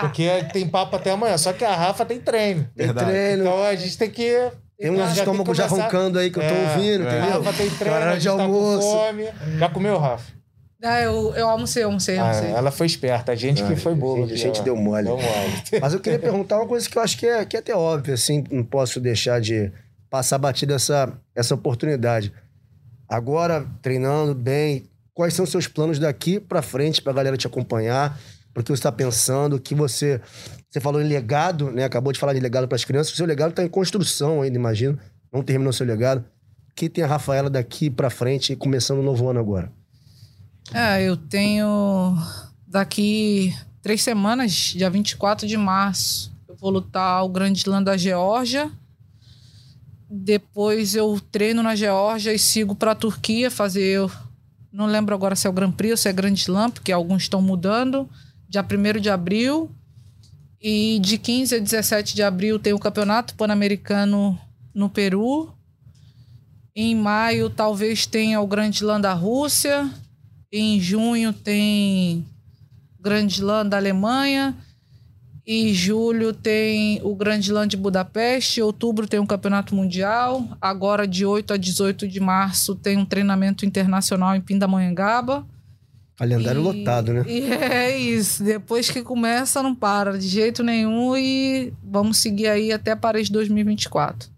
Porque 0.00 0.28
tem 0.52 0.66
papo 0.66 0.96
até 0.96 1.10
amanhã. 1.10 1.36
Só 1.36 1.52
que 1.52 1.64
a 1.64 1.74
Rafa 1.76 2.06
tem 2.06 2.18
treino. 2.20 2.66
Tem 2.74 2.86
Verdade. 2.86 3.10
treino, 3.10 3.42
Então 3.44 3.62
a 3.64 3.74
gente 3.76 3.98
tem 3.98 4.10
que. 4.10 4.50
Tem 4.78 4.90
um 4.90 4.96
já 4.96 5.04
tem 5.04 5.12
que 5.14 5.18
estômago 5.20 5.54
já 5.54 5.66
roncando 5.66 6.18
aí 6.18 6.30
que 6.30 6.38
eu 6.38 6.42
tô 6.42 6.48
É, 6.54 6.72
ouvindo, 6.72 7.06
A 7.06 7.10
entendeu? 7.16 7.42
Rafa 7.42 7.52
tem 7.52 7.70
treino, 7.70 7.96
Hora 7.96 8.12
a 8.12 8.16
de 8.16 8.24
tá 8.26 8.34
com 8.34 8.42
almoço. 8.42 8.88
fome. 8.90 9.24
Já 9.58 9.68
comeu, 9.68 9.98
Rafa? 9.98 10.32
Ah, 10.86 11.00
eu, 11.00 11.34
eu 11.34 11.48
almocei, 11.48 11.82
almocei, 11.82 12.18
Ah, 12.18 12.28
almocei. 12.28 12.50
ela 12.50 12.70
foi 12.70 12.86
esperta. 12.86 13.32
A 13.32 13.34
gente 13.34 13.62
que 13.64 13.74
foi 13.74 13.94
bobo. 13.94 14.24
A 14.24 14.26
gente, 14.26 14.34
a 14.34 14.46
gente 14.46 14.62
deu 14.62 14.76
mole. 14.76 15.04
Deu 15.06 15.16
mole. 15.16 15.62
Mas 15.80 15.94
eu 15.94 16.00
queria 16.00 16.18
perguntar 16.18 16.56
uma 16.58 16.66
coisa 16.66 16.86
que 16.88 16.98
eu 16.98 17.02
acho 17.02 17.16
que 17.16 17.26
é, 17.26 17.42
que 17.46 17.56
é 17.56 17.60
até 17.60 17.74
óbvia, 17.74 18.12
assim, 18.14 18.44
não 18.50 18.62
posso 18.62 19.00
deixar 19.00 19.40
de 19.40 19.72
passar 20.10 20.36
batida 20.36 20.74
essa, 20.74 21.10
essa 21.34 21.54
oportunidade. 21.54 22.30
Agora, 23.08 23.66
treinando 23.80 24.34
bem, 24.34 24.84
quais 25.14 25.32
são 25.34 25.44
os 25.44 25.50
seus 25.50 25.66
planos 25.66 25.98
daqui 25.98 26.38
pra 26.38 26.60
frente 26.62 27.00
pra 27.00 27.12
galera 27.12 27.36
te 27.36 27.46
acompanhar? 27.46 28.18
Porque 28.54 28.70
você 28.70 28.78
está 28.78 28.92
pensando 28.92 29.58
que 29.58 29.74
você. 29.74 30.20
Você 30.70 30.80
falou 30.80 31.02
em 31.02 31.08
legado, 31.08 31.70
né? 31.72 31.84
Acabou 31.84 32.12
de 32.12 32.18
falar 32.18 32.32
de 32.32 32.40
legado 32.40 32.68
para 32.68 32.76
as 32.76 32.84
crianças. 32.84 33.12
O 33.12 33.16
seu 33.16 33.26
legado 33.26 33.50
está 33.50 33.64
em 33.64 33.68
construção 33.68 34.42
ainda, 34.42 34.56
imagino. 34.56 34.98
Não 35.32 35.42
terminou 35.42 35.72
seu 35.72 35.84
legado. 35.84 36.24
O 36.70 36.74
que 36.74 36.88
tem 36.88 37.02
a 37.02 37.06
Rafaela 37.06 37.50
daqui 37.50 37.90
pra 37.90 38.08
frente, 38.08 38.54
começando 38.54 39.00
o 39.00 39.02
novo 39.02 39.28
ano 39.28 39.40
agora? 39.40 39.70
É, 40.72 41.02
eu 41.02 41.16
tenho 41.16 42.16
daqui 42.66 43.54
três 43.82 44.02
semanas, 44.02 44.52
dia 44.52 44.88
24 44.88 45.46
de 45.46 45.56
março, 45.56 46.32
eu 46.48 46.56
vou 46.56 46.70
lutar 46.70 47.24
o 47.24 47.28
Grande 47.28 47.58
Slam 47.58 47.82
da 47.82 47.96
Geórgia. 47.96 48.70
Depois 50.08 50.94
eu 50.94 51.20
treino 51.30 51.62
na 51.62 51.74
Geórgia 51.74 52.32
e 52.32 52.38
sigo 52.38 52.74
para 52.74 52.92
a 52.92 52.94
Turquia 52.94 53.50
fazer. 53.50 54.08
Não 54.72 54.86
lembro 54.86 55.14
agora 55.14 55.36
se 55.36 55.46
é 55.46 55.50
o 55.50 55.52
Grand 55.52 55.72
Prix 55.72 55.90
ou 55.90 55.96
se 55.96 56.08
é 56.08 56.12
Grande 56.12 56.40
Slam, 56.40 56.70
porque 56.70 56.92
alguns 56.92 57.22
estão 57.22 57.42
mudando. 57.42 58.08
Dia 58.54 58.62
1 58.62 59.00
de 59.00 59.10
abril. 59.10 59.68
E 60.62 61.00
de 61.00 61.18
15 61.18 61.56
a 61.56 61.58
17 61.58 62.14
de 62.14 62.22
abril 62.22 62.56
tem 62.56 62.72
o 62.72 62.78
Campeonato 62.78 63.34
Pan-Americano 63.34 64.38
no 64.72 64.88
Peru. 64.88 65.52
Em 66.72 66.94
maio 66.94 67.50
talvez 67.50 68.06
tenha 68.06 68.40
o 68.40 68.46
Grande 68.46 68.76
Slam 68.76 69.00
da 69.00 69.12
Rússia. 69.12 69.90
Em 70.52 70.80
junho 70.80 71.32
tem 71.32 72.24
Grande 73.00 73.34
Slam 73.34 73.68
da 73.68 73.76
Alemanha. 73.76 74.56
Em 75.44 75.74
julho 75.74 76.32
tem 76.32 77.00
o 77.02 77.12
Grande 77.16 77.46
Slam 77.46 77.66
de 77.66 77.76
Budapeste. 77.76 78.60
Em 78.60 78.62
outubro 78.62 79.08
tem 79.08 79.18
um 79.18 79.26
campeonato 79.26 79.74
mundial. 79.74 80.46
Agora, 80.60 81.08
de 81.08 81.26
8 81.26 81.54
a 81.54 81.56
18 81.56 82.06
de 82.06 82.20
março, 82.20 82.76
tem 82.76 82.96
um 82.96 83.04
treinamento 83.04 83.66
internacional 83.66 84.36
em 84.36 84.40
Pindamonhangaba. 84.40 85.44
Calendário 86.16 86.60
E- 86.60 86.64
lotado, 86.64 87.12
né? 87.12 87.24
E 87.26 87.52
é 87.52 87.96
isso. 87.96 88.44
Depois 88.44 88.90
que 88.90 89.02
começa, 89.02 89.62
não 89.62 89.74
para 89.74 90.16
de 90.18 90.28
jeito 90.28 90.62
nenhum. 90.62 91.16
E 91.16 91.72
vamos 91.82 92.18
seguir 92.18 92.46
aí 92.48 92.72
até 92.72 92.94
Paris 92.94 93.28
2024. 93.28 94.28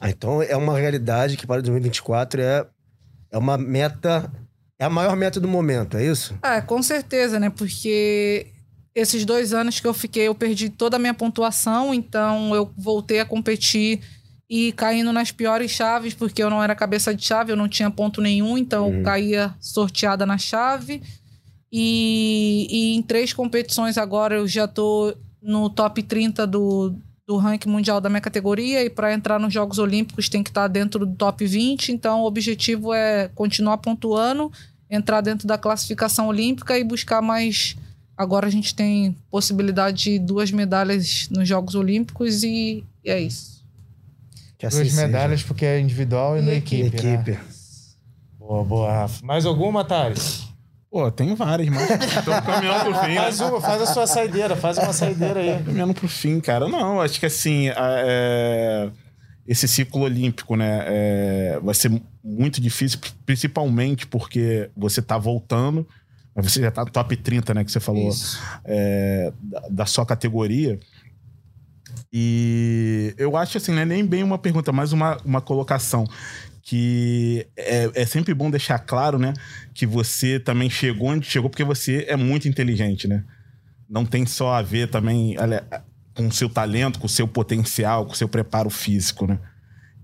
Ah, 0.00 0.10
então 0.10 0.42
é 0.42 0.56
uma 0.56 0.78
realidade 0.78 1.36
que 1.36 1.46
para 1.46 1.60
2024 1.62 2.40
é, 2.40 2.66
é 3.30 3.38
uma 3.38 3.56
meta. 3.58 4.30
É 4.78 4.84
a 4.84 4.90
maior 4.90 5.16
meta 5.16 5.40
do 5.40 5.48
momento, 5.48 5.96
é 5.96 6.04
isso? 6.04 6.34
É, 6.42 6.60
com 6.60 6.82
certeza, 6.82 7.38
né? 7.40 7.48
Porque 7.48 8.48
esses 8.94 9.24
dois 9.24 9.52
anos 9.52 9.78
que 9.80 9.86
eu 9.86 9.94
fiquei, 9.94 10.26
eu 10.28 10.34
perdi 10.34 10.68
toda 10.70 10.96
a 10.96 10.98
minha 10.98 11.14
pontuação, 11.14 11.94
então 11.94 12.54
eu 12.54 12.70
voltei 12.76 13.20
a 13.20 13.24
competir 13.24 14.00
e 14.48 14.72
caindo 14.72 15.12
nas 15.12 15.32
piores 15.32 15.70
chaves, 15.70 16.14
porque 16.14 16.42
eu 16.42 16.48
não 16.48 16.62
era 16.62 16.74
cabeça 16.74 17.14
de 17.14 17.24
chave, 17.24 17.52
eu 17.52 17.56
não 17.56 17.68
tinha 17.68 17.90
ponto 17.90 18.20
nenhum, 18.20 18.56
então 18.56 18.92
eu 18.92 19.02
caía 19.02 19.54
sorteada 19.60 20.24
na 20.24 20.38
chave. 20.38 21.02
E, 21.72 22.66
e 22.70 22.96
em 22.96 23.02
três 23.02 23.32
competições 23.32 23.98
agora 23.98 24.36
eu 24.36 24.46
já 24.48 24.66
tô 24.68 25.14
no 25.42 25.68
top 25.68 26.02
30 26.02 26.46
do, 26.46 26.94
do 27.26 27.36
ranking 27.36 27.68
mundial 27.68 28.00
da 28.00 28.08
minha 28.08 28.20
categoria 28.20 28.84
e 28.84 28.90
para 28.90 29.12
entrar 29.12 29.38
nos 29.38 29.52
Jogos 29.52 29.78
Olímpicos 29.78 30.28
tem 30.28 30.42
que 30.42 30.50
estar 30.50 30.68
dentro 30.68 31.04
do 31.04 31.14
top 31.14 31.44
20, 31.46 31.90
então 31.92 32.22
o 32.22 32.26
objetivo 32.26 32.92
é 32.94 33.28
continuar 33.34 33.78
pontuando, 33.78 34.50
entrar 34.88 35.20
dentro 35.20 35.46
da 35.46 35.58
classificação 35.58 36.28
olímpica 36.28 36.78
e 36.78 36.84
buscar 36.84 37.20
mais 37.20 37.76
Agora 38.16 38.46
a 38.46 38.50
gente 38.50 38.74
tem 38.74 39.14
possibilidade 39.30 40.04
de 40.04 40.18
duas 40.18 40.50
medalhas 40.50 41.28
nos 41.30 41.46
Jogos 41.46 41.74
Olímpicos 41.74 42.42
e 42.42 42.82
é 43.04 43.20
isso. 43.20 43.62
Que 44.56 44.64
assim 44.64 44.78
Duas 44.78 44.92
seja. 44.92 45.06
medalhas 45.06 45.42
porque 45.42 45.66
é 45.66 45.78
individual 45.78 46.38
e 46.38 46.40
no 46.40 46.50
E 46.50 46.54
equipe, 46.54 46.96
Equipe. 46.96 47.32
né? 47.32 47.40
Boa, 48.38 48.64
boa, 48.64 48.90
Rafa. 48.90 49.24
Mais 49.26 49.44
alguma, 49.44 49.84
Thales? 49.84 50.45
Pô, 50.96 51.10
tem 51.10 51.34
várias, 51.34 51.68
mas 51.68 51.88
tô 52.24 52.30
caminhando 52.40 52.84
pro 52.84 52.94
fim. 53.02 53.08
né? 53.08 53.16
Faz 53.16 53.40
uma, 53.40 53.60
faz 53.60 53.82
a 53.82 53.86
sua 53.86 54.06
saideira, 54.06 54.56
faz 54.56 54.78
uma 54.78 54.94
saideira 54.94 55.40
aí. 55.40 55.62
Caminhando 55.62 55.92
pro 55.92 56.08
fim, 56.08 56.40
cara. 56.40 56.66
Não, 56.68 57.02
acho 57.02 57.20
que 57.20 57.26
assim, 57.26 57.68
a- 57.68 57.96
é, 57.98 58.90
esse 59.46 59.68
ciclo 59.68 60.00
olímpico, 60.00 60.56
né, 60.56 60.84
é, 60.86 61.60
vai 61.62 61.74
ser 61.74 61.92
muito 62.24 62.62
difícil, 62.62 62.98
principalmente 63.26 64.06
porque 64.06 64.70
você 64.74 65.02
tá 65.02 65.18
voltando, 65.18 65.86
mas 66.34 66.50
você 66.50 66.62
já 66.62 66.70
tá 66.70 66.82
no 66.82 66.90
top 66.90 67.14
30, 67.14 67.52
né, 67.52 67.62
que 67.62 67.70
você 67.70 67.78
falou, 67.78 68.08
Isso. 68.08 68.40
é, 68.64 69.30
da, 69.42 69.60
da 69.68 69.84
sua 69.86 70.06
categoria. 70.06 70.80
E 72.10 73.14
eu 73.18 73.36
acho 73.36 73.58
assim, 73.58 73.72
não 73.72 73.82
é 73.82 73.84
nem 73.84 74.02
bem 74.06 74.22
uma 74.22 74.38
pergunta, 74.38 74.72
mas 74.72 74.92
uma, 74.92 75.18
uma 75.26 75.42
colocação 75.42 76.04
que 76.66 77.46
é, 77.56 77.88
é 77.94 78.04
sempre 78.04 78.34
bom 78.34 78.50
deixar 78.50 78.80
claro, 78.80 79.20
né? 79.20 79.32
Que 79.72 79.86
você 79.86 80.40
também 80.40 80.68
chegou 80.68 81.10
onde 81.10 81.24
chegou 81.24 81.48
porque 81.48 81.62
você 81.62 82.04
é 82.08 82.16
muito 82.16 82.48
inteligente, 82.48 83.06
né? 83.06 83.22
Não 83.88 84.04
tem 84.04 84.26
só 84.26 84.52
a 84.52 84.62
ver 84.62 84.90
também 84.90 85.38
olha, 85.38 85.64
com 86.12 86.26
o 86.26 86.32
seu 86.32 86.48
talento, 86.48 86.98
com 86.98 87.06
o 87.06 87.08
seu 87.08 87.28
potencial, 87.28 88.04
com 88.04 88.14
o 88.14 88.16
seu 88.16 88.28
preparo 88.28 88.68
físico, 88.68 89.28
né? 89.28 89.38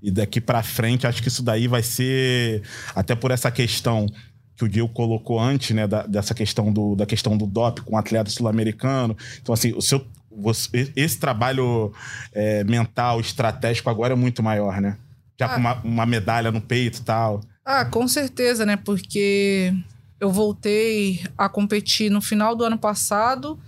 E 0.00 0.08
daqui 0.08 0.40
para 0.40 0.62
frente, 0.62 1.04
acho 1.04 1.20
que 1.20 1.26
isso 1.26 1.42
daí 1.42 1.66
vai 1.66 1.82
ser 1.82 2.62
até 2.94 3.16
por 3.16 3.32
essa 3.32 3.50
questão 3.50 4.06
que 4.54 4.64
o 4.64 4.68
Diego 4.68 4.88
colocou 4.88 5.40
antes, 5.40 5.74
né, 5.74 5.88
da, 5.88 6.06
dessa 6.06 6.32
questão 6.32 6.72
do, 6.72 6.94
da 6.94 7.06
questão 7.06 7.36
do 7.36 7.44
DOP 7.44 7.80
com 7.80 7.96
o 7.96 7.98
atleta 7.98 8.30
sul-americano. 8.30 9.16
Então, 9.40 9.52
assim, 9.52 9.72
o 9.72 9.82
seu, 9.82 10.06
você, 10.30 10.92
esse 10.94 11.18
trabalho 11.18 11.92
é, 12.32 12.62
mental, 12.62 13.18
estratégico 13.18 13.90
agora 13.90 14.12
é 14.12 14.16
muito 14.16 14.44
maior, 14.44 14.80
né? 14.80 14.96
Já 15.42 15.46
ah. 15.46 15.54
com 15.54 15.60
uma, 15.60 15.74
uma 15.82 16.06
medalha 16.06 16.52
no 16.52 16.60
peito 16.60 16.98
e 16.98 17.02
tal. 17.02 17.40
Ah, 17.64 17.84
com 17.84 18.06
certeza, 18.06 18.64
né? 18.64 18.76
Porque 18.76 19.74
eu 20.20 20.30
voltei 20.30 21.20
a 21.36 21.48
competir 21.48 22.10
no 22.10 22.20
final 22.20 22.54
do 22.54 22.64
ano 22.64 22.78
passado 22.78 23.58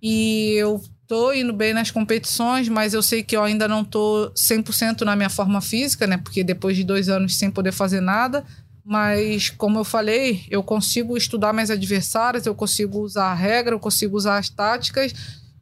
e 0.00 0.52
eu 0.56 0.80
tô 1.08 1.32
indo 1.32 1.52
bem 1.52 1.74
nas 1.74 1.90
competições, 1.90 2.68
mas 2.68 2.94
eu 2.94 3.02
sei 3.02 3.22
que 3.22 3.36
eu 3.36 3.42
ainda 3.42 3.66
não 3.66 3.84
tô 3.84 4.30
100% 4.36 5.02
na 5.02 5.16
minha 5.16 5.30
forma 5.30 5.60
física, 5.60 6.06
né? 6.06 6.16
Porque 6.16 6.44
depois 6.44 6.76
de 6.76 6.84
dois 6.84 7.08
anos 7.08 7.36
sem 7.36 7.50
poder 7.50 7.72
fazer 7.72 8.00
nada, 8.00 8.44
mas 8.84 9.50
como 9.50 9.80
eu 9.80 9.84
falei, 9.84 10.44
eu 10.48 10.62
consigo 10.62 11.16
estudar 11.16 11.52
minhas 11.52 11.70
adversárias, 11.70 12.46
eu 12.46 12.54
consigo 12.54 13.00
usar 13.00 13.32
a 13.32 13.34
regra, 13.34 13.74
eu 13.74 13.80
consigo 13.80 14.16
usar 14.16 14.38
as 14.38 14.48
táticas 14.48 15.12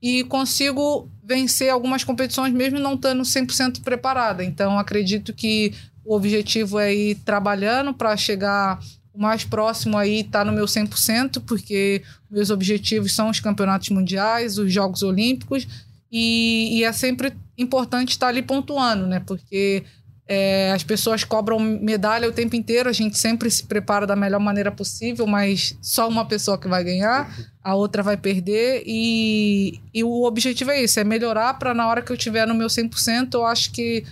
e 0.05 0.23
consigo 0.25 1.09
vencer 1.25 1.71
algumas 1.71 2.05
competições 2.05 2.53
mesmo 2.53 2.79
não 2.79 2.93
estando 2.93 3.23
100% 3.23 3.81
preparada. 3.81 4.45
Então 4.45 4.79
acredito 4.79 5.33
que 5.33 5.73
o 6.05 6.15
objetivo 6.15 6.79
é 6.79 6.95
ir 6.95 7.15
trabalhando 7.25 7.95
para 7.95 8.15
chegar 8.15 8.79
o 9.15 9.19
mais 9.19 9.45
próximo 9.45 9.97
aí 9.97 10.23
tá 10.23 10.45
no 10.45 10.53
meu 10.53 10.67
100%, 10.67 11.43
porque 11.47 12.03
meus 12.31 12.51
objetivos 12.51 13.15
são 13.15 13.31
os 13.31 13.41
campeonatos 13.41 13.89
mundiais, 13.89 14.59
os 14.59 14.71
Jogos 14.71 15.03
Olímpicos, 15.03 15.67
e, 16.13 16.77
e 16.81 16.85
é 16.85 16.93
sempre 16.93 17.33
importante 17.57 18.11
estar 18.11 18.27
ali 18.27 18.43
pontuando, 18.43 19.07
né? 19.07 19.21
Porque 19.21 19.85
é, 20.27 20.73
as 20.73 20.83
pessoas 20.83 21.23
cobram 21.23 21.59
medalha 21.59 22.29
o 22.29 22.33
tempo 22.33 22.57
inteiro, 22.57 22.89
a 22.89 22.93
gente 22.93 23.19
sempre 23.19 23.51
se 23.51 23.65
prepara 23.65 24.07
da 24.07 24.17
melhor 24.17 24.41
maneira 24.41 24.73
possível, 24.73 25.27
mas 25.27 25.77
só 25.83 26.09
uma 26.09 26.25
pessoa 26.25 26.57
que 26.57 26.67
vai 26.67 26.83
ganhar, 26.83 27.31
a 27.63 27.75
outra 27.75 28.03
vai 28.03 28.17
perder. 28.17 28.83
E, 28.87 29.81
e 29.93 30.03
o 30.03 30.25
objetivo 30.25 30.71
é 30.71 30.83
isso: 30.83 30.99
é 30.99 31.05
melhorar 31.05 31.55
para 31.55 31.75
na 31.75 31.87
hora 31.87 32.01
que 32.01 32.11
eu 32.11 32.17
tiver 32.17 32.47
no 32.47 32.55
meu 32.55 32.69
100%, 32.69 33.35
eu 33.35 33.45
acho 33.45 33.71
que 33.71 34.05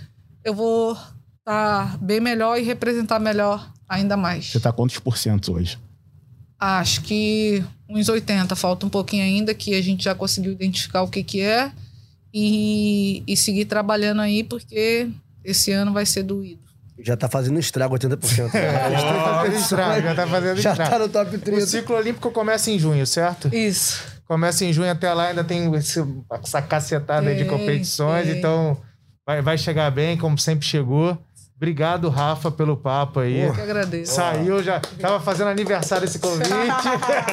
eu 0.43 0.53
vou 0.53 0.91
estar 0.91 1.91
tá 1.91 1.97
bem 1.99 2.19
melhor 2.19 2.59
e 2.59 2.63
representar 2.63 3.19
melhor 3.19 3.71
ainda 3.89 4.15
mais. 4.15 4.51
Você 4.51 4.57
está 4.57 4.71
quantos 4.71 4.99
por 4.99 5.17
cento 5.17 5.53
hoje? 5.53 5.79
Acho 6.59 7.01
que 7.01 7.63
uns 7.89 8.07
80, 8.07 8.55
falta 8.55 8.85
um 8.85 8.89
pouquinho 8.89 9.23
ainda, 9.23 9.53
que 9.53 9.73
a 9.73 9.81
gente 9.81 10.03
já 10.03 10.13
conseguiu 10.13 10.51
identificar 10.51 11.01
o 11.01 11.07
que, 11.07 11.23
que 11.23 11.41
é. 11.41 11.71
E, 12.35 13.21
e 13.27 13.37
seguir 13.37 13.65
trabalhando 13.65 14.21
aí, 14.21 14.43
porque 14.43 15.07
esse 15.43 15.71
ano 15.71 15.93
vai 15.93 16.05
ser 16.05 16.23
doído. 16.23 16.61
Já 16.99 17.17
tá 17.17 17.27
fazendo 17.27 17.59
estrago 17.59 17.95
80%. 17.95 18.51
oh, 18.53 19.45
estrago, 19.57 20.01
já 20.01 20.15
tá 20.15 20.27
fazendo 20.27 20.61
já 20.61 20.71
estrago. 20.71 20.91
Já 20.91 20.97
tá 20.97 20.99
no 20.99 21.09
top 21.09 21.37
30. 21.37 21.63
O 21.63 21.67
ciclo 21.67 21.95
olímpico 21.95 22.31
começa 22.31 22.69
em 22.69 22.77
junho, 22.77 23.05
certo? 23.07 23.53
Isso. 23.53 24.03
Começa 24.25 24.63
em 24.63 24.71
junho 24.71 24.91
até 24.91 25.11
lá, 25.13 25.27
ainda 25.27 25.43
tem 25.43 25.73
esse, 25.75 26.03
essa 26.31 26.61
cacetada 26.61 27.27
tem, 27.27 27.37
de 27.37 27.45
competições, 27.45 28.27
tem. 28.27 28.37
então 28.37 28.77
vai, 29.25 29.41
vai 29.41 29.57
chegar 29.57 29.91
bem, 29.91 30.17
como 30.17 30.37
sempre 30.37 30.65
chegou. 30.65 31.17
Obrigado, 31.55 32.09
Rafa, 32.09 32.51
pelo 32.51 32.75
papo 32.75 33.21
aí. 33.21 33.41
Eu 33.41 33.53
que 33.53 33.61
agradeço. 33.61 34.15
Saiu, 34.15 34.61
já 34.61 34.79
tava 34.99 35.19
fazendo 35.19 35.47
aniversário 35.47 36.05
esse 36.05 36.19
convite. 36.19 36.49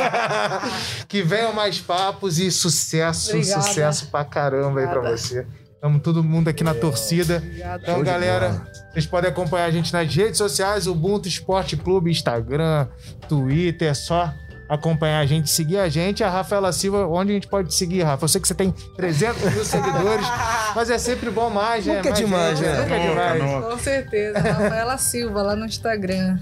que 1.08 1.22
venham 1.22 1.52
mais 1.52 1.80
papos 1.80 2.38
e 2.38 2.50
sucesso, 2.50 3.30
Obrigada. 3.36 3.62
sucesso 3.62 4.06
pra 4.06 4.24
caramba 4.24 4.80
aí 4.80 4.86
pra 4.86 5.00
você. 5.00 5.46
Estamos 5.80 6.02
todo 6.02 6.22
mundo 6.22 6.48
aqui 6.48 6.62
na 6.62 6.74
torcida. 6.74 7.42
Então, 7.82 8.02
galera, 8.02 8.66
vocês 8.92 9.06
podem 9.06 9.30
acompanhar 9.30 9.64
a 9.64 9.70
gente 9.70 9.90
nas 9.94 10.14
redes 10.14 10.36
sociais, 10.36 10.86
Ubuntu 10.86 11.26
Esporte 11.26 11.74
Clube, 11.74 12.10
Instagram, 12.10 12.86
Twitter, 13.26 13.88
é 13.88 13.94
só 13.94 14.30
acompanhar 14.68 15.20
a 15.20 15.24
gente, 15.24 15.48
seguir 15.48 15.78
a 15.78 15.88
gente. 15.88 16.22
A 16.22 16.28
Rafaela 16.28 16.70
Silva, 16.70 17.06
onde 17.06 17.30
a 17.30 17.34
gente 17.34 17.48
pode 17.48 17.72
seguir, 17.72 18.02
Rafa? 18.02 18.26
Eu 18.26 18.28
sei 18.28 18.42
que 18.42 18.48
você 18.48 18.54
tem 18.54 18.74
300 18.94 19.54
mil 19.54 19.64
seguidores, 19.64 20.26
mas 20.76 20.90
é 20.90 20.98
sempre 20.98 21.30
bom 21.30 21.48
mais, 21.48 21.86
né? 21.86 21.96
Nunca 21.96 22.10
é 22.10 22.12
demais, 22.12 22.60
né? 22.60 22.80
Nunca 22.82 22.94
é 22.94 23.08
demais. 23.08 23.64
Com 23.64 23.78
certeza. 23.78 24.38
Rafaela 24.38 24.98
Silva, 24.98 25.40
lá 25.40 25.56
no 25.56 25.64
Instagram. 25.64 26.38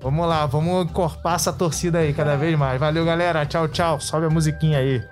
Vamos 0.00 0.26
lá, 0.26 0.46
vamos 0.46 0.86
encorpar 0.86 1.34
essa 1.34 1.52
torcida 1.52 1.98
aí 1.98 2.14
cada 2.14 2.36
vez 2.36 2.58
mais. 2.58 2.80
Valeu, 2.80 3.04
galera. 3.04 3.44
Tchau, 3.44 3.68
tchau. 3.68 4.00
Sobe 4.00 4.24
a 4.24 4.30
musiquinha 4.30 4.78
aí. 4.78 5.04